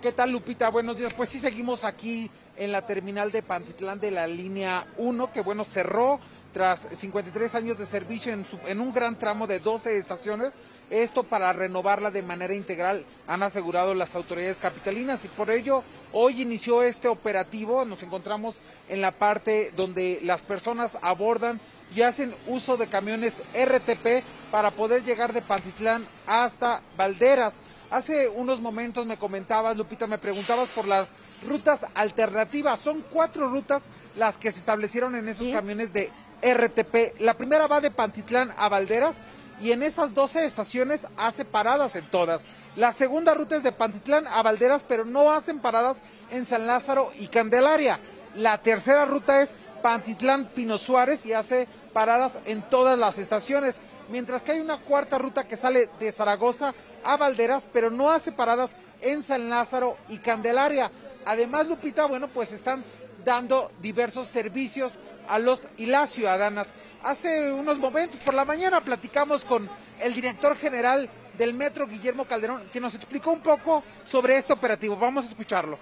¿Qué 0.00 0.12
tal, 0.12 0.30
Lupita? 0.30 0.70
Buenos 0.70 0.98
días. 0.98 1.12
Pues 1.14 1.30
sí, 1.30 1.40
seguimos 1.40 1.82
aquí 1.82 2.30
en 2.56 2.70
la 2.70 2.86
terminal 2.86 3.32
de 3.32 3.42
Pantitlán 3.42 3.98
de 3.98 4.12
la 4.12 4.28
línea 4.28 4.86
1, 4.98 5.32
que 5.32 5.40
bueno, 5.40 5.64
cerró 5.64 6.20
tras 6.56 6.86
53 6.90 7.54
años 7.54 7.76
de 7.76 7.84
servicio 7.84 8.32
en, 8.32 8.46
en 8.66 8.80
un 8.80 8.90
gran 8.90 9.18
tramo 9.18 9.46
de 9.46 9.58
12 9.58 9.98
estaciones, 9.98 10.54
esto 10.88 11.22
para 11.22 11.52
renovarla 11.52 12.10
de 12.10 12.22
manera 12.22 12.54
integral, 12.54 13.04
han 13.26 13.42
asegurado 13.42 13.92
las 13.92 14.14
autoridades 14.14 14.56
capitalinas 14.56 15.22
y 15.26 15.28
por 15.28 15.50
ello 15.50 15.82
hoy 16.14 16.40
inició 16.40 16.82
este 16.82 17.08
operativo. 17.08 17.84
Nos 17.84 18.02
encontramos 18.02 18.60
en 18.88 19.02
la 19.02 19.10
parte 19.10 19.70
donde 19.76 20.18
las 20.22 20.40
personas 20.40 20.96
abordan 21.02 21.60
y 21.94 22.00
hacen 22.00 22.34
uso 22.46 22.78
de 22.78 22.86
camiones 22.86 23.42
RTP 23.52 24.24
para 24.50 24.70
poder 24.70 25.04
llegar 25.04 25.34
de 25.34 25.42
Pantitlán 25.42 26.06
hasta 26.26 26.80
Valderas. 26.96 27.56
Hace 27.90 28.30
unos 28.30 28.62
momentos 28.62 29.04
me 29.04 29.18
comentabas, 29.18 29.76
Lupita, 29.76 30.06
me 30.06 30.16
preguntabas 30.16 30.70
por 30.70 30.88
las 30.88 31.06
rutas 31.46 31.84
alternativas. 31.94 32.80
Son 32.80 33.04
cuatro 33.12 33.50
rutas 33.50 33.82
las 34.16 34.38
que 34.38 34.50
se 34.50 34.60
establecieron 34.60 35.14
en 35.16 35.28
esos 35.28 35.48
camiones 35.50 35.92
de 35.92 36.10
RTP. 36.46 37.20
La 37.20 37.34
primera 37.34 37.66
va 37.66 37.80
de 37.80 37.90
Pantitlán 37.90 38.52
a 38.56 38.68
Valderas 38.68 39.24
y 39.60 39.72
en 39.72 39.82
esas 39.82 40.14
12 40.14 40.44
estaciones 40.44 41.08
hace 41.16 41.44
paradas 41.44 41.96
en 41.96 42.08
todas. 42.10 42.44
La 42.76 42.92
segunda 42.92 43.34
ruta 43.34 43.56
es 43.56 43.62
de 43.62 43.72
Pantitlán 43.72 44.26
a 44.28 44.42
Valderas, 44.42 44.84
pero 44.86 45.04
no 45.04 45.32
hacen 45.32 45.58
paradas 45.60 46.02
en 46.30 46.44
San 46.44 46.66
Lázaro 46.66 47.10
y 47.18 47.28
Candelaria. 47.28 47.98
La 48.34 48.58
tercera 48.58 49.06
ruta 49.06 49.40
es 49.40 49.56
Pantitlán 49.82 50.46
Pino 50.46 50.78
Suárez 50.78 51.26
y 51.26 51.32
hace 51.32 51.66
paradas 51.92 52.38
en 52.44 52.62
todas 52.62 52.98
las 52.98 53.18
estaciones. 53.18 53.80
Mientras 54.08 54.42
que 54.42 54.52
hay 54.52 54.60
una 54.60 54.78
cuarta 54.78 55.18
ruta 55.18 55.48
que 55.48 55.56
sale 55.56 55.88
de 55.98 56.12
Zaragoza 56.12 56.74
a 57.02 57.16
Valderas, 57.16 57.68
pero 57.72 57.90
no 57.90 58.10
hace 58.10 58.30
paradas 58.30 58.76
en 59.00 59.22
San 59.22 59.48
Lázaro 59.48 59.96
y 60.08 60.18
Candelaria. 60.18 60.90
Además, 61.24 61.66
Lupita, 61.66 62.06
bueno, 62.06 62.28
pues 62.28 62.52
están 62.52 62.84
dando 63.26 63.72
diversos 63.82 64.28
servicios 64.28 65.00
a 65.28 65.40
los 65.40 65.66
y 65.76 65.86
las 65.86 66.10
ciudadanas. 66.10 66.72
Hace 67.02 67.52
unos 67.52 67.76
momentos 67.78 68.20
por 68.20 68.34
la 68.34 68.44
mañana 68.44 68.80
platicamos 68.80 69.44
con 69.44 69.68
el 70.00 70.14
director 70.14 70.56
general 70.56 71.10
del 71.36 71.52
Metro, 71.52 71.88
Guillermo 71.88 72.24
Calderón, 72.24 72.70
que 72.70 72.80
nos 72.80 72.94
explicó 72.94 73.32
un 73.32 73.40
poco 73.40 73.82
sobre 74.04 74.38
este 74.38 74.52
operativo. 74.52 74.96
Vamos 74.96 75.26
a 75.26 75.28
escucharlo. 75.30 75.76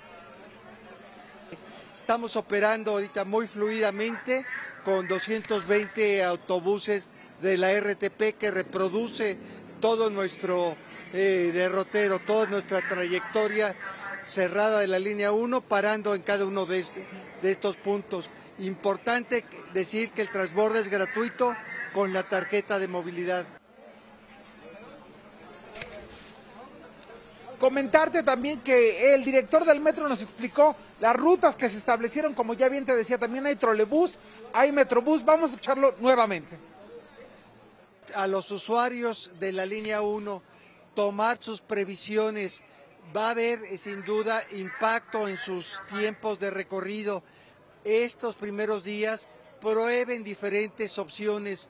Estamos 1.95 2.35
operando 2.35 2.93
ahorita 2.93 3.27
muy 3.27 3.47
fluidamente 3.47 4.47
con 4.83 5.07
220 5.07 6.25
autobuses 6.25 7.09
de 7.43 7.59
la 7.59 7.79
RTP 7.79 8.39
que 8.39 8.51
reproduce 8.51 9.37
todo 9.81 10.09
nuestro 10.09 10.77
eh, 11.13 11.51
derrotero, 11.53 12.21
toda 12.21 12.47
nuestra 12.47 12.81
trayectoria 12.89 13.77
cerrada 14.25 14.81
de 14.81 14.87
la 14.87 14.99
línea 14.99 15.33
1, 15.33 15.61
parando 15.63 16.15
en 16.15 16.23
cada 16.23 16.45
uno 16.45 16.67
de 16.67 16.85
estos 17.43 17.77
puntos. 17.77 18.29
Importante 18.59 19.45
decir 19.73 20.11
que 20.11 20.23
el 20.23 20.31
transborde 20.31 20.81
es 20.81 20.89
gratuito 20.89 21.55
con 21.93 22.13
la 22.13 22.23
tarjeta 22.23 22.79
de 22.79 22.89
movilidad. 22.89 23.47
Comentarte 27.59 28.23
también 28.23 28.61
que 28.61 29.15
el 29.15 29.25
director 29.25 29.65
del 29.65 29.81
metro 29.81 30.09
nos 30.09 30.23
explicó 30.23 30.77
las 31.01 31.17
rutas 31.17 31.57
que 31.57 31.69
se 31.69 31.79
establecieron, 31.79 32.35
como 32.35 32.55
ya 32.55 32.69
bien 32.69 32.85
te 32.85 32.95
decía, 32.95 33.17
también 33.17 33.47
hay 33.47 33.57
trolebús, 33.57 34.19
hay 34.53 34.73
metrobús, 34.73 35.25
vamos 35.25 35.51
a 35.51 35.55
escucharlo 35.55 35.95
nuevamente. 36.01 36.59
A 38.15 38.27
los 38.27 38.51
usuarios 38.51 39.31
de 39.41 39.53
la 39.53 39.67
línea 39.67 40.03
1 40.03 40.43
tomar 40.95 41.39
sus 41.41 41.61
previsiones, 41.61 42.63
va 43.15 43.29
a 43.29 43.31
haber 43.31 43.63
eh, 43.65 43.79
sin 43.79 44.05
duda 44.05 44.45
impacto 44.53 45.29
en 45.29 45.37
sus 45.37 45.81
tiempos 45.89 46.39
de 46.39 46.51
recorrido 46.51 47.23
estos 47.85 48.35
primeros 48.37 48.85
días 48.85 49.29
prueben 49.61 50.25
diferentes 50.25 50.99
opciones 50.99 51.69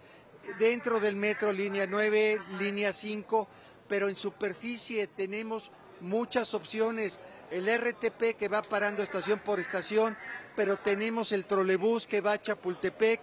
dentro 0.59 1.01
del 1.01 1.17
metro 1.17 1.53
línea 1.53 1.87
9, 1.87 2.41
línea 2.59 2.93
5, 2.93 3.49
pero 3.89 4.09
en 4.09 4.17
superficie 4.17 5.07
tenemos 5.07 5.71
muchas 6.01 6.55
opciones. 6.55 7.21
El 7.51 7.67
RTP 7.67 8.37
que 8.39 8.49
va 8.49 8.63
parando 8.63 9.03
estación 9.03 9.39
por 9.39 9.61
estación, 9.61 10.17
pero 10.57 10.77
tenemos 10.77 11.33
el 11.33 11.47
trolebús 11.47 12.07
que 12.07 12.21
va 12.21 12.33
a 12.33 12.41
Chapultepec 12.41 13.21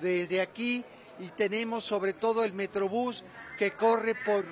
desde 0.00 0.40
aquí 0.40 0.84
y 1.18 1.28
tenemos 1.28 1.84
sobre 1.84 2.12
todo 2.12 2.44
el 2.44 2.52
metrobús 2.52 3.24
que 3.58 3.72
corre 3.72 4.14
por 4.14 4.44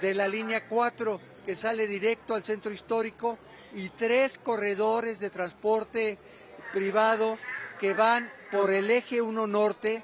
de 0.00 0.14
la 0.14 0.28
línea 0.28 0.68
4 0.68 1.29
que 1.44 1.54
sale 1.54 1.86
directo 1.86 2.34
al 2.34 2.42
centro 2.42 2.72
histórico 2.72 3.38
y 3.74 3.88
tres 3.90 4.38
corredores 4.38 5.20
de 5.20 5.30
transporte 5.30 6.18
privado 6.72 7.38
que 7.78 7.94
van 7.94 8.30
por 8.50 8.70
el 8.70 8.90
eje 8.90 9.22
1 9.22 9.46
norte. 9.46 10.02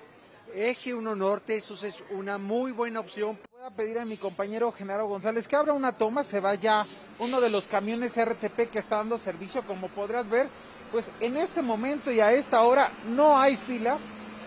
Eje 0.54 0.94
1 0.94 1.16
norte, 1.16 1.56
eso 1.56 1.74
es 1.86 1.96
una 2.10 2.38
muy 2.38 2.72
buena 2.72 3.00
opción. 3.00 3.38
Voy 3.52 3.64
a 3.64 3.70
pedir 3.70 3.98
a 3.98 4.04
mi 4.04 4.16
compañero 4.16 4.72
Genaro 4.72 5.06
González 5.06 5.46
que 5.46 5.56
abra 5.56 5.74
una 5.74 5.92
toma, 5.92 6.24
se 6.24 6.40
vaya 6.40 6.86
uno 7.18 7.40
de 7.40 7.50
los 7.50 7.66
camiones 7.66 8.16
RTP 8.16 8.70
que 8.70 8.78
está 8.78 8.96
dando 8.96 9.18
servicio, 9.18 9.66
como 9.66 9.88
podrás 9.88 10.28
ver, 10.30 10.48
pues 10.92 11.10
en 11.20 11.36
este 11.36 11.62
momento 11.62 12.10
y 12.10 12.20
a 12.20 12.32
esta 12.32 12.62
hora 12.62 12.90
no 13.08 13.38
hay 13.38 13.56
filas. 13.56 13.98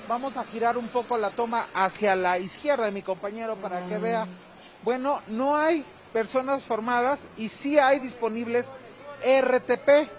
Vamos 0.07 0.37
a 0.37 0.43
girar 0.45 0.75
un 0.77 0.87
poco 0.87 1.17
la 1.19 1.29
toma 1.29 1.67
hacia 1.75 2.15
la 2.15 2.39
izquierda 2.39 2.85
de 2.85 2.91
mi 2.91 3.03
compañero 3.03 3.55
para 3.57 3.85
que 3.85 3.99
vea. 3.99 4.25
Bueno, 4.83 5.21
no 5.27 5.55
hay 5.55 5.85
personas 6.13 6.63
formadas 6.63 7.27
y 7.37 7.49
sí 7.49 7.77
hay 7.77 7.99
disponibles 7.99 8.71
RTP. 9.23 10.09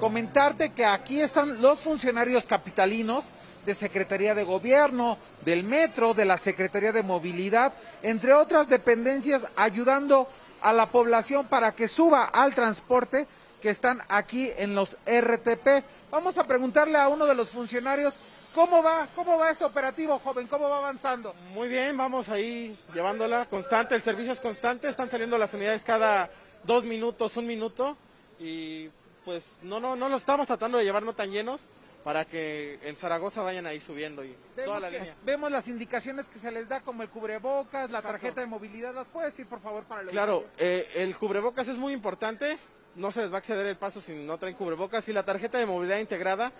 Comentarte 0.00 0.70
que 0.70 0.84
aquí 0.84 1.20
están 1.20 1.60
los 1.60 1.80
funcionarios 1.80 2.46
capitalinos 2.46 3.26
de 3.66 3.74
Secretaría 3.74 4.34
de 4.34 4.44
Gobierno, 4.44 5.18
del 5.44 5.62
Metro, 5.64 6.14
de 6.14 6.24
la 6.24 6.36
Secretaría 6.36 6.92
de 6.92 7.02
Movilidad, 7.02 7.72
entre 8.02 8.32
otras 8.32 8.68
dependencias, 8.68 9.46
ayudando 9.56 10.28
a 10.60 10.72
la 10.72 10.86
población 10.86 11.46
para 11.46 11.72
que 11.72 11.88
suba 11.88 12.24
al 12.24 12.54
transporte 12.54 13.26
que 13.60 13.70
están 13.70 14.02
aquí 14.08 14.50
en 14.56 14.74
los 14.74 14.96
RTP. 15.06 15.84
Vamos 16.10 16.38
a 16.38 16.44
preguntarle 16.44 16.98
a 16.98 17.08
uno 17.08 17.26
de 17.26 17.34
los 17.34 17.50
funcionarios 17.50 18.14
cómo 18.54 18.82
va, 18.82 19.06
cómo 19.14 19.38
va 19.38 19.50
este 19.50 19.64
operativo, 19.64 20.18
joven, 20.18 20.46
cómo 20.46 20.68
va 20.68 20.78
avanzando. 20.78 21.34
Muy 21.52 21.68
bien, 21.68 21.96
vamos 21.96 22.28
ahí 22.28 22.78
llevándola 22.94 23.46
constante, 23.46 23.94
el 23.94 24.02
servicio 24.02 24.32
es 24.32 24.40
constante, 24.40 24.88
están 24.88 25.10
saliendo 25.10 25.38
las 25.38 25.52
unidades 25.54 25.82
cada 25.84 26.30
dos 26.64 26.84
minutos, 26.84 27.36
un 27.36 27.46
minuto 27.46 27.96
y 28.38 28.88
pues 29.24 29.56
no, 29.62 29.80
no, 29.80 29.96
no 29.96 30.08
lo 30.08 30.16
estamos 30.16 30.46
tratando 30.46 30.78
de 30.78 30.84
llevar 30.84 31.02
no 31.02 31.14
tan 31.14 31.30
llenos 31.30 31.68
para 32.02 32.24
que 32.24 32.80
en 32.82 32.96
Zaragoza 32.96 33.42
vayan 33.42 33.66
ahí 33.66 33.80
subiendo 33.80 34.24
y 34.24 34.34
vemos, 34.56 34.76
toda 34.76 34.90
la 34.90 34.98
línea. 34.98 35.14
Vemos 35.24 35.50
las 35.52 35.68
indicaciones 35.68 36.26
que 36.26 36.38
se 36.38 36.50
les 36.50 36.68
da 36.68 36.80
como 36.80 37.02
el 37.02 37.08
cubrebocas, 37.08 37.90
la 37.90 38.02
tarjeta 38.02 38.40
de 38.40 38.46
movilidad. 38.46 38.92
¿Las 38.94 39.06
puedes 39.06 39.32
decir 39.32 39.46
por 39.46 39.60
favor 39.60 39.84
para 39.84 40.02
el 40.02 40.08
Claro, 40.08 40.44
eh, 40.58 40.88
el 40.94 41.16
cubrebocas 41.16 41.68
es 41.68 41.78
muy 41.78 41.92
importante. 41.92 42.58
No 42.96 43.12
se 43.12 43.22
les 43.22 43.30
va 43.30 43.36
a 43.36 43.38
acceder 43.38 43.66
el 43.66 43.76
paso 43.76 44.00
si 44.00 44.12
no 44.12 44.36
traen 44.36 44.56
cubrebocas. 44.56 45.08
Y 45.08 45.12
la 45.12 45.24
tarjeta 45.24 45.58
de 45.58 45.66
movilidad 45.66 45.98
integrada 45.98 46.52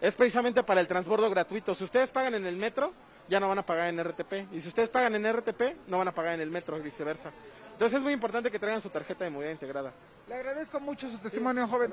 es 0.00 0.14
precisamente 0.14 0.62
para 0.62 0.80
el 0.80 0.86
transbordo 0.86 1.28
gratuito. 1.30 1.74
Si 1.74 1.84
ustedes 1.84 2.10
pagan 2.10 2.34
en 2.34 2.46
el 2.46 2.56
metro, 2.56 2.92
ya 3.28 3.40
no 3.40 3.48
van 3.48 3.58
a 3.58 3.66
pagar 3.66 3.88
en 3.88 4.02
RTP. 4.02 4.52
Y 4.52 4.60
si 4.60 4.68
ustedes 4.68 4.88
pagan 4.88 5.14
en 5.14 5.30
RTP, 5.32 5.76
no 5.88 5.98
van 5.98 6.08
a 6.08 6.12
pagar 6.12 6.34
en 6.34 6.40
el 6.40 6.50
metro 6.50 6.78
y 6.78 6.80
viceversa. 6.82 7.30
Entonces 7.72 7.96
es 7.98 8.02
muy 8.02 8.12
importante 8.12 8.50
que 8.50 8.58
traigan 8.58 8.82
su 8.82 8.90
tarjeta 8.90 9.24
de 9.24 9.30
movilidad 9.30 9.52
integrada. 9.52 9.92
Le 10.28 10.34
agradezco 10.34 10.80
mucho 10.80 11.08
su 11.10 11.18
testimonio, 11.18 11.68
joven. 11.68 11.92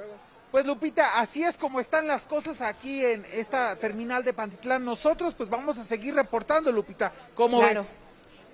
Pues 0.51 0.65
Lupita, 0.65 1.19
así 1.19 1.43
es 1.43 1.57
como 1.57 1.79
están 1.79 2.07
las 2.07 2.25
cosas 2.25 2.61
aquí 2.61 3.03
en 3.03 3.25
esta 3.33 3.75
terminal 3.75 4.23
de 4.23 4.33
Pantitlán. 4.33 4.83
Nosotros 4.85 5.33
pues 5.35 5.49
vamos 5.49 5.77
a 5.77 5.83
seguir 5.83 6.15
reportando, 6.15 6.71
Lupita. 6.71 7.11
¿Cómo 7.35 7.59
Claro. 7.59 7.81
ves? 7.81 7.97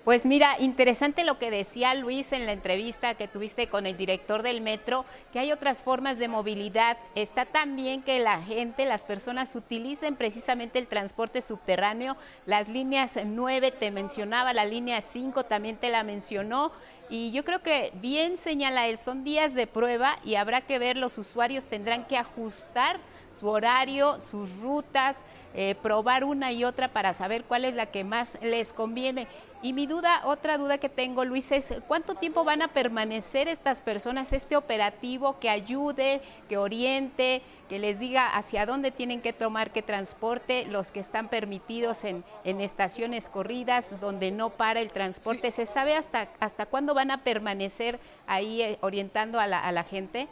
Pues 0.04 0.26
mira, 0.26 0.56
interesante 0.60 1.24
lo 1.24 1.38
que 1.38 1.52
decía 1.52 1.94
Luis 1.94 2.32
en 2.32 2.48
la 2.48 2.54
entrevista 2.54 3.14
que 3.14 3.28
tuviste 3.28 3.68
con 3.68 3.86
el 3.86 3.98
director 3.98 4.42
del 4.42 4.60
metro, 4.60 5.06
que 5.32 5.38
hay 5.38 5.52
otras 5.52 5.84
formas 5.84 6.18
de 6.18 6.28
movilidad. 6.28 6.98
Está 7.14 7.46
también 7.46 8.02
que 8.02 8.18
la 8.18 8.42
gente, 8.42 8.86
las 8.86 9.04
personas 9.04 9.54
utilicen 9.54 10.16
precisamente 10.16 10.80
el 10.80 10.88
transporte 10.88 11.44
subterráneo. 11.44 12.18
Las 12.48 12.68
líneas 12.68 13.20
9 13.24 13.70
te 13.70 13.92
mencionaba, 13.92 14.54
la 14.54 14.66
línea 14.66 15.02
5 15.02 15.44
también 15.44 15.78
te 15.78 15.90
la 15.90 16.02
mencionó. 16.02 16.72
Y 17.12 17.32
yo 17.32 17.44
creo 17.44 17.62
que 17.62 17.92
bien 17.96 18.38
señala 18.38 18.88
él, 18.88 18.98
son 18.98 19.26
días 19.26 19.54
de 19.54 19.68
prueba 19.68 20.18
y 20.24 20.36
habrá 20.36 20.62
que 20.62 20.80
ver, 20.80 20.96
los 20.96 21.18
usuarios 21.18 21.66
tendrán 21.66 22.06
que 22.06 22.16
ajustar 22.16 23.02
su 23.38 23.50
horario, 23.50 24.22
sus 24.22 24.56
rutas, 24.60 25.18
eh, 25.54 25.76
probar 25.82 26.24
una 26.24 26.54
y 26.54 26.64
otra 26.64 26.88
para 26.88 27.14
saber 27.14 27.44
cuál 27.44 27.66
es 27.66 27.74
la 27.74 27.88
que 27.88 28.06
más 28.06 28.38
les 28.42 28.72
conviene. 28.72 29.28
Y 29.64 29.74
mi 29.74 29.86
duda, 29.86 30.24
otra 30.26 30.58
duda 30.58 30.80
que 30.80 30.90
tengo, 30.90 31.24
Luis, 31.24 31.52
es 31.52 31.72
cuánto 31.88 32.16
tiempo 32.16 32.44
van 32.44 32.64
a 32.64 32.70
permanecer 32.70 33.48
estas 33.48 33.82
personas, 33.82 34.34
este 34.34 34.56
operativo 34.56 35.38
que 35.40 35.52
ayude, 35.52 36.22
que 36.50 36.58
oriente, 36.58 37.44
que 37.70 37.78
les 37.78 38.00
diga 38.00 38.36
hacia 38.36 38.66
dónde 38.66 38.90
tienen 38.90 39.22
que 39.22 39.34
tomar 39.34 39.72
qué 39.72 39.84
transporte, 39.84 40.66
los 40.66 40.92
que 40.92 41.00
están 41.00 41.28
permitidos 41.28 42.06
en, 42.06 42.24
en 42.44 42.60
estaciones 42.60 43.30
corridas, 43.30 44.00
donde 44.02 44.32
no 44.32 44.50
para 44.50 44.80
el 44.80 44.90
transporte. 44.90 45.52
¿Se 45.52 45.68
sabe 45.68 45.96
hasta, 45.96 46.28
hasta 46.40 46.66
cuándo 46.66 46.96
van 47.02 47.10
a 47.10 47.24
permanecer 47.24 48.00
ahí 48.28 48.62
eh, 48.62 48.78
orientando 48.82 49.40
a 49.40 49.48
la, 49.48 49.60
a 49.60 49.72
la 49.72 49.84
gente? 49.84 50.28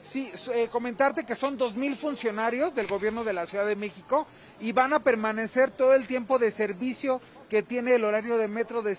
Sí, 0.00 0.30
eh, 0.54 0.68
comentarte 0.70 1.26
que 1.26 1.34
son 1.34 1.58
2.000 1.58 1.96
funcionarios 1.96 2.76
del 2.76 2.86
gobierno 2.86 3.24
de 3.24 3.32
la 3.32 3.44
Ciudad 3.44 3.66
de 3.66 3.74
México 3.74 4.24
y 4.60 4.70
van 4.70 4.92
a 4.92 5.00
permanecer 5.00 5.72
todo 5.72 5.94
el 5.94 6.06
tiempo 6.06 6.38
de 6.38 6.52
servicio 6.52 7.20
que 7.50 7.64
tiene 7.64 7.96
el 7.96 8.04
horario 8.04 8.38
de 8.38 8.46
metro 8.46 8.82
de, 8.82 8.94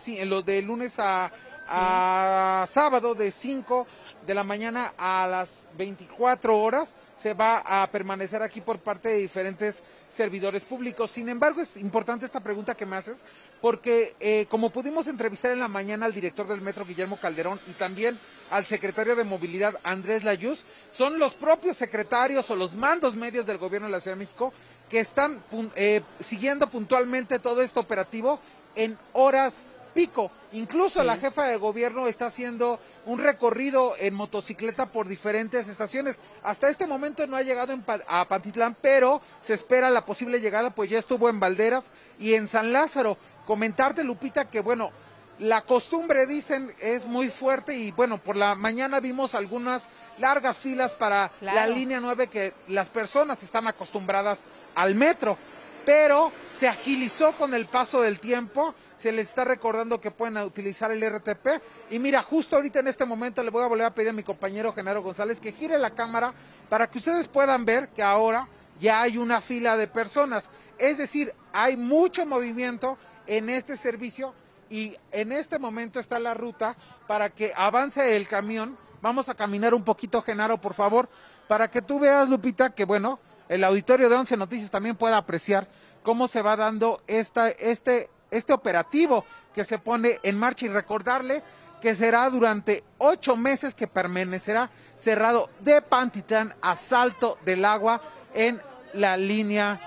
de 0.45 0.61
lunes 0.61 0.99
a, 0.99 1.31
a 1.69 2.65
sábado 2.68 3.15
de 3.15 3.31
5 3.31 3.88
de 4.27 4.34
la 4.34 4.44
mañana 4.44 4.94
a 4.98 5.27
las 5.27 5.49
24 5.77 6.60
horas 6.60 6.94
se 7.18 7.34
va 7.34 7.60
a 7.65 7.88
permanecer 7.88 8.44
aquí 8.44 8.61
por 8.61 8.77
parte 8.77 9.10
de 9.10 9.18
diferentes 9.18 9.84
servidores 10.10 10.65
públicos. 10.65 11.10
Sin 11.10 11.30
embargo, 11.30 11.61
es 11.61 11.77
importante 11.77 12.26
esta 12.26 12.41
pregunta 12.41 12.76
que 12.76 12.85
me 12.85 12.95
haces, 12.95 13.23
porque 13.61 14.15
eh, 14.19 14.45
como 14.49 14.69
pudimos 14.69 15.07
entrevistar 15.07 15.51
en 15.51 15.59
la 15.59 15.67
mañana 15.67 16.05
al 16.05 16.13
director 16.13 16.47
del 16.47 16.61
metro, 16.61 16.85
Guillermo 16.85 17.17
Calderón, 17.17 17.59
y 17.67 17.71
también 17.71 18.17
al 18.51 18.65
secretario 18.65 19.15
de 19.15 19.23
Movilidad, 19.23 19.75
Andrés 19.84 20.23
Layuz, 20.23 20.63
son 20.91 21.19
los 21.19 21.34
propios 21.34 21.77
secretarios 21.77 22.49
o 22.49 22.55
los 22.55 22.75
mandos 22.75 23.15
medios 23.15 23.45
del 23.45 23.57
gobierno 23.57 23.88
de 23.88 23.91
la 23.91 23.99
Ciudad 23.99 24.15
de 24.15 24.25
México 24.25 24.53
que 24.89 24.99
están 24.99 25.41
eh, 25.75 26.01
siguiendo 26.19 26.69
puntualmente 26.69 27.39
todo 27.39 27.61
este 27.61 27.79
operativo 27.79 28.39
en 28.75 28.97
horas 29.13 29.63
pico. 29.93 30.31
Incluso 30.53 31.03
la 31.03 31.17
jefa 31.17 31.47
de 31.47 31.57
gobierno 31.57 32.07
está 32.07 32.27
haciendo 32.27 32.79
un 33.05 33.19
recorrido 33.19 33.95
en 33.99 34.13
motocicleta 34.13 34.85
por 34.85 35.07
diferentes 35.07 35.67
estaciones. 35.67 36.19
Hasta 36.43 36.69
este 36.69 36.85
momento 36.85 37.25
no 37.25 37.35
ha 37.35 37.41
llegado 37.41 37.75
a 38.07 38.27
Pantitlán, 38.27 38.77
pero 38.79 39.21
se 39.41 39.55
espera 39.55 39.89
la 39.89 40.05
posible 40.05 40.39
llegada, 40.39 40.69
pues 40.69 40.89
ya 40.89 40.99
estuvo 40.99 41.29
en 41.29 41.39
Valderas 41.39 41.91
y 42.19 42.35
en 42.35 42.47
San 42.47 42.71
Lázaro. 42.71 43.17
Comentarte, 43.48 44.03
Lupita, 44.03 44.49
que 44.49 44.60
bueno, 44.60 44.91
la 45.40 45.61
costumbre, 45.61 46.28
dicen, 46.28 46.74
es 46.80 47.06
muy 47.06 47.30
fuerte 47.30 47.76
y 47.76 47.91
bueno, 47.91 48.18
por 48.18 48.36
la 48.36 48.53
mañana 48.56 48.99
vimos 48.99 49.34
algunas 49.34 49.90
largas 50.19 50.60
filas 50.60 50.91
para 50.91 51.32
la 51.41 51.65
línea 51.65 51.99
9 51.99 52.28
que 52.28 52.53
las 52.68 52.90
personas 52.90 53.41
están 53.41 53.65
acostumbradas 53.65 54.45
al 54.76 54.95
metro, 54.95 55.38
pero 55.86 56.32
se 56.52 56.68
agilizó 56.68 57.32
con 57.38 57.53
el 57.53 57.68
paso 57.68 58.02
del 58.02 58.19
tiempo 58.19 58.76
se 58.98 59.11
les 59.11 59.30
está 59.30 59.45
recordando 59.45 60.02
que 60.02 60.11
pueden 60.11 60.38
utilizar 60.38 60.91
el 60.91 61.07
RTP. 61.07 61.61
Y 61.91 61.99
mira, 61.99 62.22
justo 62.24 62.56
ahorita 62.56 62.80
en 62.80 62.88
este 62.88 63.06
momento 63.06 63.44
le 63.44 63.52
voy 63.52 63.64
a 63.64 63.68
volver 63.68 63.86
a 63.86 63.94
pedir 63.94 64.10
a 64.10 64.14
mi 64.14 64.24
compañero 64.24 64.74
Genaro 64.74 65.02
González 65.02 65.40
que 65.40 65.53
gire 65.53 65.78
la 65.78 65.91
cámara 65.91 66.34
para 66.68 66.88
que 66.88 66.98
ustedes 66.98 67.28
puedan 67.28 67.64
ver 67.64 67.90
que 67.90 68.03
ahora 68.03 68.48
ya 68.80 69.02
hay 69.02 69.18
una 69.18 69.40
fila 69.40 69.78
de 69.78 69.88
personas. 69.88 70.49
Es 70.78 70.98
decir, 70.98 71.34
hay 71.53 71.78
mucho 71.78 72.26
movimiento 72.26 72.98
en 73.28 73.49
este 73.49 73.78
servicio 73.78 74.34
y 74.70 74.95
en 75.12 75.32
este 75.32 75.60
momento 75.60 75.99
está 75.99 76.20
la 76.20 76.34
ruta 76.34 76.76
para 77.08 77.30
que 77.30 77.54
avance 77.56 78.16
el 78.16 78.28
camión. 78.28 78.78
Vamos 79.02 79.30
a 79.30 79.36
caminar 79.36 79.74
un 79.74 79.84
poquito, 79.84 80.22
Genaro, 80.22 80.60
por 80.60 80.74
favor, 80.74 81.08
para 81.48 81.70
que 81.70 81.82
tú 81.82 81.99
veas, 81.99 82.28
Lupita, 82.28 82.72
que 82.72 82.86
bueno, 82.86 83.20
el 83.48 83.64
auditorio 83.64 84.10
de 84.10 84.16
Once 84.16 84.36
Noticias 84.36 84.72
también 84.72 84.95
pueda 84.95 85.18
apreciar 85.18 85.68
cómo 86.04 86.28
se 86.28 86.41
va 86.41 86.56
dando 86.56 87.02
esta, 87.08 87.49
este 87.49 88.10
este 88.32 88.54
operativo 88.54 89.26
que 89.54 89.64
se 89.64 89.80
pone 89.80 90.20
en 90.24 90.38
marcha 90.38 90.66
y 90.66 90.70
recordarle 90.70 91.44
que 91.82 91.95
será 91.95 92.30
durante 92.30 92.84
ocho 92.98 93.36
meses 93.36 93.76
que 93.76 93.88
permanecerá 93.88 94.70
cerrado 94.95 95.49
de 95.60 95.82
Pantitlán 95.82 96.56
a 96.62 96.76
Salto 96.76 97.38
del 97.45 97.66
Agua 97.66 98.02
en 98.34 98.60
la 98.94 99.16
línea 99.18 99.80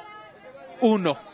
1 0.80 1.29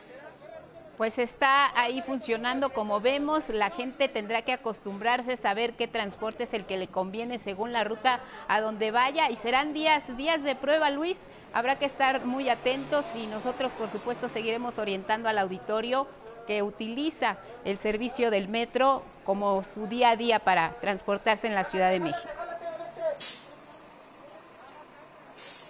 pues 0.97 1.19
está 1.19 1.79
ahí 1.79 2.03
funcionando 2.03 2.71
como 2.71 3.01
vemos. 3.01 3.49
La 3.49 3.71
gente 3.71 4.09
tendrá 4.09 4.43
que 4.43 4.53
acostumbrarse 4.53 5.33
a 5.33 5.37
saber 5.37 5.75
qué 5.75 5.89
transporte 5.89 6.45
es 6.45 6.55
el 6.55 6.65
que 6.65 6.79
le 6.79 6.89
conviene 6.89 7.39
según 7.39 7.73
la 7.73 7.85
ruta 7.85 8.21
a 8.49 8.61
donde 8.61 8.91
vaya 8.91 9.31
y 9.31 9.37
serán 9.37 9.73
días, 9.73 10.17
días 10.17 10.43
de 10.43 10.55
prueba, 10.55 10.91
Luis. 10.91 11.23
Habrá 11.53 11.79
que 11.79 11.85
estar 11.85 12.25
muy 12.25 12.49
atentos 12.49 13.05
y 13.15 13.27
nosotros, 13.27 13.75
por 13.75 13.91
supuesto, 13.91 14.29
seguiremos 14.29 14.79
orientando 14.79 15.29
al 15.29 15.39
auditorio 15.39 16.07
que 16.47 16.63
utiliza 16.63 17.39
el 17.65 17.77
servicio 17.77 18.31
del 18.31 18.49
metro 18.49 19.03
como 19.25 19.63
su 19.65 19.87
día 19.87 20.11
a 20.11 20.17
día 20.17 20.39
para 20.39 20.71
transportarse 20.81 21.47
en 21.47 21.55
la 21.55 21.65
Ciudad 21.65 21.91
de 21.91 22.01
México. 22.01 22.29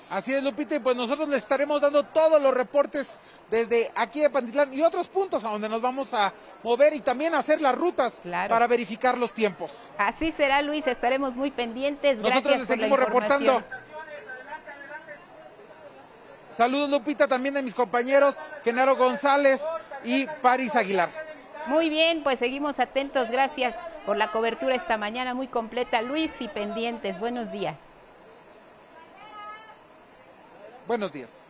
Así 0.09 0.33
es, 0.33 0.43
Lupita, 0.43 0.77
y 0.77 0.79
pues 0.79 0.95
nosotros 0.95 1.29
le 1.29 1.37
estaremos 1.37 1.81
dando 1.81 2.05
todos 2.05 2.41
los 2.41 2.55
reportes 2.55 3.17
desde 3.51 3.93
aquí 3.95 4.21
de 4.21 4.31
Pantitlán 4.31 4.75
y 4.75 4.83
otros 4.83 5.09
puntos 5.09 5.45
a 5.45 5.51
donde 5.51 5.69
nos 5.69 5.81
vamos 5.81 6.13
a 6.15 6.33
mover 6.63 6.95
y 6.95 7.01
también 7.01 7.35
hacer 7.35 7.61
las 7.61 7.75
rutas 7.75 8.21
para 8.49 8.67
verificar 8.67 9.17
los 9.17 9.33
tiempos. 9.33 9.73
Así 9.99 10.33
será, 10.33 10.63
Luis, 10.63 10.87
estaremos 10.87 11.35
muy 11.35 11.51
pendientes. 11.51 12.19
Nosotros 12.19 12.45
Gracias 12.45 12.69
le 12.69 12.77
seguimos 12.77 12.99
reportando. 12.99 13.63
Saludos, 16.51 16.89
Lupita, 16.89 17.29
también 17.29 17.55
de 17.55 17.63
mis 17.63 17.75
compañeros 17.75 18.37
Genaro 18.65 18.97
González 18.97 19.63
y 20.05 20.27
Paris 20.41 20.75
Aguilar. 20.75 21.11
Muy 21.67 21.91
bien, 21.91 22.23
pues 22.23 22.39
seguimos 22.39 22.81
atentos. 22.81 23.29
Gracias 23.31 23.77
por 24.07 24.17
la 24.17 24.31
cobertura 24.31 24.75
esta 24.75 24.97
mañana 24.97 25.35
muy 25.35 25.49
completa, 25.49 26.01
Luis, 26.01 26.41
y 26.41 26.49
pendientes. 26.49 27.19
Buenos 27.19 27.53
días. 27.53 27.91
Buenos 30.87 31.13
días. 31.13 31.46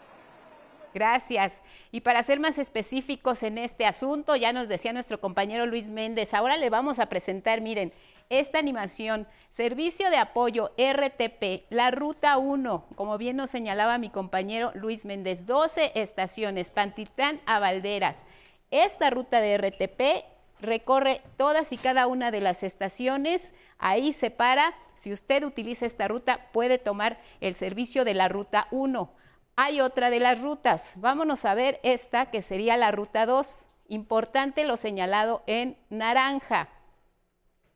Gracias. 0.97 1.61
Y 1.93 2.01
para 2.01 2.23
ser 2.23 2.41
más 2.41 2.57
específicos 2.57 3.43
en 3.43 3.59
este 3.59 3.85
asunto, 3.85 4.35
ya 4.35 4.55
nos 4.55 4.67
decía 4.67 4.95
nuestro 4.95 5.21
compañero 5.21 5.67
Luis 5.67 5.91
Méndez, 5.91 6.33
ahora 6.33 6.57
le 6.57 6.71
vamos 6.71 6.99
a 6.99 7.11
presentar, 7.11 7.61
miren, 7.61 7.93
esta 8.31 8.59
animación, 8.59 9.27
servicio 9.51 10.09
de 10.09 10.17
apoyo 10.17 10.73
RTP, 10.79 11.67
la 11.69 11.91
ruta 11.91 12.39
1, 12.39 12.87
como 12.95 13.19
bien 13.19 13.37
nos 13.37 13.51
señalaba 13.51 13.99
mi 13.99 14.09
compañero 14.09 14.73
Luis 14.75 15.05
Méndez, 15.05 15.45
12 15.45 15.93
estaciones, 15.97 16.71
Pantitlán 16.71 17.43
a 17.45 17.59
Valderas. 17.59 18.25
Esta 18.71 19.11
ruta 19.11 19.43
de 19.43 19.59
RTP 19.59 20.25
recorre 20.63 21.21
todas 21.37 21.73
y 21.73 21.77
cada 21.77 22.07
una 22.07 22.31
de 22.31 22.41
las 22.41 22.63
estaciones, 22.63 23.53
ahí 23.79 24.15
se 24.15 24.31
para, 24.31 24.73
si 24.95 25.13
usted 25.13 25.45
utiliza 25.45 25.85
esta 25.85 26.09
ruta 26.09 26.49
puede 26.53 26.79
tomar 26.79 27.21
el 27.43 27.55
servicio 27.55 28.07
de 28.07 28.15
la 28.15 28.29
ruta 28.29 28.67
1 28.71 29.11
hay 29.57 29.81
otra 29.81 30.11
de 30.11 30.21
las 30.21 30.41
rutas. 30.41 30.93
Vámonos 30.97 31.45
a 31.47 31.55
ver 31.55 31.81
esta 31.83 32.31
que 32.31 32.43
sería 32.43 32.77
la 32.77 32.91
ruta 32.91 33.25
2. 33.25 33.65
Importante 33.89 34.65
lo 34.65 34.77
señalado 34.77 35.43
en 35.47 35.79
naranja. 35.89 36.69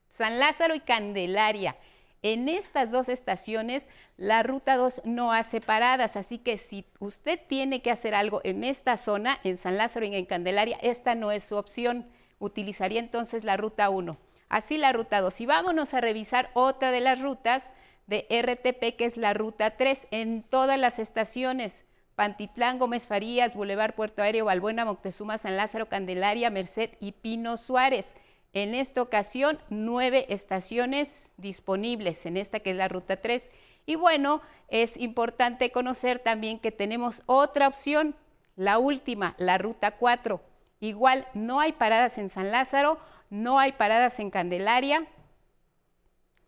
San 0.08 0.38
Lázaro 0.38 0.74
y 0.74 0.80
Candelaria. 0.80 1.76
En 2.22 2.50
estas 2.50 2.90
dos 2.90 3.08
estaciones, 3.08 3.86
la 4.18 4.42
ruta 4.42 4.76
2 4.76 5.02
no 5.04 5.32
hace 5.32 5.62
paradas, 5.62 6.16
así 6.16 6.36
que 6.36 6.58
si 6.58 6.84
usted 6.98 7.40
tiene 7.48 7.80
que 7.80 7.90
hacer 7.90 8.14
algo 8.14 8.42
en 8.44 8.62
esta 8.62 8.98
zona, 8.98 9.40
en 9.42 9.56
San 9.56 9.78
Lázaro 9.78 10.04
y 10.04 10.14
en 10.14 10.26
Candelaria, 10.26 10.76
esta 10.82 11.14
no 11.14 11.32
es 11.32 11.44
su 11.44 11.56
opción. 11.56 12.06
Utilizaría 12.38 13.00
entonces 13.00 13.42
la 13.44 13.56
ruta 13.56 13.88
1. 13.88 14.18
Así 14.50 14.76
la 14.76 14.92
ruta 14.92 15.22
2. 15.22 15.40
Y 15.40 15.46
vámonos 15.46 15.94
a 15.94 16.02
revisar 16.02 16.50
otra 16.52 16.90
de 16.90 17.00
las 17.00 17.20
rutas 17.20 17.70
de 18.10 18.26
RTP, 18.28 18.96
que 18.96 19.04
es 19.04 19.16
la 19.16 19.32
ruta 19.32 19.76
3, 19.76 20.08
en 20.10 20.42
todas 20.42 20.78
las 20.78 20.98
estaciones. 20.98 21.84
Pantitlán, 22.16 22.80
Gómez 22.80 23.06
Farías, 23.06 23.54
Boulevard 23.54 23.94
Puerto 23.94 24.20
Aéreo, 24.20 24.46
Balbuena, 24.46 24.84
Moctezuma, 24.84 25.38
San 25.38 25.56
Lázaro, 25.56 25.88
Candelaria, 25.88 26.50
Merced 26.50 26.90
y 26.98 27.12
Pino 27.12 27.56
Suárez. 27.56 28.16
En 28.52 28.74
esta 28.74 29.00
ocasión, 29.00 29.60
nueve 29.70 30.26
estaciones 30.28 31.32
disponibles 31.36 32.26
en 32.26 32.36
esta 32.36 32.58
que 32.58 32.72
es 32.72 32.76
la 32.76 32.88
ruta 32.88 33.16
3. 33.16 33.48
Y 33.86 33.94
bueno, 33.94 34.42
es 34.66 34.96
importante 34.96 35.70
conocer 35.70 36.18
también 36.18 36.58
que 36.58 36.72
tenemos 36.72 37.22
otra 37.26 37.68
opción, 37.68 38.16
la 38.56 38.78
última, 38.78 39.36
la 39.38 39.56
ruta 39.56 39.92
4. 39.92 40.42
Igual, 40.80 41.28
no 41.32 41.60
hay 41.60 41.72
paradas 41.72 42.18
en 42.18 42.28
San 42.28 42.50
Lázaro, 42.50 42.98
no 43.30 43.60
hay 43.60 43.70
paradas 43.70 44.18
en 44.18 44.30
Candelaria, 44.30 45.06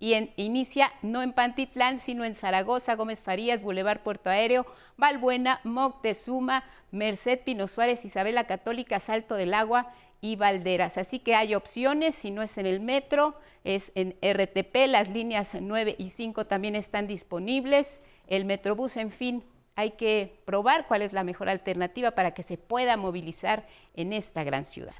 y 0.02 0.32
inicia 0.34 0.92
no 1.02 1.22
en 1.22 1.32
Pantitlán, 1.32 2.00
sino 2.00 2.24
en 2.24 2.34
Zaragoza, 2.34 2.96
Gómez 2.96 3.22
Farías, 3.22 3.62
Boulevard 3.62 4.00
Puerto 4.00 4.30
Aéreo, 4.30 4.66
Valbuena, 4.96 5.60
Moctezuma, 5.62 6.64
Merced 6.90 7.38
Pino 7.44 7.68
Suárez, 7.68 8.04
Isabela 8.04 8.48
Católica, 8.48 8.98
Salto 8.98 9.36
del 9.36 9.54
Agua 9.54 9.92
y 10.20 10.34
Valderas. 10.34 10.98
Así 10.98 11.20
que 11.20 11.36
hay 11.36 11.54
opciones, 11.54 12.16
si 12.16 12.32
no 12.32 12.42
es 12.42 12.58
en 12.58 12.66
el 12.66 12.80
metro, 12.80 13.36
es 13.62 13.92
en 13.94 14.16
RTP, 14.20 14.88
las 14.88 15.08
líneas 15.08 15.56
9 15.60 15.94
y 15.96 16.10
5 16.10 16.46
también 16.46 16.74
están 16.74 17.06
disponibles, 17.06 18.02
el 18.26 18.44
Metrobús, 18.44 18.96
en 18.96 19.12
fin, 19.12 19.44
hay 19.76 19.92
que 19.92 20.42
probar 20.44 20.88
cuál 20.88 21.02
es 21.02 21.12
la 21.12 21.22
mejor 21.22 21.48
alternativa 21.48 22.10
para 22.10 22.32
que 22.32 22.42
se 22.42 22.58
pueda 22.58 22.96
movilizar 22.96 23.68
en 23.94 24.12
esta 24.12 24.42
gran 24.42 24.64
ciudad. 24.64 24.96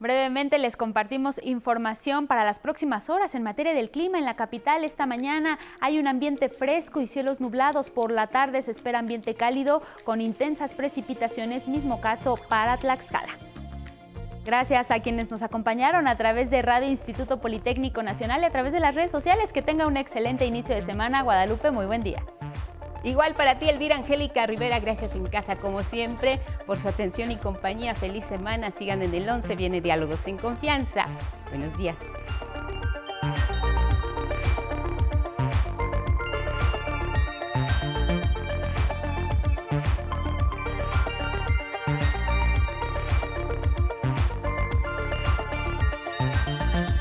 Brevemente 0.00 0.58
les 0.58 0.76
compartimos 0.76 1.40
información 1.42 2.28
para 2.28 2.44
las 2.44 2.60
próximas 2.60 3.10
horas 3.10 3.34
en 3.34 3.42
materia 3.42 3.74
del 3.74 3.90
clima 3.90 4.18
en 4.18 4.24
la 4.24 4.34
capital. 4.34 4.84
Esta 4.84 5.06
mañana 5.06 5.58
hay 5.80 5.98
un 5.98 6.06
ambiente 6.06 6.48
fresco 6.48 7.00
y 7.00 7.08
cielos 7.08 7.40
nublados. 7.40 7.90
Por 7.90 8.12
la 8.12 8.28
tarde 8.28 8.62
se 8.62 8.70
espera 8.70 9.00
ambiente 9.00 9.34
cálido 9.34 9.82
con 10.04 10.20
intensas 10.20 10.74
precipitaciones, 10.74 11.66
mismo 11.66 12.00
caso 12.00 12.36
para 12.48 12.76
Tlaxcala. 12.76 13.32
Gracias 14.44 14.92
a 14.92 15.00
quienes 15.00 15.32
nos 15.32 15.42
acompañaron 15.42 16.06
a 16.06 16.16
través 16.16 16.48
de 16.48 16.62
Radio 16.62 16.88
Instituto 16.88 17.40
Politécnico 17.40 18.02
Nacional 18.04 18.42
y 18.42 18.44
a 18.44 18.50
través 18.50 18.72
de 18.72 18.80
las 18.80 18.94
redes 18.94 19.10
sociales. 19.10 19.52
Que 19.52 19.62
tenga 19.62 19.88
un 19.88 19.96
excelente 19.96 20.46
inicio 20.46 20.76
de 20.76 20.80
semana. 20.80 21.22
Guadalupe, 21.22 21.72
muy 21.72 21.86
buen 21.86 22.02
día. 22.02 22.22
Igual 23.04 23.34
para 23.34 23.58
ti, 23.58 23.68
Elvira 23.68 23.96
Angélica 23.96 24.46
Rivera, 24.46 24.80
gracias 24.80 25.14
en 25.14 25.26
casa 25.26 25.56
como 25.56 25.82
siempre 25.82 26.40
por 26.66 26.78
su 26.78 26.88
atención 26.88 27.30
y 27.30 27.36
compañía. 27.36 27.94
Feliz 27.94 28.24
semana, 28.24 28.70
sigan 28.70 29.02
en 29.02 29.14
el 29.14 29.28
11, 29.28 29.54
viene 29.56 29.80
Diálogos 29.80 30.26
en 30.26 30.36
Confianza. 30.36 31.06
Buenos 31.50 31.76
días. 31.78 31.98